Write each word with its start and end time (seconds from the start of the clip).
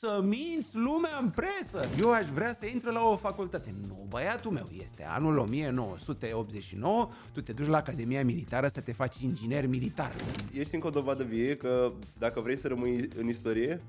să 0.00 0.20
minți 0.22 0.76
lumea 0.76 1.18
în 1.20 1.30
presă. 1.30 1.88
Eu 2.00 2.12
aș 2.12 2.26
vrea 2.26 2.52
să 2.52 2.66
intru 2.66 2.90
la 2.90 3.02
o 3.02 3.16
facultate. 3.16 3.74
Nu, 3.88 4.06
băiatul 4.08 4.50
meu, 4.50 4.68
este 4.82 5.04
anul 5.08 5.38
1989, 5.38 7.08
tu 7.32 7.40
te 7.40 7.52
duci 7.52 7.66
la 7.66 7.76
Academia 7.76 8.24
Militară 8.24 8.68
să 8.68 8.80
te 8.80 8.92
faci 8.92 9.20
inginer 9.20 9.66
militar. 9.66 10.14
Ești 10.52 10.74
încă 10.74 10.86
o 10.86 10.90
dovadă 10.90 11.24
vie 11.24 11.56
că 11.56 11.92
dacă 12.18 12.40
vrei 12.40 12.58
să 12.58 12.68
rămâi 12.68 13.08
în 13.16 13.28
istorie, 13.28 13.80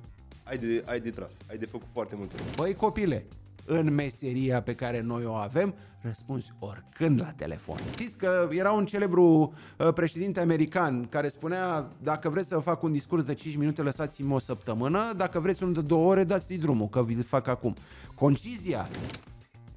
ai 0.43 0.57
de, 0.57 0.83
ai 0.85 0.99
de 0.99 1.09
tras, 1.09 1.31
ai 1.49 1.57
de 1.57 1.65
făcut 1.65 1.87
foarte 1.93 2.15
multe. 2.15 2.35
Băi 2.55 2.75
copile, 2.75 3.25
în 3.69 3.93
meseria 3.93 4.61
pe 4.61 4.75
care 4.75 5.01
noi 5.01 5.25
o 5.25 5.33
avem, 5.33 5.73
răspunzi 6.01 6.53
oricând 6.59 7.19
la 7.19 7.31
telefon. 7.35 7.77
Știți 7.91 8.17
că 8.17 8.49
era 8.51 8.71
un 8.71 8.85
celebru 8.85 9.53
uh, 9.77 9.93
președinte 9.93 10.39
american 10.39 11.07
care 11.09 11.27
spunea 11.27 11.91
dacă 12.03 12.29
vreți 12.29 12.47
să 12.47 12.59
fac 12.59 12.83
un 12.83 12.91
discurs 12.91 13.23
de 13.23 13.33
5 13.33 13.55
minute, 13.55 13.81
lăsați-mi 13.81 14.33
o 14.33 14.39
săptămână, 14.39 15.13
dacă 15.15 15.39
vreți 15.39 15.63
unul 15.63 15.73
de 15.73 15.81
două 15.81 16.09
ore, 16.09 16.23
dați-i 16.23 16.57
drumul, 16.57 16.87
că 16.87 17.03
vi 17.03 17.13
fac 17.13 17.47
acum. 17.47 17.75
Concizia. 18.15 18.89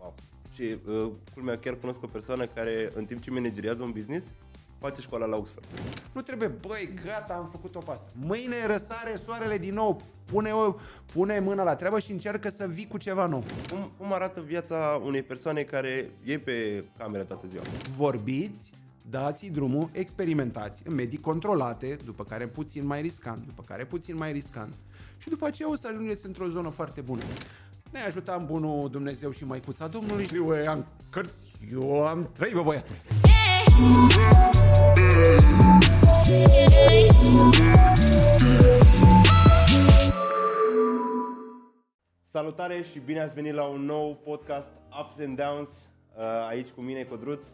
Wow. 0.00 0.14
Și 0.54 0.62
uh, 0.62 1.10
culmea, 1.34 1.58
chiar 1.58 1.74
cunosc 1.74 2.02
o 2.02 2.06
persoană 2.06 2.44
care 2.44 2.90
în 2.94 3.04
timp 3.04 3.20
ce 3.20 3.30
manageriază 3.30 3.82
un 3.82 3.90
business, 3.90 4.32
face 4.82 5.00
școala 5.00 5.26
la 5.26 5.36
Oxford. 5.36 5.66
Nu 6.12 6.20
trebuie, 6.20 6.48
băi, 6.48 6.94
gata, 7.04 7.34
am 7.34 7.48
făcut-o 7.50 7.78
pe 7.78 7.90
asta. 7.90 8.10
Mâine 8.26 8.66
răsare 8.66 9.20
soarele 9.24 9.58
din 9.58 9.74
nou, 9.74 10.02
pune, 10.24 10.50
o, 10.50 10.74
pune 11.12 11.40
mâna 11.40 11.62
la 11.62 11.76
treabă 11.76 11.98
și 11.98 12.10
încearcă 12.10 12.48
să 12.48 12.66
vii 12.66 12.86
cu 12.86 12.98
ceva 12.98 13.26
nou. 13.26 13.44
Cum, 13.70 13.90
cum 13.98 14.12
arată 14.12 14.40
viața 14.40 15.00
unei 15.04 15.22
persoane 15.22 15.62
care 15.62 16.10
e 16.24 16.38
pe 16.38 16.84
cameră 16.98 17.24
toată 17.24 17.46
ziua? 17.46 17.62
Vorbiți, 17.96 18.72
dați 19.10 19.46
drumul, 19.46 19.88
experimentați 19.92 20.82
în 20.84 20.94
medii 20.94 21.20
controlate, 21.20 21.98
după 22.04 22.24
care 22.24 22.46
puțin 22.46 22.86
mai 22.86 23.00
riscant, 23.00 23.46
după 23.46 23.62
care 23.66 23.84
puțin 23.84 24.16
mai 24.16 24.32
riscant. 24.32 24.74
Și 25.18 25.28
după 25.28 25.46
aceea 25.46 25.70
o 25.70 25.76
să 25.76 25.88
ajungeți 25.88 26.26
într-o 26.26 26.48
zonă 26.48 26.68
foarte 26.68 27.00
bună. 27.00 27.22
Ne 27.90 28.00
ajută 28.00 28.36
în 28.38 28.46
bunul 28.46 28.90
Dumnezeu 28.90 29.30
și 29.30 29.44
măicuța 29.44 29.86
Domnului. 29.86 30.28
Eu 30.34 30.68
am 30.68 30.86
cărți, 31.10 31.56
eu 31.72 32.06
am 32.06 32.28
trei, 32.32 32.52
bă 32.52 32.62
băiatul. 32.62 32.94
Salutare 42.26 42.82
și 42.82 42.98
bine 42.98 43.20
ați 43.20 43.34
venit 43.34 43.54
la 43.54 43.64
un 43.64 43.84
nou 43.84 44.20
podcast 44.24 44.70
Ups 45.00 45.18
and 45.18 45.36
Downs 45.36 45.70
uh, 45.70 46.46
aici 46.48 46.68
cu 46.68 46.80
mine, 46.80 47.02
Codruț. 47.02 47.44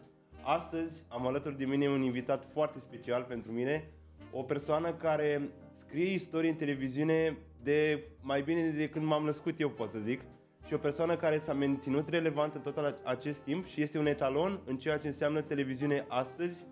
Astăzi 0.41 1.03
am 1.07 1.27
alături 1.27 1.57
de 1.57 1.65
mine 1.65 1.89
un 1.89 2.01
invitat 2.01 2.45
foarte 2.53 2.79
special 2.79 3.23
pentru 3.23 3.51
mine, 3.51 3.89
o 4.31 4.43
persoană 4.43 4.93
care 4.93 5.49
scrie 5.73 6.13
istorie 6.13 6.49
în 6.49 6.55
televiziune 6.55 7.37
de 7.63 8.03
mai 8.21 8.41
bine 8.41 8.69
de 8.69 8.89
când 8.89 9.05
m-am 9.05 9.23
născut 9.23 9.59
eu, 9.59 9.69
pot 9.69 9.89
să 9.89 9.97
zic, 9.99 10.21
și 10.69 10.75
o 10.75 10.77
persoană 10.77 11.15
care 11.15 11.39
s-a 11.39 11.53
menținut 11.53 12.09
relevant 12.09 12.55
în 12.55 12.61
tot 12.61 13.01
acest 13.03 13.39
timp 13.39 13.65
și 13.65 13.81
este 13.81 13.97
un 13.97 14.05
etalon 14.05 14.59
în 14.65 14.77
ceea 14.77 14.97
ce 14.97 15.07
înseamnă 15.07 15.41
televiziune 15.41 16.05
astăzi. 16.07 16.65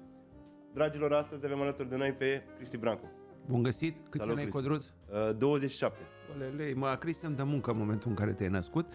Dragilor, 0.73 1.13
astăzi 1.13 1.45
avem 1.45 1.61
alături 1.61 1.89
de 1.89 1.97
noi 1.97 2.13
pe 2.13 2.43
Cristi 2.57 2.77
Brancu. 2.77 3.11
Bun 3.45 3.63
găsit! 3.63 3.95
Câți 4.09 4.17
Salut, 4.17 4.37
ani 4.37 4.45
ai, 4.45 4.51
Cristi. 4.51 4.67
Codruț? 4.67 4.85
Uh, 5.29 5.37
27. 5.37 5.99
Olelei, 6.35 6.73
mă, 6.73 6.95
Cristi 6.99 7.25
îmi 7.25 7.35
dă 7.35 7.43
muncă 7.43 7.71
în 7.71 7.77
momentul 7.77 8.09
în 8.09 8.15
care 8.15 8.33
te-ai 8.33 8.49
născut. 8.49 8.85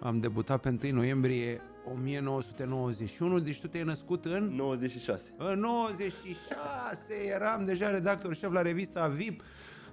Am 0.00 0.20
debutat 0.20 0.60
pe 0.60 0.78
1 0.82 0.92
noiembrie 0.92 1.60
1991, 1.92 3.38
deci 3.38 3.60
tu 3.60 3.68
te-ai 3.68 3.84
născut 3.84 4.24
în... 4.24 4.44
96. 4.44 5.34
În 5.36 5.58
96 5.58 7.14
eram 7.34 7.64
deja 7.64 7.90
redactor 7.90 8.34
șef 8.34 8.52
la 8.52 8.62
revista 8.62 9.08
VIP. 9.08 9.42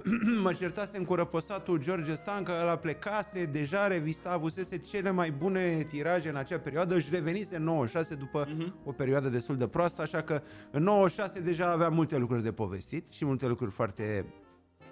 mă 0.43 0.53
certasem 0.53 1.03
cu 1.03 1.15
răposatul 1.15 1.81
George 1.81 2.13
Stanca, 2.13 2.59
ăla 2.61 2.75
plecase, 2.77 3.45
deja 3.45 3.87
revista 3.87 4.29
avusese 4.31 4.77
cele 4.77 5.09
mai 5.11 5.31
bune 5.31 5.83
tiraje 5.89 6.29
în 6.29 6.35
acea 6.35 6.59
perioadă, 6.59 6.95
își 6.95 7.09
revenise 7.11 7.55
în 7.55 7.63
96 7.63 8.15
după 8.15 8.47
Mhm. 8.49 8.75
o 8.85 8.91
perioadă 8.91 9.29
destul 9.29 9.57
de 9.57 9.67
proastă, 9.67 10.01
așa 10.01 10.21
că 10.21 10.41
în 10.71 10.83
96 10.83 11.39
deja 11.39 11.71
aveam 11.71 11.93
multe 11.93 12.17
lucruri 12.17 12.43
de 12.43 12.51
povestit 12.51 13.11
și 13.11 13.25
multe 13.25 13.47
lucruri 13.47 13.71
foarte 13.71 14.25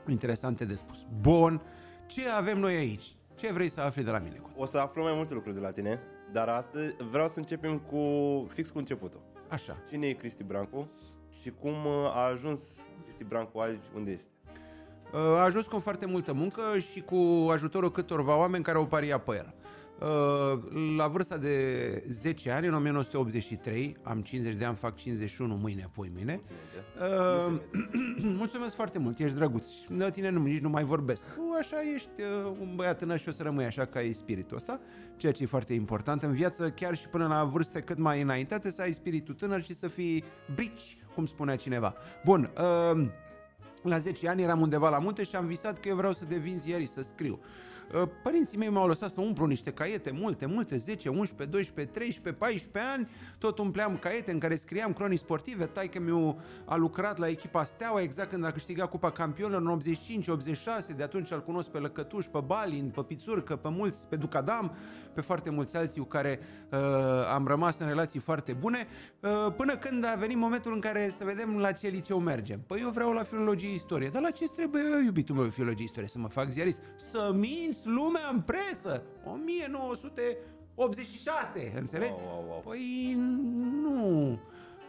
interesante 0.07 0.65
de 0.65 0.75
spus. 0.75 1.05
Bun, 1.21 1.61
ce 2.07 2.29
avem 2.29 2.59
noi 2.59 2.75
aici? 2.75 3.15
Ce 3.35 3.51
vrei 3.53 3.69
să 3.69 3.81
afli 3.81 4.03
de 4.03 4.09
la 4.11 4.19
mine? 4.19 4.41
O 4.55 4.65
să 4.65 4.77
aflăm 4.77 5.03
mai 5.05 5.13
multe 5.15 5.33
lucruri 5.33 5.55
de 5.55 5.61
la 5.61 5.71
tine, 5.71 5.99
dar 6.31 6.47
astăzi 6.47 6.95
vreau 7.11 7.27
să 7.27 7.39
începem 7.39 7.77
cu 7.79 8.01
fix 8.53 8.69
cu 8.69 8.77
începutul. 8.77 9.21
Așa. 9.49 9.77
Cine 9.89 10.07
e 10.07 10.13
Cristi 10.13 10.43
Brancu 10.43 10.89
și 11.41 11.51
cum 11.59 11.71
uh, 11.85 12.11
a 12.13 12.27
ajuns 12.27 12.81
Cristi 13.03 13.23
Brancu 13.23 13.59
azi 13.59 13.89
unde 13.95 14.11
este? 14.11 14.29
A 15.13 15.43
ajuns 15.43 15.65
cu 15.65 15.79
foarte 15.79 16.05
multă 16.05 16.33
muncă 16.33 16.61
și 16.91 17.01
cu 17.01 17.49
ajutorul 17.51 17.91
câtorva 17.91 18.37
oameni 18.37 18.63
care 18.63 18.77
au 18.77 18.85
pariat 18.85 19.23
pe 19.23 19.35
el. 19.35 19.53
Uh, 19.99 20.59
La 20.97 21.07
vârsta 21.07 21.37
de 21.37 22.03
10 22.07 22.51
ani, 22.51 22.67
în 22.67 22.73
1983, 22.73 23.97
am 24.03 24.21
50 24.21 24.55
de 24.55 24.65
ani, 24.65 24.75
fac 24.75 24.95
51 24.95 25.55
mâine, 25.55 25.89
pui 25.93 26.11
mine. 26.15 26.33
Nu 26.33 26.41
se 26.43 26.53
vede. 26.73 27.13
Uh, 27.45 28.33
mulțumesc 28.41 28.75
foarte 28.75 28.99
mult, 28.99 29.19
ești 29.19 29.35
drăguț. 29.35 29.65
De 29.89 30.11
tine 30.11 30.29
nu, 30.29 30.43
nici 30.43 30.61
nu 30.61 30.69
mai 30.69 30.83
vorbesc. 30.83 31.35
Tu 31.35 31.41
așa 31.59 31.77
ești 31.93 32.21
uh, 32.21 32.51
un 32.59 32.75
băiat 32.75 32.97
tânăr 32.97 33.19
și 33.19 33.29
o 33.29 33.31
să 33.31 33.43
rămâi 33.43 33.65
așa 33.65 33.85
ca 33.85 34.01
e 34.01 34.11
spiritul 34.11 34.57
ăsta, 34.57 34.79
ceea 35.15 35.31
ce 35.31 35.43
e 35.43 35.45
foarte 35.45 35.73
important 35.73 36.23
în 36.23 36.33
viață, 36.33 36.69
chiar 36.69 36.95
și 36.95 37.07
până 37.07 37.27
la 37.27 37.43
vârste 37.43 37.81
cât 37.81 37.97
mai 37.97 38.21
înaintate, 38.21 38.71
să 38.71 38.81
ai 38.81 38.93
spiritul 38.93 39.33
tânăr 39.33 39.61
și 39.61 39.73
să 39.73 39.87
fii 39.87 40.23
brici, 40.55 40.97
cum 41.15 41.25
spunea 41.25 41.55
cineva. 41.55 41.95
Bun, 42.25 42.51
uh, 42.57 43.07
la 43.87 43.97
10 43.97 44.27
ani 44.27 44.41
eram 44.41 44.61
undeva 44.61 44.89
la 44.89 44.99
munte 44.99 45.23
și 45.23 45.35
am 45.35 45.45
visat 45.45 45.79
că 45.79 45.87
eu 45.87 45.95
vreau 45.95 46.13
să 46.13 46.25
devin 46.25 46.59
ziarist, 46.59 46.93
să 46.93 47.01
scriu. 47.01 47.39
Uh, 47.93 48.03
Părinții 48.23 48.57
mei 48.57 48.69
m-au 48.69 48.87
lăsat 48.87 49.11
să 49.11 49.21
umplu 49.21 49.45
niște 49.45 49.71
caiete, 49.71 50.11
multe, 50.11 50.45
multe, 50.45 50.77
10, 50.77 51.09
11, 51.09 51.49
12, 51.49 51.93
13, 51.93 52.33
14 52.43 52.91
ani, 52.91 53.09
tot 53.37 53.57
umpleam 53.57 53.97
caiete 53.97 54.31
în 54.31 54.39
care 54.39 54.55
scriam 54.55 54.93
cronii 54.93 55.17
sportive, 55.17 55.65
taică 55.65 55.99
mi 55.99 56.35
a 56.65 56.75
lucrat 56.75 57.17
la 57.17 57.27
echipa 57.27 57.63
Steaua 57.63 58.01
exact 58.01 58.29
când 58.29 58.45
a 58.45 58.51
câștigat 58.51 58.89
Cupa 58.89 59.11
Campionilor 59.11 59.61
în 59.61 59.81
85-86, 60.93 60.95
de 60.95 61.03
atunci 61.03 61.31
îl 61.31 61.43
cunosc 61.43 61.69
pe 61.69 61.77
Lăcătuș, 61.77 62.25
pe 62.25 62.39
Balin, 62.45 62.91
pe 62.95 63.01
Pițurcă, 63.01 63.55
pe 63.55 63.69
mulți, 63.69 64.07
pe 64.07 64.15
Ducadam, 64.15 64.75
pe 65.17 65.23
foarte 65.23 65.49
mulți 65.49 65.77
alții 65.77 66.01
cu 66.01 66.07
care 66.07 66.39
uh, 66.71 66.79
am 67.33 67.47
rămas 67.47 67.79
în 67.79 67.87
relații 67.87 68.19
foarte 68.19 68.53
bune, 68.53 68.87
uh, 69.19 69.53
până 69.55 69.77
când 69.77 70.05
a 70.05 70.15
venit 70.19 70.37
momentul 70.37 70.73
în 70.73 70.79
care 70.79 71.13
să 71.17 71.23
vedem 71.23 71.57
la 71.57 71.71
ce 71.71 71.87
liceu 71.87 72.19
mergem. 72.19 72.59
Păi 72.67 72.81
eu 72.81 72.89
vreau 72.89 73.11
la 73.11 73.23
filologie 73.23 73.73
istorie, 73.73 74.09
dar 74.09 74.21
la 74.21 74.29
ce 74.29 74.45
trebuie 74.45 74.81
eu, 74.91 74.99
iubitul 74.99 75.35
meu, 75.35 75.49
filologie 75.49 75.83
istorie? 75.83 76.09
Să 76.09 76.19
mă 76.19 76.27
fac 76.27 76.49
ziarist? 76.49 76.79
Să 76.95 77.31
minți 77.33 77.87
lumea 77.87 78.29
în 78.31 78.41
presă! 78.41 79.03
1986, 79.23 81.71
înțelegi? 81.75 82.11
Wow, 82.11 82.21
wow, 82.33 82.45
wow. 82.47 82.61
Păi 82.65 83.13
nu. 83.81 84.39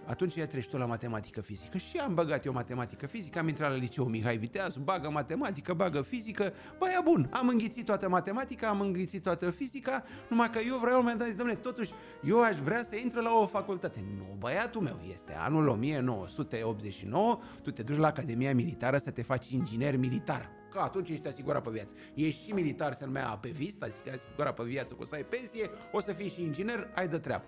Atunci 0.08 0.36
ea 0.36 0.46
treci 0.46 0.68
tu 0.68 0.76
la 0.76 0.84
matematică 0.84 1.40
fizică 1.40 1.78
și 1.78 1.98
am 1.98 2.14
băgat 2.14 2.44
eu 2.44 2.52
matematică 2.52 3.06
fizică, 3.06 3.38
am 3.38 3.48
intrat 3.48 3.70
la 3.70 3.76
liceu 3.76 4.04
Mihai 4.04 4.36
Viteazu, 4.36 4.80
bagă 4.80 5.10
matematică, 5.10 5.74
bagă 5.74 6.00
fizică, 6.00 6.52
băi, 6.78 6.90
e 6.98 7.00
bun, 7.04 7.28
am 7.32 7.48
înghițit 7.48 7.84
toată 7.84 8.08
matematica, 8.08 8.68
am 8.68 8.80
înghițit 8.80 9.22
toată 9.22 9.50
fizica, 9.50 10.04
numai 10.28 10.50
că 10.50 10.58
eu 10.58 10.76
vreau 10.76 10.92
la 10.92 10.98
un 10.98 11.02
moment 11.02 11.18
dat, 11.18 11.28
zic, 11.28 11.36
domnule, 11.36 11.58
totuși, 11.58 11.92
eu 12.24 12.42
aș 12.42 12.56
vrea 12.56 12.82
să 12.82 12.96
intru 12.96 13.20
la 13.20 13.32
o 13.32 13.46
facultate. 13.46 14.04
Nu, 14.16 14.36
băiatul 14.38 14.80
meu, 14.80 15.00
este 15.12 15.34
anul 15.38 15.68
1989, 15.68 17.38
tu 17.62 17.70
te 17.70 17.82
duci 17.82 17.96
la 17.96 18.06
Academia 18.06 18.54
Militară 18.54 18.98
să 18.98 19.10
te 19.10 19.22
faci 19.22 19.50
inginer 19.50 19.96
militar. 19.96 20.50
Că 20.70 20.78
atunci 20.78 21.08
ești 21.08 21.28
asigurat 21.28 21.62
pe 21.62 21.70
viață. 21.70 21.92
Ești 22.14 22.44
și 22.44 22.52
militar, 22.52 22.94
se 22.94 23.04
numea 23.04 23.28
apevist, 23.28 23.82
adică 23.82 24.10
asigurat 24.14 24.54
pe 24.54 24.62
viață 24.62 24.94
că 24.94 25.02
o 25.02 25.04
să 25.04 25.14
ai 25.14 25.24
pensie, 25.24 25.70
o 25.92 26.00
să 26.00 26.12
fii 26.12 26.28
și 26.28 26.42
inginer, 26.42 26.90
ai 26.94 27.08
de 27.08 27.18
treabă. 27.18 27.44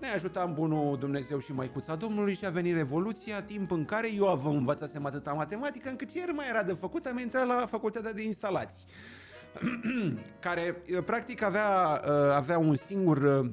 Ne 0.00 0.08
ajuta 0.08 0.42
în 0.42 0.54
bunul 0.54 0.98
Dumnezeu 0.98 1.38
și 1.38 1.52
măicuța 1.52 1.94
Domnului 1.94 2.34
și 2.34 2.46
a 2.46 2.50
venit 2.50 2.74
Revoluția, 2.74 3.42
timp 3.42 3.70
în 3.70 3.84
care 3.84 4.12
eu 4.12 4.28
aveam 4.28 4.56
învățasem 4.56 5.06
atâta 5.06 5.32
matematică 5.32 5.88
încât 5.88 6.12
ce 6.12 6.32
mai 6.32 6.48
era 6.48 6.62
de 6.62 6.72
făcut, 6.72 7.06
am 7.06 7.18
intrat 7.18 7.46
la 7.46 7.66
facultatea 7.66 8.12
de 8.12 8.22
instalații 8.22 8.84
care 10.46 10.82
eh, 10.84 11.02
practic 11.04 11.42
avea, 11.42 12.02
eh, 12.04 12.10
avea 12.34 12.58
un 12.58 12.76
singur 12.76 13.24
eh, 13.24 13.50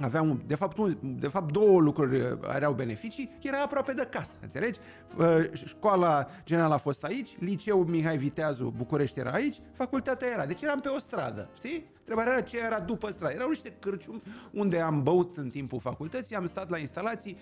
avea 0.00 0.22
un, 0.22 0.40
de, 0.46 0.54
fapt, 0.54 0.76
un, 0.78 0.96
de 1.00 1.28
fapt 1.28 1.52
două 1.52 1.80
lucruri 1.80 2.18
eh, 2.18 2.32
aveau 2.48 2.72
beneficii, 2.72 3.38
era 3.42 3.62
aproape 3.62 3.92
de 3.92 4.06
casă, 4.10 4.32
înțelegi? 4.42 4.78
Eh, 5.20 5.50
Școala 5.64 6.26
generală 6.44 6.74
a 6.74 6.76
fost 6.76 7.04
aici, 7.04 7.36
liceul 7.38 7.84
Mihai 7.84 8.16
Viteazu 8.16 8.74
București 8.76 9.18
era 9.18 9.30
aici, 9.30 9.60
facultatea 9.72 10.28
era, 10.28 10.46
deci 10.46 10.62
eram 10.62 10.80
pe 10.80 10.88
o 10.88 10.98
stradă, 10.98 11.50
știi? 11.56 11.90
Întrebarea 12.10 12.38
era 12.38 12.48
ce 12.48 12.58
era 12.58 12.80
după 12.80 13.10
stradă. 13.10 13.34
Erau 13.34 13.48
niște 13.48 13.76
cârciumi 13.78 14.22
unde 14.50 14.80
am 14.80 15.02
băut 15.02 15.36
în 15.36 15.50
timpul 15.50 15.80
facultății, 15.80 16.36
am 16.36 16.46
stat 16.46 16.70
la 16.70 16.78
instalații 16.78 17.36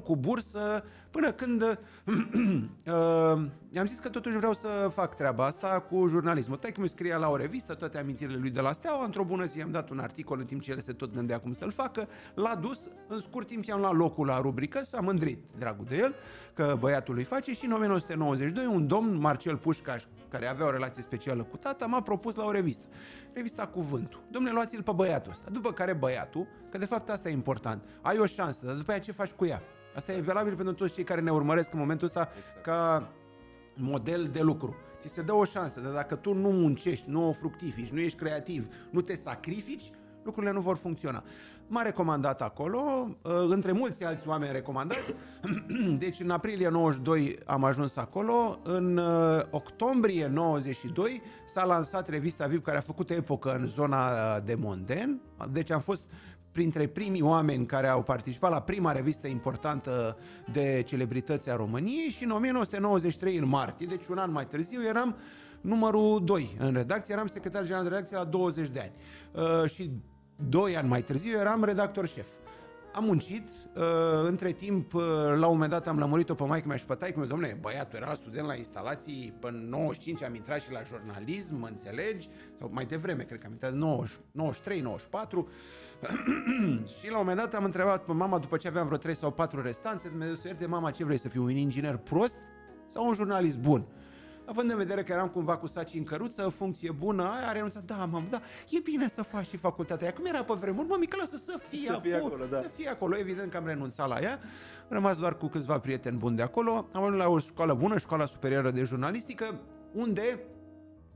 90-91 0.00 0.02
cu 0.04 0.16
bursă, 0.16 0.84
până 1.10 1.32
când 1.32 1.62
uh, 2.04 3.40
i-am 3.70 3.86
zis 3.86 3.98
că 3.98 4.08
totuși 4.08 4.36
vreau 4.36 4.54
să 4.54 4.90
fac 4.94 5.16
treaba 5.16 5.44
asta 5.44 5.80
cu 5.80 6.06
jurnalismul. 6.06 6.56
Tai 6.56 6.72
că 6.72 6.80
mi 6.80 6.88
scria 6.88 7.16
la 7.16 7.28
o 7.28 7.36
revistă 7.36 7.74
toate 7.74 7.98
amintirile 7.98 8.38
lui 8.38 8.50
de 8.50 8.60
la 8.60 8.72
Steaua, 8.72 9.04
într-o 9.04 9.24
bună 9.24 9.44
zi 9.44 9.58
i-am 9.58 9.70
dat 9.70 9.90
un 9.90 9.98
articol 9.98 10.38
în 10.38 10.46
timp 10.46 10.62
ce 10.62 10.70
el 10.70 10.80
se 10.80 10.92
tot 10.92 11.14
gândea 11.14 11.40
cum 11.40 11.52
să-l 11.52 11.70
facă, 11.70 12.08
l-a 12.34 12.54
dus, 12.54 12.78
în 13.06 13.20
scurt 13.20 13.46
timp 13.46 13.64
i-am 13.64 13.80
luat 13.80 13.94
locul 13.94 14.26
la 14.26 14.40
rubrică, 14.40 14.80
s-a 14.84 15.00
mândrit 15.00 15.38
dragul 15.58 15.84
de 15.88 15.96
el, 15.96 16.14
că 16.54 16.76
băiatul 16.78 17.16
îi 17.16 17.24
face 17.24 17.52
și 17.52 17.64
în 17.64 17.72
1992 17.72 18.66
un 18.66 18.86
domn, 18.86 19.20
Marcel 19.20 19.56
Pușcaș, 19.56 20.04
care 20.28 20.46
avea 20.46 20.66
o 20.66 20.70
relație 20.70 21.02
specială 21.02 21.42
cu 21.42 21.56
tata, 21.56 21.86
m-a 21.86 22.02
propus 22.02 22.34
la 22.34 22.44
o 22.44 22.50
revistă. 22.50 22.86
Revista 23.32 23.66
Cuvântul. 23.66 24.20
Domne, 24.30 24.50
luați-l 24.50 24.82
pe 24.82 24.92
băiatul 24.92 25.30
ăsta. 25.30 25.50
După 25.50 25.72
care 25.72 25.92
băiatul, 25.92 26.46
că 26.70 26.78
de 26.78 26.84
fapt 26.84 27.08
asta 27.08 27.28
e 27.28 27.32
important, 27.32 27.82
ai 28.00 28.18
o 28.18 28.26
șansă, 28.26 28.66
dar 28.66 28.74
după 28.74 28.90
aia 28.90 29.00
ce 29.00 29.12
faci 29.12 29.30
cu 29.30 29.44
ea? 29.44 29.62
Asta 29.94 30.12
e 30.12 30.20
valabil 30.20 30.54
pentru 30.56 30.74
toți 30.74 30.94
cei 30.94 31.04
care 31.04 31.20
ne 31.20 31.30
urmăresc 31.30 31.72
în 31.72 31.78
momentul 31.78 32.06
ăsta 32.06 32.28
exact. 32.30 32.62
ca 32.62 33.12
model 33.74 34.28
de 34.32 34.40
lucru. 34.40 34.76
Ți 35.00 35.08
se 35.08 35.22
dă 35.22 35.32
o 35.32 35.44
șansă, 35.44 35.80
dar 35.80 35.92
dacă 35.92 36.14
tu 36.14 36.32
nu 36.32 36.50
muncești, 36.50 37.10
nu 37.10 37.28
o 37.28 37.32
fructifici, 37.32 37.88
nu 37.88 38.00
ești 38.00 38.18
creativ, 38.18 38.66
nu 38.90 39.00
te 39.00 39.14
sacrifici, 39.14 39.90
lucrurile 40.22 40.52
nu 40.52 40.60
vor 40.60 40.76
funcționa. 40.76 41.24
M-a 41.70 41.82
recomandat 41.82 42.42
acolo, 42.42 43.08
uh, 43.22 43.32
între 43.48 43.72
mulți 43.72 44.04
alți 44.04 44.28
oameni 44.28 44.52
recomandați. 44.52 45.14
Deci 45.98 46.20
în 46.20 46.30
aprilie 46.30 46.68
92 46.68 47.38
am 47.46 47.64
ajuns 47.64 47.96
acolo. 47.96 48.58
În 48.62 48.96
uh, 48.96 49.42
octombrie 49.50 50.26
92 50.26 51.22
s-a 51.46 51.64
lansat 51.64 52.08
revista 52.08 52.46
VIP 52.46 52.64
care 52.64 52.76
a 52.76 52.80
făcut 52.80 53.10
epocă 53.10 53.52
în 53.52 53.66
zona 53.66 54.10
uh, 54.10 54.42
de 54.44 54.54
Monden. 54.54 55.20
Deci 55.52 55.70
am 55.70 55.80
fost 55.80 56.02
printre 56.52 56.86
primii 56.86 57.22
oameni 57.22 57.66
care 57.66 57.86
au 57.86 58.02
participat 58.02 58.50
la 58.50 58.60
prima 58.60 58.92
revistă 58.92 59.26
importantă 59.26 60.16
de 60.52 60.82
celebrități 60.86 61.50
a 61.50 61.56
României 61.56 62.08
și 62.08 62.24
în 62.24 62.30
1993, 62.30 63.36
în 63.36 63.48
martie, 63.48 63.86
deci 63.86 64.06
un 64.06 64.18
an 64.18 64.32
mai 64.32 64.46
târziu, 64.46 64.84
eram 64.84 65.16
numărul 65.60 66.24
2 66.24 66.56
în 66.58 66.72
redacție, 66.72 67.14
eram 67.14 67.26
secretar 67.26 67.62
general 67.62 67.82
de 67.82 67.88
redacție 67.88 68.16
la 68.16 68.24
20 68.24 68.68
de 68.68 68.80
ani. 68.80 68.92
Uh, 69.46 69.70
și 69.70 69.90
doi 70.48 70.76
ani 70.76 70.88
mai 70.88 71.02
târziu 71.02 71.38
eram 71.38 71.64
redactor 71.64 72.06
șef. 72.06 72.26
Am 72.92 73.04
muncit, 73.04 73.48
uh, 73.74 73.82
între 74.24 74.52
timp, 74.52 74.94
uh, 74.94 75.02
la 75.36 75.46
un 75.46 75.52
moment 75.52 75.70
dat 75.70 75.86
am 75.86 75.98
lămurit-o 75.98 76.34
pe 76.34 76.44
maică 76.44 76.68
mea 76.68 76.76
și 76.76 76.84
pe 76.84 76.94
taică 76.94 77.18
meu, 77.18 77.28
domne, 77.28 77.58
băiatul 77.60 77.98
era 77.98 78.14
student 78.14 78.46
la 78.46 78.54
instalații, 78.54 79.34
până 79.40 79.58
95 79.68 80.22
am 80.22 80.34
intrat 80.34 80.60
și 80.60 80.72
la 80.72 80.82
jurnalism, 80.82 81.56
mă 81.56 81.66
înțelegi? 81.66 82.28
Sau 82.58 82.70
mai 82.72 82.84
devreme, 82.84 83.22
cred 83.22 83.38
că 83.38 83.46
am 83.46 83.52
intrat 83.52 83.74
90, 83.74 84.18
93, 84.30 84.80
94. 84.80 85.48
și 86.98 87.10
la 87.10 87.18
un 87.18 87.26
moment 87.26 87.36
dat 87.36 87.54
am 87.54 87.64
întrebat 87.64 88.04
pe 88.04 88.12
mama, 88.12 88.38
după 88.38 88.56
ce 88.56 88.68
aveam 88.68 88.86
vreo 88.86 88.98
3 88.98 89.14
sau 89.16 89.30
4 89.30 89.62
restanțe, 89.62 90.08
Dumnezeu 90.08 90.34
să 90.34 90.46
ierte, 90.46 90.66
mama, 90.66 90.90
ce 90.90 91.04
vrei 91.04 91.18
să 91.18 91.28
fiu, 91.28 91.42
un 91.42 91.50
inginer 91.50 91.96
prost 91.96 92.34
sau 92.86 93.06
un 93.06 93.14
jurnalist 93.14 93.58
bun? 93.58 93.86
Având 94.48 94.70
în 94.70 94.76
vedere 94.76 95.02
că 95.02 95.12
eram 95.12 95.28
cumva 95.28 95.56
cu 95.56 95.66
saci 95.66 95.94
în 95.94 96.04
căruță, 96.04 96.48
funcție 96.48 96.90
bună, 96.90 97.22
aia 97.22 97.48
a 97.48 97.52
renunțat, 97.52 97.82
da, 97.82 98.04
mam, 98.04 98.26
da, 98.30 98.40
e 98.68 98.78
bine 98.78 99.08
să 99.08 99.22
faci 99.22 99.46
și 99.46 99.56
facultatea 99.56 100.06
aia. 100.06 100.16
Cum 100.16 100.26
era 100.26 100.44
pe 100.44 100.52
vremuri, 100.52 100.88
mă, 100.88 100.98
lasă 101.18 101.36
să 101.36 101.60
fie, 101.68 101.86
să 101.86 101.98
fie 102.02 102.14
acolo, 102.14 102.44
da. 102.50 102.60
să 102.60 102.68
fie 102.74 102.88
acolo. 102.88 103.16
Evident 103.16 103.50
că 103.50 103.56
am 103.56 103.66
renunțat 103.66 104.08
la 104.08 104.20
ea, 104.20 104.32
am 104.32 104.88
rămas 104.88 105.16
doar 105.16 105.36
cu 105.36 105.46
câțiva 105.46 105.78
prieteni 105.78 106.16
buni 106.16 106.36
de 106.36 106.42
acolo, 106.42 106.86
am 106.92 107.02
ajuns 107.02 107.18
la 107.18 107.28
o 107.28 107.38
școală 107.38 107.74
bună, 107.74 107.98
școala 107.98 108.24
superioară 108.24 108.70
de 108.70 108.82
jurnalistică, 108.82 109.60
unde, 109.92 110.40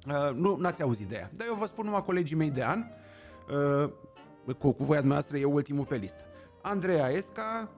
uh, 0.06 0.34
nu 0.36 0.58
ați 0.62 0.82
auzit 0.82 1.08
de 1.08 1.14
ea, 1.14 1.30
dar 1.36 1.46
eu 1.46 1.54
vă 1.54 1.66
spun 1.66 1.84
numai 1.84 2.02
colegii 2.02 2.36
mei 2.36 2.50
de 2.50 2.64
an, 2.64 2.84
uh, 3.84 3.90
cu, 4.58 4.72
cu 4.72 4.84
voia 4.84 5.00
noastră 5.00 5.38
e 5.38 5.44
ultimul 5.44 5.84
pe 5.84 5.96
listă. 5.96 6.24
Andreea 6.62 7.08
Esca, 7.08 7.70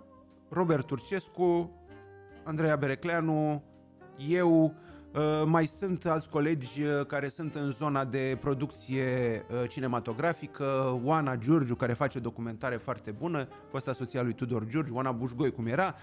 Robert 0.48 0.86
Turcescu, 0.86 1.70
Andreea 2.44 2.76
Berecleanu, 2.76 3.62
eu, 4.28 4.64
Uh, 4.64 4.83
mai 5.44 5.66
sunt 5.66 6.06
alți 6.06 6.28
colegi 6.28 6.82
uh, 6.82 7.06
care 7.06 7.28
sunt 7.28 7.54
în 7.54 7.70
zona 7.70 8.04
de 8.04 8.38
producție 8.40 9.04
uh, 9.50 9.68
cinematografică, 9.68 11.00
Oana 11.04 11.36
Giurgiu, 11.36 11.74
care 11.74 11.92
face 11.92 12.18
documentare 12.18 12.76
foarte 12.76 13.10
bună, 13.10 13.48
fosta 13.70 13.92
soția 13.92 14.22
lui 14.22 14.32
Tudor 14.32 14.66
Giurgiu, 14.66 14.94
Oana 14.94 15.12
Bușgoi, 15.12 15.52
cum 15.52 15.66
era, 15.66 15.94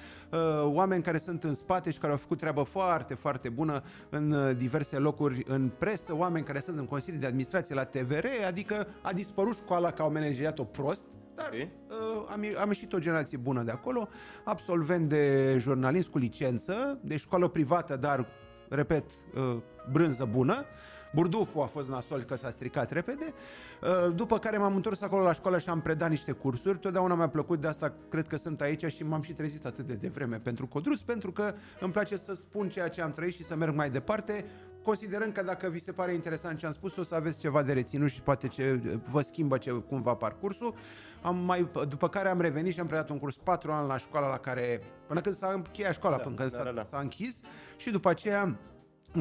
oameni 0.63 1.03
care 1.03 1.17
sunt 1.17 1.43
în 1.43 1.55
spate 1.55 1.91
și 1.91 1.97
care 1.97 2.11
au 2.11 2.17
făcut 2.17 2.37
treabă 2.37 2.63
foarte, 2.63 3.13
foarte 3.13 3.49
bună 3.49 3.83
în 4.09 4.55
diverse 4.57 4.97
locuri 4.97 5.43
în 5.47 5.71
presă, 5.77 6.15
oameni 6.15 6.45
care 6.45 6.59
sunt 6.59 6.77
în 6.77 6.85
Consiliul 6.85 7.21
de 7.21 7.27
Administrație 7.27 7.75
la 7.75 7.83
TVR, 7.83 8.25
adică 8.47 8.87
a 9.01 9.13
dispărut 9.13 9.55
școala 9.55 9.91
că 9.91 10.01
au 10.01 10.11
manageriat-o 10.11 10.63
prost, 10.63 11.01
dar 11.35 11.47
okay. 11.47 11.71
uh, 11.89 12.25
am, 12.29 12.41
am 12.61 12.67
ieșit 12.67 12.93
o 12.93 12.99
generație 12.99 13.37
bună 13.37 13.63
de 13.63 13.71
acolo, 13.71 14.07
absolvent 14.43 15.09
de 15.09 15.55
jurnalist 15.59 16.07
cu 16.07 16.17
licență, 16.17 16.99
de 17.01 17.17
școală 17.17 17.47
privată, 17.47 17.95
dar 17.95 18.27
repet, 18.75 19.03
uh, 19.35 19.57
brânză 19.91 20.27
bună. 20.31 20.65
Burduful 21.13 21.61
a 21.61 21.65
fost 21.65 21.89
nasol 21.89 22.21
că 22.21 22.35
s-a 22.35 22.49
stricat 22.49 22.91
repede, 22.91 23.33
uh, 23.81 24.15
după 24.15 24.39
care 24.39 24.57
m-am 24.57 24.75
întors 24.75 25.01
acolo 25.01 25.23
la 25.23 25.33
școală 25.33 25.59
și 25.59 25.69
am 25.69 25.81
predat 25.81 26.09
niște 26.09 26.31
cursuri, 26.31 26.77
totdeauna 26.77 27.15
mi-a 27.15 27.29
plăcut, 27.29 27.61
de 27.61 27.67
asta 27.67 27.93
cred 28.09 28.27
că 28.27 28.37
sunt 28.37 28.61
aici 28.61 28.85
și 28.85 29.03
m-am 29.03 29.21
și 29.21 29.33
trezit 29.33 29.65
atât 29.65 29.85
de 29.85 29.93
devreme 29.93 30.37
pentru 30.37 30.67
Codrus, 30.67 31.01
pentru 31.01 31.31
că 31.31 31.53
îmi 31.79 31.91
place 31.91 32.17
să 32.17 32.33
spun 32.33 32.69
ceea 32.69 32.87
ce 32.87 33.01
am 33.01 33.11
trăit 33.11 33.33
și 33.33 33.43
să 33.43 33.55
merg 33.55 33.75
mai 33.75 33.89
departe, 33.89 34.45
considerând 34.83 35.33
că 35.33 35.43
dacă 35.43 35.67
vi 35.67 35.79
se 35.79 35.91
pare 35.91 36.13
interesant 36.13 36.57
ce 36.57 36.65
am 36.65 36.71
spus, 36.71 36.97
o 36.97 37.03
să 37.03 37.15
aveți 37.15 37.39
ceva 37.39 37.63
de 37.63 37.73
reținut 37.73 38.09
și 38.09 38.21
poate 38.21 38.47
ce 38.47 38.79
vă 39.11 39.21
schimbă 39.21 39.57
ce, 39.57 39.71
cumva 39.71 40.13
parcursul. 40.13 40.73
Am 41.21 41.37
mai, 41.37 41.69
după 41.87 42.09
care 42.09 42.29
am 42.29 42.41
revenit 42.41 42.73
și 42.73 42.79
am 42.79 42.87
predat 42.87 43.09
un 43.09 43.19
curs 43.19 43.35
patru 43.35 43.71
ani 43.71 43.87
la 43.87 43.97
școala 43.97 44.29
la 44.29 44.37
care, 44.37 44.81
până 45.07 45.21
când 45.21 45.35
s-a 45.35 45.51
încheiat 45.51 45.93
școala, 45.93 46.17
da, 46.17 46.23
până 46.23 46.35
când 46.35 46.51
da, 46.51 46.57
s-a, 46.57 46.63
da, 46.63 46.71
da. 46.71 46.83
s-a 46.83 46.99
închis 46.99 47.39
și 47.81 47.89
după 47.89 48.09
aceea 48.09 48.59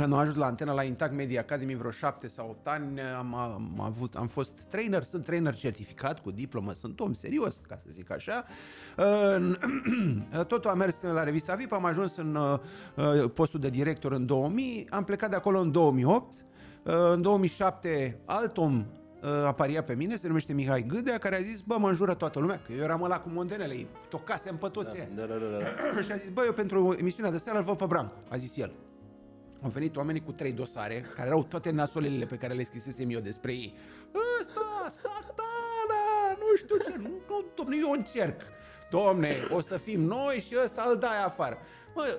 am 0.01 0.13
ajuns 0.13 0.37
la 0.37 0.47
antena 0.47 0.73
la 0.73 0.83
Intact 0.83 1.15
Media 1.15 1.41
Academy 1.41 1.75
vreo 1.75 1.91
șapte 1.91 2.29
sau 2.29 2.49
opt 2.49 2.67
ani, 2.67 3.01
am, 3.01 3.35
am, 3.35 3.81
avut, 3.81 4.15
am 4.15 4.27
fost 4.27 4.51
trainer, 4.69 5.03
sunt 5.03 5.25
trainer 5.25 5.55
certificat 5.55 6.21
cu 6.21 6.31
diplomă, 6.31 6.73
sunt 6.73 7.01
om 7.01 7.13
serios, 7.13 7.61
ca 7.69 7.77
să 7.77 7.85
zic 7.89 8.11
așa. 8.11 8.45
Totul 10.47 10.71
a 10.71 10.75
mers 10.75 11.03
la 11.03 11.23
revista 11.23 11.55
VIP, 11.55 11.73
am 11.73 11.85
ajuns 11.85 12.17
în 12.17 12.35
uh, 12.35 13.31
postul 13.35 13.61
de 13.61 13.69
director 13.69 14.13
în 14.13 14.27
2000, 14.27 14.87
am 14.91 15.05
plecat 15.05 15.31
de 15.31 15.37
acolo 15.37 15.59
în 15.59 15.71
2008, 15.71 16.33
uh, 16.83 16.95
în 17.13 17.23
2007 17.23 18.21
alt 18.25 18.57
om 18.57 18.87
uh, 19.23 19.29
aparia 19.47 19.83
pe 19.83 19.95
mine, 19.95 20.17
se 20.17 20.27
numește 20.27 20.53
Mihai 20.53 20.85
Gâdea, 20.89 21.19
care 21.19 21.37
a 21.37 21.41
zis, 21.41 21.61
bă, 21.61 21.77
mă 21.79 21.89
înjură 21.89 22.15
toată 22.15 22.39
lumea, 22.39 22.61
că 22.67 22.73
eu 22.73 22.83
eram 22.83 23.03
ăla 23.03 23.21
cu 23.21 23.29
mondenele, 23.29 23.75
îi 23.75 23.87
tocasem 24.09 24.57
pe 24.57 24.69
toți 24.69 24.95
da, 25.15 25.25
da, 25.27 25.33
da, 25.33 25.35
da, 25.35 25.59
da. 25.59 26.03
și 26.07 26.13
a 26.13 26.17
zis, 26.17 26.31
bă, 26.31 26.43
eu 26.45 26.53
pentru 26.53 26.97
emisiunea 26.99 27.31
de 27.31 27.39
seară 27.39 27.59
îl 27.59 27.65
văd 27.65 27.77
pe 27.77 27.85
Brancu, 27.85 28.15
a 28.29 28.37
zis 28.37 28.57
el. 28.57 28.73
Au 29.63 29.71
venit 29.71 29.97
oamenii 29.97 30.23
cu 30.23 30.33
trei 30.33 30.53
dosare, 30.53 31.05
care 31.15 31.29
erau 31.29 31.45
toate 31.45 31.71
nasolele 31.71 32.25
pe 32.25 32.37
care 32.37 32.55
le 32.55 32.63
scrisesem 32.63 33.11
eu 33.11 33.21
despre 33.21 33.53
ei. 33.53 33.75
Ăsta, 34.41 34.95
satana, 35.03 36.39
nu 36.39 36.57
știu 36.57 36.77
ce, 36.77 36.97
nu, 36.99 37.11
nu 37.29 37.45
domne, 37.55 37.77
eu 37.81 37.91
încerc. 37.91 38.41
Domne, 38.91 39.35
o 39.51 39.61
să 39.61 39.77
fim 39.77 40.01
noi 40.01 40.45
și 40.47 40.57
ăsta 40.65 40.87
îl 40.91 40.99
dai 40.99 41.25
afară. 41.25 41.59
Mă, 41.95 42.19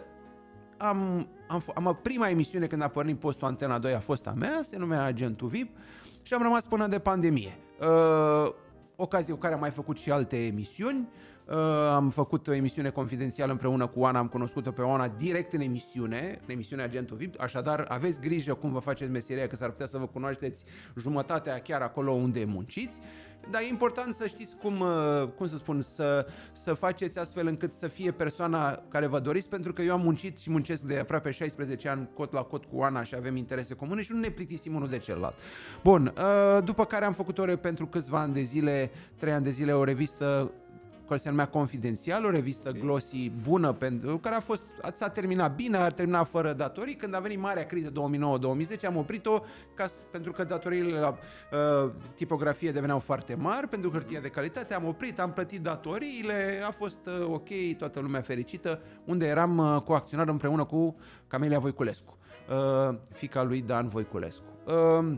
am, 0.77 1.27
am, 1.47 1.63
am, 1.73 1.99
prima 2.01 2.29
emisiune 2.29 2.67
când 2.67 2.81
a 2.81 2.87
pornit 2.87 3.19
postul 3.19 3.47
Antena 3.47 3.79
2 3.79 3.93
a 3.93 3.99
fost 3.99 4.27
a 4.27 4.33
mea, 4.37 4.61
se 4.63 4.77
numea 4.77 5.03
Agentul 5.03 5.47
VIP 5.47 5.77
și 6.21 6.33
am 6.33 6.41
rămas 6.41 6.65
până 6.65 6.87
de 6.87 6.99
pandemie. 6.99 7.57
Uh, 7.79 8.53
ocazie 8.95 9.33
cu 9.33 9.39
care 9.39 9.53
am 9.53 9.59
mai 9.59 9.69
făcut 9.69 9.97
și 9.97 10.11
alte 10.11 10.45
emisiuni. 10.45 11.07
Uh, 11.45 11.57
am 11.93 12.09
făcut 12.09 12.47
o 12.47 12.53
emisiune 12.53 12.89
confidențială 12.89 13.51
împreună 13.51 13.87
cu 13.87 14.03
Ana, 14.03 14.19
am 14.19 14.27
cunoscut-o 14.27 14.71
pe 14.71 14.81
Oana 14.81 15.07
direct 15.07 15.53
în 15.53 15.61
emisiune, 15.61 16.39
în 16.45 16.53
emisiunea 16.53 16.85
Agentul 16.85 17.17
VIP, 17.17 17.41
așadar 17.41 17.85
aveți 17.87 18.19
grijă 18.19 18.53
cum 18.53 18.71
vă 18.71 18.79
faceți 18.79 19.11
meseria, 19.11 19.47
că 19.47 19.55
s-ar 19.55 19.69
putea 19.69 19.85
să 19.85 19.97
vă 19.97 20.07
cunoașteți 20.07 20.63
jumătatea 20.97 21.59
chiar 21.59 21.81
acolo 21.81 22.11
unde 22.11 22.43
munciți, 22.45 22.99
dar 23.49 23.61
e 23.61 23.67
important 23.67 24.15
să 24.15 24.27
știți 24.27 24.55
cum, 24.55 24.79
uh, 24.79 25.27
cum 25.37 25.47
să 25.47 25.57
spun, 25.57 25.81
să, 25.81 26.27
să 26.51 26.73
faceți 26.73 27.19
astfel 27.19 27.47
încât 27.47 27.71
să 27.71 27.87
fie 27.87 28.11
persoana 28.11 28.83
care 28.89 29.07
vă 29.07 29.19
doriți, 29.19 29.49
pentru 29.49 29.73
că 29.73 29.81
eu 29.81 29.93
am 29.93 30.01
muncit 30.01 30.39
și 30.39 30.49
muncesc 30.49 30.81
de 30.81 30.97
aproape 30.97 31.31
16 31.31 31.89
ani 31.89 32.09
cot 32.13 32.31
la 32.33 32.41
cot 32.41 32.65
cu 32.65 32.81
Ana 32.81 33.03
și 33.03 33.15
avem 33.15 33.35
interese 33.35 33.73
comune 33.73 34.01
și 34.01 34.11
nu 34.11 34.19
ne 34.19 34.29
plictisim 34.29 34.75
unul 34.75 34.87
de 34.87 34.97
celălalt. 34.97 35.35
Bun, 35.83 36.13
uh, 36.17 36.63
după 36.63 36.85
care 36.85 37.05
am 37.05 37.13
făcut 37.13 37.37
ore 37.37 37.55
pentru 37.55 37.85
câțiva 37.85 38.19
ani 38.19 38.33
de 38.33 38.41
zile, 38.41 38.91
3 39.17 39.33
ani 39.33 39.43
de 39.43 39.49
zile, 39.49 39.73
o 39.73 39.83
revistă 39.83 40.51
care 41.07 41.19
se 41.19 41.29
numea 41.29 41.47
Confidențial, 41.47 42.25
o 42.25 42.29
revistă 42.29 42.71
glossy 42.71 43.31
bună, 43.43 43.71
pentru 43.71 44.17
care 44.17 44.35
a 44.35 44.39
fost, 44.39 44.61
s-a 44.93 45.09
terminat 45.09 45.55
bine, 45.55 45.77
a 45.77 45.87
terminat 45.87 46.27
fără 46.27 46.53
datorii. 46.53 46.95
Când 46.95 47.15
a 47.15 47.19
venit 47.19 47.39
marea 47.39 47.65
criză 47.65 47.91
2009-2010, 47.91 47.93
am 48.85 48.95
oprit-o 48.95 49.39
ca, 49.73 49.89
pentru 50.11 50.31
că 50.31 50.43
datoriile 50.43 50.99
la 50.99 51.09
uh, 51.13 51.91
tipografie 52.15 52.71
deveneau 52.71 52.99
foarte 52.99 53.35
mari, 53.35 53.67
pentru 53.67 53.89
hârtia 53.89 54.19
de 54.19 54.27
calitate, 54.27 54.73
am 54.73 54.85
oprit, 54.85 55.19
am 55.19 55.33
plătit 55.33 55.61
datoriile, 55.61 56.61
a 56.67 56.71
fost 56.71 57.05
uh, 57.05 57.27
ok, 57.27 57.77
toată 57.77 57.99
lumea 57.99 58.21
fericită, 58.21 58.81
unde 59.05 59.27
eram 59.27 59.57
uh, 59.57 59.81
coacționar 59.81 60.27
împreună 60.27 60.65
cu 60.65 60.95
Camelia 61.27 61.59
Voiculescu, 61.59 62.17
uh, 62.49 62.95
fica 63.13 63.43
lui 63.43 63.61
Dan 63.61 63.87
Voiculescu. 63.87 64.43
Uh, 64.65 65.15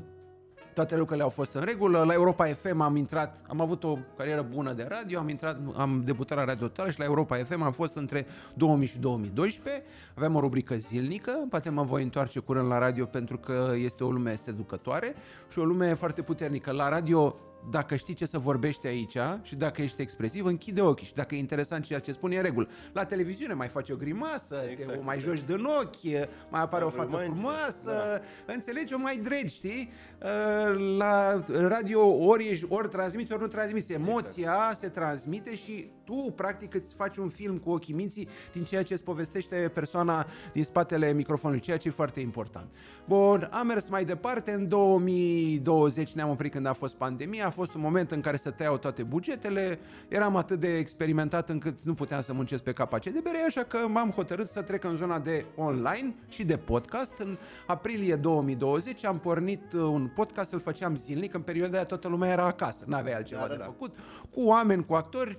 toate 0.74 0.98
lucrurile 0.98 1.24
au 1.24 1.30
fost 1.30 1.54
în 1.54 1.62
regulă. 1.62 2.04
La 2.04 2.14
Europa 2.14 2.46
FM 2.46 2.80
am 2.80 2.96
intrat, 2.96 3.42
am 3.48 3.62
avut 3.62 3.84
o 3.84 3.98
carieră 4.18 4.46
bună 4.54 4.74
de 4.74 4.88
radio, 4.90 5.20
am 5.20 5.30
intrat, 5.30 5.58
am 5.76 6.02
debutat 6.06 6.38
la 6.38 6.44
Radio 6.44 6.68
Total 6.68 6.92
și 6.92 7.00
la 7.00 7.06
Europa 7.06 7.38
FM 7.38 7.62
am 7.62 7.72
fost 7.72 7.96
între 7.96 8.26
2000 8.54 8.88
și 8.88 9.00
2012. 9.00 9.84
Aveam 10.16 10.36
o 10.36 10.40
rubrică 10.40 10.76
zilnică, 10.76 11.32
poate 11.50 11.70
mă 11.70 11.84
voi 11.84 12.04
întoarce 12.04 12.40
curând 12.40 12.68
la 12.68 12.78
radio 12.78 13.06
pentru 13.06 13.38
că 13.38 13.74
este 13.76 14.04
o 14.04 14.12
lume 14.12 14.36
seducătoare 14.36 15.16
și 15.52 15.60
o 15.60 15.64
lume 15.64 15.94
foarte 15.94 16.22
puternică. 16.22 16.72
La 16.72 16.90
radio 16.90 17.36
dacă 17.70 17.96
știi 17.96 18.14
ce 18.14 18.26
să 18.26 18.38
vorbești 18.38 18.88
aici 18.88 19.18
și 19.42 19.56
dacă 19.56 19.82
ești 19.82 20.02
expresiv, 20.02 20.46
închide 20.46 20.82
ochii 20.82 21.06
și 21.06 21.14
dacă 21.14 21.36
e 21.36 21.38
interesant 21.38 21.86
ceea 21.86 22.00
ce 22.00 22.12
spune, 22.12 22.36
e 22.36 22.42
regulă. 22.42 22.68
La 22.94 23.06
televiziune 23.06 23.54
mai 23.54 23.68
faci 23.68 23.90
o 23.90 23.96
grimasă, 23.96 24.56
exact, 24.70 24.92
te 24.92 25.00
mai 25.04 25.16
exact. 25.16 25.38
joci 25.38 25.46
din 25.46 25.66
ochi, 25.66 26.30
mai 26.50 26.62
apare 26.62 26.84
o 26.84 26.90
fată 26.90 27.16
frumoasă, 27.16 28.22
da. 28.46 28.54
înțelegi, 28.54 28.94
o 28.94 28.98
mai 28.98 29.18
dregi, 29.18 29.56
știi? 29.56 29.92
Uh, 30.22 30.98
la 30.98 31.44
radio 31.48 32.26
ori 32.26 32.48
ești, 32.48 32.66
ori 32.70 32.90
transmiți, 32.90 33.32
ori 33.32 33.42
nu 33.42 33.48
transmiți. 33.48 33.94
Emoția 33.94 34.52
exact. 34.52 34.80
se 34.80 34.88
transmite 34.88 35.56
și 35.56 35.92
tu, 36.04 36.34
practic, 36.36 36.74
îți 36.74 36.94
faci 36.94 37.18
un 37.18 37.30
film 37.30 37.58
cu 37.58 37.70
ochii 37.70 37.94
minții 37.94 38.28
din 38.54 38.64
ceea 38.64 38.84
ce 38.84 38.94
îți 38.94 39.04
povestește 39.04 39.72
persoana 39.74 40.26
din 40.52 40.64
spatele 40.64 41.14
microfonului, 41.14 41.62
ceea 41.62 41.78
ce 41.78 41.88
e 41.88 41.92
foarte 41.92 42.20
important. 42.20 42.68
Bun, 43.08 43.50
am 43.52 43.68
mers 43.68 43.88
mai 43.90 44.06
departe, 44.06 44.52
în 44.52 44.68
2020 44.68 46.12
ne-am 46.12 46.30
oprit 46.30 46.52
când 46.52 46.66
a 46.66 46.74
fost 46.74 46.96
pandemia, 46.96 47.46
a 47.46 47.50
fost 47.50 47.74
un 47.74 47.82
moment 47.82 48.12
în 48.12 48.22
care 48.22 48.38
se 48.38 48.50
tăiau 48.50 48.78
toate 48.78 49.04
bugetele, 49.04 49.80
eram 50.08 50.36
atât 50.36 50.60
de 50.60 50.78
experimentat 50.78 51.50
încât 51.50 51.82
nu 51.82 51.94
puteam 51.94 52.22
să 52.22 52.34
muncesc 52.34 52.64
pe 52.64 52.74
capace 52.74 53.10
de 53.10 53.20
bere, 53.24 53.44
așa 53.46 53.64
că 53.64 53.78
m-am 53.88 54.10
hotărât 54.10 54.48
să 54.48 54.62
trec 54.62 54.84
în 54.84 54.96
zona 54.96 55.20
de 55.20 55.46
online 55.56 56.16
și 56.30 56.44
de 56.44 56.58
podcast. 56.58 57.18
În 57.18 57.38
aprilie 57.68 58.16
2020 58.16 59.06
am 59.06 59.20
pornit 59.20 59.74
un 59.74 60.12
podcast, 60.16 60.52
îl 60.54 60.60
făceam 60.60 60.96
zilnic, 60.96 61.34
în 61.34 61.42
perioada 61.42 61.76
aia 61.76 61.86
toată 61.86 62.08
lumea 62.08 62.32
era 62.32 62.46
acasă, 62.46 62.84
n-avea 62.88 63.16
altceva 63.16 63.42
da, 63.42 63.48
da, 63.48 63.54
de 63.54 63.60
da. 63.60 63.66
făcut, 63.66 63.96
cu 64.32 64.42
oameni, 64.42 64.86
cu 64.86 64.94
actori, 64.94 65.38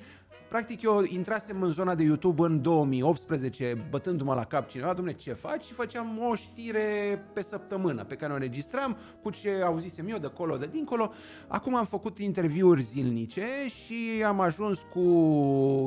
Practic 0.55 0.83
eu 0.83 1.03
intrasem 1.03 1.63
în 1.63 1.73
zona 1.73 1.95
de 1.95 2.03
YouTube 2.03 2.43
în 2.43 2.63
2018, 2.63 3.87
bătându-mă 3.91 4.35
la 4.35 4.45
cap 4.45 4.69
cineva, 4.69 4.93
domne, 4.93 5.13
ce 5.13 5.33
faci? 5.33 5.65
Și 5.65 5.73
făceam 5.73 6.19
o 6.31 6.35
știre 6.35 7.21
pe 7.33 7.43
săptămână 7.43 8.05
pe 8.05 8.15
care 8.15 8.33
o 8.33 8.35
înregistram 8.35 8.97
cu 9.23 9.31
ce 9.31 9.63
auzisem 9.65 10.09
eu 10.09 10.19
de 10.19 10.27
colo, 10.27 10.57
de 10.57 10.67
dincolo. 10.67 11.13
Acum 11.47 11.75
am 11.75 11.85
făcut 11.85 12.19
interviuri 12.19 12.83
zilnice 12.83 13.47
și 13.67 14.23
am 14.27 14.41
ajuns 14.41 14.79
cu 14.93 15.01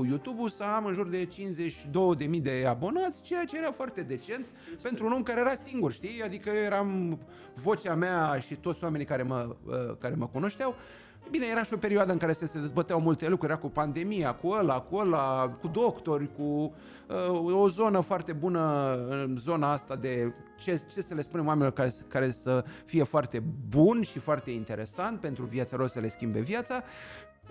YouTube-ul 0.08 0.50
să 0.50 0.64
am 0.64 0.86
în 0.86 0.94
jur 0.94 1.10
de 1.10 1.28
52.000 2.28 2.42
de 2.42 2.66
abonați, 2.70 3.22
ceea 3.22 3.46
ce 3.46 3.58
era 3.58 3.72
foarte 3.72 4.02
decent 4.02 4.46
pentru 4.82 5.06
un 5.06 5.12
om 5.12 5.24
care 5.24 5.40
era 5.40 5.56
singur, 5.56 5.92
știi? 5.92 6.24
Adică 6.24 6.50
eu 6.50 6.64
eram 6.64 7.20
vocea 7.54 7.96
mea 7.96 8.40
și 8.40 8.56
toți 8.56 8.84
oamenii 8.84 9.06
care 9.06 9.24
mă, 9.24 9.56
uh, 9.66 9.96
care 10.00 10.16
mă 10.16 10.28
cunoșteau 10.28 10.76
Bine, 11.32 11.46
era 11.46 11.64
și 11.64 11.74
o 11.74 11.78
perioadă 11.78 12.12
în 12.12 12.18
care 12.18 12.34
se, 12.34 12.46
se 12.46 12.60
dezbăteau 12.60 13.02
multe 13.02 13.28
lucruri, 13.28 13.52
era 13.52 13.62
cu 13.62 13.70
pandemia, 13.70 14.34
cu 14.34 14.48
ăla, 14.48 14.80
cu 14.80 14.96
ăla, 14.96 15.58
cu 15.62 15.68
doctori, 15.68 16.30
cu 16.36 16.74
uh, 17.08 17.54
o 17.54 17.70
zonă 17.70 18.00
foarte 18.00 18.34
bună 18.34 18.94
în 19.10 19.38
zona 19.40 19.72
asta 19.72 19.96
de 19.96 20.34
ce, 20.58 20.82
ce 20.94 21.02
să 21.02 21.14
le 21.14 21.22
spunem 21.22 21.46
oamenilor 21.46 21.74
care, 21.74 21.94
care 22.08 22.32
să 22.32 22.64
fie 22.86 23.04
foarte 23.04 23.44
bun 23.70 24.02
și 24.02 24.20
foarte 24.20 24.52
interesant 24.52 25.20
pentru 25.20 25.44
viața 25.44 25.78
lor, 25.78 25.88
să 25.88 26.00
le 26.00 26.10
schimbe 26.10 26.40
viața. 26.40 26.84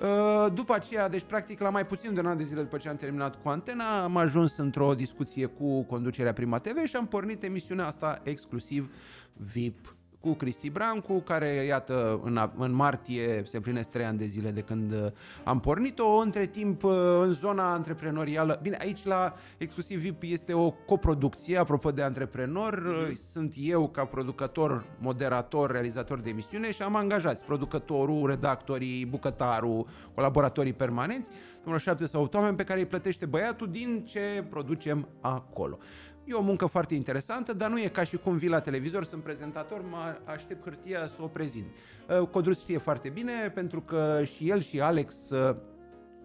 Uh, 0.02 0.52
după 0.54 0.74
aceea, 0.74 1.08
deci 1.08 1.22
practic 1.22 1.60
la 1.60 1.70
mai 1.70 1.86
puțin 1.86 2.14
de 2.14 2.20
un 2.20 2.26
an 2.26 2.36
de 2.36 2.44
zile 2.44 2.62
după 2.62 2.76
ce 2.76 2.88
am 2.88 2.96
terminat 2.96 3.42
cu 3.42 3.48
antena, 3.48 4.02
am 4.02 4.16
ajuns 4.16 4.56
într-o 4.56 4.94
discuție 4.94 5.46
cu 5.46 5.82
conducerea 5.82 6.32
Prima 6.32 6.58
TV 6.58 6.84
și 6.84 6.96
am 6.96 7.06
pornit 7.06 7.42
emisiunea 7.42 7.86
asta 7.86 8.20
exclusiv 8.22 8.90
VIP 9.32 9.96
cu 10.26 10.32
Cristi 10.32 10.70
Brancu, 10.70 11.20
care, 11.20 11.46
iată, 11.46 12.20
în, 12.24 12.50
în 12.56 12.72
martie 12.72 13.42
se 13.44 13.56
împlinesc 13.56 13.90
trei 13.90 14.04
ani 14.04 14.18
de 14.18 14.24
zile 14.24 14.50
de 14.50 14.60
când 14.60 14.92
uh, 14.92 15.06
am 15.44 15.60
pornit-o. 15.60 16.16
Între 16.16 16.46
timp, 16.46 16.82
uh, 16.82 16.92
în 17.22 17.32
zona 17.32 17.72
antreprenorială, 17.72 18.58
bine, 18.62 18.76
aici 18.80 19.04
la 19.04 19.34
Exclusiv 19.58 20.00
VIP 20.00 20.22
este 20.22 20.52
o 20.52 20.70
coproducție, 20.70 21.58
apropo 21.58 21.90
de 21.90 22.02
antreprenor, 22.02 22.82
mm-hmm. 22.82 23.32
sunt 23.32 23.54
eu 23.56 23.88
ca 23.88 24.04
producător, 24.04 24.84
moderator, 24.98 25.70
realizator 25.70 26.20
de 26.20 26.30
emisiune 26.30 26.70
și 26.70 26.82
am 26.82 26.96
angajați 26.96 27.44
producătorul, 27.44 28.26
redactorii, 28.26 29.06
bucătarul, 29.06 29.86
colaboratorii 30.14 30.72
permanenți, 30.72 31.30
numărul 31.58 31.78
7 31.78 32.06
sau 32.06 32.22
8 32.22 32.34
oameni 32.34 32.56
pe 32.56 32.64
care 32.64 32.78
îi 32.78 32.86
plătește 32.86 33.26
băiatul 33.26 33.70
din 33.70 34.04
ce 34.04 34.44
producem 34.50 35.08
acolo. 35.20 35.78
E 36.28 36.34
o 36.34 36.42
muncă 36.42 36.66
foarte 36.66 36.94
interesantă, 36.94 37.52
dar 37.52 37.70
nu 37.70 37.80
e 37.80 37.88
ca 37.88 38.04
și 38.04 38.16
cum 38.16 38.36
vii 38.36 38.48
la 38.48 38.60
televizor, 38.60 39.04
sunt 39.04 39.22
prezentator, 39.22 39.80
mă 39.90 40.18
aștept 40.24 40.64
hârtia 40.64 41.06
să 41.06 41.14
o 41.20 41.26
prezint. 41.26 41.66
Uh, 42.20 42.28
Codruț 42.28 42.58
știe 42.58 42.78
foarte 42.78 43.08
bine, 43.08 43.32
pentru 43.54 43.80
că 43.80 44.22
și 44.24 44.48
el 44.50 44.60
și 44.60 44.80
Alex 44.80 45.30
uh, 45.30 45.56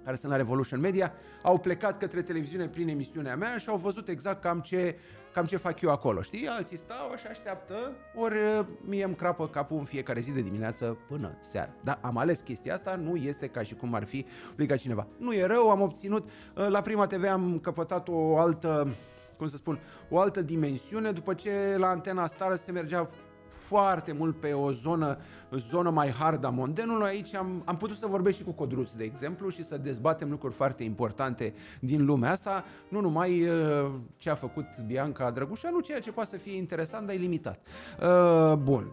care 0.04 0.16
sunt 0.16 0.32
la 0.32 0.38
Revolution 0.38 0.80
Media, 0.80 1.14
au 1.44 1.58
plecat 1.58 1.98
către 1.98 2.22
televiziune 2.22 2.68
prin 2.68 2.88
emisiunea 2.88 3.36
mea 3.36 3.58
și 3.58 3.70
au 3.70 3.78
văzut 3.78 4.08
exact 4.08 4.42
cam 4.42 4.60
ce, 4.60 4.96
cam 5.34 5.46
ce 5.46 5.58
fac 5.58 5.82
eu 5.82 5.90
acolo, 5.90 6.22
știi? 6.22 6.48
Alții 6.48 6.78
stau 6.78 7.14
și 7.18 7.28
așteaptă, 7.28 7.96
ori 8.16 8.36
uh, 8.36 8.66
mie 8.82 9.04
îmi 9.04 9.16
crapă 9.16 9.48
capul 9.48 9.78
în 9.78 9.86
fiecare 9.86 10.20
zi 10.20 10.32
de 10.32 10.42
dimineață 10.42 10.98
până 11.08 11.38
seara. 11.40 11.72
Dar 11.84 12.00
am 12.02 12.18
ales 12.18 12.40
chestia 12.40 12.74
asta, 12.74 12.96
nu 12.96 13.16
este 13.16 13.48
ca 13.48 13.64
și 13.64 13.76
cum 13.76 13.94
ar 13.94 14.04
fi 14.04 14.26
obligat 14.52 14.78
cineva. 14.78 15.08
Nu 15.18 15.34
e 15.34 15.46
rău, 15.46 15.70
am 15.70 15.82
obținut, 15.82 16.30
la 16.54 16.82
Prima 16.82 17.08
TV 17.08 17.26
am 17.30 17.60
căpătat 17.60 18.08
o 18.08 18.38
altă 18.38 18.88
cum 19.42 19.50
să 19.50 19.58
spun, 19.58 19.80
o 20.10 20.20
altă 20.20 20.42
dimensiune, 20.42 21.12
după 21.12 21.34
ce 21.34 21.76
la 21.78 21.88
Antena 21.88 22.26
Star 22.26 22.56
se 22.56 22.72
mergea 22.72 23.08
foarte 23.68 24.12
mult 24.12 24.40
pe 24.40 24.54
o 24.54 24.72
zonă, 24.72 25.18
zonă 25.70 25.90
mai 25.90 26.10
hard 26.10 26.44
a 26.44 26.50
mondenului. 26.50 27.08
Aici 27.08 27.36
am, 27.36 27.62
am 27.66 27.78
putut 27.78 27.98
să 27.98 28.08
vorbesc 28.08 28.38
și 28.38 28.44
cu 28.44 28.52
Codruț, 28.52 28.92
de 28.92 29.04
exemplu, 29.04 29.50
și 29.50 29.64
să 29.64 29.78
dezbatem 29.78 30.30
lucruri 30.30 30.54
foarte 30.54 30.84
importante 30.84 31.54
din 31.80 32.06
lumea 32.06 32.32
asta, 32.32 32.66
nu 32.88 33.00
numai 33.00 33.48
uh, 33.48 33.92
ce 34.18 34.30
a 34.30 34.36
făcut 34.36 34.66
Bianca 34.86 35.32
Drăgușanu, 35.32 35.80
ceea 35.80 36.00
ce 36.00 36.12
poate 36.12 36.30
să 36.30 36.38
fie 36.38 36.58
interesant, 36.58 37.06
dar 37.06 37.16
e 37.16 37.20
limitat. 37.20 37.60
Uh, 38.02 38.54
bun. 38.54 38.92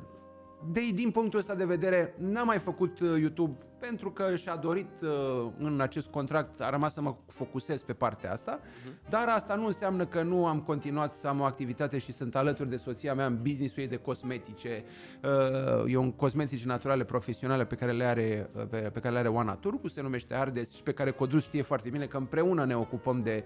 De, 0.73 0.81
din 0.95 1.11
punctul 1.11 1.38
ăsta 1.38 1.55
de 1.55 1.65
vedere, 1.65 2.15
n-am 2.19 2.47
mai 2.47 2.59
făcut 2.59 3.00
uh, 3.00 3.19
YouTube 3.19 3.57
pentru 3.79 4.11
că 4.11 4.37
și-a 4.37 4.57
dorit 4.57 5.00
uh, 5.03 5.50
în 5.59 5.81
acest 5.81 6.09
contract, 6.09 6.61
a 6.61 6.71
rămas 6.71 6.93
să 6.93 7.00
mă 7.00 7.15
focusez 7.27 7.83
pe 7.83 7.93
partea 7.93 8.33
asta, 8.33 8.61
uh-huh. 8.61 9.09
dar 9.09 9.29
asta 9.29 9.55
nu 9.55 9.67
înseamnă 9.67 10.07
că 10.07 10.23
nu 10.23 10.47
am 10.47 10.61
continuat 10.61 11.12
să 11.12 11.29
am 11.29 11.41
o 11.41 11.45
activitate 11.45 11.99
și 11.99 12.12
sunt 12.12 12.37
alături 12.37 12.69
de 12.69 12.77
soția 12.77 13.15
mea 13.15 13.27
în 13.27 13.38
business-ul 13.43 13.83
ei 13.83 13.88
de 13.88 13.97
cosmetice. 13.97 14.85
Uh, 15.23 15.93
e 15.93 15.97
un 15.97 16.12
cosmetice 16.12 16.67
naturale 16.67 17.05
profesionale 17.05 17.65
pe 17.65 17.75
care 17.75 17.93
le 17.93 18.05
are, 18.05 18.50
pe, 18.71 18.77
pe 18.77 19.00
care 19.00 19.12
le 19.12 19.19
are 19.19 19.29
Oana 19.29 19.55
Turcu, 19.55 19.88
se 19.88 20.03
numește 20.03 20.35
Ardes 20.35 20.75
și 20.75 20.83
pe 20.83 20.93
care 20.93 21.11
Codruț 21.11 21.43
știe 21.43 21.62
foarte 21.62 21.88
bine 21.88 22.07
că 22.07 22.17
împreună 22.17 22.65
ne 22.65 22.77
ocupăm 22.77 23.23
de 23.23 23.45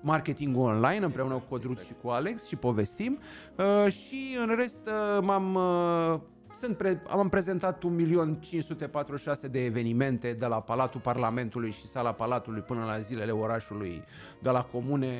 marketingul 0.00 0.62
online 0.62 1.04
împreună 1.04 1.34
cu 1.34 1.44
Codruț 1.48 1.80
și 1.80 1.94
cu 2.02 2.08
Alex 2.08 2.46
și 2.46 2.56
povestim 2.56 3.18
uh, 3.56 3.92
și 3.92 4.36
în 4.40 4.54
rest 4.56 4.86
uh, 4.86 5.22
m-am 5.22 5.54
uh, 5.54 6.20
sunt 6.60 6.76
pre- 6.76 7.02
am 7.08 7.28
prezentat 7.28 7.84
1.546 7.84 9.50
de 9.50 9.64
evenimente 9.64 10.32
de 10.32 10.46
la 10.46 10.60
Palatul 10.60 11.00
Parlamentului 11.00 11.70
și 11.70 11.86
sala 11.86 12.12
Palatului 12.12 12.60
până 12.60 12.84
la 12.84 12.98
zilele 12.98 13.30
orașului, 13.30 14.04
de 14.42 14.50
la 14.50 14.62
comune 14.62 15.10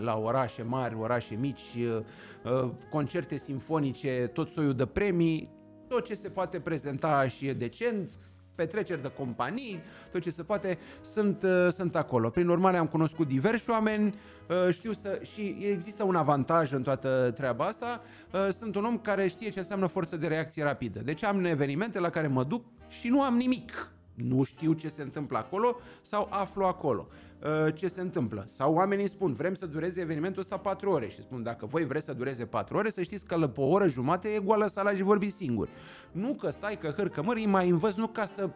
la 0.00 0.18
orașe 0.18 0.62
mari, 0.62 0.96
orașe 1.00 1.34
mici, 1.34 1.76
uh, 1.76 1.98
uh, 2.44 2.70
concerte 2.90 3.36
simfonice, 3.36 4.30
tot 4.32 4.48
soiul 4.48 4.74
de 4.74 4.86
premii, 4.86 5.50
tot 5.88 6.04
ce 6.04 6.14
se 6.14 6.28
poate 6.28 6.60
prezenta 6.60 7.28
și 7.28 7.46
e 7.46 7.52
decent, 7.52 8.10
petreceri 8.56 9.02
de 9.02 9.10
companii, 9.16 9.80
tot 10.12 10.22
ce 10.22 10.30
se 10.30 10.42
poate, 10.42 10.78
sunt, 11.12 11.42
uh, 11.42 11.68
sunt 11.72 11.96
acolo. 11.96 12.30
Prin 12.30 12.48
urmare 12.48 12.76
am 12.76 12.86
cunoscut 12.86 13.26
diversi 13.26 13.70
oameni, 13.70 14.14
uh, 14.48 14.72
știu 14.72 14.92
să, 14.92 15.20
și 15.34 15.56
există 15.60 16.04
un 16.04 16.14
avantaj 16.14 16.72
în 16.72 16.82
toată 16.82 17.32
treaba 17.34 17.64
asta, 17.64 18.02
uh, 18.32 18.48
sunt 18.58 18.74
un 18.74 18.84
om 18.84 18.98
care 18.98 19.28
știe 19.28 19.50
ce 19.50 19.58
înseamnă 19.58 19.86
forță 19.86 20.16
de 20.16 20.26
reacție 20.26 20.62
rapidă. 20.62 21.00
Deci 21.00 21.24
am 21.24 21.44
evenimente 21.44 21.98
la 21.98 22.10
care 22.10 22.26
mă 22.26 22.44
duc 22.44 22.64
și 22.88 23.08
nu 23.08 23.22
am 23.22 23.36
nimic. 23.36 23.90
Nu 24.16 24.42
știu 24.42 24.72
ce 24.72 24.88
se 24.88 25.02
întâmplă 25.02 25.38
acolo 25.38 25.76
sau 26.00 26.26
aflu 26.30 26.64
acolo. 26.64 27.06
Uh, 27.42 27.74
ce 27.74 27.88
se 27.88 28.00
întâmplă. 28.00 28.44
Sau 28.46 28.74
oamenii 28.74 29.08
spun, 29.08 29.32
vrem 29.32 29.54
să 29.54 29.66
dureze 29.66 30.00
evenimentul 30.00 30.40
ăsta 30.40 30.56
4 30.56 30.90
ore 30.90 31.08
și 31.08 31.20
spun, 31.20 31.42
dacă 31.42 31.66
voi 31.66 31.84
vreți 31.84 32.04
să 32.04 32.12
dureze 32.12 32.44
4 32.44 32.76
ore, 32.76 32.90
să 32.90 33.02
știți 33.02 33.24
că 33.24 33.48
pe 33.48 33.60
o 33.60 33.66
oră 33.66 33.88
jumate 33.88 34.28
e 34.28 34.38
goală 34.38 34.66
sala 34.66 34.94
și 34.94 35.02
vorbi 35.02 35.30
singur. 35.30 35.68
Nu 36.12 36.34
că 36.34 36.50
stai, 36.50 36.78
că 36.78 36.88
hârcă 36.88 37.22
mări, 37.22 37.46
mai 37.46 37.68
învăț 37.68 37.94
nu 37.94 38.06
ca 38.06 38.26
să, 38.26 38.50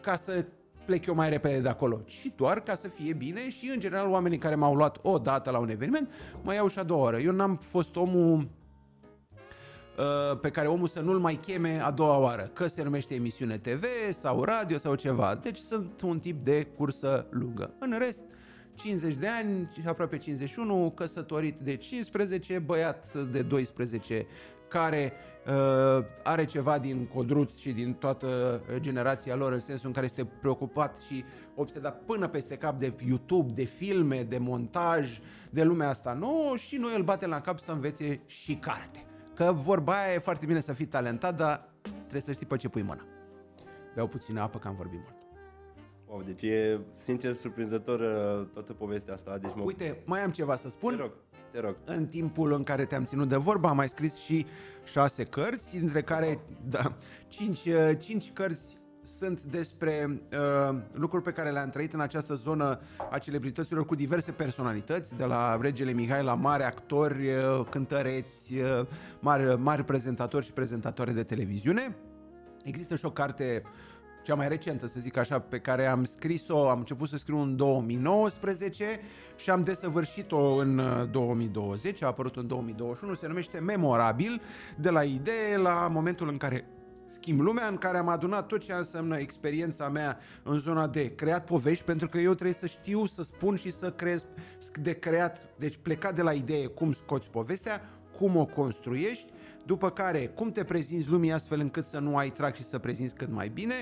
ca 0.00 0.16
să 0.16 0.44
plec 0.84 1.06
eu 1.06 1.14
mai 1.14 1.30
repede 1.30 1.60
de 1.60 1.68
acolo, 1.68 2.00
ci 2.04 2.32
doar 2.36 2.60
ca 2.60 2.74
să 2.74 2.88
fie 2.88 3.12
bine 3.12 3.50
și, 3.50 3.70
în 3.74 3.80
general, 3.80 4.10
oamenii 4.10 4.38
care 4.38 4.54
m-au 4.54 4.74
luat 4.74 4.98
o 5.02 5.18
dată 5.18 5.50
la 5.50 5.58
un 5.58 5.68
eveniment, 5.68 6.08
mai 6.42 6.54
iau 6.56 6.68
și 6.68 6.78
a 6.78 6.82
doua 6.82 7.06
oră. 7.06 7.18
Eu 7.18 7.32
n-am 7.32 7.56
fost 7.56 7.96
omul 7.96 8.36
Uh, 8.36 8.57
pe 10.40 10.50
care 10.50 10.68
omul 10.68 10.88
să 10.88 11.00
nu-l 11.00 11.18
mai 11.18 11.34
cheme 11.34 11.80
a 11.82 11.90
doua 11.90 12.18
oară, 12.18 12.50
că 12.52 12.66
se 12.66 12.82
numește 12.82 13.14
emisiune 13.14 13.58
TV 13.58 13.84
sau 14.20 14.44
radio 14.44 14.78
sau 14.78 14.94
ceva. 14.94 15.34
Deci 15.42 15.58
sunt 15.58 16.00
un 16.00 16.18
tip 16.18 16.44
de 16.44 16.66
cursă 16.76 17.26
lungă. 17.30 17.70
În 17.78 17.94
rest, 17.98 18.20
50 18.74 19.14
de 19.14 19.28
ani, 19.28 19.70
aproape 19.86 20.18
51, 20.18 20.92
căsătorit 20.96 21.58
de 21.60 21.76
15, 21.76 22.58
băiat 22.58 23.14
de 23.30 23.42
12 23.42 24.26
care 24.68 25.12
uh, 25.46 26.04
are 26.22 26.44
ceva 26.44 26.78
din 26.78 27.06
Codruț 27.06 27.56
și 27.56 27.70
din 27.70 27.92
toată 27.92 28.60
generația 28.76 29.34
lor 29.34 29.52
în 29.52 29.58
sensul 29.58 29.86
în 29.86 29.92
care 29.92 30.06
este 30.06 30.24
preocupat 30.24 30.98
și 30.98 31.24
obsedat 31.54 32.02
până 32.04 32.28
peste 32.28 32.56
cap 32.56 32.78
de 32.78 32.92
YouTube, 33.06 33.52
de 33.52 33.64
filme, 33.64 34.22
de 34.22 34.38
montaj, 34.38 35.20
de 35.50 35.62
lumea 35.62 35.88
asta 35.88 36.12
nouă 36.12 36.56
și 36.56 36.76
noi 36.76 36.92
îl 36.96 37.02
batem 37.02 37.30
la 37.30 37.40
cap 37.40 37.58
să 37.58 37.72
învețe 37.72 38.20
și 38.26 38.54
carte. 38.54 39.07
Că 39.38 39.52
vorba 39.52 40.00
aia 40.02 40.14
e 40.14 40.18
foarte 40.18 40.46
bine 40.46 40.60
să 40.60 40.72
fii 40.72 40.86
talentat, 40.86 41.36
dar 41.36 41.68
trebuie 42.00 42.20
să 42.20 42.32
știi 42.32 42.46
pe 42.46 42.56
ce 42.56 42.68
pui 42.68 42.82
mâna. 42.82 43.04
beau 43.94 44.06
puțină 44.06 44.40
apă 44.40 44.58
că 44.58 44.68
am 44.68 44.74
vorbit 44.74 44.98
mult. 44.98 45.14
Wow, 46.06 46.22
deci 46.22 46.42
e 46.42 46.80
sincer 46.94 47.34
surprinzător 47.34 48.00
uh, 48.00 48.46
toată 48.52 48.72
povestea 48.72 49.14
asta. 49.14 49.38
Deci 49.38 49.50
mă... 49.54 49.62
Uite, 49.62 50.02
mai 50.04 50.22
am 50.22 50.30
ceva 50.30 50.56
să 50.56 50.68
spun. 50.68 50.96
Te 50.96 51.00
rog, 51.00 51.12
te 51.50 51.60
rog. 51.60 51.76
În 51.84 52.06
timpul 52.06 52.52
în 52.52 52.62
care 52.62 52.84
te-am 52.84 53.04
ținut 53.04 53.28
de 53.28 53.36
vorbă 53.36 53.68
am 53.68 53.76
mai 53.76 53.88
scris 53.88 54.14
și 54.14 54.46
șase 54.84 55.24
cărți, 55.24 55.78
dintre 55.78 56.02
care 56.02 56.38
da, 56.68 56.96
cinci, 57.28 57.64
uh, 57.64 57.98
cinci 57.98 58.32
cărți 58.32 58.77
sunt 59.16 59.42
despre 59.42 60.20
uh, 60.32 60.76
lucruri 60.92 61.24
pe 61.24 61.32
care 61.32 61.50
le-am 61.50 61.70
trăit 61.70 61.92
în 61.92 62.00
această 62.00 62.34
zonă 62.34 62.80
a 63.10 63.18
celebrităților 63.18 63.86
cu 63.86 63.94
diverse 63.94 64.32
personalități, 64.32 65.16
de 65.16 65.24
la 65.24 65.58
regele 65.60 65.92
Mihai 65.92 66.22
la 66.22 66.34
mari 66.34 66.62
actori, 66.62 67.28
uh, 67.28 67.66
cântăreți, 67.70 68.58
uh, 68.58 68.86
mari, 69.20 69.58
mari 69.58 69.84
prezentatori 69.84 70.44
și 70.44 70.52
prezentatoare 70.52 71.12
de 71.12 71.22
televiziune. 71.22 71.96
Există 72.64 72.96
și 72.96 73.04
o 73.04 73.10
carte 73.10 73.62
cea 74.22 74.34
mai 74.34 74.48
recentă, 74.48 74.86
să 74.86 75.00
zic 75.00 75.16
așa, 75.16 75.38
pe 75.38 75.58
care 75.58 75.86
am 75.86 76.04
scris-o, 76.04 76.68
am 76.68 76.78
început 76.78 77.08
să 77.08 77.16
scriu 77.16 77.38
în 77.38 77.56
2019 77.56 79.00
și 79.36 79.50
am 79.50 79.62
desăvârșit-o 79.62 80.54
în 80.54 80.82
2020, 81.10 82.00
uh, 82.00 82.02
a 82.02 82.06
apărut 82.06 82.36
în 82.36 82.46
2021, 82.46 83.14
se 83.14 83.26
numește 83.26 83.58
Memorabil, 83.58 84.40
de 84.76 84.90
la 84.90 85.02
idee 85.02 85.56
la 85.56 85.88
momentul 85.90 86.28
în 86.28 86.36
care 86.36 86.66
schimb 87.08 87.40
lumea 87.40 87.66
în 87.68 87.76
care 87.76 87.98
am 87.98 88.08
adunat 88.08 88.46
tot 88.46 88.60
ce 88.60 88.72
înseamnă 88.72 89.18
experiența 89.18 89.88
mea 89.88 90.18
în 90.42 90.58
zona 90.58 90.86
de 90.86 91.14
creat 91.14 91.44
povești, 91.44 91.84
pentru 91.84 92.08
că 92.08 92.18
eu 92.18 92.34
trebuie 92.34 92.56
să 92.56 92.66
știu 92.66 93.06
să 93.06 93.22
spun 93.22 93.56
și 93.56 93.70
să 93.70 93.92
creez 93.92 94.26
de 94.80 94.92
creat, 94.92 95.48
deci 95.56 95.78
plecat 95.82 96.14
de 96.14 96.22
la 96.22 96.32
idee 96.32 96.66
cum 96.66 96.92
scoți 96.92 97.28
povestea, 97.30 97.80
cum 98.18 98.36
o 98.36 98.44
construiești, 98.44 99.32
după 99.68 99.90
care 99.90 100.26
cum 100.26 100.50
te 100.50 100.64
prezinți 100.64 101.08
lumii 101.08 101.32
astfel 101.32 101.60
încât 101.60 101.84
să 101.84 101.98
nu 101.98 102.16
ai 102.16 102.30
trag 102.30 102.54
și 102.54 102.64
să 102.64 102.78
prezinți 102.78 103.14
cât 103.14 103.32
mai 103.32 103.48
bine, 103.48 103.74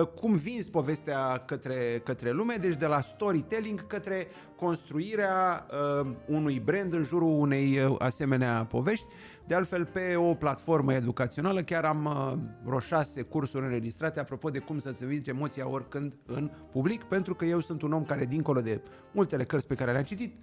uh, 0.00 0.06
cum 0.06 0.36
vinzi 0.36 0.70
povestea 0.70 1.42
către, 1.46 2.00
către 2.04 2.30
lume, 2.30 2.54
deci 2.54 2.74
de 2.76 2.86
la 2.86 3.00
storytelling 3.00 3.86
către 3.86 4.26
construirea 4.56 5.66
uh, 6.00 6.10
unui 6.26 6.60
brand 6.60 6.92
în 6.92 7.02
jurul 7.02 7.40
unei 7.40 7.78
uh, 7.78 7.94
asemenea 7.98 8.64
povești. 8.64 9.06
De 9.46 9.54
altfel, 9.54 9.84
pe 9.84 10.16
o 10.16 10.34
platformă 10.34 10.94
educațională 10.94 11.62
chiar 11.62 11.84
am 11.84 12.04
uh, 12.04 12.32
vreo 12.64 12.80
șase 12.80 13.22
cursuri 13.22 13.64
înregistrate 13.64 14.20
apropo 14.20 14.50
de 14.50 14.58
cum 14.58 14.78
să-ți 14.78 15.02
învingi 15.02 15.30
emoția 15.30 15.68
oricând 15.68 16.12
în 16.26 16.50
public, 16.72 17.02
pentru 17.02 17.34
că 17.34 17.44
eu 17.44 17.60
sunt 17.60 17.82
un 17.82 17.92
om 17.92 18.04
care, 18.04 18.24
dincolo 18.24 18.60
de 18.60 18.80
multele 19.12 19.44
cărți 19.44 19.66
pe 19.66 19.74
care 19.74 19.92
le-am 19.92 20.04
citit, 20.04 20.34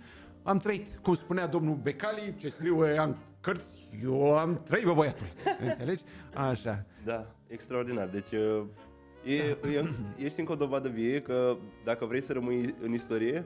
am 0.43 0.57
trăit, 0.57 0.99
cum 1.01 1.15
spunea 1.15 1.47
domnul 1.47 1.75
Becali, 1.75 2.35
ce 2.37 2.49
scriu 2.49 2.79
am 2.99 3.17
cărți, 3.47 3.87
eu 4.03 4.37
am 4.37 4.61
trăit, 4.63 4.85
bă 4.85 4.93
băiatul. 4.93 5.25
Înțelegi? 5.67 6.03
Așa. 6.33 6.85
Da, 7.05 7.25
extraordinar. 7.47 8.07
Deci 8.07 8.31
uh, 8.31 8.63
e, 9.25 9.33
e, 9.73 9.89
ești 10.17 10.39
încă 10.39 10.51
o 10.51 10.55
dovadă 10.55 10.89
vie 10.89 11.21
că 11.21 11.57
dacă 11.83 12.05
vrei 12.05 12.23
să 12.23 12.33
rămâi 12.33 12.75
în 12.81 12.93
istorie, 12.93 13.45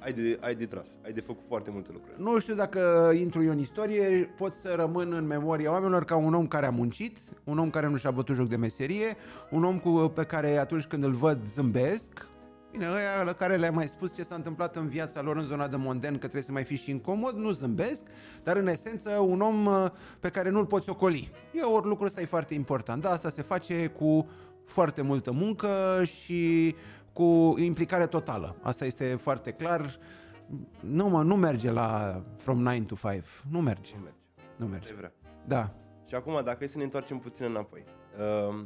ai 0.00 0.12
de, 0.12 0.38
ai 0.40 0.54
de 0.54 0.66
tras, 0.66 0.86
ai 1.04 1.12
de 1.12 1.20
făcut 1.20 1.44
foarte 1.48 1.70
multe 1.70 1.90
lucruri. 1.92 2.22
Nu 2.22 2.38
știu 2.38 2.54
dacă 2.54 3.12
intru 3.14 3.42
eu 3.42 3.50
în 3.50 3.58
istorie, 3.58 4.34
pot 4.36 4.52
să 4.52 4.74
rămân 4.76 5.12
în 5.12 5.26
memoria 5.26 5.70
oamenilor 5.70 6.04
ca 6.04 6.16
un 6.16 6.34
om 6.34 6.46
care 6.46 6.66
a 6.66 6.70
muncit, 6.70 7.18
un 7.44 7.58
om 7.58 7.70
care 7.70 7.88
nu 7.88 7.96
și-a 7.96 8.10
bătut 8.10 8.34
joc 8.34 8.48
de 8.48 8.56
meserie, 8.56 9.16
un 9.50 9.64
om 9.64 9.78
cu, 9.78 10.12
pe 10.14 10.24
care 10.24 10.56
atunci 10.56 10.84
când 10.84 11.04
îl 11.04 11.12
văd 11.12 11.38
zâmbesc, 11.46 12.27
Bine, 12.70 12.88
ăia 12.90 13.22
la 13.22 13.32
care 13.32 13.56
le-am 13.56 13.74
mai 13.74 13.86
spus 13.86 14.14
ce 14.14 14.22
s-a 14.22 14.34
întâmplat 14.34 14.76
în 14.76 14.88
viața 14.88 15.22
lor 15.22 15.36
în 15.36 15.46
zona 15.46 15.68
de 15.68 15.76
Monden, 15.76 16.12
că 16.12 16.18
trebuie 16.18 16.42
să 16.42 16.52
mai 16.52 16.64
fii 16.64 16.76
și 16.76 16.90
incomod, 16.90 17.34
nu 17.34 17.50
zâmbesc, 17.50 18.02
dar 18.42 18.56
în 18.56 18.66
esență 18.66 19.10
un 19.10 19.40
om 19.40 19.66
uh, 19.66 19.86
pe 20.20 20.28
care 20.28 20.50
nu-l 20.50 20.66
poți 20.66 20.90
ocoli. 20.90 21.30
E 21.52 21.62
ori 21.62 21.86
lucrul 21.86 22.06
ăsta 22.06 22.20
e 22.20 22.24
foarte 22.24 22.54
important. 22.54 23.02
Da, 23.02 23.10
asta 23.10 23.30
se 23.30 23.42
face 23.42 23.86
cu 23.86 24.28
foarte 24.64 25.02
multă 25.02 25.32
muncă 25.32 26.02
și 26.04 26.74
cu 27.12 27.54
implicare 27.58 28.06
totală. 28.06 28.56
Asta 28.62 28.84
este 28.84 29.14
foarte 29.14 29.50
clar. 29.50 29.98
Nu, 30.80 31.08
mă, 31.08 31.22
nu 31.22 31.36
merge 31.36 31.70
la 31.70 32.22
from 32.36 32.62
9 32.62 32.80
to 32.80 32.94
5. 33.10 33.24
Nu 33.50 33.60
merge. 33.60 33.92
Nu 33.96 34.02
merge. 34.02 34.16
Nu 34.56 34.66
merge. 34.66 34.94
Vrea. 34.94 35.12
Da. 35.44 35.74
Și 36.08 36.14
acum, 36.14 36.40
dacă 36.44 36.64
e 36.64 36.66
să 36.66 36.78
ne 36.78 36.84
întoarcem 36.84 37.18
puțin 37.18 37.44
înapoi. 37.44 37.84
Uh, 38.18 38.64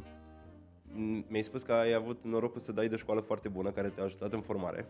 mi-ai 1.28 1.42
spus 1.42 1.62
că 1.62 1.72
ai 1.72 1.92
avut 1.94 2.18
norocul 2.24 2.60
să 2.60 2.72
dai 2.72 2.88
de 2.88 2.96
școală 2.96 3.20
foarte 3.20 3.48
bună, 3.48 3.70
care 3.70 3.88
te-a 3.88 4.04
ajutat 4.04 4.32
în 4.32 4.40
formare. 4.40 4.88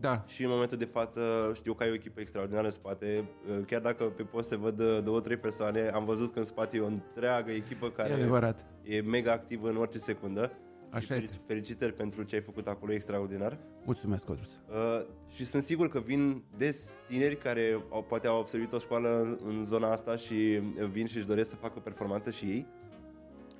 Da. 0.00 0.24
Și 0.26 0.42
în 0.44 0.50
momentul 0.50 0.76
de 0.76 0.84
față 0.84 1.20
știu 1.54 1.74
că 1.74 1.82
ai 1.82 1.90
o 1.90 1.94
echipă 1.94 2.20
extraordinară 2.20 2.66
în 2.66 2.72
spate. 2.72 3.24
Chiar 3.66 3.80
dacă 3.80 4.04
pe 4.04 4.22
post 4.22 4.48
se 4.48 4.56
văd 4.56 4.82
două, 5.04 5.20
trei 5.20 5.36
persoane, 5.36 5.88
am 5.88 6.04
văzut 6.04 6.32
că 6.32 6.38
în 6.38 6.44
spate 6.44 6.76
e 6.76 6.80
o 6.80 6.86
întreagă 6.86 7.50
echipă 7.50 7.90
care 7.90 8.10
e, 8.10 8.14
adevărat. 8.14 8.64
e 8.82 9.00
mega 9.00 9.32
activă 9.32 9.68
în 9.68 9.76
orice 9.76 9.98
secundă. 9.98 10.52
Așa 10.90 11.14
Felici- 11.14 11.22
este. 11.22 11.36
Felicitări 11.46 11.92
pentru 11.92 12.22
ce 12.22 12.34
ai 12.34 12.40
făcut 12.42 12.66
acolo, 12.66 12.92
e 12.92 12.94
extraordinar. 12.94 13.58
Mulțumesc, 13.84 14.24
Codruț. 14.24 14.52
Uh, 14.54 15.06
și 15.28 15.44
sunt 15.46 15.62
sigur 15.62 15.88
că 15.88 16.00
vin 16.00 16.42
des 16.56 16.94
tineri 17.08 17.36
care 17.36 17.82
au, 17.90 18.02
poate 18.02 18.26
au 18.26 18.40
absolvit 18.40 18.72
o 18.72 18.78
școală 18.78 19.20
în, 19.20 19.38
în 19.46 19.64
zona 19.64 19.90
asta 19.92 20.16
și 20.16 20.60
vin 20.90 21.06
și 21.06 21.16
își 21.16 21.26
doresc 21.26 21.50
să 21.50 21.56
facă 21.56 21.78
performanță 21.80 22.30
și 22.30 22.44
ei. 22.44 22.66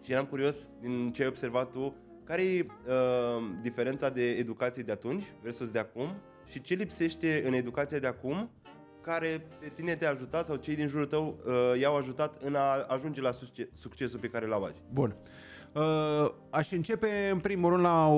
Și 0.07 0.13
eram 0.13 0.25
curios, 0.25 0.69
din 0.81 1.13
ce 1.13 1.23
ai 1.23 1.29
observat 1.29 1.71
tu, 1.71 1.95
care 2.25 2.43
e 2.43 2.67
uh, 2.67 2.95
diferența 3.63 4.11
de 4.11 4.31
educație 4.31 4.83
de 4.83 4.93
atunci 4.93 5.25
versus 5.43 5.71
de 5.71 5.79
acum 5.79 6.17
și 6.45 6.61
ce 6.61 6.75
lipsește 6.75 7.43
în 7.47 7.53
educația 7.53 7.99
de 7.99 8.07
acum 8.07 8.51
care 9.01 9.47
pe 9.61 9.73
tine 9.75 9.97
te-a 9.97 10.11
ajutat 10.11 10.47
sau 10.47 10.57
cei 10.57 10.75
din 10.75 10.87
jurul 10.87 11.07
tău 11.07 11.39
uh, 11.47 11.81
i-au 11.81 11.97
ajutat 11.97 12.43
în 12.43 12.55
a 12.55 12.85
ajunge 12.89 13.21
la 13.21 13.33
succe- 13.33 13.69
succesul 13.75 14.19
pe 14.19 14.29
care 14.29 14.47
l-au 14.47 14.65
azi? 14.65 14.83
Bun. 14.93 15.17
Uh, 15.73 16.31
aș 16.51 16.73
începe 16.73 17.29
în 17.33 17.39
primul 17.39 17.71
rând 17.71 17.83
la 17.83 18.09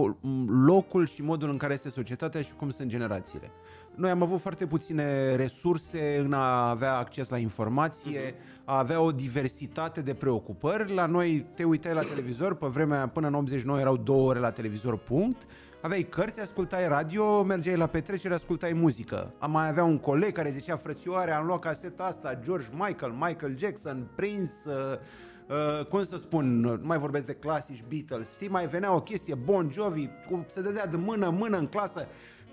locul 0.66 1.06
și 1.06 1.22
modul 1.22 1.50
în 1.50 1.56
care 1.56 1.72
este 1.72 1.88
societatea 1.88 2.42
și 2.42 2.52
cum 2.54 2.70
sunt 2.70 2.88
generațiile. 2.88 3.50
Noi 3.98 4.10
am 4.10 4.22
avut 4.22 4.40
foarte 4.40 4.66
puține 4.66 5.34
resurse 5.34 6.18
în 6.24 6.32
a 6.32 6.68
avea 6.68 6.96
acces 6.96 7.28
la 7.28 7.38
informație, 7.38 8.34
a 8.64 8.78
avea 8.78 9.00
o 9.00 9.12
diversitate 9.12 10.00
de 10.00 10.14
preocupări. 10.14 10.94
La 10.94 11.06
noi 11.06 11.46
te 11.54 11.64
uitai 11.64 11.94
la 11.94 12.02
televizor, 12.02 12.54
pe 12.54 12.66
vremea 12.66 13.08
până 13.08 13.26
în 13.26 13.34
89 13.34 13.80
erau 13.80 13.96
două 13.96 14.28
ore 14.28 14.38
la 14.38 14.50
televizor, 14.50 14.98
punct. 14.98 15.42
Aveai 15.82 16.02
cărți, 16.02 16.40
ascultai 16.40 16.88
radio, 16.88 17.42
mergeai 17.42 17.76
la 17.76 17.86
petrecere, 17.86 18.34
ascultai 18.34 18.72
muzică. 18.72 19.32
Am 19.38 19.50
mai 19.50 19.68
avea 19.68 19.84
un 19.84 19.98
coleg 19.98 20.32
care 20.32 20.50
zicea, 20.50 20.76
frățioare, 20.76 21.32
am 21.32 21.46
luat 21.46 21.60
caseta 21.60 22.04
asta, 22.04 22.38
George 22.44 22.66
Michael, 22.72 23.12
Michael 23.12 23.58
Jackson, 23.58 24.06
Prince, 24.14 24.52
uh, 24.66 24.72
Uh, 25.48 25.86
cum 25.86 26.04
să 26.04 26.16
spun, 26.16 26.60
nu 26.60 26.78
mai 26.82 26.98
vorbesc 26.98 27.26
de 27.26 27.32
clasici 27.32 27.84
Beatles, 27.88 28.32
știi, 28.32 28.48
mai 28.48 28.66
venea 28.66 28.94
o 28.94 29.00
chestie, 29.00 29.34
Bon 29.34 29.70
Jovi, 29.72 30.08
cum 30.30 30.44
se 30.48 30.60
dădea 30.60 30.86
de 30.86 30.96
mână, 30.96 31.30
mână 31.30 31.56
în 31.56 31.66
clasă, 31.66 32.06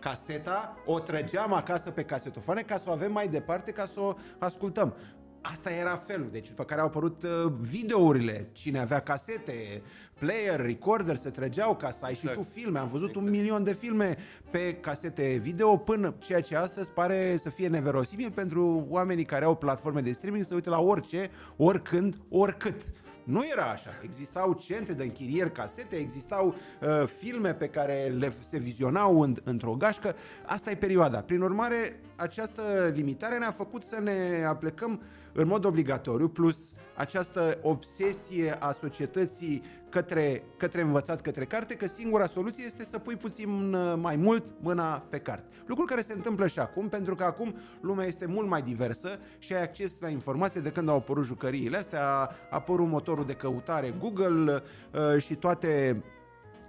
caseta, 0.10 0.78
o 0.86 1.00
trăgeam 1.00 1.54
acasă 1.54 1.92
pe 1.92 2.04
casetofoane 2.04 2.62
ca 2.62 2.78
să 2.78 2.84
o 2.88 2.92
avem 2.92 3.12
mai 3.12 3.28
departe, 3.28 3.72
ca 3.72 3.86
să 3.86 4.00
o 4.00 4.14
ascultăm. 4.38 4.94
Asta 5.42 5.70
era 5.70 5.96
felul, 5.96 6.28
deci 6.32 6.48
după 6.48 6.64
care 6.64 6.82
au 6.82 6.88
apărut 6.88 7.24
uh, 7.24 7.52
videourile, 7.60 8.50
cine 8.52 8.80
avea 8.80 9.00
casete, 9.00 9.82
player, 10.20 10.62
recorder, 10.62 11.16
se 11.16 11.30
trăgeau 11.30 11.76
ca 11.76 11.92
să 11.92 12.06
ai 12.06 12.12
exact. 12.12 12.38
și 12.38 12.44
tu 12.44 12.48
filme. 12.54 12.80
Am 12.80 12.88
văzut 12.88 13.08
exact. 13.08 13.26
un 13.26 13.32
milion 13.32 13.64
de 13.64 13.74
filme 13.74 14.18
pe 14.52 14.74
casete 14.74 15.40
video 15.42 15.78
până 15.78 16.14
ceea 16.20 16.42
ce 16.42 16.56
astăzi 16.56 16.90
pare 16.90 17.38
să 17.38 17.50
fie 17.50 17.68
neverosimil 17.68 18.32
pentru 18.32 18.86
oamenii 18.90 19.26
care 19.26 19.46
au 19.46 19.56
platforme 19.56 20.02
de 20.02 20.12
streaming 20.12 20.44
să 20.44 20.54
uite 20.54 20.70
la 20.70 20.80
orice, 20.80 21.30
oricând, 21.58 22.18
oricât. 22.30 22.82
Nu 23.26 23.44
era 23.52 23.64
așa. 23.64 23.90
Existau 24.04 24.54
centre 24.54 24.94
de 24.94 25.04
închirieri 25.04 25.52
casete, 25.52 25.96
existau 25.96 26.48
uh, 26.48 27.08
filme 27.18 27.54
pe 27.54 27.68
care 27.68 28.14
le 28.18 28.34
se 28.50 28.58
vizionau 28.58 29.22
în, 29.22 29.36
într-o 29.44 29.76
gașcă. 29.76 30.16
Asta 30.46 30.72
e 30.72 30.76
perioada. 30.76 31.20
Prin 31.20 31.42
urmare, 31.42 32.00
această 32.16 32.92
limitare 32.94 33.38
ne-a 33.38 33.52
făcut 33.52 33.84
să 33.84 34.00
ne 34.00 34.46
aplecăm 34.48 35.02
în 35.34 35.48
mod 35.48 35.66
obligatoriu, 35.66 36.28
plus 36.28 36.58
această 36.96 37.60
obsesie 37.62 38.58
a 38.60 38.72
societății 38.72 39.64
către, 39.96 40.44
către 40.58 40.82
învățat, 40.82 41.22
către 41.22 41.46
carte, 41.46 41.76
că 41.76 41.88
singura 41.88 42.26
soluție 42.26 42.64
este 42.66 42.84
să 42.84 43.00
pui 43.00 43.16
puțin 43.16 43.74
uh, 43.74 43.94
mai 43.98 44.16
mult 44.16 44.44
mâna 44.60 45.04
pe 45.10 45.18
carte. 45.18 45.46
Lucruri 45.66 45.90
care 45.90 46.02
se 46.02 46.14
întâmplă 46.14 46.48
și 46.48 46.60
acum, 46.60 46.90
pentru 46.90 47.16
că 47.16 47.24
acum 47.24 47.56
lumea 47.82 48.06
este 48.06 48.26
mult 48.26 48.48
mai 48.48 48.62
diversă 48.62 49.20
și 49.38 49.54
ai 49.54 49.62
acces 49.62 49.92
la 50.00 50.10
informație 50.10 50.62
de 50.62 50.72
când 50.72 50.90
au 50.90 50.96
apărut 50.96 51.26
jucăriile 51.26 51.78
astea, 51.78 52.04
a 52.04 52.32
apărut 52.50 52.88
motorul 52.88 53.26
de 53.26 53.34
căutare 53.34 53.94
Google 54.00 54.54
uh, 54.54 55.22
și 55.22 55.36
toate 55.36 56.04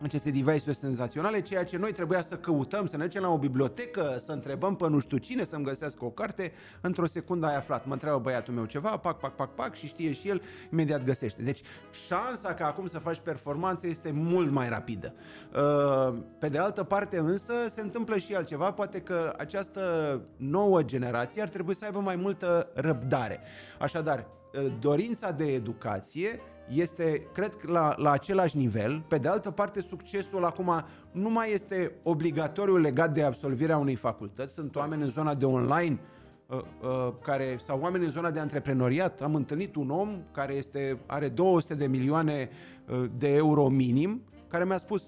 aceste 0.02 0.30
device-uri 0.30 0.76
senzaționale, 0.76 1.40
ceea 1.40 1.64
ce 1.64 1.76
noi 1.76 1.92
trebuia 1.92 2.22
să 2.22 2.36
căutăm, 2.36 2.86
să 2.86 2.96
ne 2.96 3.04
ducem 3.04 3.22
la 3.22 3.28
o 3.28 3.38
bibliotecă, 3.38 4.22
să 4.24 4.32
întrebăm 4.32 4.76
pe 4.76 4.88
nu 4.88 4.98
știu 4.98 5.16
cine 5.16 5.44
să-mi 5.44 5.64
găsească 5.64 6.04
o 6.04 6.10
carte, 6.10 6.52
într-o 6.80 7.06
secundă 7.06 7.46
ai 7.46 7.56
aflat. 7.56 7.86
Mă 7.86 7.92
întreabă 7.92 8.18
băiatul 8.18 8.54
meu 8.54 8.64
ceva, 8.64 8.96
pac, 8.96 9.18
pac, 9.18 9.34
pac, 9.34 9.54
pac 9.54 9.74
și 9.74 9.86
știe 9.86 10.12
și 10.12 10.28
el, 10.28 10.42
imediat 10.72 11.04
găsește. 11.04 11.42
Deci 11.42 11.60
șansa 12.06 12.54
ca 12.54 12.66
acum 12.66 12.86
să 12.86 12.98
faci 12.98 13.20
performanță 13.22 13.86
este 13.86 14.10
mult 14.10 14.50
mai 14.50 14.68
rapidă. 14.68 15.14
Uh, 15.54 16.18
pe 16.38 16.48
de 16.48 16.58
altă 16.58 16.82
parte 16.82 17.18
însă 17.18 17.52
se 17.74 17.80
întâmplă 17.80 18.16
și 18.16 18.34
altceva, 18.34 18.72
poate 18.72 19.00
că 19.00 19.34
această 19.38 20.20
nouă 20.36 20.82
generație 20.82 21.42
ar 21.42 21.48
trebui 21.48 21.74
să 21.74 21.84
aibă 21.84 22.00
mai 22.00 22.16
multă 22.16 22.68
răbdare. 22.74 23.40
Așadar, 23.78 24.26
uh, 24.54 24.72
dorința 24.80 25.30
de 25.30 25.44
educație 25.44 26.40
este, 26.68 27.26
cred 27.32 27.54
că 27.54 27.72
la, 27.72 27.94
la 27.96 28.10
același 28.10 28.56
nivel. 28.56 29.04
Pe 29.08 29.18
de 29.18 29.28
altă 29.28 29.50
parte, 29.50 29.80
succesul 29.80 30.44
acum 30.44 30.84
nu 31.12 31.30
mai 31.30 31.52
este 31.52 31.92
obligatoriu 32.02 32.76
legat 32.76 33.14
de 33.14 33.22
absolvirea 33.22 33.78
unei 33.78 33.94
facultăți. 33.94 34.54
Sunt 34.54 34.76
oameni 34.76 35.02
în 35.02 35.10
zona 35.10 35.34
de 35.34 35.44
online 35.44 35.98
uh, 36.46 36.58
uh, 36.58 37.12
care, 37.22 37.56
sau 37.64 37.80
oameni 37.80 38.04
în 38.04 38.10
zona 38.10 38.30
de 38.30 38.40
antreprenoriat. 38.40 39.22
Am 39.22 39.34
întâlnit 39.34 39.76
un 39.76 39.90
om 39.90 40.22
care 40.32 40.54
este, 40.54 40.98
are 41.06 41.28
200 41.28 41.74
de 41.74 41.86
milioane 41.86 42.48
uh, 42.88 43.04
de 43.18 43.34
euro 43.34 43.68
minim, 43.68 44.22
care 44.48 44.64
mi-a 44.64 44.78
spus, 44.78 45.02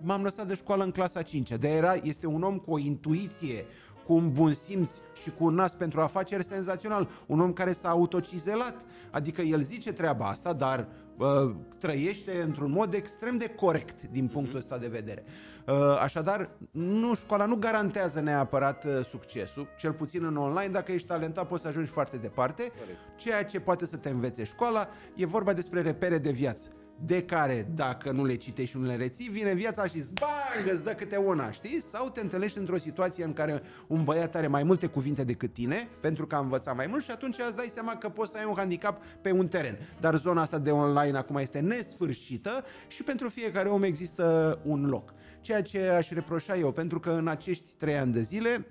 m-am 0.00 0.22
lăsat 0.22 0.46
de 0.46 0.54
școală 0.54 0.84
în 0.84 0.90
clasa 0.90 1.22
5 1.22 1.50
de 1.50 1.68
era, 1.68 1.94
este 2.02 2.26
un 2.26 2.42
om 2.42 2.58
cu 2.58 2.72
o 2.72 2.78
intuiție, 2.78 3.64
cu 4.08 4.14
un 4.14 4.32
bun 4.32 4.52
simț 4.52 4.88
și 5.22 5.30
cu 5.30 5.44
un 5.44 5.54
nas 5.54 5.74
pentru 5.74 6.00
afaceri 6.00 6.44
senzațional. 6.44 7.08
Un 7.26 7.40
om 7.40 7.52
care 7.52 7.72
s-a 7.72 7.88
autocizelat. 7.88 8.76
Adică 9.18 9.42
el 9.42 9.62
zice 9.62 9.92
treaba 9.92 10.26
asta, 10.26 10.52
dar 10.52 10.88
uh, 11.16 11.54
trăiește 11.78 12.42
într-un 12.42 12.70
mod 12.70 12.94
extrem 12.94 13.36
de 13.36 13.48
corect 13.48 14.02
din 14.02 14.24
mhm. 14.24 14.32
punctul 14.32 14.58
ăsta 14.58 14.78
de 14.78 14.88
vedere. 14.88 15.24
Uh, 15.66 15.74
așadar, 16.00 16.50
nu, 16.70 17.14
școala 17.14 17.46
nu 17.46 17.56
garantează 17.56 18.20
neapărat 18.20 18.84
uh, 18.84 19.04
succesul, 19.04 19.68
cel 19.78 19.92
puțin 19.92 20.24
în 20.24 20.36
online. 20.36 20.72
Dacă 20.72 20.92
ești 20.92 21.06
talentat, 21.06 21.48
poți 21.48 21.62
să 21.62 21.68
ajungi 21.68 21.90
foarte 21.90 22.16
departe. 22.16 22.62
Corect. 22.62 22.98
Ceea 23.16 23.44
ce 23.44 23.60
poate 23.60 23.86
să 23.86 23.96
te 23.96 24.08
învețe 24.08 24.44
școala 24.44 24.88
e 25.14 25.26
vorba 25.26 25.52
despre 25.52 25.82
repere 25.82 26.18
de 26.18 26.30
viață 26.30 26.68
de 27.04 27.22
care, 27.22 27.68
dacă 27.74 28.10
nu 28.10 28.24
le 28.24 28.34
citești 28.34 28.70
și 28.70 28.78
nu 28.78 28.86
le 28.86 28.96
reții, 28.96 29.28
vine 29.28 29.54
viața 29.54 29.86
și 29.86 30.04
bang, 30.14 30.72
îți 30.72 30.84
dă 30.84 30.90
câte 30.90 31.16
una, 31.16 31.50
știi? 31.50 31.82
Sau 31.92 32.08
te 32.08 32.20
întâlnești 32.20 32.58
într-o 32.58 32.76
situație 32.76 33.24
în 33.24 33.32
care 33.32 33.62
un 33.86 34.04
băiat 34.04 34.34
are 34.34 34.46
mai 34.46 34.62
multe 34.62 34.86
cuvinte 34.86 35.24
decât 35.24 35.52
tine, 35.52 35.88
pentru 36.00 36.26
că 36.26 36.34
a 36.34 36.38
învățat 36.38 36.76
mai 36.76 36.86
mult 36.86 37.04
și 37.04 37.10
atunci 37.10 37.36
îți 37.46 37.56
dai 37.56 37.70
seama 37.74 37.96
că 37.96 38.08
poți 38.08 38.30
să 38.30 38.38
ai 38.38 38.44
un 38.48 38.54
handicap 38.56 39.02
pe 39.22 39.32
un 39.32 39.48
teren. 39.48 39.78
Dar 40.00 40.16
zona 40.16 40.40
asta 40.40 40.58
de 40.58 40.70
online 40.70 41.16
acum 41.16 41.36
este 41.36 41.58
nesfârșită 41.58 42.64
și 42.88 43.02
pentru 43.02 43.28
fiecare 43.28 43.68
om 43.68 43.82
există 43.82 44.58
un 44.64 44.88
loc. 44.88 45.14
Ceea 45.40 45.62
ce 45.62 45.88
aș 45.88 46.10
reproșa 46.10 46.56
eu, 46.56 46.72
pentru 46.72 47.00
că 47.00 47.10
în 47.10 47.28
acești 47.28 47.72
trei 47.76 47.96
ani 47.96 48.12
de 48.12 48.20
zile, 48.20 48.66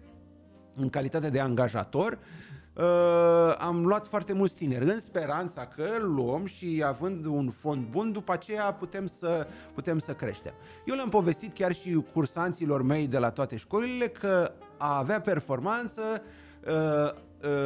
în 0.76 0.90
calitate 0.90 1.30
de 1.30 1.40
angajator, 1.40 2.12
uh, 2.12 2.57
am 3.58 3.86
luat 3.86 4.08
foarte 4.08 4.34
mulți 4.34 4.56
tineri 4.56 4.86
în 4.86 5.00
speranța 5.00 5.66
că 5.66 5.88
luăm 6.00 6.46
și 6.46 6.84
având 6.86 7.26
un 7.26 7.50
fond 7.50 7.86
bun, 7.90 8.12
după 8.12 8.32
aceea 8.32 8.74
putem 8.74 9.06
să, 9.06 9.48
putem 9.74 10.00
să 10.00 10.14
creștem. 10.14 10.54
Eu 10.86 10.96
le-am 10.96 11.10
povestit 11.10 11.54
chiar 11.54 11.74
și 11.74 12.04
cursanților 12.14 12.82
mei 12.82 13.08
de 13.08 13.18
la 13.18 13.30
toate 13.30 13.56
școlile 13.56 14.08
că 14.08 14.52
a 14.78 14.98
avea 14.98 15.22
performanță 15.22 16.02
uh, 16.68 17.12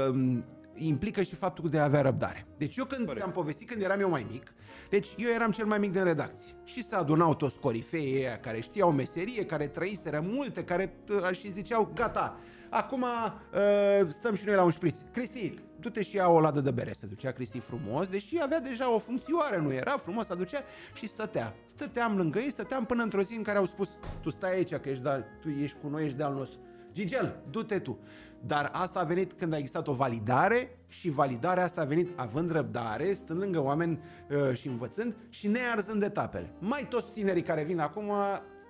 uh, 0.09 0.39
implică 0.75 1.21
și 1.21 1.35
faptul 1.35 1.69
de 1.69 1.77
a 1.79 1.83
avea 1.83 2.01
răbdare. 2.01 2.45
Deci 2.57 2.75
eu 2.75 2.85
când 2.85 3.05
Corect. 3.05 3.25
am 3.25 3.31
povestit 3.31 3.67
când 3.67 3.81
eram 3.81 3.99
eu 3.99 4.09
mai 4.09 4.25
mic, 4.31 4.53
deci 4.89 5.07
eu 5.17 5.29
eram 5.29 5.51
cel 5.51 5.65
mai 5.65 5.77
mic 5.77 5.91
din 5.91 6.03
redacție 6.03 6.53
și 6.63 6.83
se 6.83 6.95
adunau 6.95 7.35
toți 7.35 7.59
corifeii 7.59 8.25
care 8.41 8.59
știau 8.59 8.91
meserie, 8.91 9.45
care 9.45 9.67
trăiseră 9.67 10.23
multe, 10.23 10.63
care 10.63 10.93
uh, 11.09 11.37
și 11.37 11.51
ziceau, 11.51 11.91
gata, 11.93 12.37
Acum 12.73 13.01
uh, 13.01 14.07
stăm 14.09 14.35
și 14.35 14.45
noi 14.45 14.55
la 14.55 14.63
un 14.63 14.69
șpriț. 14.69 14.97
Cristi, 15.11 15.53
du-te 15.79 16.01
și 16.01 16.15
ia 16.15 16.27
o 16.27 16.39
ladă 16.39 16.61
de 16.61 16.71
bere. 16.71 16.91
Se 16.91 17.05
ducea 17.05 17.31
Cristi 17.31 17.59
frumos, 17.59 18.07
deși 18.07 18.41
avea 18.41 18.59
deja 18.59 18.93
o 18.93 18.97
funcțioare, 18.97 19.61
nu 19.61 19.73
era 19.73 19.97
frumos, 19.97 20.25
se 20.25 20.35
ducea 20.35 20.63
și 20.93 21.07
stătea. 21.07 21.53
Stăteam 21.65 22.17
lângă 22.17 22.39
ei, 22.39 22.49
stăteam 22.49 22.85
până 22.85 23.03
într-o 23.03 23.21
zi 23.21 23.35
în 23.35 23.43
care 23.43 23.57
au 23.57 23.65
spus, 23.65 23.89
tu 24.21 24.29
stai 24.29 24.53
aici, 24.53 24.75
că 24.75 24.89
ești 24.89 25.03
de, 25.03 25.23
tu 25.41 25.49
ești 25.49 25.77
cu 25.81 25.87
noi, 25.87 26.03
ești 26.03 26.17
de 26.17 26.23
al 26.23 26.33
nostru. 26.33 26.59
Gigel, 26.93 27.35
du-te 27.49 27.79
tu. 27.79 27.99
Dar 28.45 28.69
asta 28.73 28.99
a 28.99 29.03
venit 29.03 29.33
când 29.33 29.53
a 29.53 29.57
existat 29.57 29.87
o 29.87 29.93
validare 29.93 30.77
și 30.87 31.09
validarea 31.09 31.63
asta 31.63 31.81
a 31.81 31.85
venit 31.85 32.19
având 32.19 32.51
răbdare, 32.51 33.13
stând 33.13 33.39
lângă 33.39 33.59
oameni 33.59 33.99
uh, 34.29 34.55
și 34.55 34.67
învățând 34.67 35.15
și 35.29 35.47
nearzând 35.47 36.03
etapele. 36.03 36.53
Mai 36.59 36.87
toți 36.89 37.11
tinerii 37.11 37.43
care 37.43 37.63
vin 37.63 37.79
acum, 37.79 38.11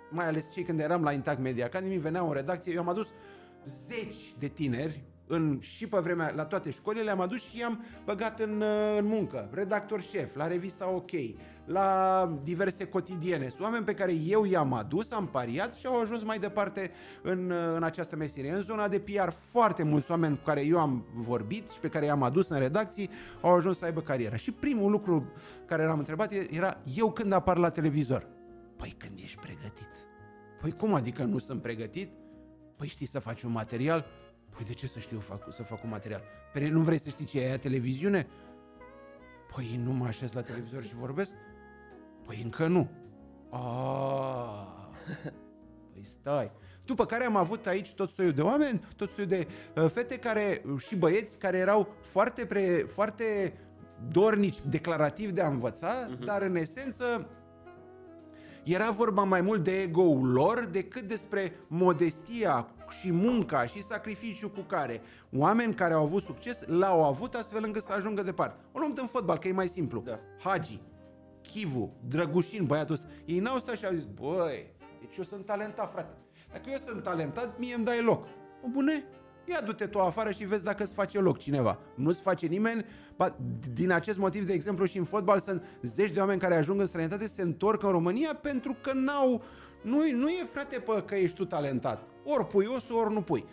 mai 0.09 0.27
ales 0.27 0.51
cei 0.53 0.63
când 0.63 0.79
eram 0.79 1.03
la 1.03 1.11
Intact 1.11 1.39
Media 1.39 1.65
Academy, 1.65 1.97
veneau 1.97 2.27
în 2.27 2.33
redacție, 2.33 2.73
eu 2.73 2.79
am 2.79 2.89
adus 2.89 3.07
zeci 3.65 4.35
de 4.39 4.47
tineri 4.47 5.03
în, 5.31 5.57
și 5.59 5.87
pe 5.87 5.99
vremea, 5.99 6.31
la 6.35 6.45
toate 6.45 6.69
școlile, 6.69 7.03
le-am 7.03 7.19
adus 7.19 7.41
și 7.41 7.59
i-am 7.59 7.85
băgat 8.05 8.39
în, 8.39 8.61
uh, 8.61 8.97
în 8.99 9.05
muncă. 9.05 9.49
Redactor 9.53 10.01
șef, 10.01 10.35
la 10.35 10.47
revista 10.47 10.89
OK, 10.89 11.11
la 11.65 12.39
diverse 12.43 12.87
cotidiene. 12.87 13.47
Sunt 13.47 13.61
oameni 13.61 13.85
pe 13.85 13.93
care 13.93 14.13
eu 14.13 14.45
i-am 14.45 14.73
adus, 14.73 15.11
am 15.11 15.27
pariat 15.27 15.75
și 15.75 15.85
au 15.85 15.99
ajuns 15.99 16.23
mai 16.23 16.39
departe 16.39 16.91
în, 17.21 17.49
uh, 17.49 17.75
în 17.75 17.83
această 17.83 18.15
meserie. 18.15 18.51
În 18.51 18.61
zona 18.61 18.87
de 18.87 18.99
PR, 18.99 19.29
foarte 19.29 19.83
mulți 19.83 20.11
oameni 20.11 20.37
cu 20.37 20.43
care 20.43 20.65
eu 20.65 20.79
am 20.79 21.05
vorbit 21.13 21.69
și 21.69 21.79
pe 21.79 21.89
care 21.89 22.05
i-am 22.05 22.23
adus 22.23 22.49
în 22.49 22.59
redacții 22.59 23.09
au 23.41 23.53
ajuns 23.53 23.77
să 23.77 23.85
aibă 23.85 24.01
carieră. 24.01 24.35
Și 24.35 24.51
primul 24.51 24.91
lucru 24.91 25.31
care 25.65 25.85
l-am 25.85 25.97
întrebat 25.97 26.31
era 26.49 26.77
eu 26.95 27.11
când 27.11 27.31
apar 27.31 27.57
la 27.57 27.69
televizor. 27.69 28.27
Păi 28.75 28.95
când 28.97 29.19
ești 29.23 29.39
pregătit. 29.39 29.89
Păi 30.61 30.71
cum 30.71 30.93
adică 30.93 31.23
nu 31.23 31.37
sunt 31.37 31.61
pregătit? 31.61 32.20
Păi 32.81 32.89
știi 32.89 33.05
să 33.05 33.19
faci 33.19 33.41
un 33.41 33.51
material? 33.51 34.05
Păi 34.49 34.65
de 34.65 34.73
ce 34.73 34.87
să 34.87 34.99
știu 34.99 35.19
fac, 35.19 35.53
să 35.53 35.63
fac 35.63 35.83
un 35.83 35.89
material? 35.89 36.21
Păi 36.53 36.69
nu 36.69 36.81
vrei 36.81 36.99
să 36.99 37.09
știi 37.09 37.25
ce 37.25 37.39
e 37.39 37.45
aia 37.45 37.57
televiziune? 37.57 38.27
Păi 39.55 39.79
nu 39.83 39.91
mă 39.91 40.05
așez 40.05 40.33
la 40.33 40.41
televizor 40.41 40.83
și 40.83 40.95
vorbesc? 40.95 41.31
Păi 42.25 42.39
încă 42.43 42.67
nu. 42.67 42.89
Ah, 43.49 44.67
păi 45.93 46.03
stai. 46.03 46.51
După 46.85 47.05
care 47.05 47.23
am 47.23 47.35
avut 47.35 47.67
aici 47.67 47.93
tot 47.93 48.09
soiul 48.09 48.33
de 48.33 48.41
oameni, 48.41 48.83
tot 48.95 49.09
soiul 49.09 49.29
de 49.29 49.47
uh, 49.75 49.89
fete 49.89 50.19
care, 50.19 50.61
uh, 50.65 50.79
și 50.79 50.95
băieți 50.95 51.37
care 51.37 51.57
erau 51.57 51.95
foarte, 52.01 52.45
pre, 52.45 52.85
foarte 52.89 53.53
dornici, 54.07 54.61
declarativ 54.69 55.31
de 55.31 55.41
a 55.41 55.47
învăța, 55.47 56.09
uh-huh. 56.09 56.25
dar 56.25 56.41
în 56.41 56.55
esență 56.55 57.29
era 58.63 58.89
vorba 58.89 59.23
mai 59.23 59.41
mult 59.41 59.63
de 59.63 59.81
ego-ul 59.81 60.31
lor 60.31 60.65
decât 60.71 61.01
despre 61.01 61.55
modestia 61.67 62.67
și 62.99 63.11
munca 63.11 63.65
și 63.65 63.83
sacrificiul 63.83 64.49
cu 64.49 64.61
care 64.61 65.01
oameni 65.37 65.73
care 65.73 65.93
au 65.93 66.03
avut 66.03 66.23
succes 66.23 66.65
l-au 66.65 67.03
avut 67.03 67.33
astfel 67.35 67.63
încât 67.63 67.83
să 67.83 67.93
ajungă 67.93 68.21
departe. 68.21 68.55
O 68.71 68.79
luăm 68.79 68.93
în 68.95 69.05
fotbal, 69.05 69.37
că 69.37 69.47
e 69.47 69.51
mai 69.51 69.67
simplu. 69.67 70.01
Da. 70.05 70.19
Hagi, 70.43 70.81
Chivu, 71.41 71.93
Drăgușin, 72.07 72.65
băiatul 72.65 72.93
ăsta. 72.93 73.07
Ei 73.25 73.39
n-au 73.39 73.59
stat 73.59 73.77
și 73.77 73.85
au 73.85 73.93
zis, 73.93 74.05
băi, 74.05 74.73
deci 74.99 75.17
eu 75.17 75.23
sunt 75.23 75.45
talentat, 75.45 75.91
frate. 75.91 76.17
Dacă 76.51 76.69
eu 76.69 76.77
sunt 76.77 77.03
talentat, 77.03 77.59
mie 77.59 77.73
îmi 77.73 77.85
dai 77.85 78.01
loc. 78.01 78.27
O 78.63 78.67
bune, 78.67 79.03
ia 79.45 79.61
du-te 79.65 79.85
tu 79.85 79.99
afară 79.99 80.31
și 80.31 80.45
vezi 80.45 80.63
dacă 80.63 80.83
îți 80.83 80.93
face 80.93 81.19
loc 81.19 81.37
cineva. 81.37 81.79
Nu-ți 81.95 82.21
face 82.21 82.45
nimeni, 82.45 82.85
ba, 83.15 83.35
din 83.73 83.91
acest 83.91 84.17
motiv, 84.17 84.45
de 84.45 84.53
exemplu, 84.53 84.85
și 84.85 84.97
în 84.97 85.03
fotbal 85.03 85.39
sunt 85.39 85.63
zeci 85.81 86.11
de 86.11 86.19
oameni 86.19 86.39
care 86.39 86.55
ajung 86.55 86.79
în 86.79 86.85
străinătate, 86.85 87.27
se 87.27 87.41
întorc 87.41 87.83
în 87.83 87.89
România 87.89 88.35
pentru 88.41 88.77
că 88.81 88.91
n-au, 88.93 89.43
nu, 89.81 89.97
nu 90.11 90.29
e 90.29 90.47
frate 90.51 90.79
pe 90.79 91.03
că 91.05 91.15
ești 91.15 91.35
tu 91.35 91.45
talentat. 91.45 92.03
Ori 92.23 92.47
pui 92.47 92.67
osul, 92.75 92.95
ori 92.95 93.13
nu 93.13 93.21
pui. 93.21 93.45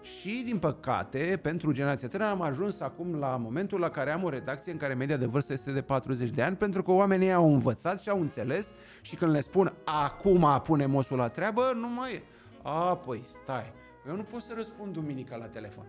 Și, 0.00 0.42
din 0.44 0.58
păcate, 0.58 1.38
pentru 1.42 1.72
generația 1.72 2.08
tânără 2.08 2.30
am 2.30 2.42
ajuns 2.42 2.80
acum 2.80 3.14
la 3.14 3.36
momentul 3.36 3.80
la 3.80 3.90
care 3.90 4.10
am 4.10 4.24
o 4.24 4.28
redacție 4.28 4.72
în 4.72 4.78
care 4.78 4.94
media 4.94 5.16
de 5.16 5.26
vârstă 5.26 5.52
este 5.52 5.72
de 5.72 5.80
40 5.80 6.28
de 6.28 6.42
ani, 6.42 6.56
pentru 6.56 6.82
că 6.82 6.90
oamenii 6.90 7.32
au 7.32 7.52
învățat 7.52 8.00
și 8.00 8.08
au 8.08 8.20
înțeles 8.20 8.66
și 9.00 9.16
când 9.16 9.30
le 9.32 9.40
spun 9.40 9.72
acum 9.84 10.60
punem 10.64 10.94
osul 10.94 11.16
la 11.16 11.28
treabă, 11.28 11.72
nu 11.74 11.88
mai... 11.88 12.22
A, 12.62 12.96
păi 12.96 13.20
stai, 13.42 13.72
eu 14.08 14.16
nu 14.16 14.22
pot 14.22 14.42
să 14.42 14.52
răspund 14.56 14.92
duminica 14.92 15.36
la 15.36 15.46
telefon. 15.46 15.84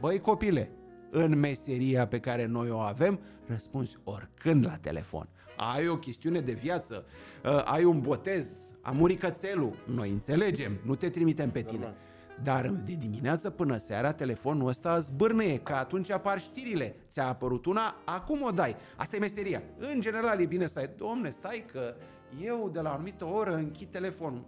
Băi 0.00 0.20
copile, 0.20 0.70
în 1.10 1.38
meseria 1.38 2.06
pe 2.06 2.20
care 2.20 2.46
noi 2.46 2.70
o 2.70 2.78
avem, 2.78 3.20
răspunzi 3.46 3.98
oricând 4.04 4.64
la 4.64 4.76
telefon. 4.76 5.28
Ai 5.56 5.88
o 5.88 5.96
chestiune 5.96 6.40
de 6.40 6.52
viață, 6.52 7.04
uh, 7.44 7.62
ai 7.64 7.84
un 7.84 8.00
botez, 8.00 8.46
a 8.80 8.90
murit 8.90 9.20
cățelul, 9.20 9.76
noi 9.86 10.10
înțelegem, 10.10 10.80
nu 10.84 10.94
te 10.94 11.10
trimitem 11.10 11.50
pe 11.50 11.62
tine. 11.62 11.78
Normal. 11.78 11.96
Dar 12.42 12.68
de 12.68 12.94
dimineață 12.94 13.50
până 13.50 13.76
seara 13.76 14.12
telefonul 14.12 14.68
ăsta 14.68 14.98
zbârnăie, 14.98 15.58
că 15.58 15.72
atunci 15.72 16.10
apar 16.10 16.40
știrile. 16.40 16.96
Ți-a 17.10 17.26
apărut 17.26 17.66
una, 17.66 17.96
acum 18.04 18.42
o 18.42 18.50
dai. 18.50 18.76
Asta 18.96 19.16
e 19.16 19.18
meseria. 19.18 19.62
În 19.78 20.00
general 20.00 20.40
e 20.40 20.46
bine 20.46 20.66
să 20.66 20.78
ai, 20.78 20.90
domne, 20.96 21.30
stai 21.30 21.64
că 21.72 21.94
eu 22.44 22.70
de 22.72 22.80
la 22.80 22.90
o 22.90 22.92
anumită 22.92 23.24
oră 23.24 23.54
închid 23.54 23.88
telefonul. 23.88 24.44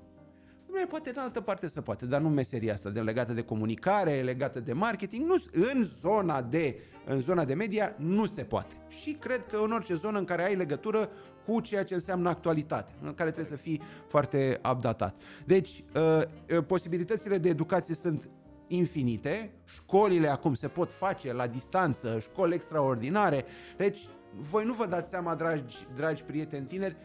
Dom'le, 0.74 0.88
poate 0.88 1.10
în 1.10 1.18
altă 1.18 1.40
parte 1.40 1.68
să 1.68 1.80
poate, 1.80 2.06
dar 2.06 2.20
nu 2.20 2.28
meseria 2.28 2.72
asta 2.72 2.90
de 2.90 3.00
legată 3.00 3.32
de 3.32 3.42
comunicare, 3.42 4.22
legată 4.22 4.60
de 4.60 4.72
marketing, 4.72 5.26
nu, 5.26 5.34
în 5.52 5.88
zona 6.00 6.42
de 6.42 6.76
în 7.06 7.20
zona 7.20 7.44
de 7.44 7.54
media 7.54 7.94
nu 7.98 8.26
se 8.26 8.42
poate. 8.42 8.74
Și 8.88 9.12
cred 9.12 9.46
că 9.50 9.56
în 9.56 9.72
orice 9.72 9.94
zonă 9.94 10.18
în 10.18 10.24
care 10.24 10.44
ai 10.44 10.54
legătură 10.54 11.08
cu 11.46 11.60
ceea 11.60 11.84
ce 11.84 11.94
înseamnă 11.94 12.28
actualitate, 12.28 12.92
în 13.02 13.14
care 13.14 13.30
trebuie 13.30 13.56
să 13.56 13.62
fii 13.62 13.82
foarte 14.08 14.60
updatat. 14.70 15.22
Deci, 15.44 15.84
uh, 15.94 16.22
uh, 16.56 16.64
posibilitățile 16.66 17.38
de 17.38 17.48
educație 17.48 17.94
sunt 17.94 18.28
infinite, 18.66 19.52
școlile 19.64 20.28
acum 20.28 20.54
se 20.54 20.68
pot 20.68 20.92
face 20.92 21.32
la 21.32 21.46
distanță, 21.46 22.18
școli 22.18 22.54
extraordinare, 22.54 23.44
deci 23.76 24.00
voi 24.36 24.64
nu 24.64 24.72
vă 24.72 24.86
dați 24.86 25.10
seama, 25.10 25.34
dragi, 25.34 25.86
dragi 25.94 26.22
prieteni 26.22 26.66
tineri, 26.66 26.96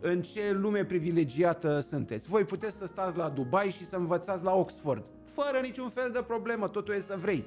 în 0.00 0.22
ce 0.22 0.52
lume 0.52 0.84
privilegiată 0.84 1.80
sunteți. 1.80 2.28
Voi 2.28 2.44
puteți 2.44 2.76
să 2.76 2.86
stați 2.86 3.16
la 3.16 3.28
Dubai 3.28 3.70
și 3.70 3.86
să 3.86 3.96
învățați 3.96 4.44
la 4.44 4.54
Oxford, 4.54 5.04
fără 5.24 5.58
niciun 5.62 5.88
fel 5.88 6.10
de 6.12 6.22
problemă, 6.26 6.68
totul 6.68 6.94
e 6.94 7.00
să 7.00 7.16
vrei. 7.20 7.44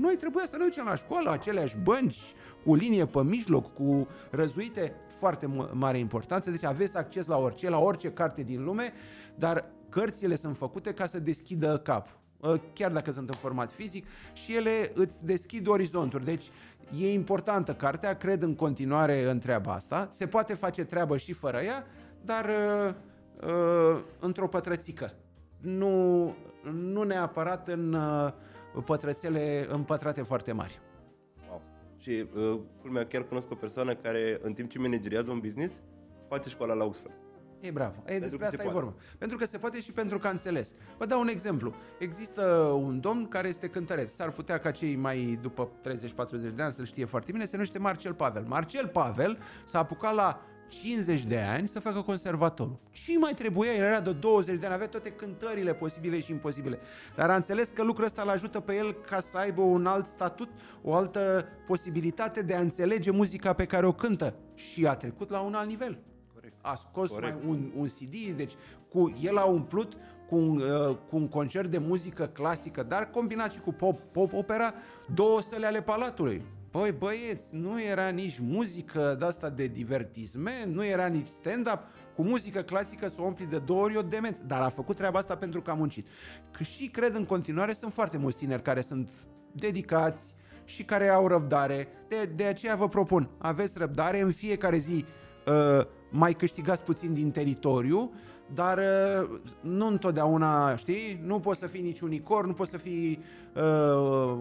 Noi 0.00 0.16
trebuia 0.16 0.46
să 0.46 0.56
ne 0.56 0.64
ducem 0.64 0.84
la 0.84 0.96
școală, 0.96 1.30
aceleași 1.30 1.76
bănci, 1.82 2.20
cu 2.64 2.74
linie 2.74 3.06
pe 3.06 3.22
mijloc, 3.22 3.74
cu 3.74 4.08
răzuite, 4.30 4.94
foarte 5.18 5.46
mare 5.72 5.98
importanță. 5.98 6.50
Deci 6.50 6.64
aveți 6.64 6.96
acces 6.96 7.26
la 7.26 7.38
orice, 7.38 7.68
la 7.68 7.78
orice 7.78 8.12
carte 8.12 8.42
din 8.42 8.64
lume, 8.64 8.92
dar 9.34 9.64
cărțile 9.88 10.36
sunt 10.36 10.56
făcute 10.56 10.92
ca 10.92 11.06
să 11.06 11.18
deschidă 11.18 11.78
cap. 11.78 12.08
Ă, 12.42 12.60
chiar 12.72 12.92
dacă 12.92 13.10
sunt 13.10 13.28
în 13.28 13.34
format 13.34 13.72
fizic 13.72 14.06
și 14.32 14.54
ele 14.54 14.92
îți 14.94 15.24
deschid 15.24 15.66
orizonturi. 15.66 16.24
Deci 16.24 16.44
e 16.98 17.12
importantă 17.12 17.74
cartea, 17.74 18.16
cred 18.16 18.42
în 18.42 18.54
continuare 18.54 19.30
în 19.30 19.38
treaba 19.38 19.72
asta. 19.72 20.08
Se 20.10 20.26
poate 20.26 20.54
face 20.54 20.84
treabă 20.84 21.16
și 21.16 21.32
fără 21.32 21.60
ea, 21.60 21.86
dar 22.24 22.44
uh, 22.44 22.94
uh, 23.48 24.00
într-o 24.20 24.48
pătrățică. 24.48 25.14
Nu, 25.60 26.34
nu 26.72 27.02
neapărat 27.02 27.68
în 27.68 27.92
uh, 27.92 28.32
pătrățele 28.84 29.66
împătrate 29.70 30.22
foarte 30.22 30.52
mari. 30.52 30.80
Wow. 31.48 31.62
Și 31.96 32.26
uh, 32.34 32.58
culmea, 32.80 33.06
chiar 33.06 33.22
cunosc 33.22 33.50
o 33.50 33.54
persoană 33.54 33.94
care 33.94 34.38
în 34.42 34.52
timp 34.52 34.70
ce 34.70 34.78
manageriază 34.78 35.30
un 35.30 35.38
business, 35.38 35.82
face 36.28 36.48
școala 36.48 36.74
la 36.74 36.84
Oxford. 36.84 37.14
E 37.60 37.70
bravo. 37.70 37.94
E, 38.04 38.10
pentru 38.10 38.28
despre 38.28 38.46
asta 38.46 38.62
e 38.64 38.72
vorba. 38.72 38.94
Pentru 39.18 39.36
că 39.36 39.46
se 39.46 39.58
poate 39.58 39.80
și 39.80 39.92
pentru 39.92 40.18
că 40.18 40.26
a 40.26 40.30
înțeles. 40.30 40.68
Vă 40.98 41.06
dau 41.06 41.20
un 41.20 41.28
exemplu. 41.28 41.74
Există 41.98 42.42
un 42.80 43.00
domn 43.00 43.28
care 43.28 43.48
este 43.48 43.68
cântăreț. 43.68 44.12
S-ar 44.12 44.30
putea 44.30 44.58
ca 44.58 44.70
cei 44.70 44.96
mai 44.96 45.38
după 45.42 45.68
30-40 45.88 46.54
de 46.54 46.62
ani 46.62 46.72
să-l 46.72 46.84
știe 46.84 47.04
foarte 47.04 47.32
bine. 47.32 47.44
Se 47.44 47.50
numește 47.52 47.78
Marcel 47.78 48.14
Pavel. 48.14 48.44
Marcel 48.46 48.88
Pavel 48.88 49.38
s-a 49.64 49.78
apucat 49.78 50.14
la 50.14 50.40
50 50.68 51.24
de 51.24 51.38
ani 51.38 51.68
să 51.68 51.80
facă 51.80 52.00
conservatorul. 52.00 52.78
Ce 52.90 53.18
mai 53.18 53.34
trebuia? 53.34 53.72
El 53.72 53.82
era 53.82 54.00
de 54.00 54.12
20 54.12 54.58
de 54.58 54.66
ani, 54.66 54.74
avea 54.74 54.88
toate 54.88 55.10
cântările 55.10 55.74
posibile 55.74 56.20
și 56.20 56.30
imposibile. 56.30 56.78
Dar 57.16 57.30
a 57.30 57.34
înțeles 57.34 57.68
că 57.68 57.82
lucrul 57.82 58.06
ăsta 58.06 58.22
îl 58.22 58.28
ajută 58.28 58.60
pe 58.60 58.74
el 58.74 58.92
ca 58.92 59.20
să 59.20 59.36
aibă 59.36 59.62
un 59.62 59.86
alt 59.86 60.06
statut, 60.06 60.48
o 60.82 60.94
altă 60.94 61.48
posibilitate 61.66 62.42
de 62.42 62.54
a 62.54 62.60
înțelege 62.60 63.10
muzica 63.10 63.52
pe 63.52 63.66
care 63.66 63.86
o 63.86 63.92
cântă. 63.92 64.34
Și 64.54 64.86
a 64.86 64.94
trecut 64.94 65.30
la 65.30 65.40
un 65.40 65.54
alt 65.54 65.68
nivel 65.68 65.98
a 66.66 66.74
scos 66.74 67.10
Corect. 67.10 67.44
mai 67.44 67.50
un, 67.50 67.70
un 67.76 67.86
CD, 67.86 68.36
deci 68.36 68.52
cu, 68.88 69.14
el 69.20 69.36
a 69.36 69.44
umplut 69.44 69.96
cu 70.28 70.36
un, 70.36 70.60
uh, 70.60 70.96
cu 71.08 71.16
un 71.16 71.28
concert 71.28 71.70
de 71.70 71.78
muzică 71.78 72.26
clasică, 72.26 72.82
dar 72.82 73.10
combinat 73.10 73.52
și 73.52 73.60
cu 73.60 73.72
pop, 73.72 73.98
pop 73.98 74.32
opera, 74.32 74.74
două 75.14 75.40
săle 75.40 75.66
ale 75.66 75.82
Palatului. 75.82 76.42
Păi 76.70 76.92
băieți, 76.92 77.54
nu 77.54 77.82
era 77.82 78.08
nici 78.08 78.38
muzică 78.38 79.16
de 79.18 79.24
asta 79.24 79.50
de 79.50 79.66
divertisment, 79.66 80.74
nu 80.74 80.84
era 80.84 81.06
nici 81.06 81.26
stand-up, 81.26 81.78
cu 82.14 82.22
muzică 82.22 82.60
clasică 82.60 83.08
să 83.08 83.16
o 83.18 83.24
umpli 83.24 83.46
de 83.46 83.58
două 83.58 83.82
ori 83.82 83.96
o 83.96 84.02
demență. 84.02 84.42
Dar 84.46 84.62
a 84.62 84.68
făcut 84.68 84.96
treaba 84.96 85.18
asta 85.18 85.36
pentru 85.36 85.62
că 85.62 85.70
a 85.70 85.74
muncit. 85.74 86.06
Că 86.50 86.62
și 86.62 86.88
cred 86.88 87.14
în 87.14 87.24
continuare, 87.24 87.72
sunt 87.72 87.92
foarte 87.92 88.18
mulți 88.18 88.36
tineri 88.36 88.62
care 88.62 88.80
sunt 88.80 89.10
dedicați 89.52 90.34
și 90.64 90.84
care 90.84 91.08
au 91.08 91.26
răbdare. 91.26 91.88
De, 92.08 92.32
de 92.34 92.44
aceea 92.44 92.74
vă 92.74 92.88
propun, 92.88 93.30
aveți 93.38 93.78
răbdare 93.78 94.20
în 94.20 94.32
fiecare 94.32 94.76
zi. 94.76 95.04
Uh, 95.46 95.86
mai 96.10 96.34
câștigați 96.34 96.82
puțin 96.82 97.14
din 97.14 97.30
teritoriu, 97.30 98.12
dar 98.54 98.78
uh, 98.78 99.38
nu 99.60 99.86
întotdeauna, 99.86 100.76
știi, 100.76 101.20
nu 101.24 101.40
poți 101.40 101.58
să 101.58 101.66
fii 101.66 101.82
nici 101.82 102.00
unicorn, 102.00 102.46
nu 102.46 102.52
poți 102.52 102.70
să 102.70 102.76
fii 102.76 103.22
uh, 103.54 104.38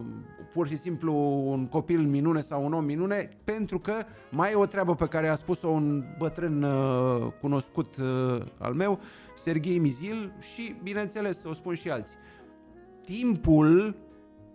pur 0.54 0.67
și 0.67 0.78
simplu 0.78 1.13
un 1.45 1.67
copil 1.67 1.99
minune 1.99 2.41
sau 2.41 2.65
un 2.65 2.73
om 2.73 2.86
minune, 2.86 3.30
pentru 3.43 3.80
că 3.80 3.93
mai 4.32 4.51
e 4.51 4.56
o 4.56 4.65
treabă 4.65 4.95
pe 4.95 5.08
care 5.08 5.28
a 5.28 5.36
spus-o 5.36 5.67
un 5.67 6.04
bătrân 6.17 6.63
uh, 6.63 7.28
cunoscut 7.41 7.95
uh, 7.97 8.41
al 8.58 8.73
meu, 8.73 8.99
Serghei 9.36 9.78
Mizil, 9.78 10.34
și, 10.54 10.75
bineînțeles, 10.84 11.43
o 11.43 11.54
spun 11.54 11.73
și 11.73 11.89
alții. 11.89 12.15
Timpul 13.06 13.95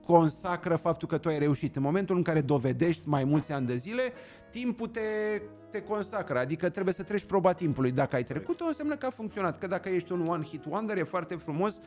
consacră 0.07 0.77
faptul 0.77 1.09
că 1.09 1.19
tu 1.19 1.29
ai 1.29 1.39
reușit. 1.39 1.77
În 1.77 1.83
momentul 1.83 2.17
în 2.17 2.23
care 2.23 2.41
dovedești 2.41 3.09
mai 3.09 3.25
mulți 3.25 3.53
ani 3.53 3.67
de 3.67 3.77
zile, 3.77 4.03
timpul 4.51 4.87
te 4.87 5.01
te 5.71 5.83
consacră, 5.83 6.39
adică 6.39 6.69
trebuie 6.69 6.95
să 6.95 7.03
treci 7.03 7.25
proba 7.25 7.53
timpului. 7.53 7.91
Dacă 7.93 8.17
ai 8.17 8.25
trecut-o, 8.25 8.65
înseamnă 8.65 8.97
că 8.97 9.07
a 9.07 9.11
funcționat. 9.11 9.59
Că 9.59 9.67
dacă 9.67 9.89
ești 9.89 10.13
un 10.13 10.27
one 10.29 10.45
hit 10.45 10.65
wonder, 10.65 10.97
e 10.97 11.03
foarte 11.03 11.35
frumos, 11.35 11.81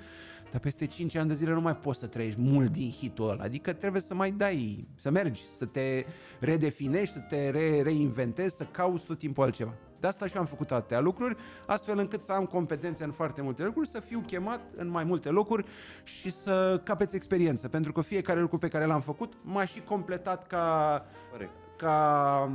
dar 0.52 0.60
peste 0.60 0.86
5 0.86 1.15
ani 1.15 1.28
de 1.28 1.34
zile 1.34 1.52
nu 1.52 1.62
mai 1.62 1.76
poți 1.76 2.00
să 2.00 2.08
trăiești 2.08 2.39
mult 2.41 2.72
din 2.72 2.91
hitul 2.91 3.30
ăla. 3.30 3.43
Adică 3.43 3.74
trebuie 3.74 4.02
să 4.02 4.13
mai 4.13 4.32
dai, 4.32 4.88
să 4.96 5.10
mergi, 5.12 5.43
să 5.58 5.65
te 5.65 6.06
redefinești, 6.39 7.13
să 7.13 7.19
te 7.19 7.50
re- 7.50 7.82
reinventezi, 7.82 8.56
să 8.56 8.63
cauți 8.72 9.06
tot 9.06 9.17
timpul 9.17 9.43
altceva. 9.43 9.74
De 10.00 10.10
asta 10.10 10.28
și 10.28 10.38
am 10.38 10.46
făcut 10.46 10.72
atâtea 10.72 11.00
lucruri, 11.00 11.36
astfel 11.65 11.98
încât 11.98 12.22
să 12.22 12.32
am 12.32 12.46
competențe 12.46 13.04
în 13.04 13.12
foarte 13.12 13.41
multe 13.41 13.63
lucruri, 13.63 13.88
să 13.88 14.00
fiu 14.00 14.24
chemat 14.28 14.62
în 14.76 14.89
mai 14.89 15.04
multe 15.04 15.30
locuri 15.30 15.65
și 16.04 16.32
să 16.32 16.82
capeți 16.84 17.15
experiență. 17.15 17.67
Pentru 17.67 17.91
că 17.91 18.02
fiecare 18.02 18.39
lucru 18.39 18.58
pe 18.58 18.67
care 18.67 18.86
l-am 18.86 19.02
făcut 19.02 19.34
m-a 19.41 19.65
și 19.65 19.82
completat 19.82 20.48
ca, 20.48 21.06
Corect. 21.32 21.52
ca 21.78 22.52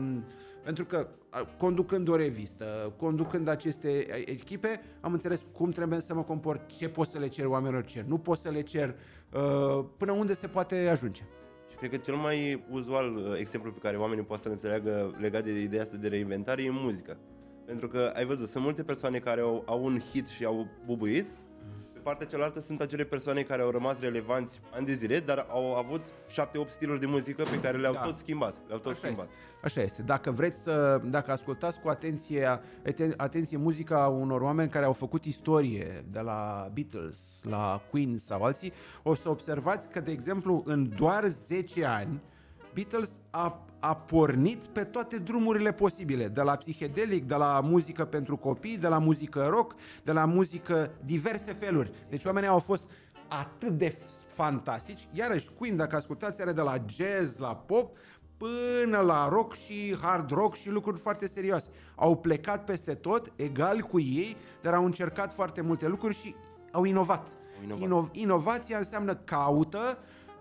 pentru 0.69 0.87
că 0.87 1.09
conducând 1.59 2.09
o 2.09 2.17
revistă, 2.17 2.95
conducând 2.97 3.49
aceste 3.49 3.89
echipe, 4.31 4.81
am 5.01 5.13
înțeles 5.13 5.43
cum 5.53 5.71
trebuie 5.71 6.01
să 6.01 6.15
mă 6.15 6.23
comport, 6.23 6.71
ce 6.79 6.89
pot 6.89 7.09
să 7.11 7.19
le 7.19 7.29
cer 7.29 7.45
oamenilor, 7.45 7.85
ce 7.85 8.05
nu 8.07 8.19
pot 8.19 8.39
să 8.39 8.49
le 8.49 8.63
cer, 8.63 8.95
uh, 9.33 9.85
până 9.97 10.13
unde 10.13 10.35
se 10.35 10.47
poate 10.47 10.89
ajunge. 10.89 11.23
Și 11.71 11.77
cred 11.77 11.91
că 11.91 11.97
cel 11.97 12.15
mai 12.15 12.65
uzual 12.71 13.17
uh, 13.17 13.39
exemplu 13.39 13.73
pe 13.73 13.79
care 13.79 13.97
oamenii 13.97 14.25
pot 14.25 14.41
să-l 14.41 14.51
înțeleagă 14.51 15.17
legat 15.19 15.45
de 15.45 15.61
ideea 15.61 15.83
asta 15.83 15.97
de 15.97 16.09
reinventare 16.09 16.63
e 16.63 16.71
muzica. 16.71 17.17
Pentru 17.65 17.89
că 17.89 18.13
ai 18.15 18.25
văzut, 18.25 18.49
sunt 18.49 18.65
multe 18.65 18.83
persoane 18.83 19.19
care 19.19 19.41
au, 19.41 19.63
au 19.67 19.85
un 19.85 20.01
hit 20.13 20.27
și 20.27 20.45
au 20.45 20.67
bubuit, 20.87 21.27
partea 22.09 22.27
cealaltă 22.27 22.61
sunt 22.61 22.81
acele 22.81 23.05
persoane 23.05 23.43
care 23.43 23.63
au 23.63 23.71
rămas 23.71 24.01
relevanți 24.01 24.61
ani 24.75 24.87
de 24.87 24.95
zile, 24.95 25.21
dar 25.21 25.47
au 25.49 25.77
avut 25.77 26.01
7-8 26.07 26.67
stiluri 26.67 27.01
de 27.01 27.07
muzică 27.07 27.43
pe 27.43 27.61
care 27.61 27.77
le-au 27.77 27.93
da. 27.93 28.01
tot 28.01 28.17
schimbat. 28.17 28.57
Le-au 28.67 28.79
tot 28.79 28.93
Așa 28.93 29.01
schimbat. 29.01 29.25
Este. 29.25 29.39
Așa 29.63 29.81
este. 29.83 30.03
Dacă 30.03 30.31
vreți 30.31 30.61
să, 30.63 31.01
dacă 31.05 31.31
ascultați 31.31 31.81
cu 31.81 31.89
atenție, 31.89 32.61
atenție 33.17 33.57
muzica 33.57 34.07
unor 34.07 34.41
oameni 34.41 34.69
care 34.69 34.85
au 34.85 34.93
făcut 34.93 35.25
istorie, 35.25 36.05
de 36.11 36.21
la 36.21 36.71
Beatles, 36.75 37.19
la 37.43 37.83
Queen 37.91 38.19
sau 38.19 38.43
alții, 38.43 38.73
o 39.03 39.15
să 39.15 39.29
observați 39.29 39.89
că, 39.89 40.01
de 40.01 40.11
exemplu, 40.11 40.63
în 40.67 40.89
doar 40.97 41.27
10 41.27 41.85
ani, 41.85 42.21
Beatles 42.75 43.11
a 43.31 43.63
a 43.81 43.97
pornit 43.97 44.65
pe 44.65 44.85
toate 44.85 45.19
drumurile 45.19 45.73
posibile, 45.73 46.29
de 46.29 46.43
la 46.43 46.57
psihedelic, 46.57 47.25
de 47.25 47.35
la 47.35 47.61
muzică 47.61 48.05
pentru 48.05 48.37
copii, 48.37 48.79
de 48.79 48.89
la 48.89 48.99
muzică 48.99 49.47
rock, 49.51 49.75
de 50.05 50.13
la 50.13 50.25
muzică 50.25 50.91
diverse 51.05 51.53
feluri. 51.53 51.91
Deci 52.09 52.25
oamenii 52.25 52.49
au 52.49 52.59
fost 52.59 52.83
atât 53.29 53.79
de 53.79 53.97
fantastici. 54.27 55.09
Iarăși, 55.13 55.51
Queen, 55.59 55.77
dacă 55.77 55.97
ascultați, 55.97 56.43
are 56.43 56.53
de 56.53 56.61
la 56.61 56.77
jazz, 56.87 57.37
la 57.39 57.55
pop, 57.57 57.97
până 58.37 58.99
la 58.99 59.29
rock 59.29 59.55
și 59.55 59.97
hard 60.01 60.31
rock 60.31 60.55
și 60.55 60.71
lucruri 60.71 60.99
foarte 60.99 61.27
serioase. 61.27 61.69
Au 61.95 62.17
plecat 62.17 62.65
peste 62.65 62.95
tot, 62.95 63.33
egal 63.37 63.81
cu 63.81 64.01
ei, 64.01 64.37
dar 64.63 64.75
au 64.75 64.85
încercat 64.85 65.33
foarte 65.33 65.61
multe 65.61 65.89
lucruri 65.89 66.15
și 66.15 66.35
au 66.73 66.85
inovat. 66.85 67.29
Inovat. 67.63 67.83
Ino- 67.83 68.13
inovația 68.13 68.79
înseamnă 68.79 69.15
caută 69.15 69.99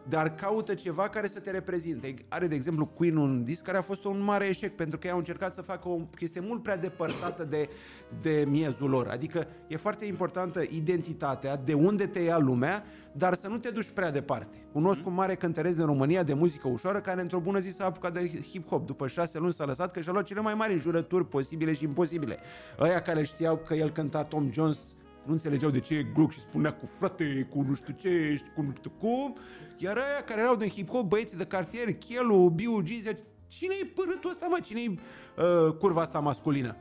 dar 0.09 0.35
caută 0.35 0.73
ceva 0.73 1.09
care 1.09 1.27
să 1.27 1.39
te 1.39 1.51
reprezinte. 1.51 2.13
Are, 2.27 2.47
de 2.47 2.55
exemplu, 2.55 2.85
Queen 2.85 3.15
un 3.15 3.43
disc 3.43 3.63
care 3.63 3.77
a 3.77 3.81
fost 3.81 4.03
un 4.03 4.21
mare 4.23 4.45
eșec, 4.45 4.75
pentru 4.75 4.97
că 4.97 5.07
ei 5.07 5.13
au 5.13 5.19
încercat 5.19 5.53
să 5.53 5.61
facă 5.61 5.89
o 5.89 5.95
chestie 5.95 6.41
mult 6.41 6.63
prea 6.63 6.77
depărtată 6.77 7.43
de, 7.43 7.69
de 8.21 8.45
miezul 8.47 8.89
lor. 8.89 9.07
Adică 9.07 9.47
e 9.67 9.77
foarte 9.77 10.05
importantă 10.05 10.61
identitatea, 10.69 11.57
de 11.57 11.73
unde 11.73 12.07
te 12.07 12.19
ia 12.19 12.37
lumea, 12.37 12.83
dar 13.11 13.33
să 13.33 13.47
nu 13.47 13.57
te 13.57 13.69
duci 13.69 13.89
prea 13.89 14.11
departe. 14.11 14.57
Cunosc 14.71 15.05
un 15.05 15.13
mare 15.13 15.35
cântăresc 15.35 15.75
din 15.75 15.85
România 15.85 16.23
de 16.23 16.33
muzică 16.33 16.67
ușoară 16.67 16.99
care 16.99 17.21
într-o 17.21 17.39
bună 17.39 17.59
zi 17.59 17.69
s-a 17.69 17.85
apucat 17.85 18.13
de 18.13 18.29
hip-hop. 18.29 18.85
După 18.85 19.07
șase 19.07 19.39
luni 19.39 19.53
s-a 19.53 19.65
lăsat 19.65 19.91
că 19.91 20.01
și-a 20.01 20.11
luat 20.11 20.25
cele 20.25 20.41
mai 20.41 20.53
mari 20.53 20.77
jurături 20.77 21.27
posibile 21.27 21.73
și 21.73 21.83
imposibile. 21.83 22.37
Ăia 22.79 23.01
care 23.01 23.23
știau 23.23 23.57
că 23.57 23.73
el 23.73 23.91
cânta 23.91 24.23
Tom 24.23 24.51
Jones 24.51 24.79
nu 25.27 25.33
înțelegeau 25.33 25.71
de 25.71 25.79
ce 25.79 25.95
e 25.95 26.03
Gluck 26.13 26.31
și 26.31 26.39
spunea 26.39 26.73
cu 26.73 26.85
frate, 26.85 27.47
cu 27.49 27.65
nu 27.67 27.73
știu 27.73 27.93
ce, 27.99 28.41
cu 28.55 28.61
nu 28.61 28.73
știu 28.77 28.91
cum, 28.99 29.35
iar 29.77 29.97
aia 29.97 30.23
care 30.25 30.41
erau 30.41 30.55
din 30.55 30.69
hip-hop, 30.69 31.07
băieții 31.07 31.37
de 31.37 31.45
cartier, 31.45 31.93
Chelu, 31.93 32.49
Biu, 32.49 32.81
Gizia, 32.81 33.17
cine 33.47 33.73
e 33.81 33.85
părâtul 33.85 34.29
ăsta, 34.29 34.47
mă? 34.47 34.59
cine 34.63 34.81
e 34.81 34.89
uh, 34.89 35.73
curva 35.73 36.01
asta 36.01 36.19
masculină? 36.19 36.75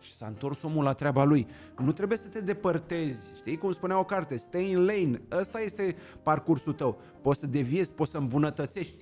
Și 0.00 0.14
s-a 0.14 0.26
întors 0.26 0.62
omul 0.62 0.84
la 0.84 0.92
treaba 0.92 1.24
lui. 1.24 1.46
Nu 1.78 1.92
trebuie 1.92 2.18
să 2.18 2.28
te 2.28 2.40
depărtezi. 2.40 3.20
Știi 3.36 3.58
cum 3.58 3.72
spunea 3.72 3.98
o 3.98 4.04
carte? 4.04 4.36
Stay 4.36 4.70
in 4.70 4.84
lane. 4.84 5.22
Ăsta 5.30 5.60
este 5.60 5.96
parcursul 6.22 6.72
tău. 6.72 7.00
Poți 7.22 7.40
să 7.40 7.46
deviezi, 7.46 7.92
poți 7.92 8.10
să 8.10 8.18
îmbunătățești 8.18 8.96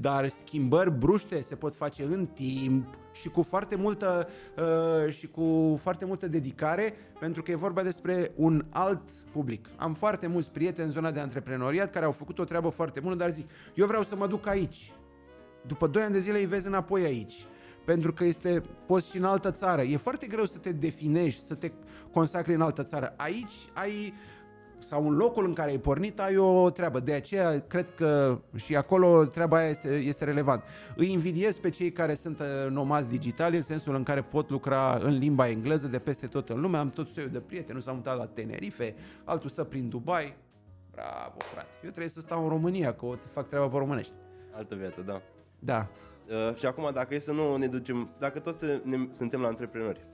dar 0.00 0.28
schimbări 0.28 0.90
bruște 0.90 1.42
se 1.42 1.54
pot 1.54 1.74
face 1.74 2.02
în 2.02 2.26
timp 2.26 2.98
și 3.12 3.28
cu 3.28 3.42
foarte 3.42 3.74
multă 3.74 4.28
uh, 4.58 5.12
și 5.12 5.26
cu 5.26 5.78
foarte 5.80 6.04
multă 6.04 6.28
dedicare, 6.28 6.94
pentru 7.18 7.42
că 7.42 7.50
e 7.50 7.54
vorba 7.54 7.82
despre 7.82 8.32
un 8.36 8.64
alt 8.70 9.10
public. 9.32 9.68
Am 9.76 9.94
foarte 9.94 10.26
mulți 10.26 10.50
prieteni 10.50 10.86
în 10.86 10.92
zona 10.92 11.10
de 11.10 11.20
antreprenoriat 11.20 11.90
care 11.90 12.04
au 12.04 12.12
făcut 12.12 12.38
o 12.38 12.44
treabă 12.44 12.68
foarte 12.68 13.00
bună, 13.00 13.14
dar 13.14 13.30
zic, 13.30 13.50
eu 13.74 13.86
vreau 13.86 14.02
să 14.02 14.16
mă 14.16 14.26
duc 14.26 14.46
aici. 14.46 14.92
După 15.66 15.86
2 15.86 16.02
ani 16.02 16.12
de 16.12 16.20
zile 16.20 16.38
îi 16.38 16.46
vezi 16.46 16.66
înapoi 16.66 17.04
aici 17.04 17.46
pentru 17.84 18.12
că 18.12 18.24
este 18.24 18.62
poți 18.86 19.10
și 19.10 19.16
în 19.16 19.24
altă 19.24 19.50
țară. 19.50 19.82
E 19.82 19.96
foarte 19.96 20.26
greu 20.26 20.44
să 20.44 20.58
te 20.58 20.72
definești, 20.72 21.46
să 21.46 21.54
te 21.54 21.70
consacri 22.12 22.54
în 22.54 22.60
altă 22.60 22.82
țară. 22.82 23.14
Aici 23.16 23.52
ai 23.72 24.14
sau 24.82 25.08
în 25.08 25.16
locul 25.16 25.44
în 25.44 25.52
care 25.52 25.70
ai 25.70 25.78
pornit 25.78 26.20
ai 26.20 26.36
o 26.36 26.70
treabă. 26.70 27.00
De 27.00 27.12
aceea 27.12 27.60
cred 27.66 27.86
că 27.94 28.38
și 28.56 28.76
acolo 28.76 29.24
treaba 29.24 29.56
aia 29.56 29.68
este, 29.68 29.88
este 29.88 30.24
relevant. 30.24 30.62
Îi 30.96 31.12
invidiez 31.12 31.56
pe 31.56 31.70
cei 31.70 31.92
care 31.92 32.14
sunt 32.14 32.40
uh, 32.40 32.46
nomazi 32.70 33.08
digitali 33.08 33.56
în 33.56 33.62
sensul 33.62 33.94
în 33.94 34.02
care 34.02 34.22
pot 34.22 34.50
lucra 34.50 34.98
în 35.02 35.18
limba 35.18 35.48
engleză 35.48 35.86
de 35.86 35.98
peste 35.98 36.26
tot 36.26 36.48
în 36.48 36.60
lume. 36.60 36.76
Am 36.76 36.90
tot 36.90 37.08
soiul 37.08 37.30
de 37.30 37.40
prieteni, 37.40 37.76
nu 37.76 37.82
s-au 37.82 37.94
mutat 37.94 38.16
la 38.16 38.26
Tenerife, 38.26 38.94
altul 39.24 39.50
stă 39.50 39.64
prin 39.64 39.88
Dubai. 39.88 40.36
Bravo, 40.90 41.36
frate. 41.52 41.68
Eu 41.82 41.90
trebuie 41.90 42.08
să 42.08 42.20
stau 42.20 42.42
în 42.42 42.48
România, 42.48 42.94
că 42.94 43.06
o 43.06 43.14
fac 43.32 43.48
treaba 43.48 43.66
pe 43.66 43.76
românești. 43.76 44.12
Altă 44.52 44.74
viață, 44.74 45.00
da. 45.00 45.22
Da. 45.58 45.88
Uh, 46.28 46.54
și 46.56 46.66
acum, 46.66 46.90
dacă 46.92 47.14
e 47.14 47.18
să 47.18 47.32
nu 47.32 47.56
ne 47.56 47.66
ducem, 47.66 48.10
dacă 48.18 48.38
toți 48.38 48.64
ne, 48.82 48.96
suntem 49.12 49.40
la 49.40 49.46
antreprenori, 49.46 50.06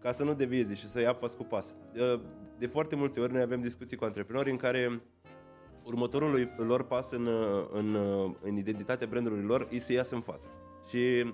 ca 0.00 0.12
să 0.12 0.24
nu 0.24 0.34
devieze 0.34 0.74
și 0.74 0.88
să 0.88 1.00
ia 1.00 1.12
pas 1.12 1.32
cu 1.32 1.44
pas. 1.44 1.66
Uh, 1.94 2.20
de 2.58 2.66
foarte 2.66 2.96
multe 2.96 3.20
ori 3.20 3.32
noi 3.32 3.42
avem 3.42 3.60
discuții 3.60 3.96
cu 3.96 4.04
antreprenori 4.04 4.50
în 4.50 4.56
care 4.56 5.00
următorul 5.82 6.52
lor 6.56 6.84
pas 6.84 7.10
în, 7.10 7.28
în, 7.72 7.96
în 8.42 8.56
identitatea 8.56 9.06
brandului 9.10 9.42
lor 9.42 9.68
îi 9.70 9.80
să 9.80 9.92
iasă 9.92 10.14
în 10.14 10.20
față. 10.20 10.46
Și 10.88 11.32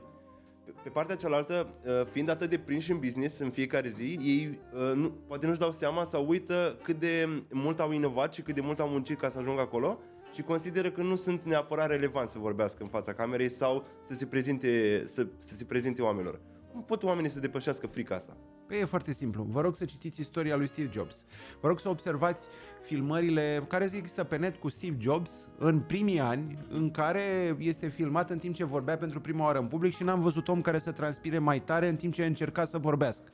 pe 0.83 0.89
partea 0.89 1.17
cealaltă, 1.17 1.69
uh, 1.87 2.07
fiind 2.13 2.29
atât 2.29 2.51
de 2.51 2.59
prinși 2.59 2.91
în 2.91 2.99
business 2.99 3.39
în 3.39 3.51
fiecare 3.51 3.89
zi, 3.89 4.19
ei 4.23 4.59
uh, 4.75 4.95
nu, 4.95 5.11
poate 5.27 5.47
nu-și 5.47 5.59
dau 5.59 5.73
seama 5.73 6.05
sau 6.05 6.29
uită 6.29 6.79
cât 6.83 6.99
de 6.99 7.43
mult 7.51 7.81
au 7.81 7.93
inovat 7.93 8.35
și 8.35 8.43
cât 8.43 8.55
de 8.55 8.61
mult 8.61 8.81
au 8.81 8.89
muncit 8.89 9.19
ca 9.19 9.31
să 9.31 9.39
ajungă 9.39 9.61
acolo 9.61 9.99
și 10.33 10.43
consideră 10.43 10.91
că 10.91 11.03
nu 11.03 11.17
sunt 11.17 11.45
neapărat 11.45 11.89
relevant 11.89 12.29
să 12.29 12.39
vorbească 12.39 12.83
în 12.83 12.89
fața 12.89 13.15
camerei 13.15 13.49
sau 13.49 13.87
să 14.07 14.15
se 14.15 14.27
prezinte, 14.27 15.03
să, 15.07 15.27
să 15.39 15.55
se 15.55 15.65
prezinte 15.65 16.03
oamenilor. 16.03 16.41
Cum 16.73 16.85
pot 16.85 17.03
oamenii 17.03 17.31
să 17.31 17.41
depășească 17.41 17.87
frica 17.87 18.15
asta? 18.15 18.37
Păi 18.67 18.81
e 18.81 18.85
foarte 18.85 19.13
simplu. 19.13 19.47
Vă 19.51 19.61
rog 19.61 19.77
să 19.77 19.85
citiți 19.85 20.21
istoria 20.21 20.57
lui 20.57 20.67
Steve 20.67 20.91
Jobs. 20.93 21.25
Vă 21.61 21.69
rog 21.69 21.81
să 21.81 21.89
observați 21.89 22.47
filmările 22.83 23.65
care 23.69 23.85
există 23.85 24.25
pe 24.25 24.37
net 24.37 24.57
cu 24.57 24.69
Steve 24.69 24.97
Jobs 24.99 25.31
în 25.59 25.81
primii 25.81 26.21
ani 26.21 26.59
în 26.69 26.91
care 26.91 27.57
este 27.59 27.89
filmat 27.89 28.31
în 28.31 28.39
timp 28.39 28.55
ce 28.55 28.65
vorbea 28.65 28.97
pentru 28.97 29.21
prima 29.21 29.45
oară 29.45 29.59
în 29.59 29.67
public 29.67 29.95
și 29.95 30.03
n-am 30.03 30.21
văzut 30.21 30.49
om 30.49 30.61
care 30.61 30.79
să 30.79 30.93
transpire 30.93 31.39
mai 31.39 31.61
tare 31.61 31.89
în 31.89 31.97
timp 31.97 32.13
ce 32.13 32.25
încerca 32.25 32.65
să 32.65 32.79
vorbească. 32.79 33.33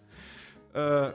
Uh, 0.74 1.10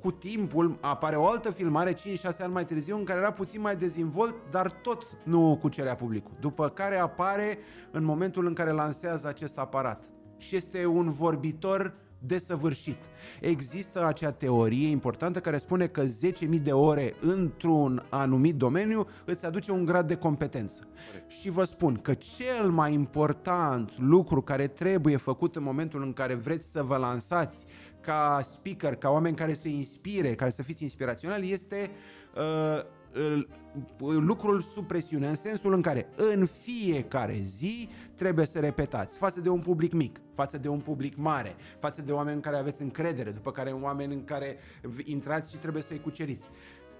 cu 0.00 0.10
timpul 0.10 0.78
apare 0.80 1.16
o 1.16 1.26
altă 1.26 1.50
filmare 1.50 1.94
5-6 1.94 1.96
ani 2.38 2.52
mai 2.52 2.64
târziu 2.64 2.96
în 2.96 3.04
care 3.04 3.18
era 3.18 3.32
puțin 3.32 3.60
mai 3.60 3.76
dezvolt, 3.76 4.34
dar 4.50 4.70
tot 4.70 5.06
nu 5.24 5.58
cucerea 5.60 5.94
publicul. 5.94 6.32
După 6.40 6.68
care 6.68 6.96
apare 6.96 7.58
în 7.90 8.04
momentul 8.04 8.46
în 8.46 8.54
care 8.54 8.70
lansează 8.70 9.28
acest 9.28 9.58
aparat. 9.58 10.04
Și 10.36 10.56
este 10.56 10.86
un 10.86 11.10
vorbitor 11.10 11.94
desăvârșit. 12.18 12.98
Există 13.40 14.06
acea 14.06 14.32
teorie 14.32 14.88
importantă 14.88 15.40
care 15.40 15.58
spune 15.58 15.86
că 15.86 16.04
10.000 16.04 16.62
de 16.62 16.72
ore 16.72 17.14
într-un 17.20 18.06
anumit 18.08 18.54
domeniu 18.54 19.06
îți 19.24 19.46
aduce 19.46 19.70
un 19.70 19.84
grad 19.84 20.08
de 20.08 20.16
competență. 20.16 20.88
Corect. 21.06 21.30
Și 21.30 21.50
vă 21.50 21.64
spun 21.64 21.94
că 21.94 22.14
cel 22.14 22.70
mai 22.70 22.92
important 22.92 23.98
lucru 23.98 24.42
care 24.42 24.66
trebuie 24.66 25.16
făcut 25.16 25.56
în 25.56 25.62
momentul 25.62 26.02
în 26.02 26.12
care 26.12 26.34
vreți 26.34 26.70
să 26.70 26.82
vă 26.82 26.96
lansați 26.96 27.56
ca 28.00 28.40
speaker, 28.52 28.94
ca 28.94 29.10
oameni 29.10 29.36
care 29.36 29.54
să 29.54 29.68
inspire, 29.68 30.34
care 30.34 30.50
să 30.50 30.62
fiți 30.62 30.82
inspiraționali, 30.82 31.52
este 31.52 31.90
uh, 32.34 32.84
lucrul 33.98 34.60
sub 34.60 34.86
presiune, 34.86 35.28
în 35.28 35.34
sensul 35.34 35.72
în 35.72 35.80
care 35.80 36.08
în 36.16 36.46
fiecare 36.46 37.36
zi 37.38 37.88
trebuie 38.14 38.46
să 38.46 38.58
repetați 38.58 39.16
față 39.16 39.40
de 39.40 39.48
un 39.48 39.60
public 39.60 39.92
mic, 39.92 40.20
față 40.34 40.58
de 40.58 40.68
un 40.68 40.78
public 40.78 41.16
mare, 41.16 41.54
față 41.78 42.02
de 42.02 42.12
oameni 42.12 42.36
în 42.36 42.42
care 42.42 42.56
aveți 42.56 42.82
încredere, 42.82 43.30
după 43.30 43.50
care 43.50 43.70
oameni 43.70 44.14
în 44.14 44.24
care 44.24 44.56
intrați 45.04 45.50
și 45.50 45.56
trebuie 45.56 45.82
să-i 45.82 46.00
cuceriți. 46.00 46.46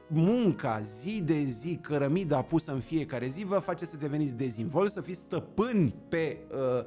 Munca 0.08 0.80
zi 0.80 1.22
de 1.22 1.42
zi, 1.42 1.78
cărămida 1.82 2.42
pusă 2.42 2.72
în 2.72 2.80
fiecare 2.80 3.26
zi, 3.28 3.44
vă 3.44 3.58
face 3.58 3.84
să 3.84 3.96
deveniți 3.96 4.34
dezinvol, 4.34 4.88
să 4.88 5.00
fiți 5.00 5.18
stăpâni 5.18 5.94
pe 6.08 6.38
uh, 6.50 6.84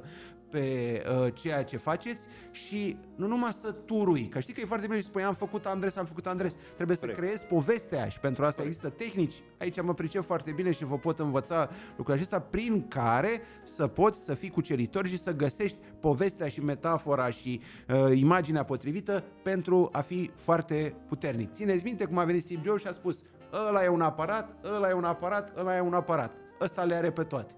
pe 0.50 1.02
uh, 1.24 1.32
ceea 1.34 1.64
ce 1.64 1.76
faceți 1.76 2.26
și 2.50 2.96
nu 3.14 3.26
numai 3.26 3.52
să 3.52 3.72
turui, 3.72 4.28
că 4.28 4.40
știi 4.40 4.54
că 4.54 4.60
e 4.60 4.64
foarte 4.64 4.86
bine 4.86 5.00
să 5.00 5.06
spui 5.06 5.22
am 5.22 5.34
făcut 5.34 5.66
Andres, 5.66 5.96
am 5.96 6.04
făcut 6.04 6.26
Andres, 6.26 6.56
trebuie 6.74 6.96
Corect. 6.96 7.16
să 7.16 7.22
creezi 7.22 7.44
povestea 7.44 8.08
și 8.08 8.20
pentru 8.20 8.44
asta 8.44 8.62
Corect. 8.62 8.76
există 8.76 9.04
tehnici, 9.04 9.42
aici 9.58 9.82
mă 9.82 9.94
pricep 9.94 10.24
foarte 10.24 10.50
bine 10.50 10.70
și 10.70 10.84
vă 10.84 10.98
pot 10.98 11.18
învăța 11.18 11.70
lucrul 11.96 12.14
acesta 12.14 12.40
prin 12.40 12.88
care 12.88 13.40
să 13.62 13.86
poți 13.86 14.24
să 14.24 14.34
fii 14.34 14.50
cuceritor 14.50 15.06
și 15.06 15.18
să 15.18 15.34
găsești 15.34 15.76
povestea 16.00 16.48
și 16.48 16.60
metafora 16.60 17.30
și 17.30 17.60
uh, 17.88 18.18
imaginea 18.18 18.64
potrivită 18.64 19.24
pentru 19.42 19.88
a 19.92 20.00
fi 20.00 20.30
foarte 20.34 20.94
puternic. 21.08 21.52
Țineți 21.52 21.84
minte 21.84 22.04
cum 22.04 22.18
a 22.18 22.24
venit 22.24 22.42
Steve 22.42 22.60
Jobs 22.64 22.80
și 22.80 22.86
a 22.86 22.92
spus 22.92 23.22
ăla 23.68 23.84
e 23.84 23.88
un 23.88 24.00
aparat, 24.00 24.56
ăla 24.64 24.88
e 24.88 24.92
un 24.92 25.04
aparat, 25.04 25.58
ăla 25.58 25.76
e 25.76 25.80
un 25.80 25.94
aparat. 25.94 26.32
Ăsta 26.60 26.82
le 26.82 26.94
are 26.94 27.10
pe 27.10 27.22
toate. 27.22 27.54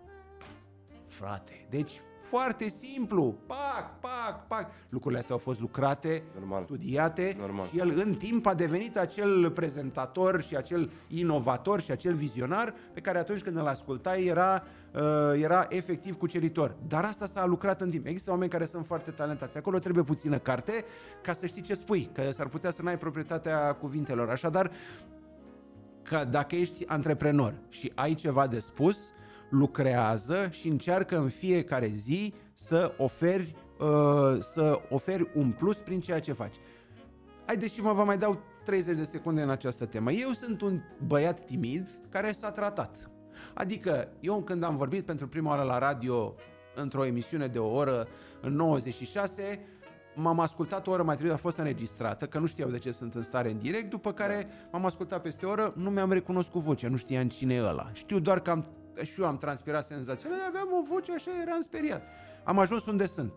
Frate, 1.07 1.67
deci 1.71 2.01
foarte 2.33 2.69
simplu. 2.69 3.35
Pac, 3.47 4.01
pac, 4.01 4.47
pac. 4.47 4.71
Lucrurile 4.89 5.21
astea 5.21 5.35
au 5.35 5.41
fost 5.41 5.61
lucrate, 5.61 6.23
Normal. 6.39 6.63
studiate 6.65 7.37
Normal. 7.39 7.67
și 7.67 7.79
el 7.79 7.93
în 8.05 8.15
timp 8.15 8.47
a 8.47 8.55
devenit 8.55 8.97
acel 8.97 9.51
prezentator 9.51 10.43
și 10.43 10.57
acel 10.57 10.91
inovator 11.09 11.81
și 11.81 11.91
acel 11.91 12.15
vizionar 12.15 12.75
pe 12.93 13.01
care 13.01 13.19
atunci 13.19 13.43
când 13.43 13.57
îl 13.57 13.67
ascultai 13.67 14.25
era, 14.25 14.63
uh, 14.95 15.01
era 15.43 15.67
efectiv 15.69 16.17
cuceritor. 16.17 16.75
Dar 16.89 17.05
asta 17.05 17.27
s-a 17.27 17.47
lucrat 17.47 17.81
în 17.81 17.91
timp. 17.91 18.07
Există 18.07 18.31
oameni 18.31 18.51
care 18.51 18.65
sunt 18.65 18.87
foarte 18.87 19.11
talentați. 19.11 19.57
Acolo 19.57 19.79
trebuie 19.79 20.05
puțină 20.05 20.39
carte 20.39 20.85
ca 21.23 21.33
să 21.33 21.47
știi 21.47 21.63
ce 21.63 21.75
spui, 21.75 22.11
că 22.13 22.31
s-ar 22.31 22.47
putea 22.47 22.71
să 22.71 22.83
n-ai 22.83 22.99
proprietatea 22.99 23.73
cuvintelor. 23.75 24.31
Așadar, 24.31 24.71
că 26.03 26.25
dacă 26.31 26.57
ești 26.57 26.87
antreprenor 26.87 27.55
și 27.69 27.93
ai 27.95 28.15
ceva 28.15 28.47
de 28.47 28.59
spus, 28.59 28.99
lucrează 29.53 30.49
și 30.51 30.69
încearcă 30.69 31.19
în 31.19 31.29
fiecare 31.29 31.87
zi 31.87 32.35
să 32.53 32.95
oferi, 32.97 33.55
uh, 33.79 34.39
să 34.41 34.81
oferi 34.91 35.31
un 35.35 35.51
plus 35.51 35.77
prin 35.77 36.01
ceea 36.01 36.21
ce 36.21 36.33
faci. 36.33 36.55
Haideți 37.47 37.75
și 37.75 37.81
mă 37.81 37.93
vă 37.93 38.05
mai 38.05 38.19
dau 38.19 38.41
30 38.65 38.97
de 38.97 39.05
secunde 39.05 39.43
în 39.43 39.51
această 39.51 39.87
temă. 39.87 40.13
Eu 40.13 40.31
sunt 40.31 40.61
un 40.61 40.81
băiat 41.07 41.45
timid 41.45 41.89
care 42.09 42.33
s-a 42.33 42.51
tratat. 42.51 43.11
Adică 43.55 44.09
eu 44.21 44.43
când 44.43 44.63
am 44.63 44.77
vorbit 44.77 45.05
pentru 45.05 45.29
prima 45.29 45.51
oară 45.51 45.63
la 45.63 45.79
radio 45.79 46.35
într-o 46.75 47.05
emisiune 47.05 47.47
de 47.47 47.59
o 47.59 47.73
oră 47.73 48.09
în 48.41 48.55
96, 48.55 49.61
m-am 50.15 50.41
ascultat 50.41 50.87
o 50.87 50.91
oră 50.91 51.03
mai 51.03 51.15
târziu, 51.15 51.35
a 51.35 51.37
fost 51.37 51.57
înregistrată, 51.57 52.27
că 52.27 52.39
nu 52.39 52.47
știau 52.47 52.71
de 52.71 52.79
ce 52.79 52.91
sunt 52.91 53.15
în 53.15 53.23
stare 53.23 53.51
în 53.51 53.59
direct, 53.59 53.91
după 53.91 54.13
care 54.13 54.47
m-am 54.71 54.85
ascultat 54.85 55.23
peste 55.23 55.47
o 55.47 55.51
oră, 55.51 55.73
nu 55.77 55.91
mi-am 55.91 56.13
recunoscut 56.13 56.61
vocea, 56.61 56.89
nu 56.89 56.97
știam 56.97 57.29
cine 57.29 57.55
e 57.55 57.63
ăla. 57.63 57.91
Știu 57.93 58.19
doar 58.19 58.41
că 58.41 58.51
am 58.51 58.65
și 59.03 59.21
eu 59.21 59.27
am 59.27 59.37
transpirat 59.37 59.87
senzațional, 59.87 60.39
aveam 60.49 60.69
o 60.73 60.83
voce 60.89 61.13
așa, 61.13 61.31
eram 61.43 61.61
speriat. 61.61 62.03
Am 62.45 62.59
ajuns 62.59 62.87
unde 62.87 63.07
sunt. 63.07 63.33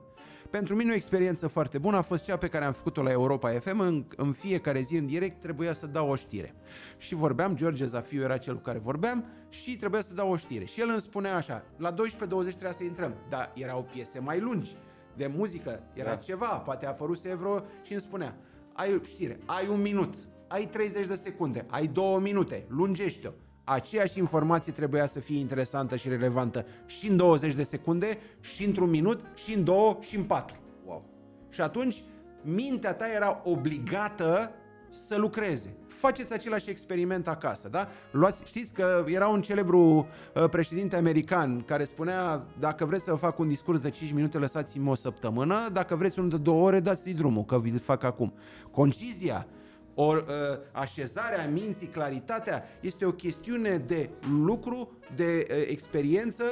Pentru 0.49 0.75
mine 0.75 0.91
o 0.91 0.95
experiență 0.95 1.47
foarte 1.47 1.77
bună 1.77 1.97
a 1.97 2.01
fost 2.01 2.23
cea 2.23 2.37
pe 2.37 2.47
care 2.47 2.65
am 2.65 2.73
făcut-o 2.73 3.01
la 3.01 3.11
Europa 3.11 3.51
FM. 3.59 3.79
În, 3.79 4.05
în 4.15 4.31
fiecare 4.31 4.81
zi 4.81 4.95
în 4.95 5.05
direct 5.05 5.41
trebuia 5.41 5.73
să 5.73 5.87
dau 5.87 6.09
o 6.09 6.15
știre. 6.15 6.53
Și 6.97 7.15
vorbeam, 7.15 7.55
George 7.55 7.85
Zafiu 7.85 8.21
era 8.21 8.37
cel 8.37 8.55
cu 8.55 8.61
care 8.61 8.77
vorbeam 8.77 9.25
și 9.49 9.75
trebuia 9.75 10.01
să 10.01 10.13
dau 10.13 10.31
o 10.31 10.37
știre. 10.37 10.65
Și 10.65 10.81
el 10.81 10.89
îmi 10.89 11.01
spunea 11.01 11.35
așa, 11.35 11.63
la 11.77 11.93
12.20 11.93 11.95
trebuia 12.27 12.71
să 12.71 12.83
intrăm, 12.83 13.13
dar 13.29 13.51
erau 13.55 13.87
piese 13.91 14.19
mai 14.19 14.39
lungi 14.39 14.75
de 15.15 15.27
muzică, 15.27 15.83
era 15.93 16.09
da. 16.09 16.15
ceva, 16.15 16.47
poate 16.47 16.85
a 16.85 16.89
apărut 16.89 17.21
vreo 17.21 17.65
și 17.81 17.91
îmi 17.91 18.01
spunea, 18.01 18.37
ai 18.73 19.01
știre, 19.03 19.39
ai 19.45 19.67
un 19.67 19.81
minut, 19.81 20.15
ai 20.47 20.65
30 20.67 21.05
de 21.05 21.15
secunde, 21.15 21.65
ai 21.69 21.87
două 21.87 22.19
minute, 22.19 22.65
lungește-o 22.67 23.31
aceeași 23.65 24.19
informație 24.19 24.71
trebuia 24.71 25.07
să 25.07 25.19
fie 25.19 25.39
interesantă 25.39 25.95
și 25.95 26.09
relevantă 26.09 26.65
și 26.85 27.09
în 27.09 27.17
20 27.17 27.53
de 27.53 27.63
secunde, 27.63 28.17
și 28.39 28.65
într-un 28.65 28.89
minut, 28.89 29.19
și 29.35 29.53
în 29.53 29.63
două, 29.63 29.97
și 29.99 30.15
în 30.15 30.23
patru. 30.23 30.55
Wow. 30.85 31.03
Și 31.49 31.61
atunci, 31.61 32.03
mintea 32.41 32.93
ta 32.93 33.11
era 33.15 33.41
obligată 33.43 34.51
să 34.89 35.17
lucreze. 35.17 35.75
Faceți 35.87 36.33
același 36.33 36.69
experiment 36.69 37.27
acasă, 37.27 37.67
da? 37.67 37.87
Luați, 38.11 38.41
știți 38.45 38.73
că 38.73 39.05
era 39.07 39.27
un 39.27 39.41
celebru 39.41 40.07
uh, 40.33 40.49
președinte 40.49 40.95
american 40.95 41.61
care 41.61 41.83
spunea 41.83 42.45
dacă 42.59 42.85
vreți 42.85 43.03
să 43.03 43.15
fac 43.15 43.39
un 43.39 43.47
discurs 43.47 43.79
de 43.79 43.89
5 43.89 44.11
minute, 44.11 44.37
lăsați-mi 44.37 44.89
o 44.89 44.95
săptămână, 44.95 45.69
dacă 45.71 45.95
vreți 45.95 46.19
unul 46.19 46.29
de 46.29 46.37
două 46.37 46.65
ore, 46.65 46.79
dați-i 46.79 47.13
drumul, 47.13 47.43
că 47.43 47.59
vi 47.59 47.77
fac 47.77 48.03
acum. 48.03 48.33
Concizia, 48.71 49.47
Or, 49.95 50.17
uh, 50.17 50.57
așezarea 50.71 51.47
minții, 51.47 51.87
claritatea, 51.87 52.63
este 52.81 53.05
o 53.05 53.11
chestiune 53.11 53.77
de 53.77 54.09
lucru, 54.45 54.91
de 55.15 55.47
uh, 55.49 55.55
experiență 55.67 56.43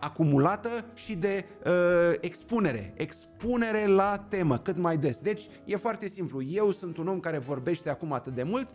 acumulată 0.00 0.84
și 0.94 1.14
de 1.14 1.44
uh, 1.66 1.72
expunere. 2.20 2.92
Expunere 2.96 3.86
la 3.86 4.26
temă 4.28 4.58
cât 4.58 4.76
mai 4.76 4.96
des. 4.96 5.18
Deci 5.18 5.48
e 5.64 5.76
foarte 5.76 6.08
simplu. 6.08 6.42
Eu 6.42 6.70
sunt 6.70 6.96
un 6.96 7.08
om 7.08 7.20
care 7.20 7.38
vorbește 7.38 7.90
acum 7.90 8.12
atât 8.12 8.34
de 8.34 8.42
mult 8.42 8.68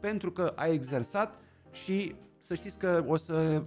pentru 0.00 0.30
că 0.32 0.52
a 0.56 0.66
exersat 0.66 1.38
și 1.70 2.14
să 2.38 2.54
știți 2.54 2.78
că 2.78 3.04
o 3.06 3.16
să 3.16 3.62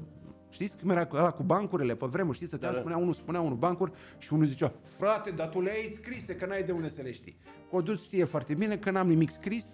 Știți 0.50 0.78
cum 0.78 0.90
era 0.90 1.08
ăla 1.14 1.32
cu 1.32 1.44
bancurile 1.44 1.96
pe 1.96 2.06
vremuri? 2.06 2.36
Știți, 2.36 2.52
să 2.52 2.58
da, 2.58 2.72
da. 2.72 2.80
spunea 2.80 2.98
unul, 2.98 3.14
spunea 3.14 3.42
unul 3.42 3.58
bancuri 3.58 3.92
și 4.18 4.34
unul 4.34 4.46
zicea, 4.46 4.74
frate, 4.82 5.30
dar 5.30 5.48
tu 5.48 5.62
le 5.62 5.72
ai 5.72 5.94
scrise, 5.96 6.36
că 6.36 6.46
n-ai 6.46 6.64
de 6.64 6.72
unde 6.72 6.90
să 6.90 7.02
le 7.02 7.12
știi. 7.12 7.38
Codul 7.70 7.98
știe 7.98 8.24
foarte 8.24 8.54
bine 8.54 8.78
că 8.78 8.92
n-am 8.92 9.08
nimic 9.08 9.30
scris, 9.30 9.66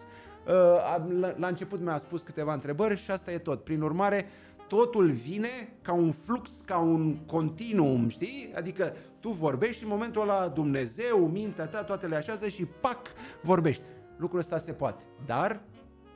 la, 1.19 1.33
la 1.37 1.47
început 1.47 1.79
mi-a 1.79 1.97
spus 1.97 2.21
câteva 2.21 2.53
întrebări 2.53 2.97
și 2.97 3.11
asta 3.11 3.31
e 3.31 3.37
tot. 3.37 3.63
Prin 3.63 3.81
urmare, 3.81 4.25
totul 4.67 5.11
vine 5.11 5.77
ca 5.81 5.93
un 5.93 6.11
flux, 6.11 6.49
ca 6.65 6.77
un 6.77 7.15
continuum, 7.25 8.09
știi? 8.09 8.51
Adică 8.55 8.93
tu 9.19 9.29
vorbești 9.29 9.77
și 9.77 9.83
în 9.83 9.89
momentul 9.89 10.21
ăla 10.21 10.47
Dumnezeu, 10.47 11.27
mintea 11.27 11.65
ta, 11.65 11.83
toate 11.83 12.07
le 12.07 12.15
așează 12.15 12.47
și 12.47 12.65
pac, 12.65 13.07
vorbești. 13.41 13.83
Lucrul 14.17 14.39
ăsta 14.39 14.57
se 14.57 14.71
poate, 14.71 15.03
dar 15.25 15.61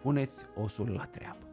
puneți 0.01 0.35
osul 0.55 0.89
la 0.89 1.05
treabă. 1.05 1.43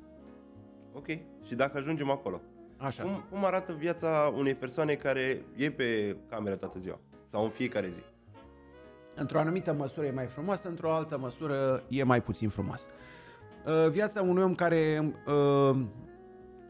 Ok, 0.92 1.06
și 1.46 1.54
dacă 1.54 1.78
ajungem 1.78 2.10
acolo, 2.10 2.40
Așa. 2.76 3.02
cum, 3.02 3.24
cum 3.30 3.44
arată 3.44 3.72
viața 3.78 4.32
unei 4.36 4.54
persoane 4.54 4.94
care 4.94 5.44
e 5.56 5.70
pe 5.70 6.16
cameră 6.28 6.56
toată 6.56 6.78
ziua? 6.78 6.98
Sau 7.24 7.42
în 7.42 7.50
fiecare 7.50 7.88
zi? 7.88 8.02
Într-o 9.14 9.38
anumită 9.38 9.72
măsură 9.72 10.06
e 10.06 10.10
mai 10.10 10.26
frumoasă, 10.26 10.68
într-o 10.68 10.92
altă 10.94 11.18
măsură 11.18 11.82
e 11.88 12.02
mai 12.02 12.22
puțin 12.22 12.48
frumoasă. 12.48 12.86
Uh, 13.66 13.90
viața 13.90 14.22
unui 14.22 14.42
om 14.42 14.54
care 14.54 15.12
uh, 15.26 15.76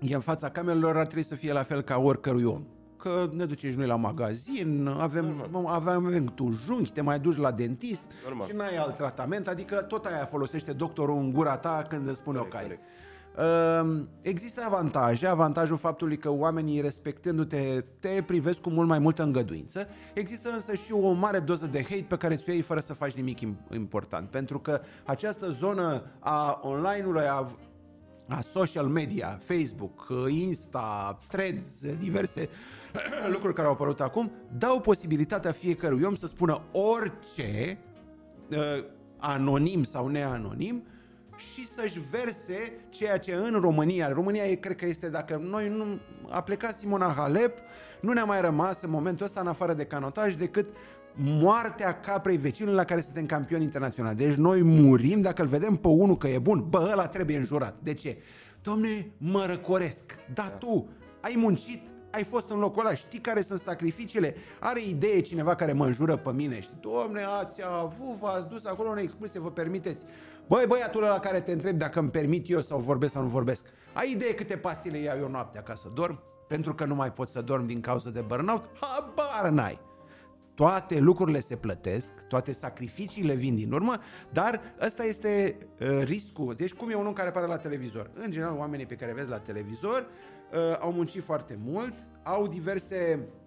e 0.00 0.14
în 0.14 0.20
fața 0.20 0.50
camerelor 0.50 0.96
ar 0.96 1.04
trebui 1.06 1.24
să 1.24 1.34
fie 1.34 1.52
la 1.52 1.62
fel 1.62 1.82
ca 1.82 1.98
oricărui 1.98 2.44
om. 2.44 2.62
Că 2.96 3.28
ne 3.32 3.44
ducem 3.44 3.70
și 3.70 3.76
noi 3.76 3.86
la 3.86 3.96
magazin, 3.96 4.86
avem, 4.86 5.48
avem, 5.66 6.06
avem 6.06 6.24
tu 6.24 6.50
junghi, 6.50 6.92
te 6.92 7.00
mai 7.00 7.18
duci 7.20 7.36
la 7.36 7.50
dentist 7.50 8.04
Normal. 8.24 8.46
și 8.46 8.54
n-ai 8.54 8.76
alt 8.76 8.96
tratament, 8.96 9.48
adică 9.48 9.76
tot 9.76 10.04
aia 10.06 10.24
folosește 10.24 10.72
doctorul 10.72 11.16
în 11.18 11.32
gura 11.32 11.56
ta 11.56 11.86
când 11.88 12.08
îți 12.08 12.16
spune 12.16 12.36
Corect, 12.38 12.54
o 12.54 12.56
cale. 12.56 12.66
corect. 12.74 12.88
Uh, 13.38 14.02
Există 14.20 14.62
avantaje, 14.64 15.26
avantajul 15.26 15.76
faptului 15.76 16.16
că 16.16 16.30
oamenii 16.30 16.80
respectându-te 16.80 17.84
te 17.98 18.22
privesc 18.26 18.60
cu 18.60 18.70
mult 18.70 18.88
mai 18.88 18.98
multă 18.98 19.22
îngăduință. 19.22 19.88
Există 20.14 20.48
însă 20.50 20.74
și 20.74 20.92
o 20.92 21.12
mare 21.12 21.38
doză 21.38 21.66
de 21.66 21.82
hate 21.82 22.04
pe 22.08 22.16
care 22.16 22.36
ți-o 22.36 22.52
iei 22.52 22.62
fără 22.62 22.80
să 22.80 22.92
faci 22.92 23.12
nimic 23.12 23.40
im- 23.40 23.72
important. 23.74 24.28
Pentru 24.28 24.58
că 24.58 24.80
această 25.04 25.50
zonă 25.50 26.02
a 26.18 26.60
online-ului, 26.62 27.26
a, 27.26 27.50
a 28.28 28.40
social 28.40 28.86
media, 28.86 29.40
Facebook, 29.44 30.12
Insta, 30.28 31.18
Threads, 31.28 31.64
diverse 31.98 32.48
lucruri 33.32 33.54
care 33.54 33.66
au 33.66 33.72
apărut 33.72 34.00
acum, 34.00 34.30
dau 34.58 34.80
posibilitatea 34.80 35.52
fiecărui 35.52 36.02
om 36.02 36.14
să 36.14 36.26
spună 36.26 36.62
orice, 36.72 37.78
uh, 38.50 38.84
anonim 39.16 39.82
sau 39.82 40.08
neanonim, 40.08 40.82
și 41.36 41.68
să-și 41.68 42.00
verse 42.10 42.72
ceea 42.88 43.18
ce 43.18 43.34
în 43.34 43.60
România, 43.60 44.12
România 44.12 44.44
e, 44.44 44.54
cred 44.54 44.76
că 44.76 44.86
este, 44.86 45.08
dacă 45.08 45.40
noi 45.42 45.68
nu, 45.68 45.84
a 46.28 46.42
plecat 46.42 46.74
Simona 46.74 47.14
Halep, 47.16 47.58
nu 48.00 48.12
ne-a 48.12 48.24
mai 48.24 48.40
rămas 48.40 48.82
în 48.82 48.90
momentul 48.90 49.26
ăsta 49.26 49.40
în 49.40 49.46
afară 49.46 49.74
de 49.74 49.84
canotaj 49.84 50.34
decât 50.34 50.66
moartea 51.14 52.00
caprei 52.00 52.36
vecinului 52.36 52.76
la 52.76 52.84
care 52.84 53.00
suntem 53.00 53.26
campioni 53.26 53.64
internaționali. 53.64 54.16
Deci 54.16 54.34
noi 54.34 54.62
murim 54.62 55.20
dacă 55.20 55.42
îl 55.42 55.48
vedem 55.48 55.76
pe 55.76 55.88
unul 55.88 56.16
că 56.16 56.28
e 56.28 56.38
bun, 56.38 56.66
bă, 56.68 56.88
ăla 56.92 57.06
trebuie 57.06 57.36
înjurat. 57.36 57.76
De 57.82 57.94
ce? 57.94 58.18
Domne, 58.62 59.10
mă 59.18 59.44
răcoresc, 59.46 60.16
da 60.34 60.42
tu 60.42 60.88
ai 61.20 61.34
muncit, 61.36 61.82
ai 62.10 62.22
fost 62.22 62.50
în 62.50 62.58
locul 62.58 62.86
ăla, 62.86 62.94
știi 62.94 63.18
care 63.18 63.40
sunt 63.40 63.60
sacrificiile, 63.60 64.34
are 64.60 64.80
idee 64.82 65.20
cineva 65.20 65.54
care 65.54 65.72
mă 65.72 65.86
înjură 65.86 66.16
pe 66.16 66.32
mine, 66.32 66.60
știi, 66.60 66.78
domne, 66.80 67.22
ați 67.40 67.60
avut, 67.80 68.18
v-ați 68.20 68.48
dus 68.48 68.64
acolo 68.64 68.90
în 68.90 68.98
excursie, 68.98 69.40
vă 69.40 69.50
permiteți. 69.50 70.04
Băi, 70.48 70.64
băiatul 70.66 71.04
ăla 71.04 71.18
care 71.18 71.40
te 71.40 71.52
întreb 71.52 71.78
dacă 71.78 71.98
îmi 71.98 72.10
permit 72.10 72.50
eu 72.50 72.60
sau 72.60 72.78
vorbesc 72.78 73.12
sau 73.12 73.22
nu 73.22 73.28
vorbesc, 73.28 73.64
ai 73.92 74.10
idee 74.10 74.34
câte 74.34 74.56
pastile 74.56 74.98
iau 74.98 75.18
eu 75.18 75.28
noaptea 75.28 75.62
ca 75.62 75.74
să 75.74 75.88
dorm? 75.94 76.20
Pentru 76.48 76.74
că 76.74 76.84
nu 76.84 76.94
mai 76.94 77.12
pot 77.12 77.28
să 77.28 77.42
dorm 77.42 77.66
din 77.66 77.80
cauza 77.80 78.10
de 78.10 78.20
burnout? 78.20 78.64
Habar 78.80 79.50
n-ai! 79.50 79.80
toate 80.56 80.98
lucrurile 80.98 81.40
se 81.40 81.56
plătesc, 81.56 82.12
toate 82.28 82.52
sacrificiile 82.52 83.34
vin 83.34 83.54
din 83.54 83.72
urmă, 83.72 83.98
dar 84.32 84.60
ăsta 84.80 85.04
este 85.04 85.56
uh, 85.80 86.02
riscul. 86.02 86.54
Deci 86.54 86.72
cum 86.72 86.90
e 86.90 86.94
un 86.94 87.06
om 87.06 87.12
care 87.12 87.28
apare 87.28 87.46
la 87.46 87.56
televizor? 87.56 88.10
În 88.14 88.30
general, 88.30 88.56
oamenii 88.56 88.86
pe 88.86 88.94
care 88.94 89.12
vezi 89.12 89.28
la 89.28 89.38
televizor 89.38 90.06
uh, 90.52 90.78
au 90.80 90.92
muncit 90.92 91.22
foarte 91.22 91.58
mult, 91.64 91.94
au 92.22 92.46
diverse 92.46 93.18
uh, 93.20 93.45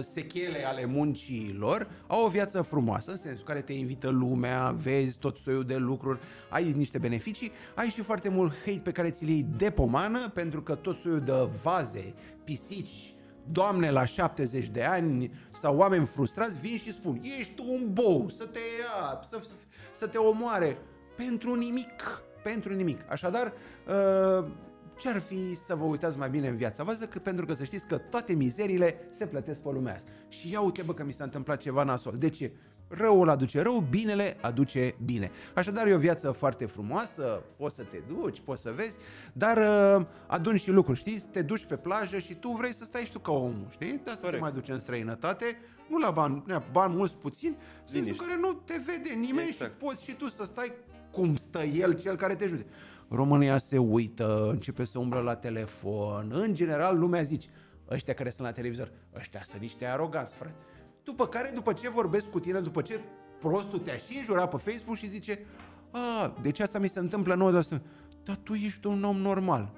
sechele 0.00 0.66
ale 0.66 0.84
muncii 0.84 1.56
lor, 1.58 1.90
au 2.06 2.24
o 2.24 2.28
viață 2.28 2.62
frumoasă, 2.62 3.10
în 3.10 3.16
sensul 3.16 3.44
care 3.44 3.60
te 3.60 3.72
invită 3.72 4.08
lumea, 4.08 4.70
vezi 4.82 5.16
tot 5.16 5.36
soiul 5.36 5.64
de 5.64 5.76
lucruri, 5.76 6.18
ai 6.48 6.72
niște 6.72 6.98
beneficii, 6.98 7.52
ai 7.74 7.88
și 7.88 8.00
foarte 8.00 8.28
mult 8.28 8.52
hate 8.64 8.80
pe 8.82 8.92
care 8.92 9.10
ți-l 9.10 9.28
iei 9.28 9.46
de 9.56 9.70
pomană, 9.70 10.28
pentru 10.28 10.62
că 10.62 10.74
tot 10.74 10.96
soiul 10.96 11.20
de 11.20 11.48
vaze, 11.62 12.14
pisici, 12.44 13.14
doamne 13.52 13.90
la 13.90 14.04
70 14.04 14.68
de 14.68 14.82
ani 14.82 15.32
sau 15.50 15.76
oameni 15.76 16.06
frustrați 16.06 16.58
vin 16.58 16.76
și 16.76 16.92
spun 16.92 17.20
ești 17.38 17.54
tu 17.54 17.62
un 17.66 17.92
bou, 17.92 18.28
să 18.28 18.44
te 18.44 18.58
ia, 18.58 19.20
să, 19.28 19.38
să, 19.42 19.52
să 19.92 20.06
te 20.06 20.18
omoare 20.18 20.78
pentru 21.16 21.54
nimic, 21.54 22.22
pentru 22.42 22.74
nimic. 22.74 22.98
Așadar, 23.08 23.52
uh, 23.88 24.46
ce-ar 25.00 25.18
fi 25.18 25.54
să 25.54 25.74
vă 25.74 25.84
uitați 25.84 26.18
mai 26.18 26.30
bine 26.30 26.48
în 26.48 26.56
viața 26.56 26.82
voastră, 26.82 27.06
că, 27.06 27.18
pentru 27.18 27.46
că 27.46 27.52
să 27.52 27.64
știți 27.64 27.86
că 27.86 27.98
toate 27.98 28.32
mizerile 28.32 29.08
se 29.10 29.26
plătesc 29.26 29.60
pe 29.60 29.68
lumea 29.72 29.94
asta. 29.94 30.10
Și 30.28 30.52
ia 30.52 30.60
uite 30.60 30.82
bă 30.82 30.94
că 30.94 31.04
mi 31.04 31.12
s-a 31.12 31.24
întâmplat 31.24 31.60
ceva 31.60 31.84
nasol. 31.84 32.14
De 32.18 32.28
ce? 32.28 32.52
Răul 32.88 33.28
aduce 33.28 33.60
rău, 33.62 33.86
binele 33.90 34.36
aduce 34.40 34.94
bine. 35.04 35.30
Așadar 35.54 35.86
e 35.86 35.94
o 35.94 35.98
viață 35.98 36.30
foarte 36.30 36.66
frumoasă, 36.66 37.42
poți 37.56 37.74
să 37.74 37.82
te 37.82 37.96
duci, 38.08 38.40
poți 38.40 38.62
să 38.62 38.72
vezi, 38.76 38.96
dar 39.32 39.56
uh, 40.00 40.06
aduni 40.26 40.58
și 40.58 40.70
lucruri, 40.70 40.98
știți? 40.98 41.26
Te 41.26 41.42
duci 41.42 41.64
pe 41.64 41.76
plajă 41.76 42.18
și 42.18 42.34
tu 42.34 42.48
vrei 42.50 42.72
să 42.74 42.84
stai 42.84 43.04
și 43.04 43.12
tu 43.12 43.18
ca 43.18 43.32
omul, 43.32 43.66
știi? 43.70 43.90
De 43.90 43.96
asta 44.10 44.14
te 44.14 44.20
Corect. 44.20 44.42
mai 44.42 44.52
duci 44.52 44.68
în 44.68 44.78
străinătate, 44.78 45.58
nu 45.88 45.98
la 45.98 46.10
bani, 46.10 46.42
nu, 46.46 46.62
bani 46.72 46.94
mulți, 46.94 47.14
puțini, 47.14 47.50
în 47.50 47.86
sensul 47.86 48.02
Liniște. 48.04 48.24
care 48.24 48.38
nu 48.40 48.52
te 48.52 48.74
vede 48.86 49.14
nimeni 49.14 49.48
Exact. 49.48 49.72
și 49.72 49.76
poți 49.78 50.04
și 50.04 50.12
tu 50.12 50.28
să 50.28 50.44
stai 50.44 50.72
cum 51.10 51.36
stă 51.36 51.62
el, 51.62 51.98
cel 52.00 52.16
care 52.16 52.34
te 52.34 52.46
jute. 52.46 52.66
România 53.10 53.58
se 53.58 53.78
uită, 53.78 54.48
începe 54.50 54.84
să 54.84 54.98
umblă 54.98 55.20
la 55.20 55.34
telefon, 55.34 56.30
în 56.34 56.54
general 56.54 56.98
lumea 56.98 57.22
zice, 57.22 57.48
ăștia 57.90 58.14
care 58.14 58.30
sunt 58.30 58.46
la 58.46 58.52
televizor, 58.52 58.92
ăștia 59.16 59.42
sunt 59.42 59.60
niște 59.60 59.84
aroganți, 59.84 60.34
frate. 60.34 60.54
După 61.04 61.26
care, 61.26 61.50
după 61.54 61.72
ce 61.72 61.88
vorbesc 61.88 62.30
cu 62.30 62.40
tine, 62.40 62.60
după 62.60 62.82
ce 62.82 63.00
prostul 63.40 63.78
te-a 63.78 63.96
și 63.96 64.16
înjurat 64.16 64.50
pe 64.50 64.70
Facebook 64.70 64.96
și 64.96 65.08
zice, 65.08 65.46
a, 65.90 66.34
deci 66.42 66.60
asta 66.60 66.78
mi 66.78 66.88
se 66.88 66.98
întâmplă 66.98 67.34
nouă 67.34 67.50
de 67.50 67.56
asta. 67.56 67.80
Dar 68.22 68.36
tu 68.36 68.54
ești 68.54 68.86
un 68.86 69.04
om 69.04 69.16
normal. 69.16 69.72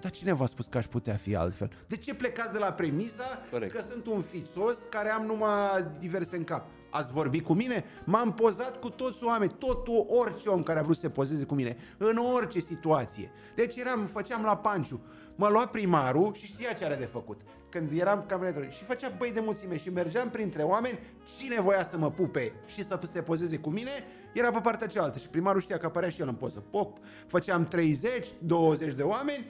Dar 0.00 0.10
cine 0.10 0.32
v-a 0.32 0.46
spus 0.46 0.66
că 0.66 0.78
aș 0.78 0.86
putea 0.86 1.14
fi 1.14 1.36
altfel? 1.36 1.70
De 1.86 1.96
ce 1.96 2.14
plecați 2.14 2.52
de 2.52 2.58
la 2.58 2.72
premisa 2.72 3.24
Corect. 3.50 3.72
că 3.72 3.82
sunt 3.90 4.06
un 4.06 4.20
fițos 4.20 4.76
care 4.90 5.08
am 5.08 5.24
numai 5.24 5.86
diverse 5.98 6.36
în 6.36 6.44
cap? 6.44 6.66
Ați 6.90 7.12
vorbit 7.12 7.44
cu 7.44 7.52
mine? 7.52 7.84
M-am 8.04 8.32
pozat 8.34 8.80
cu 8.80 8.90
toți 8.90 9.24
oameni, 9.24 9.52
tot 9.58 9.86
orice 10.08 10.48
om 10.48 10.62
care 10.62 10.78
a 10.78 10.82
vrut 10.82 10.94
să 10.94 11.00
se 11.00 11.10
pozeze 11.10 11.44
cu 11.44 11.54
mine, 11.54 11.76
în 11.98 12.16
orice 12.16 12.58
situație. 12.60 13.30
Deci 13.54 13.76
eram, 13.76 14.06
făceam 14.06 14.42
la 14.42 14.56
panciu. 14.56 15.00
Mă 15.34 15.48
lua 15.48 15.66
primarul 15.66 16.34
și 16.34 16.46
știa 16.46 16.72
ce 16.72 16.84
are 16.84 16.94
de 16.94 17.04
făcut. 17.04 17.40
Când 17.68 17.90
eram 18.00 18.24
cabinetul 18.28 18.70
și 18.70 18.84
făcea 18.84 19.12
băi 19.18 19.32
de 19.32 19.40
mulțime 19.40 19.76
și 19.78 19.90
mergeam 19.90 20.30
printre 20.30 20.62
oameni, 20.62 20.98
cine 21.38 21.60
voia 21.60 21.84
să 21.84 21.98
mă 21.98 22.10
pupe 22.10 22.52
și 22.66 22.84
să 22.84 23.00
se 23.12 23.22
pozeze 23.22 23.56
cu 23.56 23.70
mine, 23.70 23.90
era 24.32 24.50
pe 24.50 24.58
partea 24.62 24.86
cealaltă 24.86 25.18
și 25.18 25.28
primarul 25.28 25.60
știa 25.60 25.78
că 25.78 25.86
apărea 25.86 26.08
și 26.08 26.20
el 26.20 26.28
în 26.28 26.34
poză. 26.34 26.64
Pop, 26.70 26.98
făceam 27.26 27.64
30, 27.64 28.28
20 28.38 28.94
de 28.94 29.02
oameni, 29.02 29.46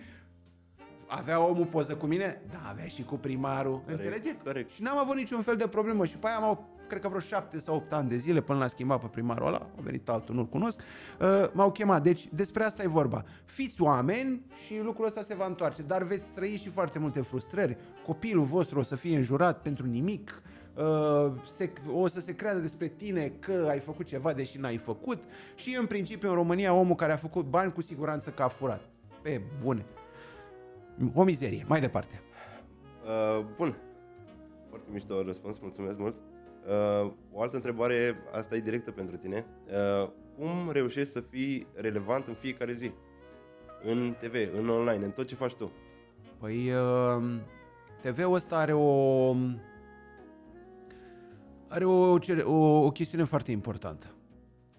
avea 1.07 1.47
omul 1.47 1.67
poză 1.67 1.95
cu 1.97 2.07
mine, 2.07 2.43
da, 2.53 2.69
avea 2.71 2.87
și 2.87 3.03
cu 3.05 3.15
primarul, 3.15 3.81
Corect, 3.85 3.91
înțelegeți? 4.05 4.43
corect. 4.45 4.71
Și 4.71 4.83
n-am 4.83 4.99
avut 4.99 5.17
niciun 5.17 5.43
fel 5.43 5.57
de 5.57 5.67
problemă 5.67 6.05
și 6.07 6.17
pe 6.17 6.27
aia 6.27 6.39
m-au, 6.39 6.69
cred 6.87 7.01
că 7.01 7.09
vreo 7.09 7.21
șapte 7.21 7.59
sau 7.59 7.75
opt 7.75 7.93
ani 7.93 8.09
de 8.09 8.17
zile 8.17 8.41
până 8.41 8.59
l-a 8.59 8.69
schimbat 8.69 9.01
pe 9.01 9.07
primarul 9.07 9.47
ăla, 9.47 9.67
a 9.79 9.81
venit 9.83 10.09
altul, 10.09 10.35
nu-l 10.35 10.47
cunosc, 10.47 10.81
uh, 11.21 11.51
m-au 11.53 11.73
chemat. 11.73 12.03
Deci 12.03 12.29
despre 12.33 12.65
asta 12.65 12.83
e 12.83 12.87
vorba. 12.87 13.25
Fiți 13.45 13.83
oameni 13.83 14.41
și 14.67 14.81
lucrul 14.83 15.07
ăsta 15.07 15.23
se 15.23 15.35
va 15.35 15.47
întoarce, 15.47 15.83
dar 15.83 16.03
veți 16.03 16.25
trăi 16.35 16.57
și 16.57 16.69
foarte 16.69 16.99
multe 16.99 17.21
frustrări. 17.21 17.77
Copilul 18.07 18.45
vostru 18.45 18.79
o 18.79 18.83
să 18.83 18.97
fie 18.97 19.17
înjurat 19.17 19.63
pentru 19.63 19.87
nimic, 19.87 20.43
uh, 20.75 21.33
se, 21.47 21.73
o 21.93 22.07
să 22.07 22.21
se 22.21 22.35
creadă 22.35 22.59
despre 22.59 22.87
tine 22.87 23.33
că 23.39 23.67
ai 23.69 23.79
făcut 23.79 24.07
ceva 24.07 24.33
deși 24.33 24.59
n-ai 24.59 24.77
făcut 24.77 25.23
și 25.55 25.77
în 25.81 25.87
principiu 25.87 26.29
în 26.29 26.35
România 26.35 26.73
omul 26.73 26.95
care 26.95 27.13
a 27.13 27.17
făcut 27.17 27.45
bani 27.45 27.73
cu 27.73 27.81
siguranță 27.81 28.31
că 28.31 28.43
a 28.43 28.49
furat. 28.49 28.81
Pe 29.23 29.41
bune. 29.63 29.85
O 31.15 31.23
mizerie. 31.23 31.65
Mai 31.69 31.81
departe. 31.81 32.21
Uh, 33.05 33.45
bun. 33.57 33.77
Foarte 34.69 34.89
mișto 34.93 35.23
răspuns, 35.23 35.59
mulțumesc 35.61 35.99
mult. 35.99 36.15
Uh, 36.67 37.13
o 37.33 37.43
altă 37.43 37.57
întrebare, 37.57 38.17
asta 38.33 38.57
e 38.57 38.61
directă 38.61 38.91
pentru 38.91 39.17
tine. 39.17 39.47
Uh, 40.03 40.09
cum 40.39 40.71
reușești 40.73 41.13
să 41.13 41.21
fii 41.21 41.67
relevant 41.75 42.27
în 42.27 42.35
fiecare 42.35 42.73
zi? 42.73 42.91
În 43.83 44.15
TV, 44.19 44.35
în 44.59 44.69
online, 44.69 45.05
în 45.05 45.11
tot 45.11 45.27
ce 45.27 45.35
faci 45.35 45.55
tu. 45.55 45.73
Păi 46.39 46.71
uh, 46.73 47.23
TV-ul 48.03 48.35
ăsta 48.35 48.57
are 48.57 48.73
o 48.73 49.35
are 51.69 51.85
o, 51.85 52.19
cere- 52.19 52.43
o, 52.43 52.85
o 52.85 52.91
chestiune 52.91 53.25
foarte 53.25 53.51
importantă. 53.51 54.07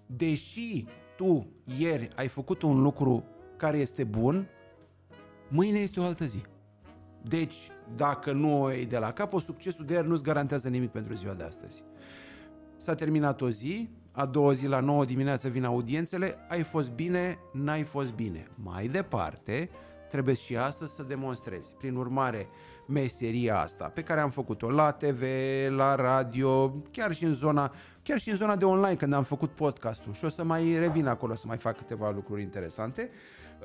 Deși 0.05 0.85
tu 1.15 1.47
ieri 1.77 2.09
ai 2.15 2.27
făcut 2.27 2.61
un 2.61 2.81
lucru 2.81 3.23
care 3.57 3.77
este 3.77 4.03
bun, 4.03 4.47
mâine 5.47 5.79
este 5.79 5.99
o 5.99 6.03
altă 6.03 6.25
zi. 6.25 6.41
Deci, 7.21 7.71
dacă 7.95 8.31
nu 8.31 8.61
o 8.61 8.71
iei 8.71 8.85
de 8.85 8.97
la 8.97 9.11
capăt, 9.11 9.41
succesul 9.41 9.85
de 9.85 9.93
ieri 9.93 10.07
nu-ți 10.07 10.23
garantează 10.23 10.67
nimic 10.67 10.91
pentru 10.91 11.13
ziua 11.13 11.33
de 11.33 11.43
astăzi. 11.43 11.83
S-a 12.77 12.95
terminat 12.95 13.41
o 13.41 13.49
zi, 13.49 13.89
a 14.11 14.25
doua 14.25 14.53
zi 14.53 14.67
la 14.67 14.79
9 14.79 15.05
dimineață 15.05 15.47
vin 15.47 15.63
audiențele, 15.63 16.35
ai 16.49 16.63
fost 16.63 16.91
bine, 16.91 17.39
n-ai 17.53 17.83
fost 17.83 18.13
bine. 18.13 18.47
Mai 18.55 18.87
departe, 18.87 19.69
trebuie 20.09 20.35
și 20.35 20.57
astăzi 20.57 20.93
să 20.93 21.03
demonstrezi. 21.03 21.75
Prin 21.77 21.95
urmare, 21.95 22.47
meseria 22.87 23.59
asta 23.59 23.85
pe 23.85 24.03
care 24.03 24.19
am 24.19 24.29
făcut-o 24.29 24.69
la 24.69 24.91
TV, 24.91 25.21
la 25.69 25.95
radio, 25.95 26.69
chiar 26.91 27.13
și 27.13 27.23
în 27.23 27.33
zona, 27.33 27.73
chiar 28.03 28.19
și 28.19 28.29
în 28.29 28.37
zona 28.37 28.55
de 28.55 28.65
online 28.65 28.95
când 28.95 29.13
am 29.13 29.23
făcut 29.23 29.49
podcastul 29.49 30.13
și 30.13 30.25
o 30.25 30.29
să 30.29 30.43
mai 30.43 30.77
revin 30.79 31.07
acolo 31.07 31.35
să 31.35 31.43
mai 31.47 31.57
fac 31.57 31.77
câteva 31.77 32.11
lucruri 32.11 32.41
interesante. 32.41 33.09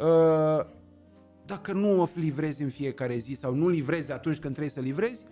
Uh, 0.00 0.66
dacă 1.46 1.72
nu 1.72 2.00
o 2.00 2.08
livrezi 2.14 2.62
în 2.62 2.68
fiecare 2.68 3.16
zi 3.16 3.34
sau 3.34 3.54
nu 3.54 3.68
livrezi 3.68 4.12
atunci 4.12 4.38
când 4.38 4.54
trebuie 4.54 4.74
să 4.74 4.80
livrezi, 4.80 5.26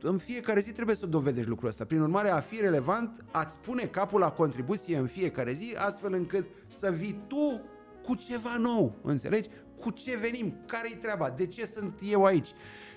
în 0.00 0.18
fiecare 0.18 0.60
zi 0.60 0.72
trebuie 0.72 0.96
să 0.96 1.06
dovedești 1.06 1.48
lucrul 1.48 1.68
ăsta. 1.68 1.84
Prin 1.84 2.00
urmare, 2.00 2.28
a 2.28 2.40
fi 2.40 2.60
relevant, 2.60 3.24
ați 3.30 3.56
pune 3.56 3.82
capul 3.82 4.20
la 4.20 4.30
contribuție 4.30 4.96
în 4.96 5.06
fiecare 5.06 5.52
zi, 5.52 5.74
astfel 5.76 6.12
încât 6.12 6.46
să 6.66 6.90
vii 6.90 7.20
tu 7.26 7.60
cu 8.04 8.14
ceva 8.14 8.56
nou, 8.56 8.94
înțelegi? 9.02 9.48
Cu 9.80 9.90
ce 9.90 10.16
venim? 10.16 10.54
Care-i 10.66 10.96
treaba? 10.96 11.30
De 11.30 11.46
ce 11.46 11.66
sunt 11.66 12.00
eu 12.10 12.24
aici? 12.24 12.48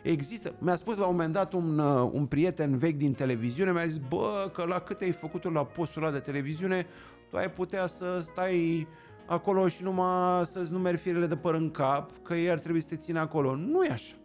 Există, 0.04 0.56
mi-a 0.60 0.76
spus 0.76 0.98
la 0.98 1.06
un 1.06 1.12
moment 1.12 1.34
dat 1.34 1.54
un, 1.54 1.80
uh, 1.80 2.10
un 2.14 2.26
prieten 2.26 2.78
vechi 2.78 2.98
din 2.98 3.14
televiziune, 3.14 3.72
mi-a 3.72 3.86
zis, 3.86 3.98
bă, 3.98 4.52
că 4.54 4.66
la 4.66 4.80
cât 4.80 5.02
ai 5.02 5.12
făcut 5.12 5.54
la 5.54 5.66
postul 5.66 6.04
ăla 6.04 6.12
de 6.12 6.20
televiziune, 6.20 6.86
tu 7.30 7.38
ai 7.38 7.52
putea 7.52 7.88
să 7.88 8.24
stai 8.32 8.88
acolo 9.30 9.68
și 9.68 9.84
numai 9.84 10.46
să-ți 10.46 10.72
numeri 10.72 10.98
firele 10.98 11.28
de 11.28 11.36
păr 11.36 11.54
în 11.54 11.72
cap, 11.72 12.12
că 12.24 12.34
ei 12.36 12.50
ar 12.50 12.60
trebui 12.60 12.82
să 12.82 12.88
te 12.88 12.96
țină 12.96 13.20
acolo. 13.20 13.56
Nu 13.56 13.84
e 13.84 13.90
așa. 13.90 14.16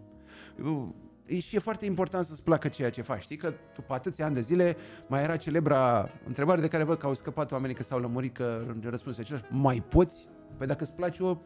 Și 1.38 1.57
e 1.57 1.59
foarte 1.59 1.86
important 1.86 2.24
să-ți 2.24 2.42
placă 2.42 2.68
ceea 2.68 2.90
ce 2.90 3.02
faci. 3.02 3.22
Știi 3.22 3.36
că 3.36 3.50
tu 3.50 3.80
pe 3.80 3.92
atâția 3.92 4.24
ani 4.24 4.34
de 4.34 4.40
zile 4.40 4.76
mai 5.07 5.22
era 5.22 5.36
celebra 5.36 6.11
întrebare 6.26 6.61
de 6.61 6.68
care 6.68 6.84
văd 6.84 6.98
că 6.98 7.07
au 7.07 7.14
scăpat 7.14 7.52
oamenii 7.52 7.76
că 7.76 7.82
s-au 7.82 7.98
lămurit 7.98 8.34
că 8.34 8.66
răspunsul 8.82 9.22
același. 9.22 9.44
Mai 9.50 9.84
poți? 9.88 10.28
Păi 10.57 10.66
dacă 10.66 10.82
îți 10.82 10.92
place 10.92 11.22
o, 11.22 11.36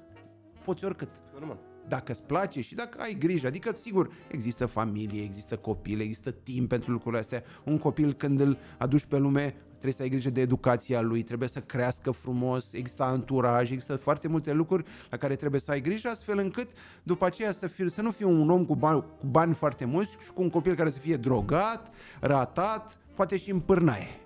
poți 0.64 0.84
oricât. 0.84 1.10
Normal 1.32 1.58
dacă 1.88 2.12
îți 2.12 2.22
place 2.22 2.60
și 2.60 2.74
dacă 2.74 3.00
ai 3.00 3.16
grijă. 3.18 3.46
Adică, 3.46 3.76
sigur, 3.80 4.10
există 4.30 4.66
familie, 4.66 5.22
există 5.22 5.56
copil, 5.56 6.00
există 6.00 6.30
timp 6.30 6.68
pentru 6.68 6.90
lucrurile 6.90 7.20
astea. 7.20 7.42
Un 7.64 7.78
copil 7.78 8.12
când 8.12 8.40
îl 8.40 8.58
aduci 8.78 9.04
pe 9.04 9.16
lume 9.16 9.54
trebuie 9.78 9.92
să 9.92 10.02
ai 10.02 10.08
grijă 10.08 10.30
de 10.30 10.40
educația 10.40 11.00
lui, 11.00 11.22
trebuie 11.22 11.48
să 11.48 11.60
crească 11.60 12.10
frumos, 12.10 12.72
există 12.72 13.02
anturaj, 13.02 13.70
există 13.70 13.96
foarte 13.96 14.28
multe 14.28 14.52
lucruri 14.52 14.84
la 15.10 15.16
care 15.16 15.36
trebuie 15.36 15.60
să 15.60 15.70
ai 15.70 15.80
grijă, 15.80 16.08
astfel 16.08 16.38
încât 16.38 16.68
după 17.02 17.24
aceea 17.24 17.52
să, 17.52 17.66
fii, 17.66 17.90
să 17.90 18.02
nu 18.02 18.10
fii 18.10 18.24
un 18.24 18.50
om 18.50 18.64
cu 18.64 18.74
bani, 18.74 19.04
cu 19.20 19.26
bani 19.26 19.54
foarte 19.54 19.84
mulți 19.84 20.10
și 20.10 20.32
cu 20.32 20.42
un 20.42 20.50
copil 20.50 20.74
care 20.74 20.90
să 20.90 20.98
fie 20.98 21.16
drogat, 21.16 21.90
ratat, 22.20 22.98
poate 23.14 23.36
și 23.36 23.50
în 23.50 23.60
pârnaie. 23.60 24.20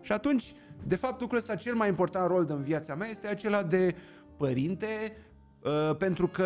Și 0.00 0.12
atunci, 0.12 0.54
de 0.86 0.96
fapt, 0.96 1.20
lucrul 1.20 1.38
ăsta, 1.38 1.54
cel 1.54 1.74
mai 1.74 1.88
important 1.88 2.28
rol 2.28 2.44
din 2.44 2.62
viața 2.62 2.94
mea 2.94 3.08
este 3.08 3.26
acela 3.26 3.62
de 3.62 3.94
părinte, 4.36 5.16
Uh, 5.64 5.96
pentru 5.96 6.26
că 6.26 6.44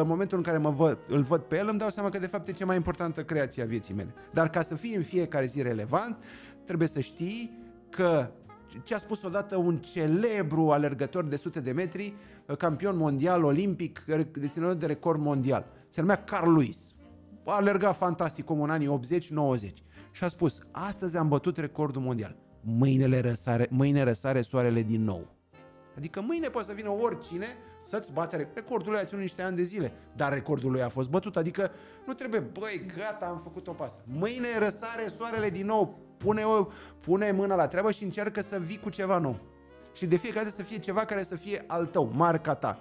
în 0.00 0.06
momentul 0.06 0.36
în 0.36 0.42
care 0.42 0.58
mă 0.58 0.70
văd, 0.70 0.98
îl 1.08 1.22
văd 1.22 1.40
pe 1.40 1.56
el, 1.56 1.68
îmi 1.68 1.78
dau 1.78 1.90
seama 1.90 2.10
că 2.10 2.18
de 2.18 2.26
fapt 2.26 2.48
e 2.48 2.52
cea 2.52 2.64
mai 2.64 2.76
importantă 2.76 3.24
creație 3.24 3.62
a 3.62 3.66
vieții 3.66 3.94
mele. 3.94 4.14
Dar 4.32 4.50
ca 4.50 4.62
să 4.62 4.74
fii 4.74 4.94
în 4.94 5.02
fiecare 5.02 5.46
zi 5.46 5.62
relevant, 5.62 6.16
trebuie 6.64 6.88
să 6.88 7.00
știi 7.00 7.58
că 7.94 8.30
ce 8.84 8.94
a 8.94 8.98
spus 8.98 9.22
odată 9.22 9.56
un 9.56 9.78
celebru 9.78 10.70
alergător 10.70 11.24
de 11.24 11.36
sute 11.36 11.60
de 11.60 11.72
metri, 11.72 12.14
uh, 12.46 12.56
campion 12.56 12.96
mondial, 12.96 13.44
olimpic, 13.44 14.04
deținător 14.38 14.74
de 14.74 14.86
record 14.86 15.20
mondial. 15.20 15.66
Se 15.88 16.00
numea 16.00 16.24
Carl 16.24 16.50
Lewis. 16.50 16.94
A 17.44 17.54
alergat 17.54 17.96
fantastic 17.96 18.44
cum 18.44 18.62
în 18.62 18.70
anii 18.70 18.88
80-90. 18.88 19.82
Și 20.10 20.24
a 20.24 20.28
spus, 20.28 20.58
astăzi 20.70 21.16
am 21.16 21.28
bătut 21.28 21.56
recordul 21.56 22.02
mondial. 22.02 22.36
Mâine 22.60 23.20
răsare, 23.20 23.66
mâine 23.70 24.02
răsare 24.02 24.40
soarele 24.40 24.82
din 24.82 25.04
nou. 25.04 25.26
Adică 25.96 26.20
mâine 26.20 26.48
poate 26.48 26.68
să 26.68 26.74
vină 26.74 26.90
oricine 26.90 27.46
să-ți 27.86 28.12
bate 28.12 28.48
recordul 28.54 28.92
lui 28.92 29.00
a 29.00 29.04
ținut 29.04 29.22
niște 29.22 29.42
ani 29.42 29.56
de 29.56 29.62
zile, 29.62 29.92
dar 30.16 30.32
recordul 30.32 30.70
lui 30.70 30.82
a 30.82 30.88
fost 30.88 31.08
bătut, 31.08 31.36
adică 31.36 31.70
nu 32.06 32.12
trebuie, 32.12 32.40
băi, 32.40 32.86
gata, 32.96 33.26
am 33.26 33.38
făcut-o 33.38 33.72
pe 33.72 33.82
asta. 33.82 34.02
Mâine 34.04 34.58
răsare 34.58 35.08
soarele 35.16 35.50
din 35.50 35.66
nou, 35.66 36.03
pune, 36.24 36.42
o, 36.42 36.66
pune 37.00 37.30
mâna 37.30 37.54
la 37.54 37.68
treabă 37.68 37.90
și 37.90 38.04
încearcă 38.04 38.40
să 38.40 38.58
vii 38.60 38.78
cu 38.78 38.90
ceva 38.90 39.18
nou. 39.18 39.36
Și 39.92 40.06
de 40.06 40.16
fiecare 40.16 40.44
dată 40.44 40.56
să 40.56 40.62
fie 40.62 40.78
ceva 40.78 41.04
care 41.04 41.22
să 41.22 41.36
fie 41.36 41.64
al 41.66 41.86
tău, 41.86 42.10
marca 42.14 42.54
ta. 42.54 42.78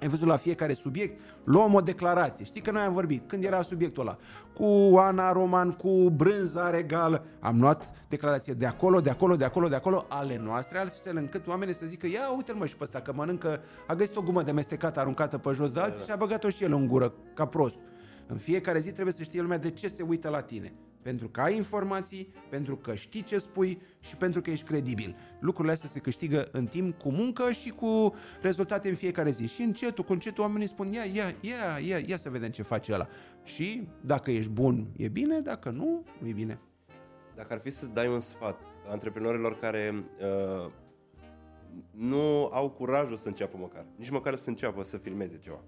Ai 0.00 0.08
văzut 0.08 0.26
la 0.26 0.36
fiecare 0.36 0.72
subiect, 0.72 1.20
luăm 1.44 1.74
o 1.74 1.80
declarație. 1.80 2.44
Știi 2.44 2.60
că 2.60 2.70
noi 2.70 2.82
am 2.82 2.92
vorbit, 2.92 3.28
când 3.28 3.44
era 3.44 3.62
subiectul 3.62 4.02
ăla, 4.02 4.16
cu 4.54 4.96
Ana 4.98 5.32
Roman, 5.32 5.72
cu 5.72 6.10
brânza 6.10 6.70
regală, 6.70 7.24
am 7.40 7.60
luat 7.60 7.92
declarație 8.08 8.52
de 8.52 8.66
acolo, 8.66 9.00
de 9.00 9.10
acolo, 9.10 9.36
de 9.36 9.44
acolo, 9.44 9.68
de 9.68 9.74
acolo, 9.74 10.06
ale 10.08 10.40
noastre, 10.44 10.78
altfel 10.78 11.16
încât 11.16 11.46
oamenii 11.46 11.74
să 11.74 11.86
zică, 11.86 12.06
ia 12.06 12.34
uite-l 12.36 12.54
mă 12.54 12.66
și 12.66 12.76
pe 12.76 12.84
ăsta, 12.84 13.00
că 13.00 13.12
mănâncă, 13.12 13.60
a 13.86 13.94
găsit 13.94 14.16
o 14.16 14.22
gumă 14.22 14.42
de 14.42 14.52
mestecată 14.52 15.00
aruncată 15.00 15.38
pe 15.38 15.50
jos 15.52 15.70
de 15.70 15.80
alții 15.80 15.98
da, 15.98 15.98
da. 15.98 16.04
și 16.04 16.12
a 16.12 16.16
băgat-o 16.16 16.48
și 16.48 16.64
el 16.64 16.72
în 16.72 16.86
gură, 16.86 17.12
ca 17.34 17.46
prost. 17.46 17.76
În 18.26 18.36
fiecare 18.36 18.78
zi 18.78 18.92
trebuie 18.92 19.14
să 19.14 19.22
știe 19.22 19.40
lumea 19.40 19.58
de 19.58 19.70
ce 19.70 19.88
se 19.88 20.02
uită 20.02 20.28
la 20.28 20.40
tine. 20.40 20.72
Pentru 21.04 21.28
că 21.28 21.40
ai 21.40 21.56
informații, 21.56 22.34
pentru 22.50 22.76
că 22.76 22.94
știi 22.94 23.22
ce 23.22 23.38
spui 23.38 23.80
și 24.00 24.16
pentru 24.16 24.40
că 24.40 24.50
ești 24.50 24.66
credibil. 24.66 25.16
Lucrurile 25.40 25.72
astea 25.72 25.88
se 25.88 25.98
câștigă 25.98 26.48
în 26.52 26.66
timp 26.66 26.98
cu 26.98 27.10
muncă 27.10 27.52
și 27.52 27.70
cu 27.70 28.14
rezultate 28.42 28.88
în 28.88 28.94
fiecare 28.94 29.30
zi. 29.30 29.46
Și 29.46 29.62
încetul, 29.62 30.04
cu 30.04 30.12
încetul 30.12 30.42
oamenii 30.44 30.68
spun, 30.68 30.92
ia, 30.92 31.04
ia, 31.04 31.34
ia, 31.40 31.78
ia, 31.86 31.98
ia 32.06 32.16
să 32.16 32.30
vedem 32.30 32.50
ce 32.50 32.62
face 32.62 32.92
ăla. 32.92 33.08
Și 33.42 33.88
dacă 34.00 34.30
ești 34.30 34.50
bun, 34.50 34.86
e 34.96 35.08
bine, 35.08 35.40
dacă 35.40 35.70
nu, 35.70 36.04
nu 36.18 36.28
e 36.28 36.32
bine. 36.32 36.58
Dacă 37.34 37.52
ar 37.52 37.60
fi 37.60 37.70
să 37.70 37.86
dai 37.86 38.08
un 38.08 38.20
sfat 38.20 38.60
antreprenorilor 38.88 39.58
care 39.58 39.92
uh, 39.94 40.70
nu 41.90 42.50
au 42.52 42.70
curajul 42.70 43.16
să 43.16 43.28
înceapă 43.28 43.56
măcar, 43.56 43.86
nici 43.96 44.10
măcar 44.10 44.36
să 44.36 44.48
înceapă 44.48 44.82
să 44.82 44.96
filmeze 44.96 45.38
ceva. 45.38 45.60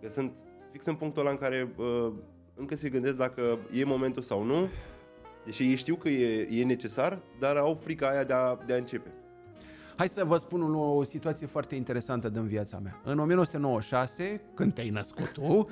Că 0.00 0.08
sunt 0.08 0.44
fix 0.72 0.84
în 0.84 0.94
punctul 0.94 1.20
ăla 1.20 1.30
în 1.30 1.36
care 1.36 1.74
uh, 1.76 2.12
încă 2.56 2.76
se 2.76 2.88
gândesc 2.88 3.16
dacă 3.16 3.58
e 3.72 3.84
momentul 3.84 4.22
sau 4.22 4.42
nu, 4.42 4.68
deși 5.44 5.62
ei 5.62 5.74
știu 5.74 5.94
că 5.94 6.08
e, 6.08 6.60
e 6.60 6.64
necesar, 6.64 7.18
dar 7.38 7.56
au 7.56 7.74
frica 7.74 8.08
aia 8.08 8.24
de 8.24 8.32
a, 8.32 8.58
de 8.66 8.72
a 8.72 8.76
începe. 8.76 9.12
Hai 9.96 10.08
să 10.08 10.24
vă 10.24 10.36
spun 10.36 10.74
o, 10.74 10.96
o 10.96 11.02
situație 11.02 11.46
foarte 11.46 11.74
interesantă 11.74 12.28
din 12.28 12.46
viața 12.46 12.78
mea. 12.78 13.00
În 13.04 13.18
1996, 13.18 14.40
când 14.54 14.74
te-ai 14.74 14.90
născut 14.90 15.32
tu, 15.32 15.42
uh, 15.56 15.66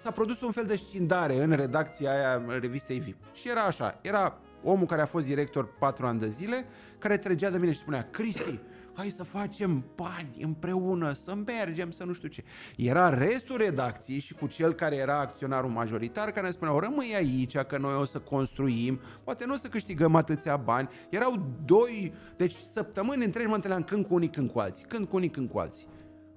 s-a 0.00 0.10
produs 0.14 0.40
un 0.40 0.50
fel 0.50 0.64
de 0.64 0.76
scindare 0.76 1.42
în 1.42 1.50
redacția 1.52 2.10
aia 2.10 2.42
revistei 2.60 2.98
VIP. 2.98 3.16
Și 3.32 3.48
era 3.48 3.60
așa, 3.60 3.98
era 4.02 4.38
omul 4.62 4.86
care 4.86 5.02
a 5.02 5.06
fost 5.06 5.24
director 5.24 5.68
patru 5.78 6.06
ani 6.06 6.20
de 6.20 6.28
zile, 6.28 6.64
care 6.98 7.16
tregea 7.16 7.50
de 7.50 7.58
mine 7.58 7.72
și 7.72 7.78
spunea, 7.78 8.08
Cristi, 8.10 8.58
hai 8.96 9.10
să 9.10 9.22
facem 9.22 9.84
bani 9.94 10.30
împreună, 10.40 11.12
să 11.12 11.34
mergem, 11.34 11.90
să 11.90 12.04
nu 12.04 12.12
știu 12.12 12.28
ce. 12.28 12.44
Era 12.76 13.08
restul 13.08 13.56
redacției 13.56 14.18
și 14.18 14.34
cu 14.34 14.46
cel 14.46 14.72
care 14.72 14.96
era 14.96 15.18
acționarul 15.18 15.70
majoritar 15.70 16.30
care 16.30 16.46
ne 16.46 16.52
spuneau, 16.52 16.78
rămâi 16.78 17.14
aici, 17.14 17.58
că 17.58 17.78
noi 17.78 17.94
o 17.94 18.04
să 18.04 18.18
construim, 18.18 19.00
poate 19.24 19.46
nu 19.46 19.52
o 19.52 19.56
să 19.56 19.68
câștigăm 19.68 20.14
atâția 20.14 20.56
bani. 20.56 20.88
Erau 21.08 21.46
doi, 21.64 22.14
deci 22.36 22.54
săptămâni 22.72 23.24
întregi 23.24 23.48
mă 23.48 23.54
întâlneam 23.54 23.82
când 23.82 24.06
cu 24.06 24.14
unii, 24.14 24.30
când 24.30 24.50
cu 24.50 24.58
alții, 24.58 24.84
când 24.88 25.08
cu 25.08 25.16
unii, 25.16 25.30
când 25.30 25.50
cu 25.50 25.58
alții. 25.58 25.86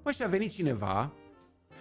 Mă, 0.04 0.10
și 0.10 0.22
a 0.22 0.28
venit 0.28 0.50
cineva, 0.50 1.12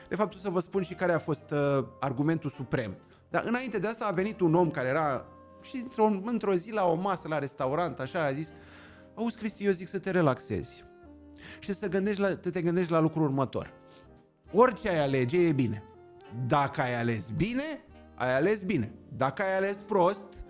de 0.08 0.16
fapt 0.16 0.34
o 0.34 0.38
să 0.38 0.50
vă 0.50 0.60
spun 0.60 0.82
și 0.82 0.94
care 0.94 1.12
a 1.12 1.20
fost 1.20 1.52
uh, 1.52 1.86
argumentul 2.00 2.50
suprem. 2.50 2.98
Dar 3.30 3.44
înainte 3.46 3.80
de 3.80 3.88
asta 3.88 4.06
a 4.06 4.12
venit 4.12 4.40
un 4.40 4.54
om 4.54 4.72
care 4.72 4.88
era 4.88 5.26
și 5.62 5.76
într-o, 5.76 6.12
într-o 6.26 6.54
zi 6.54 6.72
la 6.72 6.86
o 6.86 6.96
masă 6.96 7.28
la 7.28 7.40
restaurant, 7.40 8.00
așa 8.00 8.24
a 8.24 8.32
zis, 8.32 8.54
Auzi, 9.20 9.38
Cristi, 9.38 9.66
eu 9.66 9.72
zic 9.72 9.88
să 9.88 10.00
te 10.00 10.12
relaxezi 10.12 10.84
și 11.60 11.74
să 11.74 11.88
gândești 11.88 12.22
la, 12.22 12.36
te, 12.36 12.50
te 12.50 12.62
gândești 12.62 12.92
la 12.92 13.00
lucrul 13.00 13.24
următor. 13.24 13.74
Orice 14.52 14.90
ai 14.90 15.00
alege 15.00 15.38
e 15.48 15.52
bine. 15.52 15.84
Dacă 16.48 16.82
ai 16.82 17.00
ales 17.00 17.30
bine, 17.36 17.84
ai 18.16 18.36
ales 18.36 18.62
bine. 18.62 18.92
Dacă 19.18 19.42
ai 19.42 19.58
ales 19.58 19.78
prost, 19.78 20.46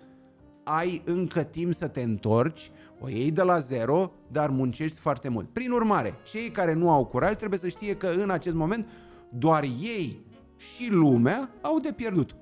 ai 0.64 1.02
încă 1.04 1.42
timp 1.42 1.74
să 1.74 1.88
te 1.88 2.02
întorci, 2.02 2.70
o 3.00 3.08
iei 3.08 3.30
de 3.30 3.42
la 3.42 3.58
zero, 3.58 4.12
dar 4.28 4.50
muncești 4.50 4.98
foarte 4.98 5.28
mult. 5.28 5.48
Prin 5.52 5.70
urmare, 5.70 6.14
cei 6.22 6.50
care 6.50 6.72
nu 6.72 6.90
au 6.90 7.06
curaj 7.06 7.36
trebuie 7.36 7.58
să 7.58 7.68
știe 7.68 7.96
că 7.96 8.06
în 8.06 8.30
acest 8.30 8.56
moment 8.56 8.88
doar 9.28 9.62
ei 9.62 10.24
și 10.56 10.90
lumea 10.90 11.50
au 11.60 11.78
de 11.78 11.92
pierdut 11.92 12.34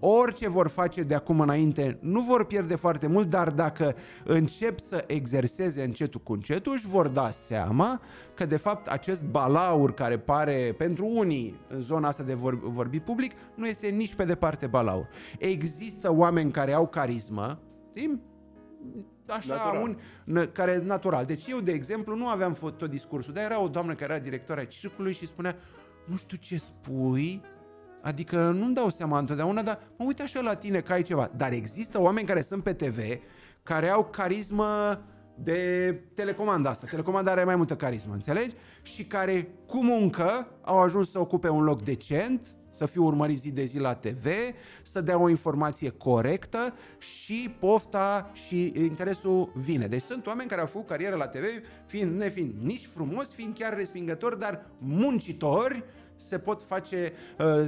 orice 0.00 0.48
vor 0.48 0.68
face 0.68 1.02
de 1.02 1.14
acum 1.14 1.40
înainte 1.40 1.98
nu 2.00 2.20
vor 2.20 2.44
pierde 2.44 2.74
foarte 2.74 3.06
mult, 3.06 3.30
dar 3.30 3.50
dacă 3.50 3.94
încep 4.24 4.78
să 4.78 5.04
exerseze 5.06 5.82
încetul 5.82 6.20
cu 6.20 6.32
încetul, 6.32 6.72
își 6.72 6.86
vor 6.86 7.08
da 7.08 7.30
seama 7.30 8.00
că 8.34 8.46
de 8.46 8.56
fapt 8.56 8.86
acest 8.86 9.24
balaur 9.24 9.94
care 9.94 10.18
pare 10.18 10.74
pentru 10.78 11.06
unii 11.06 11.60
în 11.68 11.80
zona 11.80 12.08
asta 12.08 12.22
de 12.22 12.34
vorbi, 12.34 12.66
vorbi 12.68 13.00
public 13.00 13.32
nu 13.54 13.66
este 13.66 13.86
nici 13.86 14.14
pe 14.14 14.24
departe 14.24 14.66
balaur. 14.66 15.08
Există 15.38 16.12
oameni 16.12 16.50
care 16.50 16.72
au 16.72 16.86
carismă, 16.86 17.58
știm? 17.88 18.20
așa, 19.26 19.54
natural. 19.54 19.96
un, 20.26 20.48
care 20.52 20.70
e 20.70 20.86
natural. 20.86 21.24
Deci 21.24 21.46
eu, 21.46 21.60
de 21.60 21.72
exemplu, 21.72 22.16
nu 22.16 22.28
aveam 22.28 22.52
tot 22.76 22.90
discursul, 22.90 23.32
dar 23.32 23.44
era 23.44 23.60
o 23.60 23.68
doamnă 23.68 23.94
care 23.94 24.12
era 24.12 24.22
directoarea 24.22 24.66
circului 24.66 25.12
și 25.12 25.26
spunea, 25.26 25.56
nu 26.04 26.16
știu 26.16 26.36
ce 26.36 26.58
spui, 26.58 27.42
Adică 28.06 28.50
nu-mi 28.50 28.74
dau 28.74 28.90
seama 28.90 29.18
întotdeauna, 29.18 29.62
dar 29.62 29.78
mă 29.96 30.04
uit 30.04 30.20
așa 30.20 30.40
la 30.40 30.54
tine 30.54 30.80
că 30.80 30.92
ai 30.92 31.02
ceva. 31.02 31.30
Dar 31.36 31.52
există 31.52 32.00
oameni 32.00 32.26
care 32.26 32.40
sunt 32.40 32.62
pe 32.62 32.72
TV, 32.72 32.98
care 33.62 33.88
au 33.88 34.04
carismă 34.04 35.00
de 35.34 35.92
telecomanda 36.14 36.70
asta. 36.70 36.86
Telecomanda 36.90 37.30
are 37.30 37.44
mai 37.44 37.56
multă 37.56 37.76
carismă, 37.76 38.12
înțelegi? 38.12 38.54
Și 38.82 39.04
care 39.04 39.48
cu 39.66 39.84
muncă 39.84 40.48
au 40.62 40.78
ajuns 40.78 41.10
să 41.10 41.18
ocupe 41.18 41.48
un 41.48 41.62
loc 41.62 41.82
decent, 41.82 42.46
să 42.70 42.86
fiu 42.86 43.04
urmărit 43.04 43.38
zi 43.38 43.50
de 43.50 43.64
zi 43.64 43.78
la 43.78 43.94
TV, 43.94 44.26
să 44.82 45.00
dea 45.00 45.18
o 45.18 45.28
informație 45.28 45.90
corectă 45.90 46.74
și 46.98 47.54
pofta 47.58 48.30
și 48.32 48.72
interesul 48.76 49.52
vine. 49.54 49.86
Deci 49.86 50.02
sunt 50.02 50.26
oameni 50.26 50.48
care 50.48 50.60
au 50.60 50.66
făcut 50.66 50.86
carieră 50.86 51.16
la 51.16 51.26
TV, 51.26 51.44
fiind, 51.86 52.18
nefiind 52.18 52.54
nici 52.62 52.88
frumos, 52.94 53.32
fiind 53.32 53.54
chiar 53.54 53.76
respingători, 53.76 54.38
dar 54.38 54.66
muncitori, 54.78 55.84
se 56.16 56.38
pot 56.38 56.62
face 56.62 57.12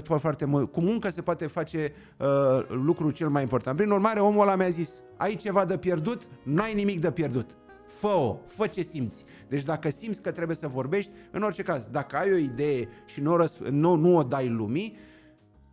uh, 0.07 0.19
foarte 0.19 0.45
mult, 0.45 0.73
cu 0.73 0.81
muncă 0.81 1.09
se 1.11 1.23
poate 1.23 1.47
face 1.47 1.93
uh, 2.17 2.27
lucrul 2.69 3.11
cel 3.11 3.29
mai 3.29 3.43
important. 3.43 3.77
Prin 3.77 3.91
urmare, 3.91 4.21
omul 4.21 4.43
ăla 4.43 4.57
mi-a 4.57 4.69
zis, 4.69 4.91
ai 5.17 5.35
ceva 5.35 5.65
de 5.65 5.79
pierdut? 5.79 6.23
N-ai 6.43 6.75
nimic 6.75 7.01
de 7.01 7.11
pierdut. 7.11 7.57
Fă-o, 7.87 8.37
fă 8.47 8.67
ce 8.67 8.83
simți. 8.83 9.25
Deci 9.49 9.63
dacă 9.63 9.91
simți 9.91 10.23
că 10.23 10.31
trebuie 10.31 10.57
să 10.57 10.69
vorbești, 10.69 11.11
în 11.31 11.43
orice 11.43 11.63
caz, 11.63 11.87
dacă 11.91 12.17
ai 12.17 12.33
o 12.33 12.37
idee 12.37 12.89
și 13.07 13.21
nu, 13.21 13.45
răsp- 13.45 13.69
nu, 13.71 13.95
nu 13.95 14.17
o 14.17 14.23
dai 14.23 14.49
lumii, 14.49 14.97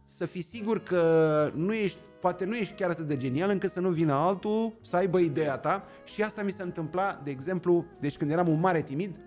să 0.05 0.25
fii 0.25 0.41
sigur 0.41 0.79
că 0.79 1.51
nu 1.55 1.73
ești, 1.73 1.99
poate 2.21 2.45
nu 2.45 2.55
ești 2.55 2.73
chiar 2.73 2.89
atât 2.89 3.07
de 3.07 3.17
genial 3.17 3.49
încât 3.49 3.71
să 3.71 3.79
nu 3.79 3.89
vină 3.89 4.13
altul 4.13 4.73
să 4.81 4.95
aibă 4.95 5.19
ideea 5.19 5.57
ta 5.57 5.83
și 6.03 6.23
asta 6.23 6.43
mi 6.43 6.51
se 6.51 6.63
întâmpla, 6.63 7.21
de 7.23 7.31
exemplu, 7.31 7.85
deci 7.99 8.17
când 8.17 8.31
eram 8.31 8.47
un 8.47 8.59
mare 8.59 8.81
timid, 8.81 9.19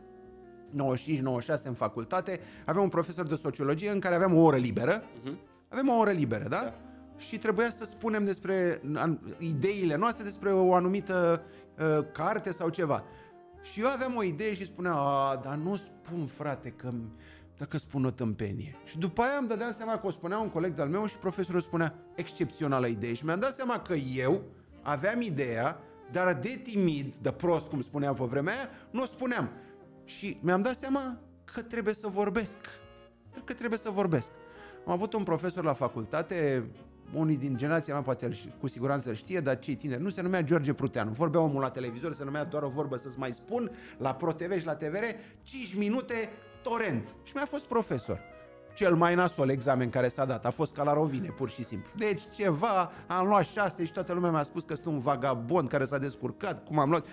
95-96 0.71 1.63
în 1.63 1.75
facultate, 1.75 2.41
aveam 2.67 2.85
un 2.85 2.91
profesor 2.91 3.27
de 3.27 3.35
sociologie 3.35 3.91
în 3.91 4.01
care 4.01 4.15
aveam 4.15 4.37
o 4.37 4.43
oră 4.43 4.57
liberă, 4.57 5.03
uh-huh. 5.03 5.35
avem 5.69 5.89
o 5.89 5.97
oră 5.97 6.11
liberă, 6.11 6.49
da? 6.49 6.61
da? 6.63 6.75
Și 7.17 7.39
trebuia 7.39 7.71
să 7.71 7.85
spunem 7.85 8.25
despre 8.25 8.83
ideile 9.39 9.97
noastre, 9.97 10.25
despre 10.25 10.53
o 10.53 10.75
anumită 10.75 11.43
uh, 11.79 12.07
carte 12.13 12.53
sau 12.53 12.69
ceva. 12.69 13.05
Și 13.63 13.81
eu 13.81 13.87
aveam 13.87 14.17
o 14.17 14.23
idee 14.23 14.55
și 14.55 14.65
spunea, 14.65 14.93
a, 14.93 15.37
dar 15.37 15.55
nu 15.55 15.77
spun, 15.77 16.27
frate, 16.27 16.71
că 16.71 16.91
dacă 17.59 17.79
spun 17.79 18.05
o 18.05 18.11
tâmpenie. 18.11 18.77
Și 18.85 18.99
după 18.99 19.23
aia 19.23 19.37
îmi 19.39 19.49
dădeam 19.49 19.73
seama 19.73 19.99
că 19.99 20.07
o 20.07 20.11
spunea 20.11 20.39
un 20.39 20.49
coleg 20.49 20.75
de-al 20.75 20.89
meu 20.89 21.07
și 21.07 21.17
profesorul 21.17 21.61
spunea, 21.61 21.95
excepțională 22.15 22.87
idee. 22.87 23.15
Și 23.15 23.25
mi-am 23.25 23.41
dat 23.41 23.55
seama 23.55 23.81
că 23.81 23.95
eu 23.95 24.43
aveam 24.83 25.21
ideea, 25.21 25.81
dar 26.13 26.35
de 26.35 26.61
timid, 26.63 27.15
de 27.15 27.31
prost, 27.31 27.67
cum 27.67 27.83
spuneam 27.83 28.15
pe 28.15 28.25
vremea 28.25 28.55
aia, 28.55 28.69
nu 28.91 29.03
o 29.03 29.07
spuneam. 29.07 29.51
Și 30.09 30.39
mi-am 30.41 30.61
dat 30.61 30.77
seama 30.77 31.19
că 31.45 31.63
trebuie 31.63 31.95
să 31.95 32.09
vorbesc. 32.09 32.59
Că 33.45 33.53
trebuie 33.53 33.79
să 33.79 33.91
vorbesc. 33.91 34.29
Am 34.87 34.93
avut 34.93 35.13
un 35.13 35.23
profesor 35.23 35.65
la 35.65 35.73
facultate, 35.73 36.71
unii 37.15 37.37
din 37.37 37.57
generația 37.57 37.95
mea 37.95 38.03
poate 38.03 38.39
cu 38.61 38.67
siguranță 38.67 39.09
îl 39.09 39.15
știe, 39.15 39.41
dar 39.41 39.59
cei 39.59 39.75
tineri, 39.75 40.03
nu 40.03 40.11
se 40.11 40.23
numea 40.23 40.43
George 40.43 40.73
Pruteanu. 40.73 41.11
Vorbea 41.11 41.41
omul 41.41 41.61
la 41.61 41.71
televizor, 41.71 42.15
se 42.15 42.25
numea 42.25 42.45
doar 42.45 42.63
o 42.63 42.69
vorbă 42.69 42.97
să-ți 42.97 43.19
mai 43.19 43.33
spun, 43.33 43.71
la 43.99 44.15
ProTV 44.15 44.59
și 44.59 44.67
la 44.67 44.77
TVR, 44.77 45.05
5 45.43 45.75
minute, 45.75 46.29
torent. 46.63 47.09
Și 47.23 47.33
mi-a 47.35 47.47
fost 47.47 47.65
profesor. 47.65 48.21
Cel 48.75 48.95
mai 48.95 49.15
nasol 49.15 49.49
examen 49.49 49.91
care 49.91 50.09
s-a 50.09 50.25
dat 50.25 50.47
a 50.47 50.51
fost 50.51 50.75
ca 50.75 50.83
la 50.83 50.93
rovine, 50.93 51.29
pur 51.29 51.51
și 51.51 51.65
simplu. 51.65 51.91
Deci 51.97 52.23
ceva, 52.35 52.91
am 53.07 53.27
luat 53.27 53.45
șase 53.45 53.85
și 53.85 53.93
toată 53.93 54.13
lumea 54.13 54.31
mi-a 54.31 54.43
spus 54.43 54.65
că 54.65 54.75
sunt 54.75 54.87
un 54.87 54.99
vagabond 54.99 55.69
care 55.69 55.85
s-a 55.85 55.99
descurcat, 55.99 56.65
cum 56.65 56.79
am 56.79 56.91
luat 56.91 57.07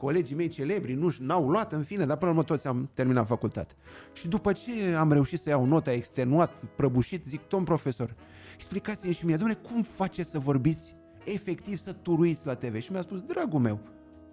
colegii 0.00 0.36
mei 0.36 0.48
celebri 0.48 0.94
nu 0.94 1.14
n-au 1.18 1.48
luat, 1.48 1.72
în 1.72 1.82
fine, 1.82 2.06
dar 2.06 2.16
până 2.16 2.30
la 2.30 2.36
urmă 2.36 2.42
toți 2.42 2.66
am 2.66 2.90
terminat 2.94 3.26
facultate. 3.26 3.74
Și 4.12 4.28
după 4.28 4.52
ce 4.52 4.94
am 4.98 5.12
reușit 5.12 5.40
să 5.40 5.48
iau 5.48 5.64
nota 5.64 5.92
extenuat, 5.92 6.52
prăbușit, 6.76 7.24
zic, 7.24 7.40
tom 7.40 7.64
profesor, 7.64 8.14
explicați-mi 8.54 9.12
și 9.12 9.26
mie, 9.26 9.36
domne, 9.36 9.54
cum 9.54 9.82
faceți 9.82 10.30
să 10.30 10.38
vorbiți 10.38 10.96
efectiv 11.24 11.78
să 11.78 11.92
turuiți 11.92 12.46
la 12.46 12.54
TV? 12.54 12.80
Și 12.80 12.92
mi-a 12.92 13.00
spus, 13.00 13.20
dragul 13.20 13.60
meu, 13.60 13.78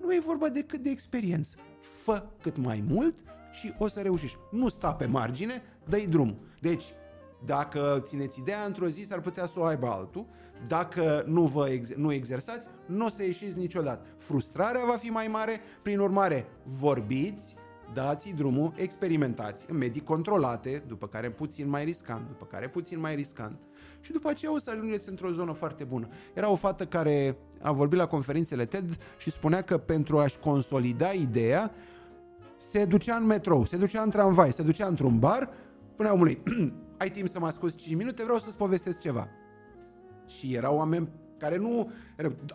nu 0.02 0.14
e 0.14 0.20
vorba 0.26 0.50
decât 0.50 0.80
de 0.80 0.90
experiență. 0.90 1.56
Fă 1.82 2.24
cât 2.42 2.58
mai 2.58 2.84
mult 2.88 3.16
și 3.52 3.74
o 3.78 3.88
să 3.88 4.00
reușești. 4.00 4.38
Nu 4.52 4.70
sta 4.70 4.94
pe 4.94 5.06
margine, 5.06 5.62
dă-i 5.86 6.08
drumul. 6.08 6.38
Deci, 6.60 6.84
dacă 7.46 8.04
țineți 8.04 8.40
ideea, 8.40 8.64
într-o 8.66 8.88
zi 8.88 9.06
s-ar 9.06 9.20
putea 9.20 9.46
să 9.46 9.60
o 9.60 9.64
aibă 9.64 9.88
altul. 9.88 10.26
Dacă 10.68 11.24
nu 11.28 11.46
vă 11.46 11.70
ex- 11.70 11.96
nu 11.96 12.12
exersați, 12.14 12.68
nu 12.86 13.06
o 13.06 13.10
să 13.10 13.24
ieșiți 13.24 13.58
niciodată. 13.58 14.06
Frustrarea 14.18 14.86
va 14.86 14.96
fi 14.96 15.08
mai 15.08 15.28
mare, 15.28 15.60
prin 15.82 16.00
urmare, 16.00 16.46
vorbiți, 16.64 17.56
dați 17.94 18.34
drumul, 18.36 18.74
experimentați 18.76 19.66
în 19.68 19.78
medii 19.78 20.04
controlate, 20.04 20.84
după 20.88 21.08
care 21.08 21.30
puțin 21.30 21.70
mai 21.70 21.84
riscant, 21.84 22.28
după 22.28 22.46
care 22.46 22.70
puțin 22.70 23.00
mai 23.00 23.16
riscant 23.16 23.60
și 24.00 24.12
după 24.12 24.30
aceea 24.30 24.54
o 24.54 24.60
să 24.60 24.70
ajungeți 24.70 25.10
într-o 25.10 25.32
zonă 25.32 25.52
foarte 25.52 25.84
bună. 25.84 26.08
Era 26.34 26.50
o 26.50 26.56
fată 26.56 26.86
care 26.86 27.38
a 27.62 27.72
vorbit 27.72 27.98
la 27.98 28.08
conferințele 28.08 28.66
TED 28.66 28.98
și 29.18 29.32
spunea 29.32 29.62
că 29.62 29.78
pentru 29.78 30.20
a-și 30.20 30.38
consolida 30.40 31.10
ideea, 31.10 31.72
se 32.56 32.86
ducea 32.86 33.16
în 33.16 33.26
metrou, 33.26 33.66
se 33.66 33.78
ducea 33.78 34.02
în 34.02 34.10
tramvai, 34.10 34.52
se 34.52 34.64
ducea 34.64 34.88
într-un 34.88 35.20
bar, 35.20 35.50
punea 35.96 36.14
omului, 36.14 36.44
ai 36.98 37.10
timp 37.10 37.28
să 37.28 37.40
mă 37.40 37.46
asculti 37.46 37.76
5 37.76 37.96
minute, 37.96 38.24
vreau 38.24 38.40
să-ți 38.40 38.58
povestesc 38.58 39.00
ceva. 39.00 39.28
Și 40.28 40.54
erau 40.54 40.76
oameni 40.76 41.10
care 41.38 41.58
nu 41.58 41.92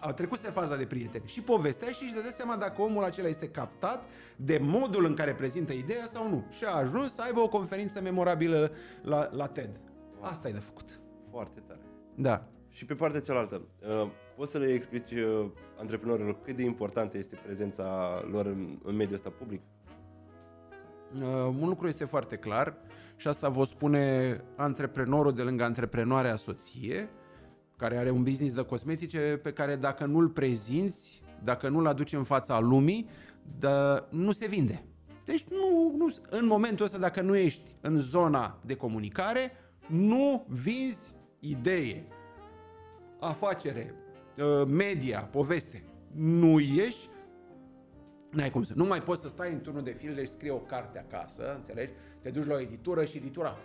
au 0.01 0.13
trecut 0.13 0.39
se 0.39 0.51
faza 0.51 0.77
de 0.77 0.85
prieteni 0.85 1.25
și 1.27 1.41
povestea 1.41 1.89
și 1.89 2.03
își 2.03 2.15
dădea 2.15 2.31
seama 2.31 2.57
dacă 2.57 2.83
omul 2.83 3.05
acela 3.05 3.29
este 3.29 3.49
captat 3.49 4.05
de 4.37 4.59
modul 4.63 5.05
în 5.05 5.15
care 5.15 5.35
prezintă 5.35 5.73
ideea 5.73 6.07
sau 6.13 6.29
nu. 6.29 6.45
Și 6.51 6.65
a 6.65 6.77
ajuns 6.77 7.15
să 7.15 7.23
aibă 7.23 7.41
o 7.41 7.49
conferință 7.49 8.01
memorabilă 8.01 8.73
la, 9.03 9.29
la 9.33 9.47
TED. 9.47 9.81
Asta 10.21 10.49
e 10.49 10.53
de 10.53 10.59
făcut. 10.59 11.01
Foarte 11.31 11.61
tare. 11.67 11.81
Da. 12.15 12.47
Și 12.69 12.85
pe 12.85 12.95
partea 12.95 13.21
cealaltă, 13.21 13.63
uh, 13.81 14.11
poți 14.37 14.51
să 14.51 14.59
le 14.59 14.73
explici 14.73 15.11
uh, 15.11 15.47
antreprenorilor 15.79 16.41
cât 16.43 16.57
de 16.57 16.63
importantă 16.63 17.19
este 17.19 17.39
prezența 17.45 18.21
lor 18.31 18.47
în, 18.47 18.79
în 18.83 18.97
mediul 18.97 19.15
ăsta 19.15 19.31
public? 19.31 19.61
Uh, 21.15 21.23
un 21.61 21.69
lucru 21.69 21.89
este 21.89 22.05
foarte 22.05 22.37
clar 22.37 22.75
și 23.17 23.29
asta 23.29 23.49
vă 23.49 23.65
spune 23.65 24.37
antreprenorul 24.57 25.33
de 25.33 25.43
lângă 25.43 25.65
antreprenoarea 25.65 26.37
soție, 26.37 27.09
care 27.83 27.97
are 27.97 28.11
un 28.11 28.23
business 28.23 28.55
de 28.55 28.63
cosmetice 28.63 29.41
pe 29.43 29.53
care 29.53 29.77
dacă 29.77 30.05
nu-l 30.05 30.29
prezinți, 30.29 31.23
dacă 31.45 31.69
nu-l 31.69 31.87
aduci 31.87 32.13
în 32.13 32.25
fața 32.25 32.61
lumii, 32.61 33.09
dă, 33.59 34.05
nu 34.11 34.33
se 34.33 34.47
vinde. 34.47 34.85
Deci 35.25 35.45
nu, 35.51 35.95
nu, 35.97 36.15
în 36.31 36.47
momentul 36.47 36.85
ăsta, 36.85 36.99
dacă 36.99 37.21
nu 37.21 37.37
ești 37.37 37.75
în 37.81 38.01
zona 38.01 38.59
de 38.67 38.75
comunicare, 38.75 39.53
nu 39.87 40.47
vinzi 40.49 41.15
idee, 41.39 42.07
afacere, 43.21 43.95
uh, 44.39 44.67
media, 44.67 45.21
poveste. 45.21 45.85
Nu 46.15 46.61
ești, 46.61 47.09
n-ai 48.31 48.51
cum 48.51 48.63
să. 48.63 48.73
Nu 48.77 48.85
mai 48.85 49.03
poți 49.03 49.23
să 49.23 49.29
stai 49.29 49.53
în 49.53 49.61
turnul 49.61 49.83
de 49.83 49.97
filde 49.99 50.25
și 50.25 50.31
scrii 50.31 50.51
o 50.51 50.57
carte 50.57 50.99
acasă, 50.99 51.55
înțelegi? 51.57 51.93
Te 52.21 52.31
duci 52.31 52.47
la 52.47 52.55
o 52.55 52.61
editură 52.61 53.05
și 53.05 53.17
editura 53.17 53.57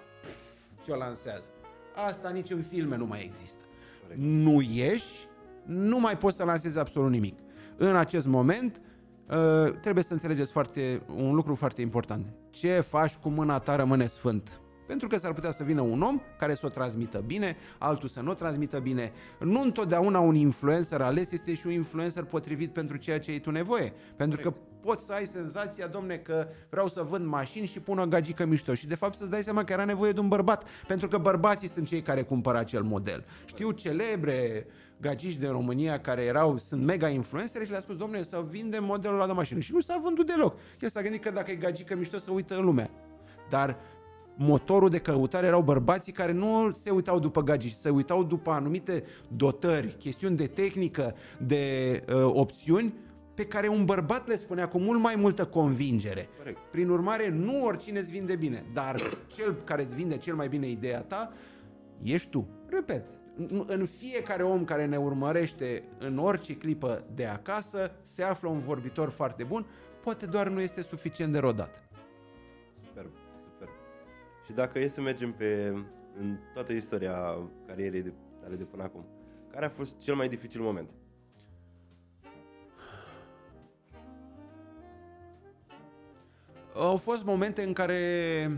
ți-o 0.83 0.95
lansează. 0.95 1.49
Asta 2.07 2.29
nici 2.29 2.49
în 2.49 2.61
filme 2.61 2.97
nu 2.97 3.05
mai 3.05 3.23
există. 3.23 3.66
Corect. 4.07 4.21
Nu 4.21 4.61
ieși, 4.61 5.27
nu 5.65 5.99
mai 5.99 6.17
poți 6.17 6.37
să 6.37 6.43
lansezi 6.43 6.79
absolut 6.79 7.11
nimic. 7.11 7.37
În 7.77 7.95
acest 7.95 8.25
moment, 8.25 8.81
uh, 9.29 9.73
trebuie 9.81 10.03
să 10.03 10.13
înțelegeți 10.13 10.51
foarte, 10.51 11.01
un 11.15 11.35
lucru 11.35 11.55
foarte 11.55 11.81
important. 11.81 12.25
Ce 12.49 12.79
faci 12.79 13.15
cu 13.15 13.29
mâna 13.29 13.59
ta 13.59 13.75
rămâne 13.75 14.07
sfânt. 14.07 14.61
Pentru 14.87 15.07
că 15.07 15.17
s-ar 15.17 15.33
putea 15.33 15.51
să 15.51 15.63
vină 15.63 15.81
un 15.81 16.01
om 16.01 16.21
care 16.39 16.53
să 16.53 16.65
o 16.65 16.69
transmită 16.69 17.23
bine, 17.25 17.55
altul 17.77 18.09
să 18.09 18.21
nu 18.21 18.31
o 18.31 18.33
transmită 18.33 18.79
bine. 18.79 19.11
Nu 19.39 19.61
întotdeauna 19.61 20.19
un 20.19 20.35
influencer 20.35 21.01
ales 21.01 21.31
este 21.31 21.53
și 21.53 21.67
un 21.67 21.71
influencer 21.71 22.23
potrivit 22.23 22.73
pentru 22.73 22.97
ceea 22.97 23.19
ce 23.19 23.31
ai 23.31 23.39
tu 23.39 23.51
nevoie. 23.51 23.93
Pentru 24.15 24.41
că 24.41 24.53
poți 24.87 25.05
să 25.05 25.13
ai 25.13 25.25
senzația, 25.25 25.87
domne, 25.87 26.15
că 26.15 26.47
vreau 26.69 26.87
să 26.87 27.01
vând 27.09 27.25
mașini 27.25 27.67
și 27.67 27.79
pun 27.79 27.99
o 27.99 28.05
gagică 28.05 28.45
mișto. 28.45 28.73
Și 28.73 28.87
de 28.87 28.95
fapt 28.95 29.15
să-ți 29.15 29.29
dai 29.29 29.43
seama 29.43 29.63
că 29.63 29.73
era 29.73 29.85
nevoie 29.85 30.11
de 30.11 30.19
un 30.19 30.27
bărbat. 30.27 30.63
Pentru 30.87 31.07
că 31.07 31.17
bărbații 31.17 31.69
sunt 31.69 31.87
cei 31.87 32.01
care 32.01 32.21
cumpără 32.23 32.57
acel 32.57 32.83
model. 32.83 33.25
Știu 33.45 33.71
celebre 33.71 34.65
gagici 35.01 35.35
din 35.35 35.51
România 35.51 35.99
care 35.99 36.21
erau, 36.21 36.57
sunt 36.57 36.83
mega 36.83 37.09
influenceri 37.09 37.65
și 37.65 37.71
le-a 37.71 37.79
spus, 37.79 37.95
domne, 37.95 38.23
să 38.23 38.45
vindem 38.49 38.83
modelul 38.83 39.15
ăla 39.15 39.25
de 39.25 39.31
mașină. 39.31 39.59
Și 39.59 39.73
nu 39.73 39.79
s-a 39.79 39.99
vândut 40.03 40.25
deloc. 40.25 40.55
El 40.79 40.89
s-a 40.89 41.01
gândit 41.01 41.21
că 41.21 41.31
dacă 41.31 41.51
e 41.51 41.55
gagică 41.55 41.95
mișto 41.95 42.17
să 42.17 42.31
uită 42.31 42.57
în 42.57 42.63
lumea. 42.63 42.89
Dar 43.49 43.77
motorul 44.35 44.89
de 44.89 44.99
căutare 44.99 45.47
erau 45.47 45.61
bărbații 45.61 46.11
care 46.11 46.31
nu 46.31 46.71
se 46.71 46.89
uitau 46.89 47.19
după 47.19 47.41
gagici, 47.41 47.71
se 47.73 47.89
uitau 47.89 48.23
după 48.23 48.51
anumite 48.51 49.03
dotări, 49.27 49.95
chestiuni 49.99 50.35
de 50.35 50.47
tehnică, 50.47 51.15
de 51.37 51.63
uh, 52.07 52.23
opțiuni 52.33 52.93
pe 53.37 53.45
care 53.45 53.67
un 53.67 53.85
bărbat 53.85 54.27
le 54.27 54.35
spunea 54.35 54.67
cu 54.67 54.77
mult 54.77 54.99
mai 54.99 55.15
multă 55.15 55.45
convingere. 55.45 56.29
Corect. 56.37 56.57
Prin 56.71 56.89
urmare, 56.89 57.29
nu 57.29 57.63
oricine 57.63 57.99
îți 57.99 58.11
vinde 58.11 58.35
bine, 58.35 58.65
dar 58.73 59.01
cel 59.27 59.53
care 59.63 59.81
îți 59.81 59.95
vinde 59.95 60.17
cel 60.17 60.35
mai 60.35 60.47
bine 60.47 60.67
ideea 60.67 61.01
ta, 61.01 61.33
ești 62.03 62.29
tu. 62.29 62.47
Repet, 62.69 63.05
în 63.67 63.85
fiecare 63.97 64.43
om 64.43 64.65
care 64.65 64.85
ne 64.85 64.97
urmărește 64.97 65.83
în 65.97 66.17
orice 66.17 66.55
clipă 66.55 67.05
de 67.15 67.25
acasă, 67.25 67.91
se 68.01 68.23
află 68.23 68.49
un 68.49 68.59
vorbitor 68.59 69.09
foarte 69.09 69.43
bun, 69.43 69.65
poate 70.03 70.25
doar 70.25 70.47
nu 70.47 70.59
este 70.59 70.81
suficient 70.81 71.31
de 71.31 71.39
rodat. 71.39 71.83
Și 74.45 74.53
dacă 74.53 74.79
e 74.79 74.87
să 74.87 75.01
mergem 75.01 75.31
pe, 75.31 75.73
în 76.19 76.37
toată 76.53 76.73
istoria 76.73 77.37
carierei 77.67 78.01
de, 78.01 78.13
tale 78.41 78.55
de 78.55 78.63
până 78.63 78.83
acum, 78.83 79.05
care 79.51 79.65
a 79.65 79.69
fost 79.69 79.97
cel 79.97 80.15
mai 80.15 80.27
dificil 80.27 80.61
moment? 80.61 80.89
Au 86.77 86.97
fost 86.97 87.23
momente 87.23 87.63
în 87.63 87.73
care... 87.73 88.51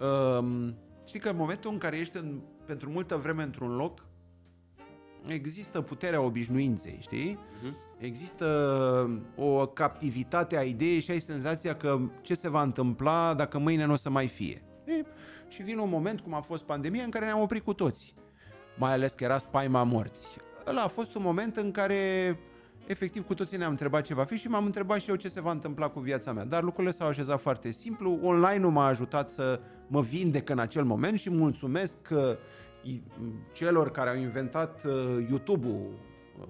Um, 0.00 0.74
știi 1.04 1.20
că 1.20 1.28
în 1.28 1.36
momentul 1.36 1.70
în 1.70 1.78
care 1.78 1.98
ești 1.98 2.16
în, 2.16 2.40
pentru 2.66 2.90
multă 2.90 3.16
vreme 3.16 3.42
într-un 3.42 3.76
loc, 3.76 4.04
există 5.26 5.80
puterea 5.80 6.20
obișnuinței, 6.20 6.98
știi? 7.00 7.38
Uh-huh. 7.38 7.72
Există 7.98 8.46
o 9.36 9.66
captivitate 9.66 10.56
a 10.56 10.62
ideii 10.62 11.00
și 11.00 11.10
ai 11.10 11.20
senzația 11.20 11.76
că 11.76 12.00
ce 12.20 12.34
se 12.34 12.48
va 12.48 12.62
întâmpla 12.62 13.34
dacă 13.34 13.58
mâine 13.58 13.84
nu 13.84 13.92
o 13.92 13.96
să 13.96 14.10
mai 14.10 14.28
fie. 14.28 14.62
E, 14.84 15.04
și 15.48 15.62
vine 15.62 15.80
un 15.80 15.88
moment, 15.88 16.20
cum 16.20 16.34
a 16.34 16.40
fost 16.40 16.62
pandemia, 16.62 17.04
în 17.04 17.10
care 17.10 17.24
ne-am 17.24 17.40
oprit 17.40 17.64
cu 17.64 17.74
toți. 17.74 18.14
Mai 18.78 18.92
ales 18.92 19.12
că 19.12 19.24
era 19.24 19.38
spaima 19.38 19.82
morți. 19.82 20.26
Ăla 20.66 20.82
a 20.82 20.88
fost 20.88 21.14
un 21.14 21.22
moment 21.22 21.56
în 21.56 21.70
care 21.70 22.38
efectiv 22.90 23.26
cu 23.26 23.34
toții 23.34 23.56
ne-am 23.56 23.70
întrebat 23.70 24.04
ce 24.04 24.14
va 24.14 24.24
fi 24.24 24.36
și 24.36 24.48
m-am 24.48 24.64
întrebat 24.64 25.00
și 25.00 25.10
eu 25.10 25.16
ce 25.16 25.28
se 25.28 25.40
va 25.40 25.50
întâmpla 25.50 25.88
cu 25.88 26.00
viața 26.00 26.32
mea. 26.32 26.44
Dar 26.44 26.62
lucrurile 26.62 26.92
s-au 26.92 27.08
așezat 27.08 27.40
foarte 27.40 27.70
simplu. 27.70 28.18
Online-ul 28.22 28.70
m-a 28.70 28.86
ajutat 28.86 29.30
să 29.30 29.60
mă 29.86 30.00
vindec 30.00 30.48
în 30.48 30.58
acel 30.58 30.84
moment 30.84 31.18
și 31.18 31.30
mulțumesc 31.30 31.96
celor 33.52 33.90
care 33.90 34.10
au 34.10 34.16
inventat 34.16 34.84
uh, 34.84 35.26
YouTube-ul 35.28 35.98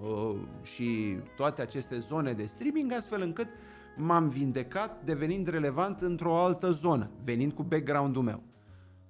uh, 0.01 0.35
și 0.61 1.17
toate 1.35 1.61
aceste 1.61 1.99
zone 1.99 2.33
de 2.33 2.45
streaming, 2.45 2.93
astfel 2.93 3.21
încât 3.21 3.47
m-am 3.95 4.29
vindecat 4.29 5.03
devenind 5.03 5.47
relevant 5.47 6.01
într-o 6.01 6.37
altă 6.37 6.71
zonă, 6.71 7.09
venind 7.23 7.51
cu 7.51 7.63
background-ul 7.63 8.23
meu. 8.23 8.43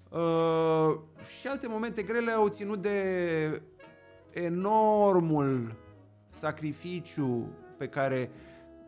Uh, 0.10 1.00
și 1.40 1.48
alte 1.48 1.68
momente 1.68 2.02
grele 2.02 2.32
au 2.32 2.48
ținut 2.48 2.82
de 2.82 3.62
enormul 4.34 5.76
sacrificiu 6.32 7.48
pe 7.78 7.88
care 7.88 8.30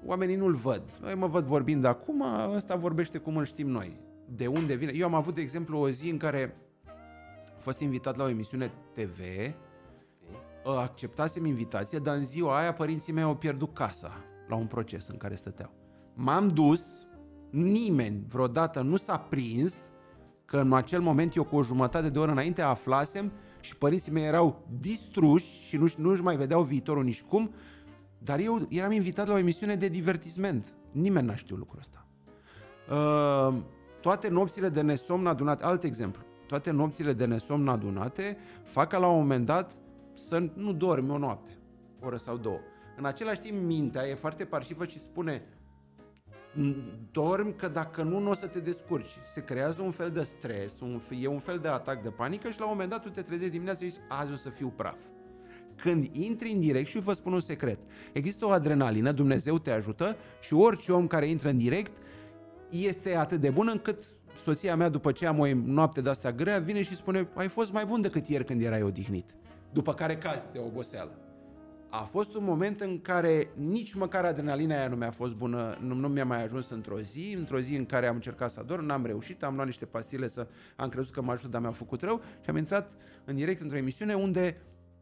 oamenii 0.06 0.36
nu-l 0.36 0.56
văd. 0.56 0.84
Noi 1.02 1.16
mă 1.16 1.28
văd 1.28 1.46
vorbind 1.46 1.86
acum, 1.86 2.24
ăsta 2.54 2.76
vorbește 2.76 3.18
cum 3.18 3.38
îl 3.38 3.46
știm 3.46 3.70
noi. 3.70 3.98
De 4.26 4.48
unde 4.48 4.76
vine? 4.76 4.92
Eu 4.96 5.06
am 5.06 5.14
avut, 5.14 5.36
de 5.36 5.42
exemplu, 5.42 5.80
o 5.80 5.90
zi 5.90 6.10
în 6.10 6.18
care 6.18 6.58
a 7.46 7.60
fost 7.60 7.80
invitat 7.80 8.18
la 8.18 8.24
o 8.24 8.30
emisiune 8.30 8.72
TV, 8.94 9.20
acceptasem 10.64 11.46
invitație, 11.46 12.00
dar 12.00 12.16
în 12.16 12.26
ziua 12.26 12.60
aia 12.60 12.74
părinții 12.74 13.14
mei 13.14 13.24
au 13.24 13.36
pierdut 13.36 13.74
casa 13.74 14.12
la 14.48 14.56
un 14.56 14.66
proces 14.66 15.08
în 15.08 15.18
care 15.18 15.36
stăteau. 15.36 15.72
M-am 16.14 16.48
dus, 16.48 16.82
nimeni 17.50 18.24
vreodată 18.28 18.82
nu 18.82 18.98
s-a 18.98 19.18
prins 19.18 19.74
că 20.46 20.58
în 20.58 20.74
acel 20.74 21.02
moment 21.02 21.36
eu 21.36 21.44
cu 21.44 21.56
o 21.56 21.64
jumătate 21.64 22.10
de 22.10 22.20
oră 22.20 22.32
înainte 22.32 22.62
aflasem 22.62 23.32
și 23.64 23.76
părinții 23.76 24.12
mei 24.12 24.24
erau 24.24 24.68
distruși 24.80 25.46
și 25.68 25.78
nu, 25.78 25.88
nu-și 25.98 26.22
mai 26.22 26.36
vedeau 26.36 26.64
viitorul 26.64 27.04
nici 27.04 27.22
cum, 27.22 27.54
dar 28.18 28.40
eu 28.40 28.68
eram 28.70 28.92
invitat 28.92 29.28
la 29.28 29.34
o 29.34 29.38
emisiune 29.38 29.76
de 29.76 29.88
divertisment. 29.88 30.74
Nimeni 30.92 31.28
n-a 31.28 31.36
știut 31.36 31.60
lucrul 31.60 31.80
ăsta. 31.80 32.06
Uh, 32.90 33.56
toate 34.02 34.28
nopțile 34.28 34.70
de 34.70 34.82
nesomn 34.82 35.28
adunate, 35.28 35.64
alt 35.64 35.84
exemplu, 35.84 36.22
toate 36.48 36.72
nopțile 36.72 37.14
de 37.14 37.26
nesomn 37.26 37.68
adunate 37.68 38.38
fac 38.64 38.90
ca 38.90 38.98
la 38.98 39.08
un 39.08 39.20
moment 39.20 39.46
dat 39.46 39.78
să 40.14 40.50
nu 40.54 40.74
dormi 40.74 41.10
o 41.10 41.18
noapte, 41.18 41.52
o 42.02 42.06
oră 42.06 42.18
sau 42.18 42.38
două. 42.38 42.60
În 42.98 43.06
același 43.06 43.40
timp, 43.40 43.66
mintea 43.66 44.08
e 44.08 44.16
foarte 44.16 44.46
parșivă 44.46 44.86
și 44.86 45.00
spune 45.00 45.44
dormi 47.12 47.54
că 47.54 47.68
dacă 47.68 48.04
nu, 48.04 48.20
nu 48.20 48.30
o 48.30 48.34
să 48.34 48.48
te 48.48 48.60
descurci. 48.60 49.18
Se 49.34 49.44
creează 49.44 49.82
un 49.82 49.92
fel 49.92 50.12
de 50.12 50.22
stres, 50.22 50.80
un, 50.80 51.02
e 51.20 51.28
un 51.28 51.40
fel 51.40 51.60
de 51.60 51.68
atac 51.68 52.04
de 52.04 52.10
panică 52.10 52.50
și 52.50 52.60
la 52.60 52.66
un 52.66 52.72
moment 52.72 52.90
dat 52.90 53.02
tu 53.02 53.10
te 53.10 53.22
trezești 53.22 53.52
dimineața 53.52 53.84
și 53.84 53.90
zici, 53.90 54.02
azi 54.10 54.32
o 54.32 54.36
să 54.36 54.50
fiu 54.50 54.74
praf. 54.76 54.98
Când 55.76 56.08
intri 56.12 56.52
în 56.52 56.60
direct 56.60 56.88
și 56.88 57.00
vă 57.00 57.14
spun 57.14 57.34
un 57.34 57.40
secret, 57.40 57.80
există 58.12 58.46
o 58.46 58.50
adrenalină, 58.50 59.12
Dumnezeu 59.12 59.58
te 59.58 59.72
ajută 59.72 60.16
și 60.42 60.54
orice 60.54 60.92
om 60.92 61.08
care 61.08 61.28
intră 61.28 61.50
în 61.50 61.58
direct 61.58 61.98
este 62.70 63.16
atât 63.16 63.40
de 63.40 63.50
bun 63.50 63.68
încât 63.72 64.04
soția 64.44 64.76
mea, 64.76 64.90
după 64.90 65.12
ce 65.12 65.26
am 65.26 65.40
o 65.40 65.54
noapte 65.54 66.02
de 66.02 66.10
astea 66.10 66.32
grea, 66.32 66.60
vine 66.60 66.82
și 66.82 66.96
spune, 66.96 67.28
ai 67.34 67.48
fost 67.48 67.72
mai 67.72 67.86
bun 67.86 68.02
decât 68.02 68.28
ieri 68.28 68.46
când 68.46 68.62
erai 68.62 68.82
odihnit. 68.82 69.36
După 69.72 69.94
care 69.94 70.18
cazi 70.18 70.52
de 70.52 70.60
oboseală 70.60 71.18
a 71.96 72.04
fost 72.04 72.36
un 72.36 72.44
moment 72.44 72.82
în 72.82 73.02
care 73.02 73.50
nici 73.56 73.94
măcar 73.94 74.26
adrenalina 74.26 74.76
aia 74.76 74.88
nu 74.88 74.96
mi-a 74.96 75.12
fost 75.12 75.34
bună, 75.34 75.78
nu, 75.82 75.94
nu 75.94 76.08
mi-a 76.08 76.26
mai 76.26 76.44
ajuns 76.44 76.70
într-o 76.70 77.00
zi, 77.00 77.36
într-o 77.38 77.60
zi 77.60 77.76
în 77.76 77.86
care 77.86 78.08
am 78.08 78.16
încercat 78.16 78.52
să 78.52 78.60
ador, 78.60 78.82
n-am 78.82 79.06
reușit, 79.06 79.44
am 79.44 79.56
luat 79.56 79.66
niște 79.66 79.86
pastile 79.86 80.28
să 80.28 80.48
am 80.76 80.90
crezut 80.90 81.14
că 81.14 81.22
mă 81.22 81.32
ajută, 81.32 81.48
dar 81.48 81.62
mi-au 81.62 81.74
făcut 81.74 82.02
rău 82.02 82.22
și 82.42 82.50
am 82.50 82.58
intrat 82.58 82.94
în 83.26 83.36
direct 83.36 83.62
într-o 83.62 83.78
emisiune 83.78 84.14
unde 84.14 84.58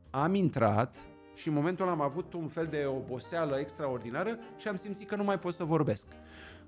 am 0.09 0.33
intrat 0.33 0.95
și 1.35 1.47
în 1.47 1.53
momentul 1.53 1.85
ăla 1.85 1.93
am 1.93 2.01
avut 2.01 2.33
un 2.33 2.47
fel 2.47 2.67
de 2.69 2.85
oboseală 2.87 3.55
extraordinară 3.59 4.37
și 4.57 4.67
am 4.67 4.75
simțit 4.75 5.07
că 5.07 5.15
nu 5.15 5.23
mai 5.23 5.39
pot 5.39 5.53
să 5.53 5.63
vorbesc. 5.63 6.05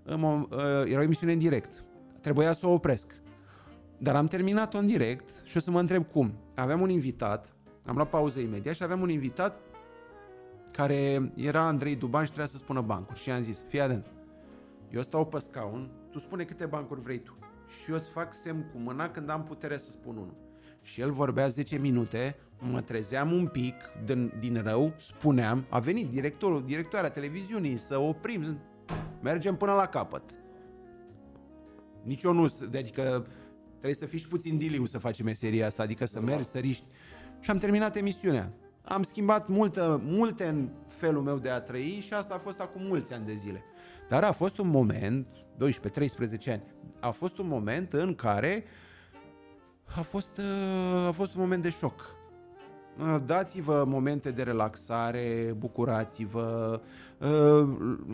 Uh, 0.06 0.48
era 0.86 1.00
o 1.00 1.04
emisiune 1.04 1.34
în 1.34 1.40
direct. 1.40 1.84
Trebuia 2.22 2.54
să 2.54 2.68
o 2.68 2.72
opresc. 2.72 3.16
Dar 3.98 4.16
am 4.16 4.26
terminat-o 4.26 4.78
în 4.78 4.86
direct 4.86 5.30
și 5.44 5.58
o 5.58 5.60
să 5.60 5.72
mă 5.72 5.80
întreb 5.80 6.06
cum. 6.12 6.34
Aveam 6.56 6.82
un 6.82 6.90
invitat, 6.90 7.56
am 7.86 7.96
luat 7.96 8.10
pauză 8.10 8.40
imediat 8.40 8.76
și 8.76 8.84
aveam 8.84 9.02
un 9.02 9.10
invitat 9.10 9.60
care 10.74 11.32
era 11.36 11.62
Andrei 11.62 11.96
Duban 11.96 12.24
și 12.24 12.32
trebuia 12.32 12.52
să 12.52 12.58
spună 12.58 12.82
bancuri. 12.82 13.20
Și 13.20 13.30
i-am 13.30 13.44
zis, 13.44 13.64
fii 13.68 13.82
atent, 13.82 14.06
eu 14.92 15.02
stau 15.02 15.26
pe 15.26 15.40
scaun, 15.40 15.90
tu 16.12 16.20
spune 16.20 16.44
câte 16.44 16.66
bancuri 16.66 17.02
vrei 17.02 17.20
tu. 17.20 17.38
Și 17.68 17.92
eu 17.92 17.98
îți 17.98 18.10
fac 18.10 18.34
semn 18.34 18.70
cu 18.72 18.78
mâna 18.78 19.10
când 19.10 19.30
am 19.30 19.44
putere 19.44 19.78
să 19.78 19.92
spun 19.92 20.16
unul. 20.16 20.36
Și 20.82 21.02
el 21.02 21.12
vorbea 21.12 21.48
10 21.48 21.78
minute, 21.78 22.36
mă 22.60 22.82
trezeam 22.82 23.32
un 23.32 23.48
pic 23.48 23.74
din, 24.06 24.34
din 24.40 24.62
rău, 24.62 24.94
spuneam, 24.98 25.66
a 25.70 25.80
venit 25.80 26.10
directorul, 26.10 26.66
directoarea 26.66 27.10
televiziunii 27.10 27.78
să 27.78 27.98
oprim, 27.98 28.60
mergem 29.22 29.56
până 29.56 29.74
la 29.74 29.86
capăt. 29.86 30.24
Nici 32.04 32.24
eu 32.24 32.34
nu, 32.34 32.54
adică 32.66 33.28
trebuie 33.70 33.94
să 33.94 34.06
fii 34.06 34.20
și 34.20 34.28
puțin 34.28 34.58
diliu 34.58 34.86
să 34.86 34.98
faci 34.98 35.22
meseria 35.22 35.66
asta, 35.66 35.84
adică 35.84 36.06
să 36.06 36.22
mergi, 36.22 36.50
să 36.50 36.58
riști. 36.58 36.86
Și 37.40 37.50
am 37.50 37.58
terminat 37.58 37.96
emisiunea 37.96 38.54
am 38.84 39.04
schimbat 39.04 39.48
multe, 39.48 40.00
multe 40.04 40.46
în 40.46 40.70
felul 40.88 41.22
meu 41.22 41.38
de 41.38 41.50
a 41.50 41.62
trăi 41.62 42.04
și 42.06 42.14
asta 42.14 42.34
a 42.34 42.38
fost 42.38 42.60
acum 42.60 42.82
mulți 42.86 43.14
ani 43.14 43.26
de 43.26 43.34
zile. 43.34 43.64
Dar 44.10 44.24
a 44.24 44.32
fost 44.32 44.58
un 44.58 44.68
moment, 44.68 45.28
12-13 45.28 46.48
ani, 46.48 46.64
a 47.00 47.10
fost 47.10 47.38
un 47.38 47.48
moment 47.48 47.94
în 47.94 48.16
care 48.16 48.64
a 49.98 50.02
fost, 50.02 50.40
a 51.08 51.12
fost 51.12 51.36
un 51.36 51.42
moment 51.42 51.62
de 51.62 51.70
șoc. 51.70 52.16
Dați-vă 53.26 53.84
momente 53.88 54.32
de 54.32 54.44
relaxare, 54.44 55.56
bucurați-vă, 55.58 56.82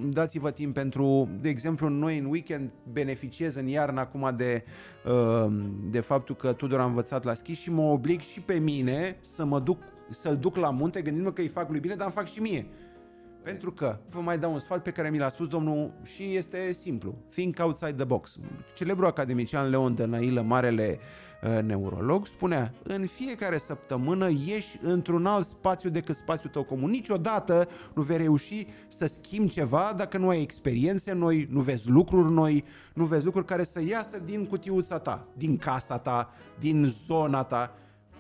dați-vă 0.10 0.52
timp 0.52 0.74
pentru, 0.74 1.30
de 1.42 1.50
exemplu, 1.50 1.88
noi 1.88 2.18
în 2.18 2.26
weekend 2.26 2.72
beneficiez 2.92 3.56
în 3.56 3.68
iarnă 3.68 4.00
acum 4.00 4.34
de, 4.36 4.64
de 5.90 6.00
faptul 6.00 6.36
că 6.36 6.54
Tudor 6.54 6.80
a 6.80 6.86
învățat 6.86 7.24
la 7.24 7.34
schi 7.34 7.52
și 7.54 7.72
mă 7.72 7.82
oblig 7.82 8.20
și 8.20 8.42
pe 8.42 8.54
mine 8.54 9.18
să 9.22 9.46
mă 9.46 9.60
duc 9.60 9.78
să-l 10.10 10.38
duc 10.38 10.56
la 10.56 10.70
munte 10.70 11.02
gândindu-mă 11.02 11.34
că 11.34 11.42
îi 11.42 11.48
fac 11.48 11.70
lui 11.70 11.80
bine, 11.80 11.96
dar 11.96 12.06
îmi 12.06 12.16
fac 12.16 12.28
și 12.28 12.40
mie. 12.40 12.68
Pentru 13.44 13.72
că 13.72 13.98
vă 14.10 14.20
mai 14.20 14.40
dau 14.40 14.54
un 14.54 14.60
sfat 14.60 14.82
pe 14.82 14.92
care 14.92 15.10
mi 15.10 15.18
l-a 15.18 15.30
spus 15.30 15.48
domnul 15.48 15.92
și 16.04 16.36
este 16.36 16.72
simplu. 16.72 17.16
Think 17.30 17.58
outside 17.60 17.94
the 17.94 18.04
box. 18.04 18.38
Celebrul 18.76 19.08
academician 19.08 19.70
Leon 19.70 19.96
Dănăilă, 19.96 20.42
marele 20.42 21.00
uh, 21.44 21.64
neurolog, 21.64 22.26
spunea 22.26 22.74
în 22.84 23.06
fiecare 23.06 23.58
săptămână 23.58 24.30
ieși 24.46 24.80
într-un 24.82 25.26
alt 25.26 25.48
spațiu 25.48 25.90
decât 25.90 26.16
spațiul 26.16 26.52
tău 26.52 26.64
comun. 26.64 26.90
Niciodată 26.90 27.68
nu 27.94 28.02
vei 28.02 28.18
reuși 28.18 28.68
să 28.88 29.06
schimbi 29.06 29.52
ceva 29.52 29.94
dacă 29.98 30.18
nu 30.18 30.30
ai 30.30 30.42
experiențe 30.42 31.14
noi, 31.14 31.48
nu 31.52 31.60
vezi 31.60 31.90
lucruri 31.90 32.32
noi, 32.32 32.66
nu 32.94 33.06
vezi 33.06 33.26
lucruri 33.26 33.46
care 33.46 33.64
să 33.64 33.82
iasă 33.82 34.20
din 34.26 34.46
cutiuța 34.46 35.00
ta, 35.00 35.28
din 35.38 35.58
casa 35.58 35.98
ta, 35.98 36.34
din 36.60 36.96
zona 37.06 37.44
ta 37.44 37.74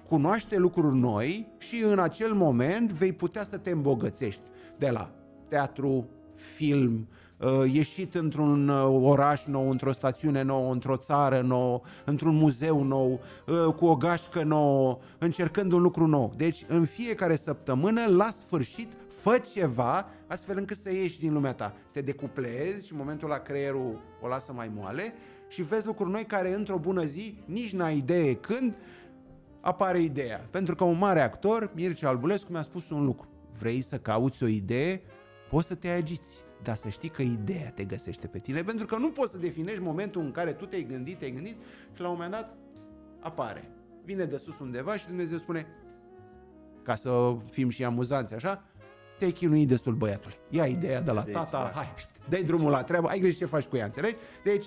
cunoaște 0.09 0.57
lucruri 0.57 0.95
noi 0.95 1.47
și 1.57 1.83
în 1.83 1.99
acel 1.99 2.33
moment 2.33 2.91
vei 2.91 3.13
putea 3.13 3.43
să 3.43 3.57
te 3.57 3.69
îmbogățești 3.69 4.41
de 4.77 4.89
la 4.89 5.11
teatru, 5.47 6.07
film, 6.35 7.07
uh, 7.37 7.73
ieșit 7.73 8.15
într-un 8.15 8.69
uh, 8.69 8.99
oraș 9.01 9.45
nou, 9.45 9.69
într-o 9.69 9.91
stațiune 9.91 10.41
nouă, 10.41 10.71
într-o 10.71 10.95
țară 10.95 11.41
nouă, 11.41 11.81
într-un 12.05 12.35
muzeu 12.35 12.83
nou, 12.83 13.19
uh, 13.47 13.73
cu 13.73 13.85
o 13.85 13.95
gașcă 13.95 14.43
nouă, 14.43 14.97
încercând 15.17 15.71
un 15.71 15.81
lucru 15.81 16.07
nou. 16.07 16.33
Deci, 16.37 16.65
în 16.67 16.85
fiecare 16.85 17.35
săptămână, 17.35 18.05
la 18.05 18.29
sfârșit, 18.31 18.91
fă 19.07 19.41
ceva 19.53 20.09
astfel 20.27 20.57
încât 20.57 20.77
să 20.77 20.93
ieși 20.93 21.19
din 21.19 21.33
lumea 21.33 21.53
ta. 21.53 21.73
Te 21.91 22.01
decuplezi 22.01 22.85
și 22.85 22.91
în 22.91 22.97
momentul 22.97 23.29
la 23.29 23.37
creierul 23.37 24.01
o 24.21 24.27
lasă 24.27 24.53
mai 24.53 24.71
moale 24.75 25.13
și 25.49 25.61
vezi 25.61 25.85
lucruri 25.85 26.11
noi 26.11 26.25
care 26.25 26.53
într-o 26.53 26.77
bună 26.77 27.03
zi 27.03 27.37
nici 27.45 27.73
n-ai 27.73 27.97
idee 27.97 28.35
când 28.35 28.75
apare 29.61 30.01
ideea. 30.01 30.47
Pentru 30.51 30.75
că 30.75 30.83
un 30.83 30.97
mare 30.97 31.21
actor, 31.21 31.71
Mircea 31.75 32.09
Albulescu, 32.09 32.51
mi-a 32.51 32.61
spus 32.61 32.89
un 32.89 33.05
lucru. 33.05 33.27
Vrei 33.59 33.81
să 33.81 33.97
cauți 33.97 34.43
o 34.43 34.47
idee? 34.47 35.01
Poți 35.49 35.67
să 35.67 35.75
te 35.75 35.87
agiți, 35.87 36.43
dar 36.63 36.75
să 36.75 36.89
știi 36.89 37.09
că 37.09 37.21
ideea 37.21 37.71
te 37.71 37.83
găsește 37.83 38.27
pe 38.27 38.39
tine, 38.39 38.63
pentru 38.63 38.85
că 38.85 38.97
nu 38.97 39.09
poți 39.09 39.31
să 39.31 39.37
definești 39.37 39.81
momentul 39.81 40.21
în 40.21 40.31
care 40.31 40.51
tu 40.51 40.65
te-ai 40.65 40.83
gândit, 40.83 41.17
te-ai 41.17 41.31
gândit 41.31 41.55
și 41.93 42.01
la 42.01 42.07
un 42.07 42.13
moment 42.13 42.31
dat 42.31 42.57
apare. 43.19 43.71
Vine 44.03 44.25
de 44.25 44.37
sus 44.37 44.59
undeva 44.59 44.95
și 44.95 45.07
Dumnezeu 45.07 45.37
spune, 45.37 45.67
ca 46.83 46.95
să 46.95 47.35
fim 47.51 47.69
și 47.69 47.83
amuzanți 47.83 48.33
așa, 48.33 48.63
te-ai 49.17 49.31
chinuit 49.31 49.67
destul 49.67 49.93
băiatul. 49.93 50.37
Ia 50.49 50.65
ideea 50.65 51.01
de 51.01 51.11
la 51.11 51.21
Deci, 51.21 51.33
tata, 51.33 51.63
da. 51.63 51.71
hai, 51.75 51.95
dai 52.29 52.43
drumul 52.43 52.71
la 52.71 52.83
treabă, 52.83 53.07
ai 53.07 53.19
grijă 53.19 53.37
ce 53.37 53.45
faci 53.45 53.65
cu 53.65 53.75
ea, 53.77 53.85
înțelegi? 53.85 54.15
Deci, 54.43 54.65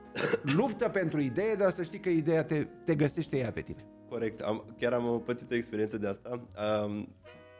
luptă 0.56 0.88
pentru 0.88 1.20
idee, 1.20 1.54
dar 1.54 1.70
să 1.70 1.82
știi 1.82 1.98
că 1.98 2.08
ideea 2.08 2.44
te, 2.44 2.66
te 2.84 2.94
găsește 2.94 3.38
ea 3.38 3.52
pe 3.52 3.60
tine. 3.60 3.84
Corect, 4.12 4.40
am, 4.40 4.64
chiar 4.78 4.92
am 4.92 5.22
pățit 5.24 5.50
o 5.50 5.54
experiență 5.54 5.98
de 5.98 6.06
asta. 6.06 6.30
Um, 6.86 7.08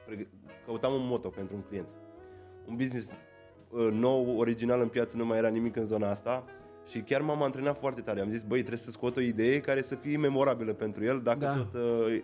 pregă- 0.07 0.29
căutam 0.65 0.93
un 0.93 1.07
moto 1.07 1.29
pentru 1.29 1.55
un 1.57 1.63
client. 1.63 1.87
Un 2.69 2.77
business 2.77 3.11
uh, 3.71 3.89
nou, 3.93 4.37
original 4.39 4.81
în 4.81 4.89
piață, 4.89 5.17
nu 5.17 5.27
mai 5.27 5.39
era 5.39 5.49
nimic 5.49 5.77
în 5.77 5.85
zona 5.85 6.09
asta 6.11 6.45
și 6.89 7.01
chiar 7.01 7.21
m-am 7.21 7.43
antrenat 7.43 7.79
foarte 7.79 8.01
tare. 8.01 8.21
Am 8.21 8.31
zis, 8.31 8.43
băi, 8.43 8.59
trebuie 8.59 8.79
să 8.79 8.91
scot 8.91 9.17
o 9.17 9.21
idee 9.21 9.61
care 9.61 9.83
să 9.83 9.95
fie 9.95 10.17
memorabilă 10.17 10.73
pentru 10.73 11.05
el 11.05 11.21
dacă 11.23 11.39
Da. 11.39 11.57
tot 11.57 11.75
uh, 11.75 11.81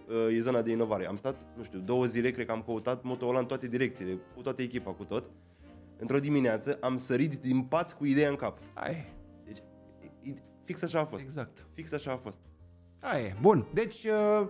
uh, 0.09 0.37
e 0.37 0.41
zona 0.41 0.62
de 0.62 0.70
inovare. 0.70 1.07
Am 1.07 1.16
stat, 1.16 1.37
nu 1.57 1.62
știu, 1.62 1.79
două 1.79 2.05
zile, 2.05 2.31
cred 2.31 2.47
că 2.47 2.53
am 2.53 2.62
căutat 2.62 3.03
moto 3.03 3.26
ăla 3.26 3.39
în 3.39 3.47
toate 3.47 3.66
direcțiile, 3.68 4.18
cu 4.35 4.43
toată 4.43 4.62
echipa, 4.62 4.91
cu 4.91 5.05
tot. 5.05 5.31
Într-o 5.99 6.18
dimineață 6.18 6.79
am 6.81 6.99
sărit 6.99 7.35
din 7.35 7.62
pat 7.62 7.93
cu 7.97 8.05
ideea 8.05 8.29
în 8.29 8.37
cap. 8.37 8.59
Hai, 8.74 9.12
Deci, 9.45 9.59
i- 10.22 10.29
i- 10.29 10.43
fix 10.64 10.83
așa 10.83 11.01
a 11.01 11.05
fost. 11.05 11.22
exact. 11.22 11.66
Fix 11.74 11.93
așa 11.93 12.12
a 12.12 12.16
fost. 12.16 12.39
Aia 13.01 13.24
e. 13.24 13.34
Bun, 13.40 13.66
deci 13.74 14.05
uh, 14.05 14.49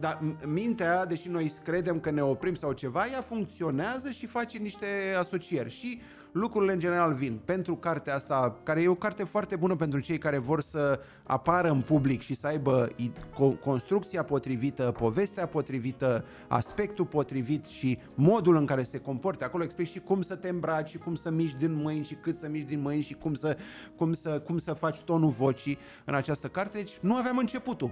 da, 0.00 0.18
m- 0.18 0.44
mintea, 0.44 1.06
deși 1.06 1.28
noi 1.28 1.52
credem 1.64 2.00
că 2.00 2.10
ne 2.10 2.22
oprim 2.22 2.54
sau 2.54 2.72
ceva, 2.72 3.06
ea 3.06 3.20
funcționează 3.20 4.10
și 4.10 4.26
face 4.26 4.58
niște 4.58 5.14
asocieri 5.18 5.70
și 5.70 6.00
lucrurile 6.32 6.72
în 6.72 6.78
general 6.78 7.14
vin. 7.14 7.40
Pentru 7.44 7.74
cartea 7.76 8.14
asta, 8.14 8.56
care 8.62 8.82
e 8.82 8.88
o 8.88 8.94
carte 8.94 9.24
foarte 9.24 9.56
bună 9.56 9.76
pentru 9.76 10.00
cei 10.00 10.18
care 10.18 10.38
vor 10.38 10.60
să 10.60 11.00
apară 11.22 11.70
în 11.70 11.80
public 11.80 12.20
și 12.20 12.34
să 12.34 12.46
aibă 12.46 12.88
i- 12.96 13.12
co- 13.12 13.60
construcția 13.64 14.24
potrivită, 14.24 14.92
povestea 14.98 15.46
potrivită, 15.46 16.24
aspectul 16.48 17.04
potrivit 17.04 17.66
și 17.66 17.98
modul 18.14 18.56
în 18.56 18.66
care 18.66 18.82
se 18.82 18.98
comporte. 18.98 19.44
Acolo 19.44 19.62
explic 19.62 19.88
și 19.88 20.00
cum 20.00 20.22
să 20.22 20.36
te 20.36 20.48
îmbraci, 20.48 20.88
și 20.88 20.98
cum 20.98 21.14
să 21.14 21.30
miști 21.30 21.56
din 21.58 21.72
mâini 21.74 22.04
și 22.04 22.14
cât 22.14 22.38
să 22.38 22.48
miști 22.48 22.68
din 22.68 22.80
mâini 22.80 23.02
și 23.02 23.14
cum 23.14 23.34
să, 23.34 23.56
cum 23.96 24.12
să, 24.12 24.40
cum 24.40 24.58
să 24.58 24.72
faci 24.72 25.00
tonul 25.00 25.30
vocii 25.30 25.78
în 26.04 26.14
această 26.14 26.48
carte. 26.48 26.78
Deci 26.78 26.98
nu 27.00 27.16
aveam 27.16 27.38
începutul. 27.38 27.90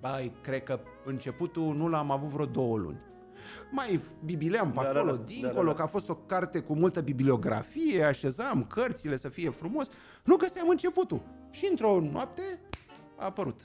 Bai, 0.00 0.32
cred 0.42 0.62
că 0.62 0.80
începutul 1.04 1.74
nu 1.74 1.88
l-am 1.88 2.10
avut 2.10 2.28
vreo 2.28 2.46
două 2.46 2.76
luni. 2.76 3.00
Mai 3.70 4.00
bibileam 4.24 4.70
pe 4.70 4.80
Da, 4.82 4.82
da, 4.82 4.88
acolo, 4.88 5.10
da. 5.10 5.16
Da, 5.16 5.22
dincolo, 5.24 5.62
da, 5.62 5.70
da. 5.70 5.74
că 5.74 5.82
a 5.82 5.86
fost 5.86 6.08
o 6.08 6.14
carte 6.14 6.60
cu 6.60 6.74
multă 6.74 7.00
bibliografie, 7.00 8.02
așezam 8.02 8.64
cărțile 8.64 9.16
să 9.16 9.28
fie 9.28 9.50
frumos, 9.50 9.88
nu 10.24 10.36
găseam 10.36 10.68
începutul. 10.68 11.22
Și 11.50 11.66
într-o 11.70 12.00
noapte 12.12 12.42
a 13.16 13.24
apărut. 13.24 13.60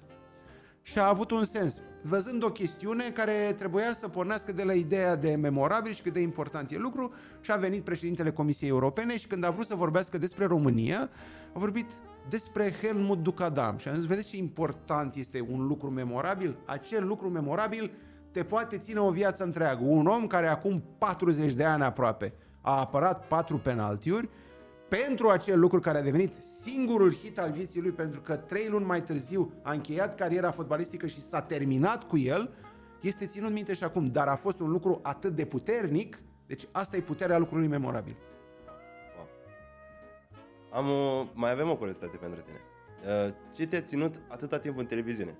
Și 0.82 0.99
a 0.99 1.07
avut 1.07 1.32
un 1.32 1.45
sens. 1.45 1.82
Văzând 2.01 2.43
o 2.43 2.51
chestiune 2.51 3.09
care 3.09 3.53
trebuia 3.57 3.93
să 3.93 4.07
pornească 4.07 4.51
de 4.51 4.63
la 4.63 4.73
ideea 4.73 5.15
de 5.15 5.36
memorabil 5.36 5.93
și 5.93 6.01
cât 6.01 6.13
de 6.13 6.19
important 6.19 6.71
e 6.71 6.78
lucru, 6.78 7.13
și 7.41 7.51
a 7.51 7.55
venit 7.55 7.84
președintele 7.84 8.32
Comisiei 8.32 8.69
Europene 8.69 9.17
și 9.17 9.28
când 9.28 9.43
a 9.43 9.49
vrut 9.49 9.65
să 9.65 9.75
vorbească 9.75 10.17
despre 10.17 10.45
România, 10.45 11.09
a 11.53 11.59
vorbit 11.59 11.89
despre 12.30 12.73
Helmut 12.82 13.23
Ducadam. 13.23 13.78
Și 13.78 13.88
am 13.88 13.93
zis, 13.93 14.05
vedeți 14.05 14.28
ce 14.28 14.38
important 14.38 15.15
este 15.15 15.47
un 15.51 15.67
lucru 15.67 15.89
memorabil? 15.89 16.57
Acel 16.65 17.07
lucru 17.07 17.30
memorabil 17.30 17.91
te 18.38 18.43
poate 18.43 18.77
ține 18.77 18.99
o 18.99 19.11
viață 19.11 19.43
întreagă. 19.43 19.83
Un 19.83 20.05
om 20.05 20.27
care 20.27 20.47
acum 20.47 20.83
40 20.97 21.53
de 21.53 21.63
ani 21.63 21.83
aproape 21.83 22.33
a 22.61 22.79
apărat 22.79 23.27
patru 23.27 23.57
penaltiuri, 23.57 24.29
pentru 24.89 25.29
acel 25.29 25.59
lucru 25.59 25.79
care 25.79 25.97
a 25.97 26.01
devenit 26.01 26.35
singurul 26.63 27.13
hit 27.13 27.39
al 27.39 27.51
vieții 27.51 27.81
lui, 27.81 27.91
pentru 27.91 28.21
că 28.21 28.35
trei 28.35 28.67
luni 28.67 28.85
mai 28.85 29.03
târziu 29.03 29.53
a 29.61 29.71
încheiat 29.71 30.15
cariera 30.15 30.51
fotbalistică 30.51 31.07
și 31.07 31.21
s-a 31.21 31.41
terminat 31.41 32.03
cu 32.03 32.17
el, 32.17 32.53
este 33.01 33.25
ținut 33.25 33.51
minte 33.51 33.73
și 33.73 33.83
acum, 33.83 34.07
dar 34.07 34.27
a 34.27 34.35
fost 34.35 34.59
un 34.59 34.69
lucru 34.69 34.99
atât 35.03 35.35
de 35.35 35.45
puternic, 35.45 36.19
deci 36.47 36.67
asta 36.71 36.97
e 36.97 36.99
puterea 36.99 37.38
lucrului 37.38 37.67
memorabil. 37.67 38.15
Wow. 39.15 39.27
Am 40.71 40.89
o, 40.89 41.27
mai 41.33 41.51
avem 41.51 41.69
o 41.69 41.75
curiozitate 41.75 42.17
pentru 42.17 42.41
tine. 42.41 42.61
Uh, 43.25 43.33
Ce 43.55 43.67
te-a 43.67 43.81
ținut 43.81 44.21
atâta 44.27 44.59
timp 44.59 44.77
în 44.77 44.85
televiziune? 44.85 45.38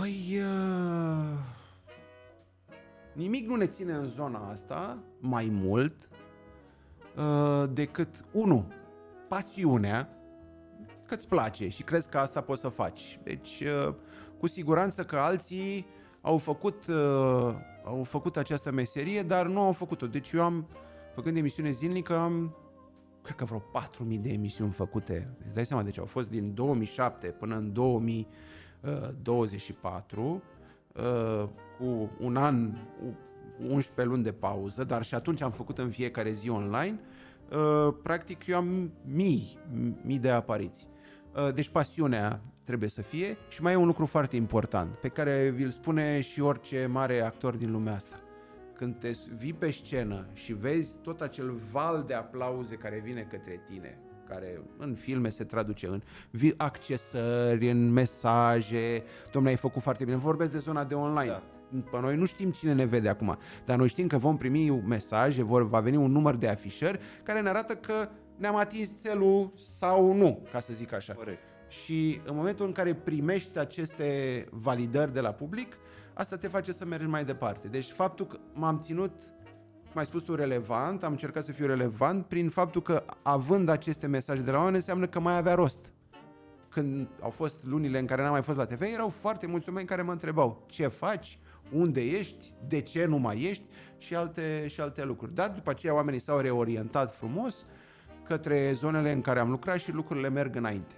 Păi... 0.00 0.38
Uh, 0.38 1.38
nimic 3.12 3.46
nu 3.46 3.56
ne 3.56 3.66
ține 3.66 3.92
în 3.92 4.08
zona 4.08 4.48
asta 4.50 4.98
mai 5.18 5.48
mult 5.52 6.08
uh, 7.16 7.64
decât, 7.72 8.24
unu, 8.32 8.72
pasiunea, 9.28 10.08
că 11.06 11.14
îți 11.14 11.28
place 11.28 11.68
și 11.68 11.82
crezi 11.82 12.08
că 12.08 12.18
asta 12.18 12.40
poți 12.40 12.60
să 12.60 12.68
faci. 12.68 13.20
Deci, 13.22 13.62
uh, 13.86 13.94
cu 14.38 14.46
siguranță 14.46 15.04
că 15.04 15.16
alții 15.16 15.86
au 16.20 16.38
făcut, 16.38 16.86
uh, 16.86 17.54
au 17.84 18.04
făcut 18.04 18.36
această 18.36 18.70
meserie, 18.70 19.22
dar 19.22 19.46
nu 19.46 19.60
au 19.60 19.72
făcut-o. 19.72 20.06
Deci 20.06 20.30
eu 20.32 20.42
am, 20.42 20.68
făcând 21.14 21.36
emisiune 21.36 21.70
zilnică, 21.70 22.16
am 22.16 22.54
cred 23.22 23.36
că 23.36 23.44
vreo 23.44 23.62
4.000 24.08 24.20
de 24.20 24.30
emisiuni 24.30 24.70
făcute. 24.70 25.36
Îți 25.44 25.54
dai 25.54 25.66
seama, 25.66 25.82
deci 25.82 25.98
au 25.98 26.04
fost 26.04 26.30
din 26.30 26.54
2007 26.54 27.26
până 27.26 27.56
în 27.56 27.72
2000 27.72 28.28
Uh, 28.84 29.08
24, 29.22 30.42
uh, 30.96 31.48
cu 31.78 32.10
un 32.20 32.36
an, 32.36 32.70
11 33.68 34.14
luni 34.14 34.22
de 34.22 34.32
pauză, 34.32 34.84
dar 34.84 35.02
și 35.02 35.14
atunci 35.14 35.42
am 35.42 35.50
făcut 35.50 35.78
în 35.78 35.90
fiecare 35.90 36.30
zi 36.30 36.48
online, 36.48 37.00
uh, 37.50 37.94
practic 38.02 38.46
eu 38.46 38.56
am 38.56 38.92
mii, 39.04 39.58
mii 40.02 40.18
de 40.18 40.30
apariții. 40.30 40.88
Deci 41.54 41.68
pasiunea 41.68 42.40
trebuie 42.64 42.88
să 42.88 43.02
fie 43.02 43.36
și 43.48 43.62
mai 43.62 43.72
e 43.72 43.76
un 43.76 43.86
lucru 43.86 44.06
foarte 44.06 44.36
important 44.36 44.94
pe 44.94 45.08
care 45.08 45.48
vi-l 45.48 45.70
spune 45.70 46.20
și 46.20 46.40
orice 46.40 46.86
mare 46.86 47.20
actor 47.20 47.56
din 47.56 47.70
lumea 47.70 47.94
asta. 47.94 48.20
Când 48.74 48.96
te 48.98 49.10
vii 49.36 49.52
pe 49.52 49.70
scenă 49.70 50.26
și 50.32 50.52
vezi 50.52 50.96
tot 51.02 51.20
acel 51.20 51.50
val 51.72 52.04
de 52.06 52.14
aplauze 52.14 52.74
care 52.74 53.02
vine 53.04 53.26
către 53.30 53.60
tine, 53.68 53.98
care 54.30 54.60
în 54.78 54.94
filme 54.94 55.28
se 55.28 55.44
traduce 55.44 55.86
în 55.86 56.02
vi- 56.30 56.54
accesări, 56.56 57.70
în 57.70 57.92
mesaje, 57.92 59.02
domnule, 59.32 59.54
ai 59.54 59.60
făcut 59.60 59.82
foarte 59.82 60.04
bine, 60.04 60.16
vorbesc 60.16 60.52
de 60.52 60.58
zona 60.58 60.84
de 60.84 60.94
online. 60.94 61.26
Da. 61.26 61.42
Pe 61.90 62.00
noi 62.00 62.16
nu 62.16 62.24
știm 62.24 62.50
cine 62.50 62.72
ne 62.72 62.84
vede 62.84 63.08
acum, 63.08 63.38
dar 63.64 63.76
noi 63.76 63.88
știm 63.88 64.06
că 64.06 64.18
vom 64.18 64.36
primi 64.36 64.70
mesaje, 64.70 65.42
vor, 65.42 65.68
va 65.68 65.80
veni 65.80 65.96
un 65.96 66.10
număr 66.10 66.36
de 66.36 66.48
afișări 66.48 67.00
care 67.22 67.40
ne 67.40 67.48
arată 67.48 67.74
că 67.74 68.08
ne-am 68.36 68.56
atins 68.56 68.90
țelul 69.00 69.52
sau 69.78 70.12
nu, 70.12 70.42
ca 70.52 70.60
să 70.60 70.72
zic 70.72 70.92
așa. 70.92 71.12
Corect. 71.12 71.42
Și 71.68 72.20
în 72.24 72.36
momentul 72.36 72.66
în 72.66 72.72
care 72.72 72.94
primești 72.94 73.58
aceste 73.58 74.46
validări 74.50 75.12
de 75.12 75.20
la 75.20 75.30
public, 75.30 75.76
asta 76.14 76.36
te 76.36 76.48
face 76.48 76.72
să 76.72 76.84
mergi 76.84 77.06
mai 77.06 77.24
departe. 77.24 77.68
Deci 77.68 77.90
faptul 77.90 78.26
că 78.26 78.38
m-am 78.52 78.80
ținut, 78.80 79.12
cum 79.90 79.98
ai 80.00 80.06
spus 80.06 80.22
tu, 80.22 80.34
relevant, 80.34 81.04
am 81.04 81.10
încercat 81.10 81.44
să 81.44 81.52
fiu 81.52 81.66
relevant 81.66 82.26
prin 82.26 82.48
faptul 82.48 82.82
că 82.82 83.04
având 83.22 83.68
aceste 83.68 84.06
mesaje 84.06 84.42
de 84.42 84.50
la 84.50 84.56
oameni 84.56 84.76
înseamnă 84.76 85.06
că 85.06 85.20
mai 85.20 85.36
avea 85.36 85.54
rost. 85.54 85.92
Când 86.68 87.08
au 87.20 87.30
fost 87.30 87.64
lunile 87.64 87.98
în 87.98 88.06
care 88.06 88.22
n-am 88.22 88.30
mai 88.30 88.42
fost 88.42 88.58
la 88.58 88.64
TV, 88.64 88.80
erau 88.80 89.08
foarte 89.08 89.46
mulți 89.46 89.68
oameni 89.68 89.86
care 89.86 90.02
mă 90.02 90.12
întrebau 90.12 90.64
ce 90.66 90.86
faci, 90.86 91.38
unde 91.72 92.00
ești, 92.00 92.54
de 92.68 92.80
ce 92.80 93.04
nu 93.04 93.18
mai 93.18 93.42
ești 93.42 93.64
și 93.98 94.14
alte, 94.14 94.66
și 94.68 94.80
alte 94.80 95.04
lucruri. 95.04 95.34
Dar 95.34 95.50
după 95.50 95.70
aceea 95.70 95.94
oamenii 95.94 96.20
s-au 96.20 96.38
reorientat 96.38 97.14
frumos 97.14 97.66
către 98.24 98.72
zonele 98.72 99.12
în 99.12 99.20
care 99.20 99.38
am 99.38 99.50
lucrat 99.50 99.78
și 99.78 99.92
lucrurile 99.92 100.28
merg 100.28 100.56
înainte. 100.56 100.94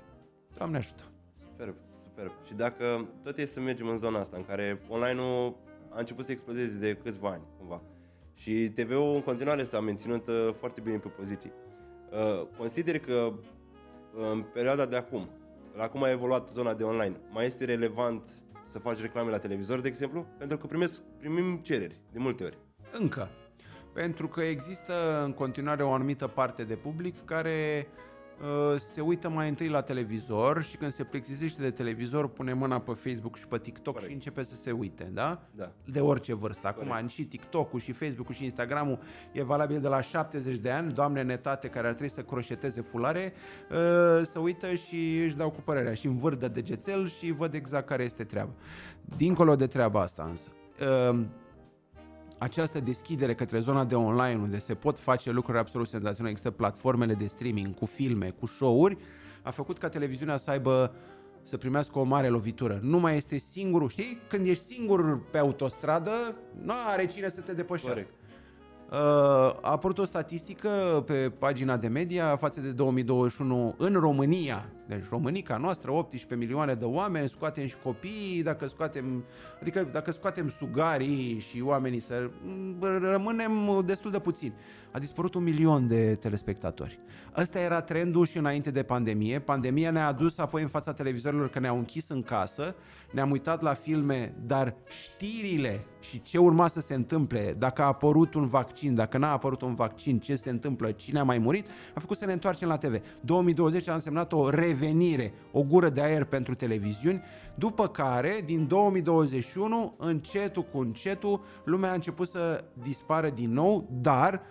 Doamne 0.56 0.76
ajută! 0.76 1.02
Superb, 1.50 1.74
superb. 2.02 2.32
Și 2.46 2.54
dacă 2.54 3.08
tot 3.22 3.38
e 3.38 3.46
să 3.46 3.60
mergem 3.60 3.88
în 3.88 3.98
zona 3.98 4.18
asta 4.18 4.36
în 4.36 4.44
care 4.44 4.80
online-ul 4.88 5.56
a 5.88 5.98
început 5.98 6.24
să 6.24 6.32
explodeze 6.32 6.78
de 6.78 6.94
câțiva 6.94 7.28
ani, 7.28 7.42
cumva, 7.58 7.82
și 8.42 8.68
TV-ul 8.74 9.14
în 9.14 9.22
continuare 9.22 9.64
s-a 9.64 9.80
menținut 9.80 10.28
uh, 10.28 10.54
foarte 10.58 10.80
bine 10.80 10.96
pe 10.96 11.08
poziții, 11.08 11.52
uh, 12.10 12.46
consider 12.58 12.98
că 12.98 13.12
uh, 13.12 14.30
în 14.32 14.42
perioada 14.42 14.86
de 14.86 14.96
acum, 14.96 15.28
la 15.76 15.88
cum 15.88 16.02
a 16.02 16.10
evoluat 16.10 16.48
zona 16.54 16.74
de 16.74 16.82
online, 16.82 17.20
mai 17.30 17.46
este 17.46 17.64
relevant 17.64 18.30
să 18.64 18.78
faci 18.78 19.00
reclame 19.00 19.30
la 19.30 19.38
televizor, 19.38 19.80
de 19.80 19.88
exemplu? 19.88 20.26
Pentru 20.38 20.56
că 20.56 20.66
primesc, 20.66 21.02
primim 21.18 21.56
cereri, 21.56 22.00
de 22.12 22.18
multe 22.18 22.44
ori. 22.44 22.58
Încă. 22.92 23.28
Pentru 23.92 24.28
că 24.28 24.40
există 24.40 25.22
în 25.24 25.32
continuare 25.32 25.82
o 25.82 25.92
anumită 25.92 26.26
parte 26.26 26.64
de 26.64 26.74
public 26.74 27.24
care 27.24 27.86
uh, 27.88 28.11
se 28.94 29.00
uită 29.00 29.28
mai 29.28 29.48
întâi 29.48 29.68
la 29.68 29.80
televizor 29.80 30.62
și 30.62 30.76
când 30.76 30.94
se 30.94 31.04
plexizește 31.04 31.62
de 31.62 31.70
televizor 31.70 32.28
pune 32.28 32.52
mâna 32.52 32.80
pe 32.80 32.92
Facebook 32.92 33.36
și 33.36 33.46
pe 33.46 33.58
TikTok 33.58 33.92
Corect. 33.92 34.10
și 34.10 34.14
începe 34.14 34.42
să 34.42 34.54
se 34.54 34.70
uite, 34.70 35.10
da? 35.12 35.40
Da. 35.56 35.72
De 35.84 36.00
orice 36.00 36.34
vârstă. 36.34 36.66
Acum 36.66 36.86
Corect. 36.86 37.08
și 37.08 37.24
TikTok-ul 37.24 37.80
și 37.80 37.92
Facebook-ul 37.92 38.34
și 38.34 38.44
Instagram-ul 38.44 38.98
e 39.32 39.42
valabil 39.42 39.80
de 39.80 39.88
la 39.88 40.00
70 40.00 40.56
de 40.56 40.70
ani, 40.70 40.92
doamne 40.92 41.22
netate 41.22 41.68
care 41.68 41.86
ar 41.86 41.92
trebui 41.92 42.14
să 42.14 42.22
croșeteze 42.22 42.80
fulare, 42.80 43.32
uh, 43.70 43.76
să 44.24 44.38
uită 44.38 44.74
și 44.74 45.18
își 45.24 45.36
dau 45.36 45.50
cu 45.50 45.60
părerea 45.60 45.94
și 45.94 46.06
învârt 46.06 46.38
de 46.38 46.48
degețel 46.48 47.08
și 47.08 47.30
văd 47.30 47.54
exact 47.54 47.86
care 47.86 48.02
este 48.02 48.24
treaba. 48.24 48.52
Dincolo 49.16 49.56
de 49.56 49.66
treaba 49.66 50.00
asta 50.00 50.26
însă, 50.28 50.50
uh, 51.10 51.20
această 52.42 52.80
deschidere 52.80 53.34
către 53.34 53.60
zona 53.60 53.84
de 53.84 53.94
online, 53.94 54.40
unde 54.42 54.58
se 54.58 54.74
pot 54.74 54.98
face 54.98 55.30
lucruri 55.30 55.58
absolut 55.58 55.88
senzaționale, 55.88 56.30
există 56.30 56.50
platformele 56.50 57.14
de 57.14 57.26
streaming 57.26 57.74
cu 57.74 57.86
filme, 57.86 58.34
cu 58.38 58.46
show-uri, 58.46 58.96
a 59.42 59.50
făcut 59.50 59.78
ca 59.78 59.88
televiziunea 59.88 60.36
să 60.36 60.50
aibă 60.50 60.94
să 61.42 61.56
primească 61.56 61.98
o 61.98 62.02
mare 62.02 62.28
lovitură. 62.28 62.78
Nu 62.82 62.98
mai 62.98 63.16
este 63.16 63.38
singurul, 63.38 63.88
știi? 63.88 64.18
Când 64.28 64.46
ești 64.46 64.64
singur 64.64 65.20
pe 65.30 65.38
autostradă, 65.38 66.36
nu 66.62 66.72
are 66.86 67.06
cine 67.06 67.28
să 67.28 67.40
te 67.40 67.52
depășească. 67.52 67.92
Corect. 67.92 68.12
Uh, 68.90 68.98
a 68.98 69.70
apărut 69.70 69.98
o 69.98 70.04
statistică 70.04 70.68
pe 71.06 71.32
pagina 71.38 71.76
de 71.76 71.88
media 71.88 72.36
față 72.36 72.60
de 72.60 72.70
2021 72.70 73.74
în 73.78 73.92
România. 73.92 74.68
Deci 74.94 75.08
Românica 75.08 75.56
noastră, 75.56 75.92
18 75.92 76.34
milioane 76.34 76.74
de 76.74 76.84
oameni, 76.84 77.28
scoatem 77.28 77.66
și 77.66 77.76
copiii, 77.82 78.42
dacă 78.42 78.66
scoatem, 78.66 79.24
adică 79.60 79.88
dacă 79.92 80.10
scoatem 80.10 80.48
sugarii 80.48 81.38
și 81.38 81.60
oamenii 81.60 82.00
să 82.00 82.30
rămânem 83.00 83.82
destul 83.86 84.10
de 84.10 84.18
puțini. 84.18 84.54
A 84.90 84.98
dispărut 84.98 85.34
un 85.34 85.42
milion 85.42 85.88
de 85.88 86.14
telespectatori. 86.14 86.98
Ăsta 87.36 87.58
era 87.58 87.80
trendul 87.80 88.26
și 88.26 88.38
înainte 88.38 88.70
de 88.70 88.82
pandemie. 88.82 89.38
Pandemia 89.38 89.90
ne-a 89.90 90.06
adus 90.06 90.38
apoi 90.38 90.62
în 90.62 90.68
fața 90.68 90.92
televizorilor 90.92 91.48
că 91.48 91.58
ne-au 91.58 91.76
închis 91.76 92.08
în 92.08 92.22
casă, 92.22 92.74
ne-am 93.12 93.30
uitat 93.30 93.62
la 93.62 93.74
filme, 93.74 94.34
dar 94.46 94.74
știrile 95.02 95.86
și 96.00 96.22
ce 96.22 96.38
urma 96.38 96.68
să 96.68 96.80
se 96.80 96.94
întâmple, 96.94 97.54
dacă 97.58 97.82
a 97.82 97.86
apărut 97.86 98.34
un 98.34 98.46
vaccin, 98.48 98.94
dacă 98.94 99.18
n-a 99.18 99.32
apărut 99.32 99.62
un 99.62 99.74
vaccin, 99.74 100.18
ce 100.18 100.36
se 100.36 100.50
întâmplă, 100.50 100.90
cine 100.90 101.18
a 101.18 101.22
mai 101.22 101.38
murit, 101.38 101.66
a 101.94 102.00
făcut 102.00 102.18
să 102.18 102.26
ne 102.26 102.32
întoarcem 102.32 102.68
la 102.68 102.76
TV. 102.76 103.00
2020 103.20 103.88
a 103.88 103.94
însemnat 103.94 104.32
o 104.32 104.50
revenire, 104.50 104.81
o 105.52 105.62
gură 105.62 105.88
de 105.88 106.00
aer 106.00 106.24
pentru 106.24 106.54
televiziuni, 106.54 107.22
după 107.54 107.88
care, 107.88 108.42
din 108.44 108.66
2021, 108.66 109.94
încetul 109.98 110.62
cu 110.62 110.78
încetul, 110.78 111.40
lumea 111.64 111.90
a 111.90 111.94
început 111.94 112.28
să 112.28 112.64
dispară 112.82 113.30
din 113.30 113.52
nou, 113.52 113.88
dar 114.00 114.42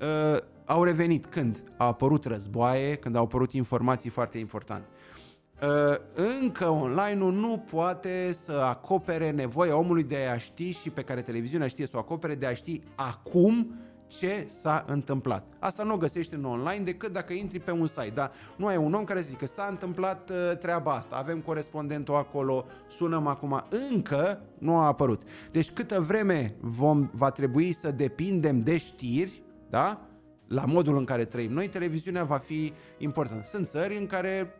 uh, 0.00 0.38
au 0.64 0.82
revenit 0.84 1.26
când? 1.26 1.62
Au 1.76 1.88
apărut 1.88 2.24
războaie, 2.24 2.96
când 2.96 3.16
au 3.16 3.22
apărut 3.22 3.52
informații 3.52 4.10
foarte 4.10 4.38
importante. 4.38 4.86
Uh, 5.62 5.96
încă 6.40 6.68
online-ul 6.68 7.32
nu 7.32 7.64
poate 7.70 8.36
să 8.44 8.52
acopere 8.52 9.30
nevoia 9.30 9.76
omului 9.76 10.02
de 10.02 10.16
a 10.16 10.38
ști 10.38 10.70
și 10.70 10.90
pe 10.90 11.02
care 11.02 11.22
televiziunea 11.22 11.66
știe 11.66 11.86
să 11.86 11.96
o 11.96 11.98
acopere, 11.98 12.34
de 12.34 12.46
a 12.46 12.54
ști 12.54 12.82
acum 12.94 13.74
ce 14.06 14.48
s-a 14.60 14.84
întâmplat. 14.86 15.44
Asta 15.58 15.82
nu 15.82 15.94
o 15.94 15.96
găsești 15.96 16.34
în 16.34 16.44
online 16.44 16.84
decât 16.84 17.12
dacă 17.12 17.32
intri 17.32 17.58
pe 17.58 17.70
un 17.70 17.86
site, 17.86 18.12
dar 18.14 18.30
nu 18.56 18.66
ai 18.66 18.76
un 18.76 18.94
om 18.94 19.04
care 19.04 19.22
să 19.22 19.28
zică 19.28 19.46
s-a 19.46 19.66
întâmplat 19.70 20.30
uh, 20.30 20.56
treaba 20.58 20.92
asta, 20.92 21.16
avem 21.16 21.40
corespondentul 21.40 22.14
acolo, 22.14 22.66
sunăm 22.88 23.26
acum. 23.26 23.64
Încă 23.90 24.40
nu 24.58 24.76
a 24.76 24.86
apărut. 24.86 25.22
Deci 25.50 25.70
câtă 25.70 26.00
vreme 26.00 26.54
vom, 26.60 27.08
va 27.12 27.30
trebui 27.30 27.72
să 27.72 27.90
depindem 27.90 28.60
de 28.60 28.78
știri, 28.78 29.42
da? 29.70 30.00
la 30.48 30.64
modul 30.64 30.96
în 30.96 31.04
care 31.04 31.24
trăim 31.24 31.52
noi, 31.52 31.68
televiziunea 31.68 32.24
va 32.24 32.36
fi 32.36 32.72
importantă. 32.98 33.46
Sunt 33.46 33.68
țări 33.68 33.96
în 33.96 34.06
care 34.06 34.54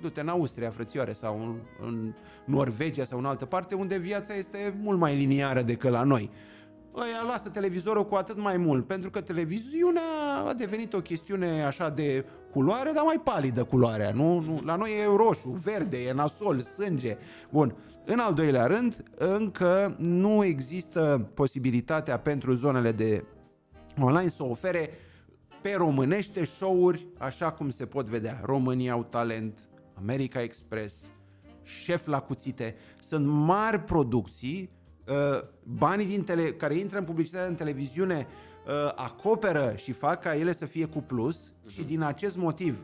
du-te 0.00 0.20
în 0.20 0.28
Austria, 0.28 0.70
frățioare, 0.70 1.12
sau 1.12 1.40
în, 1.40 1.56
în 1.86 2.14
Norvegia 2.44 3.04
sau 3.04 3.18
în 3.18 3.24
altă 3.24 3.44
parte, 3.44 3.74
unde 3.74 3.96
viața 3.96 4.34
este 4.34 4.74
mult 4.80 4.98
mai 4.98 5.16
liniară 5.16 5.62
decât 5.62 5.90
la 5.90 6.02
noi. 6.02 6.30
Ăia 6.96 7.22
lasă 7.26 7.48
televizorul 7.48 8.06
cu 8.06 8.14
atât 8.14 8.38
mai 8.38 8.56
mult, 8.56 8.86
pentru 8.86 9.10
că 9.10 9.20
televiziunea 9.20 10.02
a 10.46 10.52
devenit 10.52 10.92
o 10.94 11.00
chestiune 11.00 11.64
așa 11.64 11.90
de 11.90 12.24
culoare, 12.52 12.90
dar 12.92 13.04
mai 13.04 13.20
palidă 13.24 13.64
culoarea, 13.64 14.10
nu? 14.12 14.40
nu? 14.40 14.60
La 14.64 14.76
noi 14.76 14.90
e 15.00 15.16
roșu, 15.16 15.48
verde, 15.48 15.96
e 16.02 16.12
nasol, 16.12 16.60
sânge. 16.60 17.16
Bun. 17.50 17.74
În 18.04 18.18
al 18.18 18.34
doilea 18.34 18.66
rând, 18.66 19.02
încă 19.16 19.96
nu 19.98 20.44
există 20.44 21.30
posibilitatea 21.34 22.18
pentru 22.18 22.54
zonele 22.54 22.92
de 22.92 23.24
online 24.00 24.28
să 24.28 24.42
ofere 24.42 24.90
pe 25.62 25.74
românește 25.76 26.44
show-uri 26.44 27.06
așa 27.18 27.52
cum 27.52 27.70
se 27.70 27.86
pot 27.86 28.06
vedea. 28.06 28.40
România 28.44 28.92
au 28.92 29.04
talent, 29.04 29.58
America 29.94 30.42
Express, 30.42 30.94
Șef 31.66 32.06
la 32.06 32.20
cuțite. 32.20 32.74
Sunt 33.00 33.26
mari 33.26 33.80
producții, 33.80 34.70
uh, 34.70 34.75
banii 35.62 36.06
din 36.06 36.24
tele, 36.24 36.52
care 36.52 36.74
intră 36.74 36.98
în 36.98 37.04
publicitate 37.04 37.48
în 37.48 37.54
televiziune 37.54 38.26
uh, 38.66 38.92
acoperă 38.94 39.72
și 39.76 39.92
fac 39.92 40.20
ca 40.20 40.36
ele 40.36 40.52
să 40.52 40.64
fie 40.64 40.84
cu 40.84 40.98
plus 41.00 41.38
uh-huh. 41.38 41.72
și 41.72 41.82
din 41.82 42.02
acest 42.02 42.36
motiv 42.36 42.80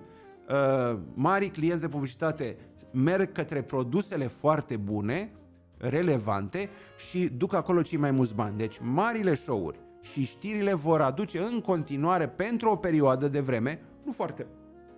uh, 0.48 0.98
mari 1.14 1.48
clienți 1.48 1.80
de 1.80 1.88
publicitate 1.88 2.56
merg 2.92 3.32
către 3.32 3.62
produsele 3.62 4.26
foarte 4.26 4.76
bune, 4.76 5.32
relevante 5.76 6.68
și 7.10 7.28
duc 7.28 7.54
acolo 7.54 7.82
cei 7.82 7.98
mai 7.98 8.10
mulți 8.10 8.34
bani. 8.34 8.58
Deci 8.58 8.78
marile 8.80 9.34
show-uri 9.34 9.78
și 10.00 10.24
știrile 10.24 10.74
vor 10.74 11.00
aduce 11.00 11.38
în 11.38 11.60
continuare 11.60 12.28
pentru 12.28 12.70
o 12.70 12.76
perioadă 12.76 13.28
de 13.28 13.40
vreme, 13.40 13.80
nu 14.04 14.12
foarte, 14.12 14.46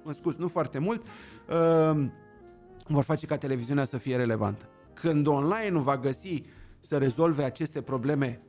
mă 0.03 0.13
scuz, 0.13 0.37
nu 0.37 0.49
foarte 0.49 0.79
mult, 0.79 1.03
uh, 1.03 2.05
vor 2.87 3.03
face 3.03 3.27
ca 3.27 3.37
televiziunea 3.37 3.85
să 3.85 3.97
fie 3.97 4.17
relevantă. 4.17 4.69
Când 4.95 5.27
online 5.27 5.69
nu 5.71 5.81
va 5.81 5.97
găsi 5.97 6.43
să 6.85 6.99
rezolve 6.99 7.43
aceste 7.43 7.83
probleme 7.83 8.41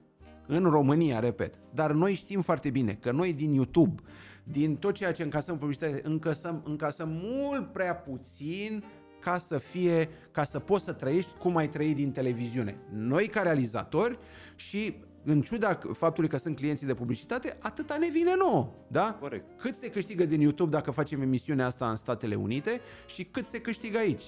în 0.47 0.63
România, 0.63 1.19
repet, 1.19 1.53
dar 1.73 1.91
noi 1.91 2.13
știm 2.13 2.41
foarte 2.41 2.69
bine 2.69 2.93
că 2.93 3.11
noi 3.11 3.33
din 3.33 3.53
YouTube, 3.53 4.01
din 4.43 4.75
tot 4.75 4.93
ceea 4.93 5.11
ce 5.11 5.23
încasăm 5.23 5.57
publicitate, 5.57 6.01
încasăm, 6.03 6.61
încasăm 6.65 7.09
mult 7.23 7.71
prea 7.71 7.95
puțin 7.95 8.83
ca 9.19 9.37
să 9.37 9.57
fie, 9.57 10.09
ca 10.31 10.43
să 10.43 10.59
poți 10.59 10.83
să 10.83 10.93
trăiești 10.93 11.31
cum 11.39 11.55
ai 11.55 11.69
trăit 11.69 11.95
din 11.95 12.11
televiziune. 12.11 12.77
Noi 12.93 13.27
ca 13.27 13.41
realizatori 13.41 14.19
și 14.55 14.95
în 15.23 15.41
ciuda 15.41 15.79
faptului 15.93 16.29
că 16.29 16.37
sunt 16.37 16.55
clienții 16.55 16.87
de 16.87 16.93
publicitate, 16.93 17.57
atâta 17.59 17.97
ne 17.97 18.09
vine 18.09 18.35
nouă, 18.35 18.73
da? 18.87 19.17
Corect. 19.19 19.45
Cât 19.59 19.77
se 19.77 19.89
câștigă 19.89 20.25
din 20.25 20.41
YouTube 20.41 20.69
dacă 20.69 20.91
facem 20.91 21.21
emisiunea 21.21 21.65
asta 21.65 21.89
în 21.89 21.95
Statele 21.95 22.35
Unite 22.35 22.81
și 23.07 23.23
cât 23.23 23.45
se 23.45 23.61
câștigă 23.61 23.97
aici? 23.97 24.23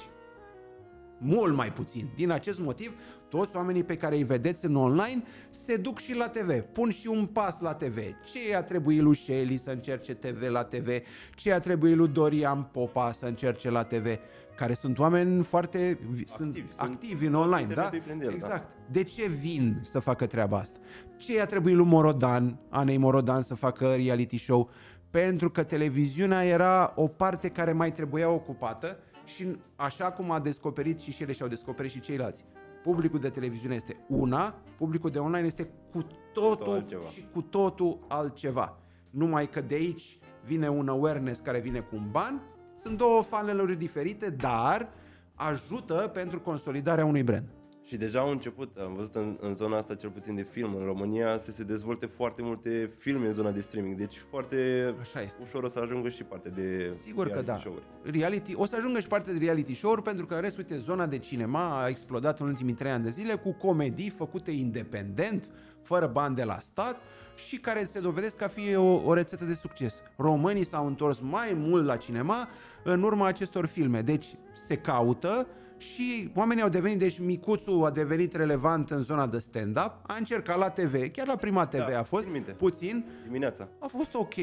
Mult 1.17 1.55
mai 1.55 1.73
puțin. 1.73 2.09
Din 2.15 2.31
acest 2.31 2.59
motiv, 2.59 2.93
toți 3.29 3.55
oamenii 3.55 3.83
pe 3.83 3.97
care 3.97 4.15
îi 4.15 4.23
vedeți 4.23 4.65
în 4.65 4.75
online 4.75 5.23
se 5.49 5.77
duc 5.77 5.99
și 5.99 6.15
la 6.15 6.27
TV, 6.27 6.61
pun 6.61 6.89
și 6.89 7.07
un 7.07 7.25
pas 7.25 7.59
la 7.59 7.73
TV. 7.73 7.97
Ce 7.97 8.55
a 8.55 8.63
trebuit 8.63 9.01
lui 9.01 9.15
Shelly 9.15 9.57
să 9.57 9.69
încerce 9.69 10.13
TV 10.13 10.49
la 10.49 10.63
TV? 10.63 10.89
Ce 11.35 11.53
a 11.53 11.59
trebuit 11.59 11.95
lui 11.95 12.07
Dorian 12.07 12.63
Popa 12.71 13.11
să 13.11 13.25
încerce 13.25 13.69
la 13.69 13.83
TV? 13.83 14.07
Care 14.55 14.73
sunt 14.73 14.99
oameni 14.99 15.43
foarte 15.43 15.99
activi, 16.01 16.27
sunt 16.27 16.63
activi 16.75 17.25
în 17.25 17.33
online, 17.33 17.73
da? 17.73 17.89
El, 17.93 18.01
da. 18.19 18.31
exact. 18.33 18.69
Da. 18.69 18.75
De 18.91 19.03
ce 19.03 19.27
vin 19.27 19.81
să 19.83 19.99
facă 19.99 20.25
treaba 20.25 20.57
asta? 20.57 20.79
Ce 21.17 21.41
a 21.41 21.45
trebuit 21.45 21.75
lui 21.75 21.85
Morodan, 21.85 22.57
Anei 22.69 22.97
Morodan 22.97 23.41
să 23.41 23.55
facă 23.55 23.93
reality 23.95 24.37
show? 24.37 24.69
Pentru 25.09 25.49
că 25.49 25.63
televiziunea 25.63 26.45
era 26.45 26.93
o 26.95 27.07
parte 27.07 27.49
care 27.49 27.71
mai 27.71 27.91
trebuia 27.91 28.29
ocupată 28.29 28.97
și 29.27 29.57
așa 29.75 30.11
cum 30.11 30.31
a 30.31 30.39
descoperit 30.39 30.99
și 30.99 31.23
ele 31.23 31.31
și-au 31.31 31.47
descoperit 31.47 31.91
și 31.91 31.99
ceilalți. 31.99 32.45
Publicul 32.83 33.19
de 33.19 33.29
televiziune 33.29 33.75
este 33.75 34.05
una, 34.07 34.55
publicul 34.77 35.09
de 35.09 35.19
online 35.19 35.47
este 35.47 35.71
cu 35.91 36.05
totul 36.33 36.73
altceva. 36.73 37.07
și 37.07 37.27
cu 37.33 37.41
totul 37.41 37.99
altceva. 38.07 38.77
Numai 39.09 39.49
că 39.49 39.61
de 39.61 39.75
aici 39.75 40.17
vine 40.45 40.69
un 40.69 40.87
awareness 40.87 41.39
care 41.39 41.59
vine 41.59 41.79
cu 41.79 41.95
un 41.95 42.07
ban, 42.11 42.41
sunt 42.79 42.97
două 42.97 43.21
faneluri 43.21 43.75
diferite, 43.75 44.29
dar 44.29 44.89
ajută 45.35 46.11
pentru 46.13 46.39
consolidarea 46.39 47.05
unui 47.05 47.23
brand. 47.23 47.56
Și 47.87 47.97
deja 47.97 48.19
au 48.19 48.29
început, 48.29 48.77
am 48.77 48.93
văzut 48.93 49.15
în, 49.15 49.37
în 49.41 49.55
zona 49.55 49.77
asta 49.77 49.95
cel 49.95 50.09
puțin 50.09 50.35
de 50.35 50.41
film 50.41 50.75
în 50.75 50.85
România 50.85 51.37
să 51.37 51.51
se 51.51 51.63
dezvolte 51.63 52.05
foarte 52.05 52.41
multe 52.41 52.91
filme 52.97 53.27
în 53.27 53.33
zona 53.33 53.51
de 53.51 53.59
streaming, 53.61 53.95
deci 53.97 54.17
foarte 54.29 54.93
Așa 54.99 55.21
este. 55.21 55.37
ușor 55.41 55.63
o 55.63 55.67
să 55.67 55.79
ajungă 55.79 56.09
și 56.09 56.23
parte 56.23 56.49
de 56.49 56.95
Sigur 57.03 57.23
că 57.27 57.31
reality 57.31 57.51
da. 57.51 57.57
show-uri. 57.57 57.83
Reality, 58.03 58.53
o 58.55 58.65
să 58.65 58.75
ajungă 58.75 58.99
și 58.99 59.07
parte 59.07 59.33
de 59.33 59.45
reality 59.45 59.73
show 59.73 60.01
pentru 60.01 60.25
că 60.25 60.35
în 60.35 60.41
rest, 60.41 60.57
uite, 60.57 60.77
zona 60.77 61.05
de 61.07 61.17
cinema 61.17 61.81
a 61.83 61.87
explodat 61.87 62.39
în 62.39 62.47
ultimii 62.47 62.73
trei 62.73 62.91
ani 62.91 63.03
de 63.03 63.09
zile 63.09 63.35
cu 63.35 63.51
comedii 63.53 64.09
făcute 64.09 64.51
independent, 64.51 65.49
fără 65.81 66.07
bani 66.07 66.35
de 66.35 66.43
la 66.43 66.59
stat 66.59 67.01
și 67.35 67.57
care 67.57 67.83
se 67.83 67.99
dovedesc 67.99 68.41
a 68.41 68.47
fi 68.47 68.75
o, 68.75 69.01
o 69.05 69.13
rețetă 69.13 69.45
de 69.45 69.53
succes. 69.53 69.93
Românii 70.17 70.65
s-au 70.65 70.87
întors 70.87 71.19
mai 71.21 71.53
mult 71.55 71.85
la 71.85 71.95
cinema 71.95 72.49
în 72.83 73.03
urma 73.03 73.27
acestor 73.27 73.65
filme. 73.65 74.01
Deci 74.01 74.27
se 74.67 74.77
caută 74.77 75.47
și 75.77 76.31
oamenii 76.35 76.63
au 76.63 76.69
devenit, 76.69 76.99
deci 76.99 77.19
Micuțu 77.19 77.81
a 77.83 77.91
devenit 77.91 78.35
relevant 78.35 78.89
în 78.91 79.03
zona 79.03 79.27
de 79.27 79.37
stand-up, 79.39 79.91
a 80.07 80.15
încercat 80.17 80.57
la 80.57 80.69
TV, 80.69 81.11
chiar 81.11 81.27
la 81.27 81.35
Prima 81.35 81.65
TV 81.67 81.85
Da, 81.89 81.99
a 81.99 82.03
fost, 82.03 82.23
țin 82.23 82.31
minte. 82.31 82.51
puțin, 82.51 83.05
Dimineața. 83.25 83.67
a 83.79 83.87
fost 83.87 84.13
ok, 84.13 84.33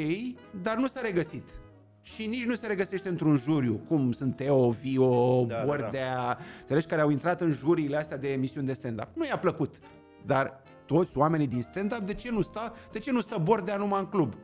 dar 0.63 0.77
nu 0.77 0.87
s-a 0.87 1.01
regăsit. 1.01 1.49
Și 2.03 2.27
nici 2.27 2.45
nu 2.45 2.55
se 2.55 2.67
regăsește 2.67 3.09
într-un 3.09 3.37
juriu, 3.37 3.81
cum 3.89 4.13
sunt 4.13 4.37
Teo, 4.37 4.71
Vio, 4.71 5.45
Da, 5.45 5.55
da, 5.57 5.65
Bordea, 5.65 6.39
înțelegi, 6.61 6.87
care 6.87 7.01
au 7.01 7.11
intrat 7.11 7.41
în 7.41 7.51
juriile 7.51 7.97
astea 7.97 8.17
de 8.17 8.33
emisiuni 8.33 8.67
de 8.67 8.73
stand-up. 8.73 9.09
Nu 9.15 9.25
i-a 9.25 9.39
plăcut, 9.39 9.75
dar 10.27 10.63
toți 10.87 11.19
oamenii 11.19 11.47
din 11.47 11.63
stand-up, 11.63 11.99
de 11.99 12.15
ce 12.15 12.31
nu 12.31 12.41
stă, 12.41 12.73
de 12.93 12.99
ce 12.99 13.11
nu 13.11 13.21
stă 13.21 13.39
Bordea 13.43 13.77
numai 13.77 14.01
în 14.01 14.07
club? 14.07 14.35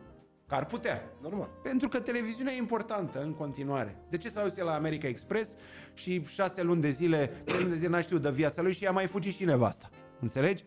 Că 0.47 0.55
ar 0.55 0.66
putea. 0.66 1.03
Normal. 1.22 1.49
Pentru 1.62 1.88
că 1.88 2.01
televiziunea 2.01 2.53
e 2.53 2.57
importantă 2.57 3.22
în 3.22 3.32
continuare. 3.34 3.97
De 4.09 4.16
ce 4.16 4.28
s-a 4.28 4.43
dus 4.43 4.57
el 4.57 4.64
la 4.64 4.74
America 4.74 5.07
Express 5.09 5.51
și 5.95 6.24
șase 6.26 6.62
luni 6.62 6.80
de 6.80 6.91
zile, 6.91 7.26
trei 7.45 7.59
luni 7.59 7.70
de 7.70 7.76
zile 7.76 7.88
n-a 7.88 8.01
știut 8.01 8.22
de 8.22 8.30
viața 8.30 8.62
lui 8.62 8.72
și 8.72 8.82
i-a 8.82 8.91
mai 8.91 9.07
fugit 9.07 9.34
și 9.34 9.45
nevasta. 9.45 9.91
Înțelegi? 10.20 10.64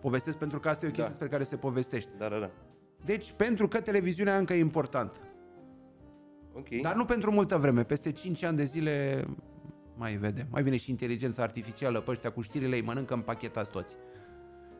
Povestesc 0.00 0.36
pentru 0.36 0.60
că 0.60 0.68
asta 0.68 0.84
e 0.84 0.88
o 0.88 0.92
chestie 0.92 1.02
Da. 1.02 1.08
despre 1.18 1.28
care 1.28 1.44
se 1.44 1.56
povestește. 1.56 2.10
Da, 2.18 2.28
da, 2.28 2.38
da. 2.38 2.50
Deci, 3.04 3.32
pentru 3.36 3.68
că 3.68 3.80
televiziunea 3.80 4.38
încă 4.38 4.52
e 4.54 4.58
importantă. 4.58 5.18
Ok. 6.52 6.68
Dar 6.68 6.94
nu 6.94 7.04
pentru 7.04 7.30
multă 7.30 7.56
vreme, 7.58 7.82
peste 7.84 8.12
5 8.12 8.42
ani 8.42 8.56
de 8.56 8.64
zile 8.64 9.24
Mai 10.00 10.16
vedem. 10.16 10.46
Mai 10.50 10.62
vine 10.62 10.76
și 10.76 10.90
inteligența 10.90 11.42
artificială 11.42 12.00
pe 12.00 12.10
ăștia 12.10 12.30
cu 12.30 12.40
știrile, 12.40 12.76
îi 12.76 12.82
mănâncă 12.82 13.14
împachetați 13.14 13.70
toți. 13.70 13.96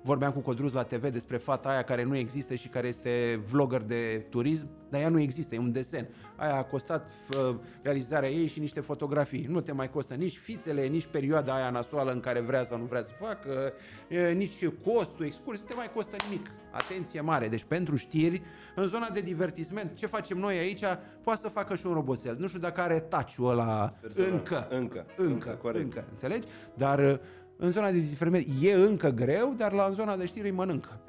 Vorbeam 0.02 0.32
cu 0.32 0.38
Codruz 0.40 0.72
la 0.72 0.82
TV 0.82 1.08
despre 1.12 1.36
fata 1.36 1.68
aia 1.68 1.82
care 1.82 2.02
nu 2.04 2.16
există 2.16 2.54
și 2.54 2.68
care 2.68 2.86
este 2.88 3.40
vlogger 3.50 3.80
de 3.82 4.26
turism, 4.28 4.66
dar 4.90 5.00
ea 5.00 5.08
nu 5.08 5.20
există, 5.20 5.54
e 5.54 5.58
un 5.58 5.72
desen. 5.72 6.08
Aia 6.36 6.56
a 6.56 6.62
costat 6.62 7.10
uh, 7.36 7.54
realizarea 7.82 8.28
ei 8.30 8.46
și 8.46 8.60
niște 8.60 8.80
fotografii. 8.80 9.46
Nu 9.48 9.60
te 9.60 9.72
mai 9.72 9.90
costă 9.90 10.14
nici 10.14 10.38
fițele, 10.38 10.86
nici 10.86 11.06
perioada 11.06 11.54
aia 11.54 11.70
nasoală 11.70 12.12
în 12.12 12.20
care 12.20 12.40
vrea 12.40 12.64
sau 12.64 12.78
nu 12.78 12.84
vrea 12.84 13.02
să 13.02 13.12
facă, 13.20 13.72
uh, 14.10 14.34
nici 14.36 14.66
costul 14.84 15.24
excursiei, 15.24 15.64
nu 15.68 15.74
te 15.74 15.74
mai 15.74 15.90
costă 15.94 16.16
nimic. 16.28 16.50
Atenție 16.72 17.20
mare. 17.20 17.48
Deci 17.48 17.64
pentru 17.64 17.96
știri, 17.96 18.42
în 18.74 18.88
zona 18.88 19.08
de 19.08 19.20
divertisment, 19.20 19.94
ce 19.94 20.06
facem 20.06 20.38
noi 20.38 20.58
aici, 20.58 20.82
poate 21.22 21.40
să 21.42 21.48
facă 21.48 21.74
și 21.74 21.86
un 21.86 21.92
roboțel. 21.92 22.36
Nu 22.38 22.46
știu 22.46 22.60
dacă 22.60 22.80
are 22.80 22.98
touch-ul 23.00 23.48
ăla 23.48 23.94
Personal. 24.00 24.30
încă. 24.32 24.66
Încă, 24.70 25.06
Încă, 25.16 25.32
încă, 25.32 25.58
corect. 25.62 25.84
încă, 25.84 26.04
înțelegi? 26.10 26.48
Dar 26.74 26.98
uh, 26.98 27.18
în 27.60 27.70
zona 27.70 27.90
de 27.90 27.98
diferiment 27.98 28.46
e 28.60 28.72
încă 28.74 29.08
greu, 29.10 29.54
dar 29.56 29.72
la 29.72 29.84
în 29.84 29.94
zona 29.94 30.16
de 30.16 30.26
știri 30.26 30.48
îi 30.48 30.54
mănâncă. 30.54 31.00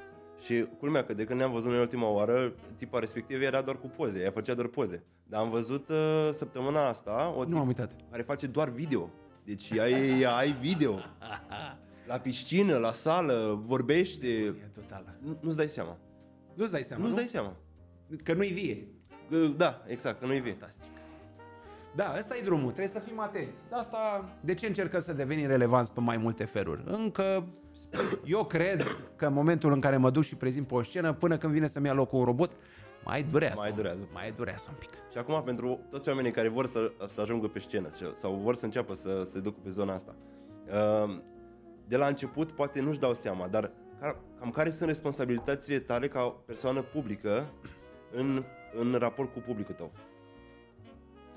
Și 0.44 0.66
culmea 0.78 1.04
că 1.04 1.14
de 1.14 1.24
când 1.24 1.38
ne-am 1.38 1.52
văzut 1.52 1.70
noi 1.70 1.80
ultima 1.80 2.08
oară, 2.08 2.52
tipa 2.76 2.98
respectiv 2.98 3.42
era 3.42 3.60
doar 3.62 3.76
cu 3.78 3.86
poze, 3.86 4.20
ea 4.20 4.30
făcea 4.30 4.54
doar 4.54 4.66
poze. 4.66 5.02
Dar 5.26 5.40
am 5.40 5.50
văzut 5.50 5.88
uh, 5.88 6.28
săptămâna 6.32 6.88
asta 6.88 7.34
o 7.36 7.44
Nu 7.44 7.58
am 7.58 7.66
uitat. 7.66 7.96
care 8.10 8.22
face 8.22 8.46
doar 8.46 8.68
video. 8.68 9.10
Deci 9.44 9.70
ea, 9.70 9.88
e- 9.88 10.18
ea 10.20 10.34
ai 10.34 10.52
video. 10.60 10.98
La 12.06 12.18
piscină, 12.18 12.76
la 12.78 12.92
sală, 12.92 13.60
vorbește. 13.62 14.26
E 14.26 14.54
totală. 14.74 15.16
Nu- 15.18 15.38
Nu-ți 15.40 15.56
dai 15.56 15.68
seama. 15.68 15.98
Nu-ți 16.54 16.70
dai 16.72 16.82
seama, 16.82 17.02
Nu-ți 17.02 17.14
nu? 17.14 17.20
dai 17.20 17.28
seama. 17.30 17.56
Că 18.24 18.32
nu-i 18.34 18.48
vie. 18.52 18.86
Că- 19.30 19.46
Da, 19.56 19.82
exact, 19.86 20.20
că 20.20 20.26
nu-i 20.26 20.40
vie. 20.40 20.50
Fantastic. 20.50 20.82
Da, 21.94 22.14
ăsta 22.18 22.36
e 22.36 22.40
drumul, 22.42 22.66
trebuie 22.72 22.88
să 22.88 22.98
fim 22.98 23.20
atenți. 23.20 23.56
De 23.68 23.74
asta, 23.74 24.24
de 24.40 24.54
ce 24.54 24.66
încercă 24.66 25.00
să 25.00 25.12
devenim 25.12 25.46
relevanți 25.46 25.92
pe 25.92 26.00
mai 26.00 26.16
multe 26.16 26.44
feluri? 26.44 26.82
Încă, 26.86 27.46
eu 28.24 28.44
cred 28.44 28.82
că 29.16 29.26
în 29.26 29.32
momentul 29.32 29.72
în 29.72 29.80
care 29.80 29.96
mă 29.96 30.10
duc 30.10 30.22
și 30.22 30.34
prezint 30.34 30.66
pe 30.66 30.74
o 30.74 30.82
scenă, 30.82 31.12
până 31.12 31.38
când 31.38 31.52
vine 31.52 31.68
să-mi 31.68 31.86
ia 31.86 31.92
locul 31.92 32.18
un 32.18 32.24
robot, 32.24 32.50
mai 33.04 33.22
durează. 33.22 33.54
Mai 33.58 33.72
durează. 33.72 34.08
Mai 34.12 34.32
durează 34.36 34.64
un 34.68 34.74
pic. 34.78 34.90
Și 35.10 35.18
acum, 35.18 35.42
pentru 35.42 35.80
toți 35.90 36.08
oamenii 36.08 36.30
care 36.30 36.48
vor 36.48 36.66
să, 36.66 36.92
să 37.08 37.20
ajungă 37.20 37.48
pe 37.48 37.58
scenă 37.58 37.88
și- 37.96 38.16
sau 38.16 38.34
vor 38.34 38.54
să 38.54 38.64
înceapă 38.64 38.94
să 38.94 39.22
se 39.26 39.40
ducă 39.40 39.58
pe 39.62 39.70
zona 39.70 39.94
asta, 39.94 40.14
uh, 41.04 41.16
de 41.88 41.96
la 41.96 42.06
început 42.06 42.52
poate 42.52 42.80
nu-și 42.80 42.98
dau 42.98 43.14
seama, 43.14 43.46
dar 43.48 43.70
ca- 44.00 44.20
cam 44.38 44.50
care 44.50 44.70
sunt 44.70 44.88
responsabilitățile 44.88 45.78
tale 45.78 46.08
ca 46.08 46.20
persoană 46.46 46.82
publică 46.82 47.44
în, 48.12 48.44
în 48.78 48.94
raport 48.98 49.32
cu 49.32 49.38
publicul 49.40 49.74
tău? 49.74 49.92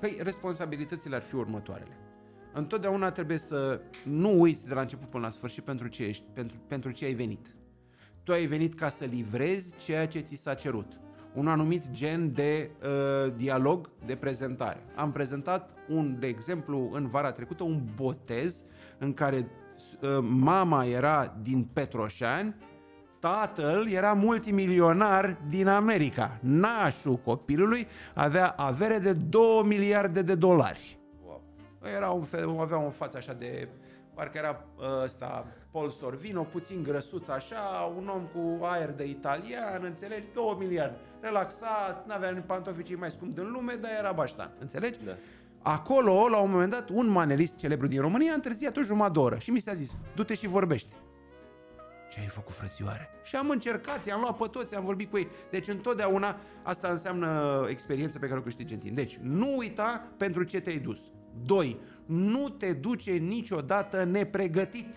Păi, 0.00 0.18
responsabilitățile 0.22 1.16
ar 1.16 1.22
fi 1.22 1.34
următoarele. 1.34 1.96
Întotdeauna 2.52 3.10
trebuie 3.10 3.38
să 3.38 3.80
nu 4.04 4.40
uiți 4.40 4.66
de 4.66 4.74
la 4.74 4.80
început 4.80 5.08
până 5.08 5.24
la 5.24 5.30
sfârșit 5.30 5.64
pentru 5.64 5.88
ce, 5.88 6.04
ești, 6.04 6.24
pentru, 6.32 6.56
pentru 6.66 6.90
ce 6.90 7.04
ai 7.04 7.14
venit. 7.14 7.54
Tu 8.22 8.32
ai 8.32 8.46
venit 8.46 8.74
ca 8.74 8.88
să 8.88 9.04
livrezi 9.04 9.76
ceea 9.76 10.06
ce 10.06 10.20
ți 10.20 10.34
s-a 10.34 10.54
cerut. 10.54 11.00
Un 11.34 11.48
anumit 11.48 11.90
gen 11.90 12.32
de 12.32 12.70
uh, 12.82 13.32
dialog, 13.36 13.90
de 14.06 14.14
prezentare. 14.14 14.82
Am 14.94 15.12
prezentat, 15.12 15.70
un, 15.88 16.16
de 16.18 16.26
exemplu, 16.26 16.90
în 16.92 17.08
vara 17.08 17.32
trecută, 17.32 17.62
un 17.62 17.82
botez 17.94 18.62
în 18.98 19.14
care 19.14 19.48
uh, 20.00 20.18
mama 20.22 20.84
era 20.84 21.36
din 21.42 21.64
Petroșani, 21.64 22.54
Tatăl 23.26 23.88
era 23.88 24.12
multimilionar 24.12 25.36
din 25.48 25.66
America. 25.66 26.38
Nașul 26.40 27.16
copilului 27.16 27.86
avea 28.14 28.54
avere 28.56 28.98
de 28.98 29.12
2 29.12 29.62
miliarde 29.64 30.22
de 30.22 30.34
dolari. 30.34 30.98
Wow. 31.24 31.42
Era 31.96 32.10
un 32.10 32.22
fel, 32.22 32.56
avea 32.60 32.78
o 32.78 32.90
față 32.90 33.16
așa 33.16 33.32
de... 33.32 33.68
Parcă 34.14 34.38
era 34.38 34.64
ă, 34.78 35.02
ăsta 35.04 35.46
Paul 35.70 35.90
Sorvino, 35.90 36.42
puțin 36.42 36.82
grăsuț 36.82 37.28
așa, 37.28 37.92
un 37.96 38.08
om 38.08 38.22
cu 38.22 38.64
aer 38.64 38.90
de 38.90 39.04
italian, 39.04 39.82
înțelegi? 39.84 40.26
2 40.34 40.56
miliarde. 40.58 40.96
Relaxat, 41.20 42.06
n-avea 42.06 42.30
nici 42.30 42.44
pantofii 42.46 42.84
cei 42.84 42.96
mai 42.96 43.10
scumpi 43.10 43.34
din 43.34 43.50
lume, 43.50 43.74
dar 43.80 43.90
era 43.98 44.12
baștan, 44.12 44.50
înțelegi? 44.58 44.98
Da. 45.04 45.12
Acolo, 45.62 46.28
la 46.28 46.38
un 46.38 46.50
moment 46.50 46.70
dat, 46.70 46.88
un 46.88 47.08
manelist 47.08 47.56
celebru 47.56 47.86
din 47.86 48.00
România 48.00 48.30
a 48.32 48.34
întârziat 48.34 48.76
o 48.76 48.82
jumătate 48.82 49.12
de 49.12 49.18
oră 49.18 49.38
și 49.38 49.50
mi 49.50 49.60
s-a 49.60 49.74
zis, 49.74 49.90
du-te 50.14 50.34
și 50.34 50.46
vorbește. 50.46 50.94
Ce 52.16 52.22
ai 52.22 52.28
făcut, 52.28 52.54
frățioare? 52.54 53.10
Și 53.22 53.36
am 53.36 53.50
încercat, 53.50 54.06
i-am 54.06 54.20
luat 54.20 54.36
pe 54.36 54.46
toți, 54.50 54.74
am 54.74 54.84
vorbit 54.84 55.10
cu 55.10 55.16
ei. 55.16 55.28
Deci 55.50 55.68
întotdeauna 55.68 56.36
asta 56.62 56.88
înseamnă 56.88 57.66
experiență 57.68 58.18
pe 58.18 58.26
care 58.26 58.38
o 58.38 58.42
câștigi 58.42 58.74
în 58.74 58.78
timp. 58.78 58.94
Deci 58.94 59.18
nu 59.22 59.56
uita 59.56 60.08
pentru 60.16 60.42
ce 60.42 60.60
te-ai 60.60 60.78
dus. 60.78 60.98
2. 61.44 61.78
Nu 62.06 62.48
te 62.48 62.72
duce 62.72 63.10
niciodată 63.10 64.04
nepregătit. 64.04 64.94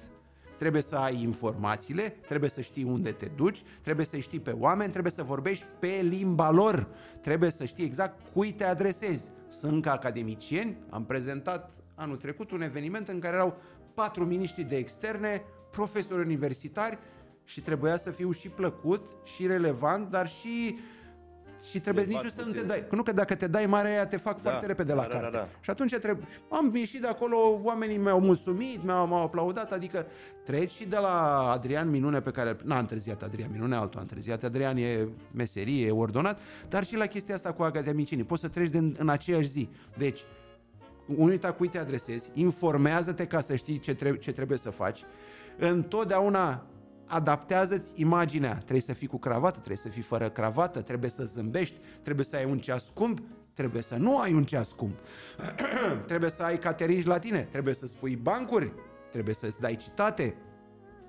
Trebuie 0.57 0.81
să 0.81 0.95
ai 0.95 1.21
informațiile, 1.21 2.09
trebuie 2.09 2.49
să 2.49 2.61
știi 2.61 2.83
unde 2.83 3.11
te 3.11 3.27
duci, 3.35 3.63
trebuie 3.81 4.05
să 4.05 4.17
știi 4.17 4.39
pe 4.39 4.51
oameni, 4.51 4.91
trebuie 4.91 5.11
să 5.11 5.23
vorbești 5.23 5.65
pe 5.79 5.99
limba 6.01 6.51
lor, 6.51 6.87
trebuie 7.21 7.49
să 7.49 7.65
știi 7.65 7.85
exact 7.85 8.19
cui 8.33 8.53
te 8.53 8.63
adresezi. 8.63 9.31
Sunt 9.59 9.83
ca 9.83 9.91
academicieni, 9.91 10.77
am 10.89 11.05
prezentat 11.05 11.73
anul 11.95 12.17
trecut 12.17 12.51
un 12.51 12.61
eveniment 12.61 13.07
în 13.07 13.19
care 13.19 13.35
erau 13.35 13.57
patru 13.93 14.25
miniștri 14.25 14.63
de 14.63 14.75
externe, 14.75 15.43
profesori 15.71 16.25
universitari 16.25 16.97
și 17.43 17.61
trebuia 17.61 17.97
să 17.97 18.11
fiu 18.11 18.31
și 18.31 18.49
plăcut 18.49 19.07
și 19.35 19.47
relevant, 19.47 20.09
dar 20.09 20.27
și 20.27 20.79
și 21.69 21.79
trebuie 21.79 22.03
Le 22.03 22.09
nici 22.09 22.17
fac 22.17 22.25
nu 22.25 22.31
să 22.31 22.41
nu 22.41 22.45
te 22.45 22.51
puțin. 22.53 22.67
dai. 22.67 22.87
Că 22.87 22.95
nu 22.95 23.03
că 23.03 23.11
dacă 23.11 23.35
te 23.35 23.47
dai 23.47 23.65
mare 23.65 23.87
aia 23.87 24.05
te 24.07 24.17
fac 24.17 24.35
Da, 24.41 24.49
foarte 24.49 24.65
repede 24.65 24.93
la 24.93 25.01
da, 25.01 25.07
da, 25.07 25.13
carte. 25.13 25.29
da, 25.31 25.37
da. 25.37 25.47
Și 25.59 25.69
atunci 25.69 25.95
trebuie... 25.95 26.27
Am 26.49 26.75
ieșit 26.75 27.01
de 27.01 27.07
acolo, 27.07 27.59
oamenii 27.63 27.97
mi-au 27.97 28.19
mulțumit, 28.19 28.83
mi-au, 28.83 29.07
m-au 29.07 29.23
aplaudat, 29.23 29.71
adică 29.71 30.05
treci 30.45 30.71
și 30.71 30.87
de 30.87 30.95
la 30.97 31.49
Adrian 31.51 31.89
Minune 31.89 32.21
pe 32.21 32.31
care... 32.31 32.57
N-a 32.63 32.79
întârziat 32.79 33.23
Adrian 33.23 33.49
Minune, 33.51 33.75
altul 33.75 33.99
a 33.99 34.01
întârziat. 34.01 34.43
Adrian 34.43 34.77
e 34.77 35.07
meserie, 35.31 35.85
e 35.85 35.91
ordonat, 35.91 36.39
dar 36.69 36.83
și 36.85 36.95
la 36.95 37.05
chestia 37.05 37.35
asta 37.35 37.51
cu 37.53 37.63
academicienii. 37.63 38.25
Poți 38.25 38.41
să 38.41 38.47
treci 38.47 38.69
de, 38.69 38.77
în, 38.77 38.95
în 38.97 39.09
aceeași 39.09 39.47
zi. 39.49 39.69
Deci, 39.97 40.19
uita 41.17 41.51
cui 41.51 41.67
te 41.67 41.77
adresezi, 41.77 42.29
informează-te 42.33 43.25
ca 43.27 43.41
să 43.41 43.55
știi 43.55 43.79
ce, 43.79 43.93
trebuie, 43.93 44.19
ce 44.21 44.31
trebuie 44.31 44.57
să 44.57 44.69
faci. 44.69 45.03
Întotdeauna 45.59 46.63
adaptează-ți 47.05 47.91
imaginea. 47.95 48.53
Trebuie 48.53 48.81
să 48.81 48.93
fii 48.93 49.07
cu 49.07 49.17
cravată, 49.17 49.55
trebuie 49.57 49.77
să 49.77 49.87
fii 49.87 50.01
fără 50.01 50.29
cravată, 50.29 50.81
trebuie 50.81 51.09
să 51.09 51.23
zâmbești, 51.23 51.79
trebuie 52.01 52.25
să 52.25 52.35
ai 52.35 52.45
un 52.45 52.59
ceas 52.59 52.85
scump, 52.85 53.19
trebuie 53.53 53.81
să 53.81 53.95
nu 53.95 54.19
ai 54.19 54.33
un 54.33 54.43
ceas 54.43 54.67
scump. 54.67 54.97
trebuie 56.07 56.29
să 56.29 56.43
ai 56.43 56.59
cateringi 56.59 57.07
la 57.07 57.19
tine, 57.19 57.47
trebuie 57.51 57.73
să 57.73 57.87
spui 57.87 58.15
bancuri, 58.15 58.71
trebuie 59.11 59.33
să-ți 59.33 59.59
dai 59.59 59.75
citate, 59.75 60.35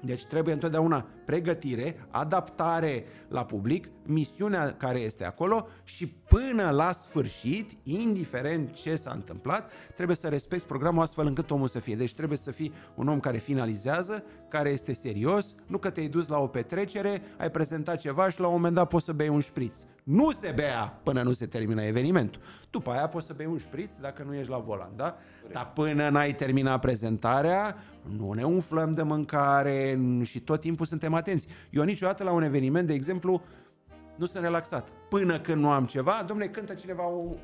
deci 0.00 0.24
trebuie 0.26 0.54
întotdeauna 0.54 1.06
pregătire, 1.24 2.06
adaptare 2.10 3.04
la 3.28 3.44
public, 3.44 3.88
misiunea 4.06 4.74
care 4.76 4.98
este 4.98 5.24
acolo 5.24 5.66
și 5.84 6.06
până 6.06 6.70
la 6.70 6.92
sfârșit, 6.92 7.70
indiferent 7.82 8.72
ce 8.72 8.96
s-a 8.96 9.10
întâmplat, 9.10 9.72
trebuie 9.94 10.16
să 10.16 10.28
respecti 10.28 10.66
programul 10.66 11.02
astfel 11.02 11.26
încât 11.26 11.50
omul 11.50 11.68
să 11.68 11.78
fie. 11.78 11.96
Deci 11.96 12.14
trebuie 12.14 12.38
să 12.38 12.50
fii 12.50 12.72
un 12.94 13.08
om 13.08 13.20
care 13.20 13.38
finalizează, 13.38 14.24
care 14.48 14.70
este 14.70 14.92
serios, 14.92 15.54
nu 15.66 15.78
că 15.78 15.90
te-ai 15.90 16.08
dus 16.08 16.28
la 16.28 16.38
o 16.38 16.46
petrecere, 16.46 17.22
ai 17.38 17.50
prezentat 17.50 17.98
ceva 17.98 18.28
și 18.30 18.40
la 18.40 18.46
un 18.46 18.52
moment 18.52 18.74
dat 18.74 18.88
poți 18.88 19.04
să 19.04 19.12
bei 19.12 19.28
un 19.28 19.40
șpriț. 19.40 19.76
Nu 20.10 20.30
se 20.30 20.52
bea 20.54 20.98
până 21.02 21.22
nu 21.22 21.32
se 21.32 21.46
termină 21.46 21.82
evenimentul. 21.82 22.40
După 22.70 22.90
aia 22.90 23.08
poți 23.08 23.26
să 23.26 23.32
bei 23.32 23.46
un 23.46 23.58
șpriț 23.58 23.94
dacă 24.00 24.22
nu 24.22 24.34
ești 24.34 24.50
la 24.50 24.58
volan, 24.58 24.90
da? 24.96 25.16
Dar 25.52 25.72
până 25.72 26.08
n-ai 26.08 26.34
terminat 26.34 26.80
prezentarea, 26.80 27.76
nu 28.16 28.32
ne 28.32 28.42
umflăm 28.42 28.92
de 28.92 29.02
mâncare 29.02 30.00
și 30.22 30.40
tot 30.40 30.60
timpul 30.60 30.86
suntem 30.86 31.14
atenți. 31.14 31.46
Eu 31.70 31.82
niciodată 31.82 32.24
la 32.24 32.32
un 32.32 32.42
eveniment, 32.42 32.86
de 32.86 32.92
exemplu, 32.92 33.42
nu 34.16 34.26
sunt 34.26 34.42
relaxat. 34.42 34.88
Până 35.08 35.40
când 35.40 35.60
nu 35.60 35.70
am 35.70 35.86
ceva, 35.86 36.24
domne, 36.26 36.46
cântă 36.46 36.74
cineva 36.74 37.08
o, 37.08 37.34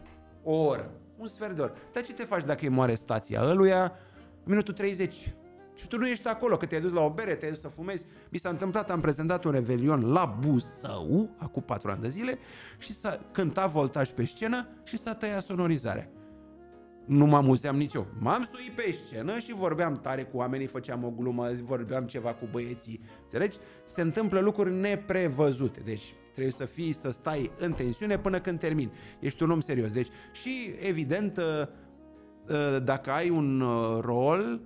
o 0.43 0.52
oră, 0.52 0.90
un 1.18 1.26
sfert 1.26 1.55
de 1.55 1.60
oră. 1.60 1.74
Dar 1.93 2.02
ce 2.02 2.12
te 2.12 2.24
faci 2.24 2.44
dacă 2.44 2.60
îi 2.62 2.68
moare 2.68 2.94
stația 2.94 3.43
ăluia? 3.43 3.82
În 4.44 4.52
minutul 4.52 4.74
30. 4.74 5.34
Și 5.77 5.89
tu 5.89 5.98
nu 5.98 6.07
ești 6.07 6.28
acolo, 6.28 6.57
că 6.57 6.66
te-ai 6.66 6.81
dus 6.81 6.93
la 6.93 7.01
o 7.01 7.11
bere, 7.11 7.35
te-ai 7.35 7.51
dus 7.51 7.61
să 7.61 7.69
fumezi. 7.69 8.05
Mi 8.28 8.39
s-a 8.39 8.48
întâmplat, 8.48 8.90
am 8.90 9.01
prezentat 9.01 9.44
un 9.44 9.51
revelion 9.51 10.12
la 10.12 10.36
Buzău, 10.40 11.31
acum 11.36 11.62
patru 11.62 11.90
ani 11.90 12.03
de 12.03 12.09
zile, 12.09 12.39
și 12.78 12.93
s-a 12.93 13.20
cântat 13.32 13.70
voltaj 13.70 14.09
pe 14.09 14.24
scenă 14.24 14.69
și 14.85 14.98
s-a 14.98 15.15
tăiat 15.15 15.43
sonorizarea. 15.43 16.11
Nu 17.07 17.27
mă 17.27 17.36
amuzeam 17.36 17.77
nici 17.77 17.94
eu. 17.94 18.07
M-am 18.20 18.48
suit 18.53 18.70
pe 18.70 18.98
scenă 19.05 19.39
și 19.39 19.55
vorbeam 19.55 19.94
tare 19.94 20.23
cu 20.23 20.36
oamenii, 20.36 20.66
făceam 20.66 21.05
o 21.05 21.11
glumă, 21.11 21.48
vorbeam 21.62 22.05
ceva 22.05 22.35
cu 22.35 22.48
băieții. 22.51 23.01
Înțelegi? 23.23 23.59
Se 23.85 24.01
întâmplă 24.01 24.40
lucruri 24.40 24.74
neprevăzute. 24.74 25.81
Deci 25.85 26.15
trebuie 26.32 26.53
să 26.53 26.65
fii, 26.65 26.93
să 26.93 27.11
stai 27.11 27.51
în 27.59 27.73
tensiune 27.73 28.19
până 28.19 28.40
când 28.40 28.59
termin. 28.59 28.90
Ești 29.19 29.43
un 29.43 29.51
om 29.51 29.61
serios. 29.61 29.90
Deci 29.90 30.09
și 30.32 30.74
evident 30.81 31.36
uh, 31.36 31.44
uh, 32.48 32.82
dacă 32.85 33.11
ai 33.11 33.31
un 33.31 33.61
uh, 33.61 33.98
rol, 34.01 34.61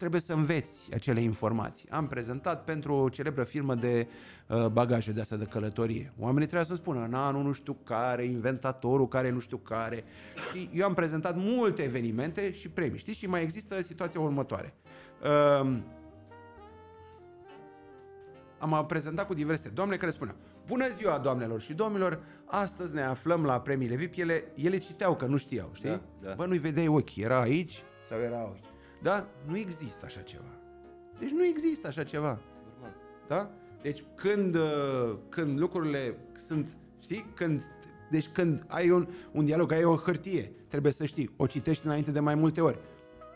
trebuie 0.00 0.20
să 0.20 0.32
înveți 0.32 0.94
acele 0.94 1.20
informații. 1.20 1.90
Am 1.90 2.06
prezentat 2.06 2.64
pentru 2.64 2.94
o 2.94 3.08
celebră 3.08 3.44
firmă 3.44 3.74
de 3.74 4.06
uh, 4.46 4.66
bagaje 4.66 5.12
de 5.12 5.20
asta 5.20 5.36
de 5.36 5.44
călătorie. 5.44 6.12
Oamenii 6.18 6.46
trebuie 6.46 6.68
să 6.68 6.74
spună 6.74 7.04
în 7.04 7.14
anul 7.14 7.42
nu 7.42 7.52
știu 7.52 7.76
care, 7.84 8.24
inventatorul 8.24 9.08
care 9.08 9.30
nu 9.30 9.38
știu 9.38 9.56
care. 9.56 10.04
Și 10.50 10.68
eu 10.72 10.86
am 10.86 10.94
prezentat 10.94 11.36
multe 11.36 11.82
evenimente 11.82 12.52
și 12.52 12.68
premii. 12.68 12.98
Știți? 12.98 13.18
Și 13.18 13.26
mai 13.26 13.42
există 13.42 13.82
situația 13.82 14.20
următoare. 14.20 14.74
Uh, 15.22 15.78
am 18.58 18.84
prezentat 18.86 19.26
cu 19.26 19.34
diverse 19.34 19.68
doamne 19.68 19.96
care 19.96 20.10
spuneau 20.10 20.36
Bună 20.66 20.88
ziua, 20.88 21.18
doamnelor 21.18 21.60
și 21.60 21.72
domnilor! 21.72 22.20
Astăzi 22.44 22.94
ne 22.94 23.02
aflăm 23.02 23.44
la 23.44 23.60
premiile 23.60 23.94
VIP. 23.94 24.12
Ele, 24.16 24.44
ele 24.54 24.78
citeau, 24.78 25.16
că 25.16 25.26
nu 25.26 25.36
știau, 25.36 25.70
știi? 25.72 25.88
Da, 25.88 26.00
da. 26.22 26.34
Bă, 26.34 26.46
nu-i 26.46 26.58
vedeai 26.58 26.88
ochii. 26.88 27.22
Era 27.22 27.40
aici 27.40 27.82
sau 28.08 28.18
era 28.20 28.42
ochi. 28.42 28.69
Da? 29.02 29.26
Nu 29.46 29.56
există 29.56 30.04
așa 30.04 30.20
ceva. 30.20 30.52
Deci 31.18 31.30
nu 31.30 31.44
există 31.44 31.86
așa 31.86 32.02
ceva. 32.02 32.38
Normal. 32.72 32.96
Da? 33.28 33.50
Deci 33.82 34.04
când, 34.14 34.54
uh, 34.54 35.16
când 35.28 35.58
lucrurile 35.58 36.14
sunt, 36.46 36.68
știi, 36.98 37.26
când, 37.34 37.64
deci 38.10 38.28
când 38.28 38.64
ai 38.66 38.90
un, 38.90 39.08
un 39.32 39.44
dialog, 39.44 39.72
ai 39.72 39.84
o 39.84 39.96
hârtie, 39.96 40.52
trebuie 40.68 40.92
să 40.92 41.04
știi, 41.04 41.30
o 41.36 41.46
citești 41.46 41.86
înainte 41.86 42.10
de 42.10 42.20
mai 42.20 42.34
multe 42.34 42.60
ori. 42.60 42.78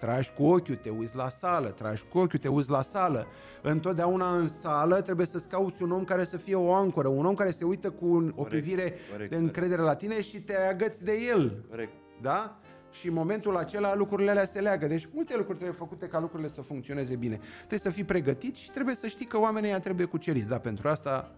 Tragi 0.01 0.32
cu 0.36 0.45
ochiul, 0.45 0.74
te 0.74 0.91
uiți 0.91 1.16
la 1.16 1.28
sală, 1.28 1.69
tragi 1.69 2.05
cu 2.09 2.19
ochiul, 2.19 2.39
te 2.39 2.49
uiți 2.49 2.70
la 2.70 2.82
sală. 2.82 3.27
Întotdeauna 3.62 4.36
în 4.36 4.49
sală 4.49 5.01
trebuie 5.01 5.27
să-ți 5.27 5.49
cauți 5.49 5.82
un 5.82 5.91
om 5.91 6.05
care 6.05 6.24
să 6.24 6.36
fie 6.36 6.55
o 6.55 6.73
ancoră, 6.73 7.09
un 7.09 7.27
om 7.27 7.35
care 7.35 7.51
se 7.51 7.65
uită 7.65 7.91
cu 7.91 8.07
un, 8.07 8.28
o 8.28 8.43
Corect, 8.43 8.49
privire 8.49 8.95
corect, 9.11 9.31
de 9.31 9.36
încredere 9.36 9.82
la 9.82 9.95
tine 9.95 10.20
și 10.20 10.41
te 10.41 10.57
agăți 10.57 11.05
de 11.05 11.12
el. 11.12 11.65
Corect. 11.69 11.93
Da? 12.20 12.59
Și 13.01 13.09
în 13.09 13.15
momentul 13.15 13.57
acela 13.57 13.95
lucrurile 13.95 14.31
alea 14.31 14.45
se 14.45 14.61
leagă. 14.61 14.87
Deci 14.87 15.09
multe 15.12 15.37
lucruri 15.37 15.59
trebuie 15.59 15.79
făcute 15.79 16.07
ca 16.07 16.21
lucrurile 16.21 16.49
să 16.49 16.61
funcționeze 16.61 17.16
bine. 17.16 17.41
Trebuie 17.57 17.79
să 17.79 17.91
fii 17.91 18.05
pregătit 18.05 18.55
și 18.55 18.71
trebuie 18.71 18.95
să 18.95 19.07
știi 19.07 19.27
că 19.27 19.39
oamenii 19.39 19.69
ăia 19.69 19.81
trebuie 19.81 20.07
cuceriți. 20.07 20.49
Dar 20.49 20.61
pentru 20.61 20.89
asta 20.89 21.35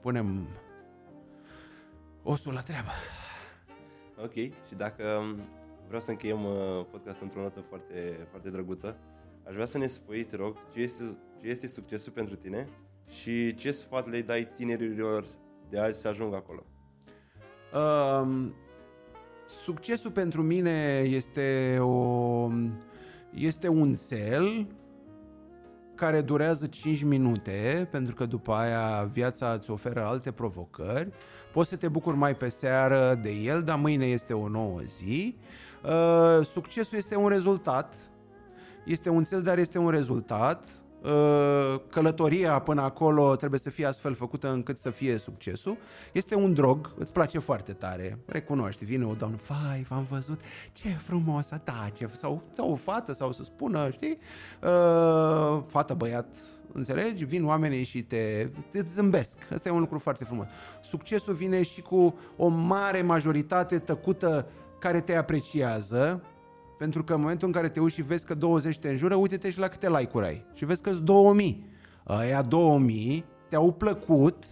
punem 0.00 0.48
osul 2.22 2.52
la 2.52 2.60
treabă. 2.60 2.90
Ok, 4.24 4.32
și 4.32 4.74
dacă 4.76 5.04
um, 5.04 5.40
vreau 5.86 6.00
să 6.00 6.10
încheiem 6.10 6.44
uh, 6.44 6.84
podcastul 6.90 7.24
într-o 7.24 7.40
notă 7.40 7.60
foarte, 7.68 8.26
foarte 8.30 8.50
drăguță, 8.50 8.96
aș 9.46 9.54
vrea 9.54 9.66
să 9.66 9.78
ne 9.78 9.86
spui, 9.86 10.24
te 10.24 10.36
rog, 10.36 10.56
ce 10.72 10.80
este, 10.80 11.16
ce 11.40 11.48
este 11.48 11.66
succesul 11.66 12.12
pentru 12.12 12.36
tine 12.36 12.68
și 13.08 13.54
ce 13.54 13.70
sfat 13.70 14.08
le 14.08 14.20
dai 14.20 14.48
tinerilor 14.56 15.24
de 15.68 15.78
azi 15.78 16.00
să 16.00 16.08
ajungă 16.08 16.36
acolo. 16.36 16.64
Um, 17.74 18.54
succesul 19.64 20.10
pentru 20.10 20.42
mine 20.42 21.02
este 21.06 21.78
o 21.80 22.48
este 23.30 23.68
un 23.68 23.96
cel 24.08 24.66
care 25.94 26.20
durează 26.20 26.66
5 26.66 27.02
minute, 27.02 27.88
pentru 27.90 28.14
că 28.14 28.26
după 28.26 28.52
aia 28.52 29.10
viața 29.12 29.52
îți 29.52 29.70
oferă 29.70 30.04
alte 30.06 30.30
provocări. 30.30 31.08
Poți 31.52 31.68
să 31.68 31.76
te 31.76 31.88
bucuri 31.88 32.16
mai 32.16 32.34
pe 32.34 32.48
seară 32.48 33.18
de 33.22 33.30
el, 33.30 33.62
dar 33.62 33.78
mâine 33.78 34.06
este 34.06 34.32
o 34.32 34.48
nouă 34.48 34.80
zi. 34.80 35.36
Uh, 35.84 36.46
succesul 36.46 36.98
este 36.98 37.16
un 37.16 37.28
rezultat. 37.28 37.94
Este 38.84 39.08
un 39.08 39.24
cel, 39.24 39.42
dar 39.42 39.58
este 39.58 39.78
un 39.78 39.90
rezultat. 39.90 40.68
Uh, 41.02 41.80
călătoria 41.90 42.58
până 42.58 42.80
acolo 42.80 43.36
trebuie 43.36 43.60
să 43.60 43.70
fie 43.70 43.86
astfel 43.86 44.14
făcută 44.14 44.52
încât 44.52 44.78
să 44.78 44.90
fie 44.90 45.18
succesul. 45.18 45.76
Este 46.12 46.34
un 46.34 46.54
drog, 46.54 46.94
îți 46.98 47.12
place 47.12 47.38
foarte 47.38 47.72
tare, 47.72 48.18
recunoști, 48.26 48.84
vine 48.84 49.06
o 49.06 49.12
doamnă, 49.12 49.38
vai, 49.48 49.86
v-am 49.88 50.06
văzut, 50.10 50.40
ce 50.72 50.88
frumos, 50.88 51.48
da, 51.64 51.88
ce, 51.92 52.08
sau, 52.12 52.42
sau 52.52 52.70
o 52.70 52.74
fată, 52.74 53.12
sau 53.12 53.32
să 53.32 53.42
spună, 53.42 53.90
știi, 53.90 54.18
uh, 54.62 55.62
fată, 55.66 55.94
băiat, 55.94 56.36
înțelegi? 56.72 57.24
Vin 57.24 57.46
oamenii 57.46 57.84
și 57.84 58.02
te, 58.02 58.48
te 58.70 58.82
zâmbesc. 58.94 59.36
Asta 59.52 59.68
e 59.68 59.72
un 59.72 59.80
lucru 59.80 59.98
foarte 59.98 60.24
frumos. 60.24 60.46
Succesul 60.82 61.34
vine 61.34 61.62
și 61.62 61.80
cu 61.80 62.18
o 62.36 62.48
mare 62.48 63.02
majoritate 63.02 63.78
tăcută 63.78 64.46
care 64.78 65.00
te 65.00 65.16
apreciază, 65.16 66.22
pentru 66.80 67.04
că 67.04 67.14
în 67.14 67.20
momentul 67.20 67.46
în 67.46 67.52
care 67.52 67.68
te 67.68 67.80
uiți 67.80 67.94
și 67.94 68.02
vezi 68.02 68.24
că 68.24 68.34
20 68.34 68.78
te 68.78 68.88
înjură, 68.88 69.14
uite-te 69.14 69.50
și 69.50 69.58
la 69.58 69.68
câte 69.68 69.88
like-uri 69.88 70.26
ai. 70.26 70.44
Și 70.54 70.64
vezi 70.64 70.82
că 70.82 70.90
sunt 70.90 71.02
2000. 71.02 71.66
Aia 72.04 72.42
2000 72.42 73.24
te-au 73.48 73.72
plăcut, 73.72 74.44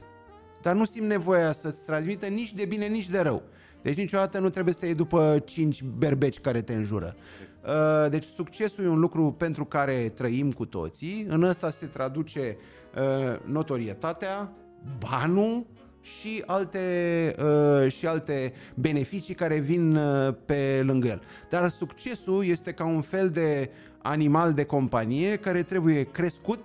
dar 0.63 0.75
nu 0.75 0.85
simt 0.85 1.07
nevoia 1.07 1.53
să-ți 1.53 1.83
transmită 1.83 2.27
nici 2.27 2.53
de 2.53 2.65
bine, 2.65 2.87
nici 2.87 3.09
de 3.09 3.19
rău. 3.19 3.43
Deci 3.83 3.97
niciodată 3.97 4.39
nu 4.39 4.49
trebuie 4.49 4.75
să 4.75 4.81
te 4.81 4.87
iei 4.87 4.95
după 4.95 5.43
5 5.45 5.83
berbeci 5.83 6.41
care 6.41 6.63
te 6.63 6.75
înjură. 6.75 7.17
Uh, 7.65 8.11
Deci 8.11 8.25
succesul 8.25 8.85
e 8.85 8.89
un 8.89 9.01
lucru 9.01 9.33
pentru 9.33 9.65
care 9.65 10.13
trăim 10.15 10.53
cu 10.53 10.65
toții. 10.65 11.27
În 11.29 11.43
ăsta 11.43 11.71
se 11.71 11.87
traduce 11.87 12.57
uh, 12.97 13.39
notorietatea, 13.45 14.53
banul 14.99 15.67
și 16.01 16.43
alte, 16.47 17.35
uh, 17.39 17.93
și 17.93 18.07
alte 18.07 18.53
beneficii 18.75 19.35
care 19.35 19.59
vin 19.59 19.97
uh, 19.97 20.35
pe 20.45 20.83
lângă 20.85 21.07
el. 21.07 21.23
Dar 21.49 21.69
succesul 21.69 22.45
este 22.45 22.73
ca 22.73 22.85
un 22.85 23.01
fel 23.01 23.31
de 23.31 23.71
animal 23.99 24.53
de 24.53 24.65
companie 24.65 25.37
care 25.37 25.63
trebuie 25.63 26.03
crescut, 26.03 26.61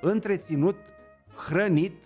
întreținut, 0.00 0.76
hrănit, 1.36 2.04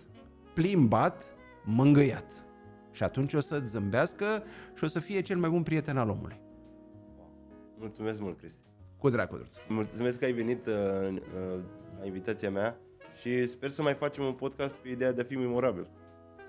plimbat, 0.53 1.33
mângâiat. 1.63 2.45
Și 2.91 3.03
atunci 3.03 3.33
o 3.33 3.39
să-ți 3.39 3.69
zâmbească 3.69 4.43
și 4.73 4.83
o 4.83 4.87
să 4.87 4.99
fie 4.99 5.21
cel 5.21 5.37
mai 5.37 5.49
bun 5.49 5.63
prieten 5.63 5.97
al 5.97 6.09
omului. 6.09 6.39
Mulțumesc 7.77 8.19
mult, 8.19 8.37
Cristi. 8.37 8.59
Cu 8.97 9.09
drag, 9.09 9.27
cu 9.29 9.35
drag. 9.35 9.49
Mulțumesc 9.67 10.19
că 10.19 10.25
ai 10.25 10.31
venit 10.31 10.65
uh, 10.65 10.73
uh, 11.09 11.59
la 11.99 12.05
invitația 12.05 12.49
mea 12.49 12.77
și 13.19 13.47
sper 13.47 13.69
să 13.69 13.81
mai 13.81 13.93
facem 13.93 14.23
un 14.23 14.33
podcast 14.33 14.77
pe 14.77 14.89
ideea 14.89 15.11
de 15.11 15.21
a 15.21 15.23
fi 15.23 15.35
memorabil 15.35 15.87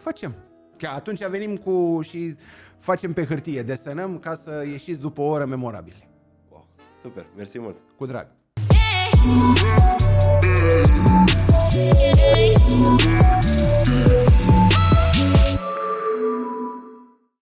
facem. 0.07 0.35
Că 0.78 0.87
atunci 0.87 1.27
venim 1.27 1.57
cu 1.57 2.01
și 2.03 2.37
facem 2.78 3.12
pe 3.12 3.24
hârtie, 3.24 3.62
desenăm 3.62 4.19
ca 4.19 4.35
să 4.35 4.65
ieșiți 4.70 5.01
după 5.01 5.20
o 5.20 5.24
oră 5.24 5.45
memorabile. 5.45 6.09
Wow, 6.51 6.66
super, 7.01 7.27
mersi 7.37 7.59
mult. 7.59 7.77
Cu 7.97 8.07
drag. 8.07 8.27
Yeah. 12.95 13.56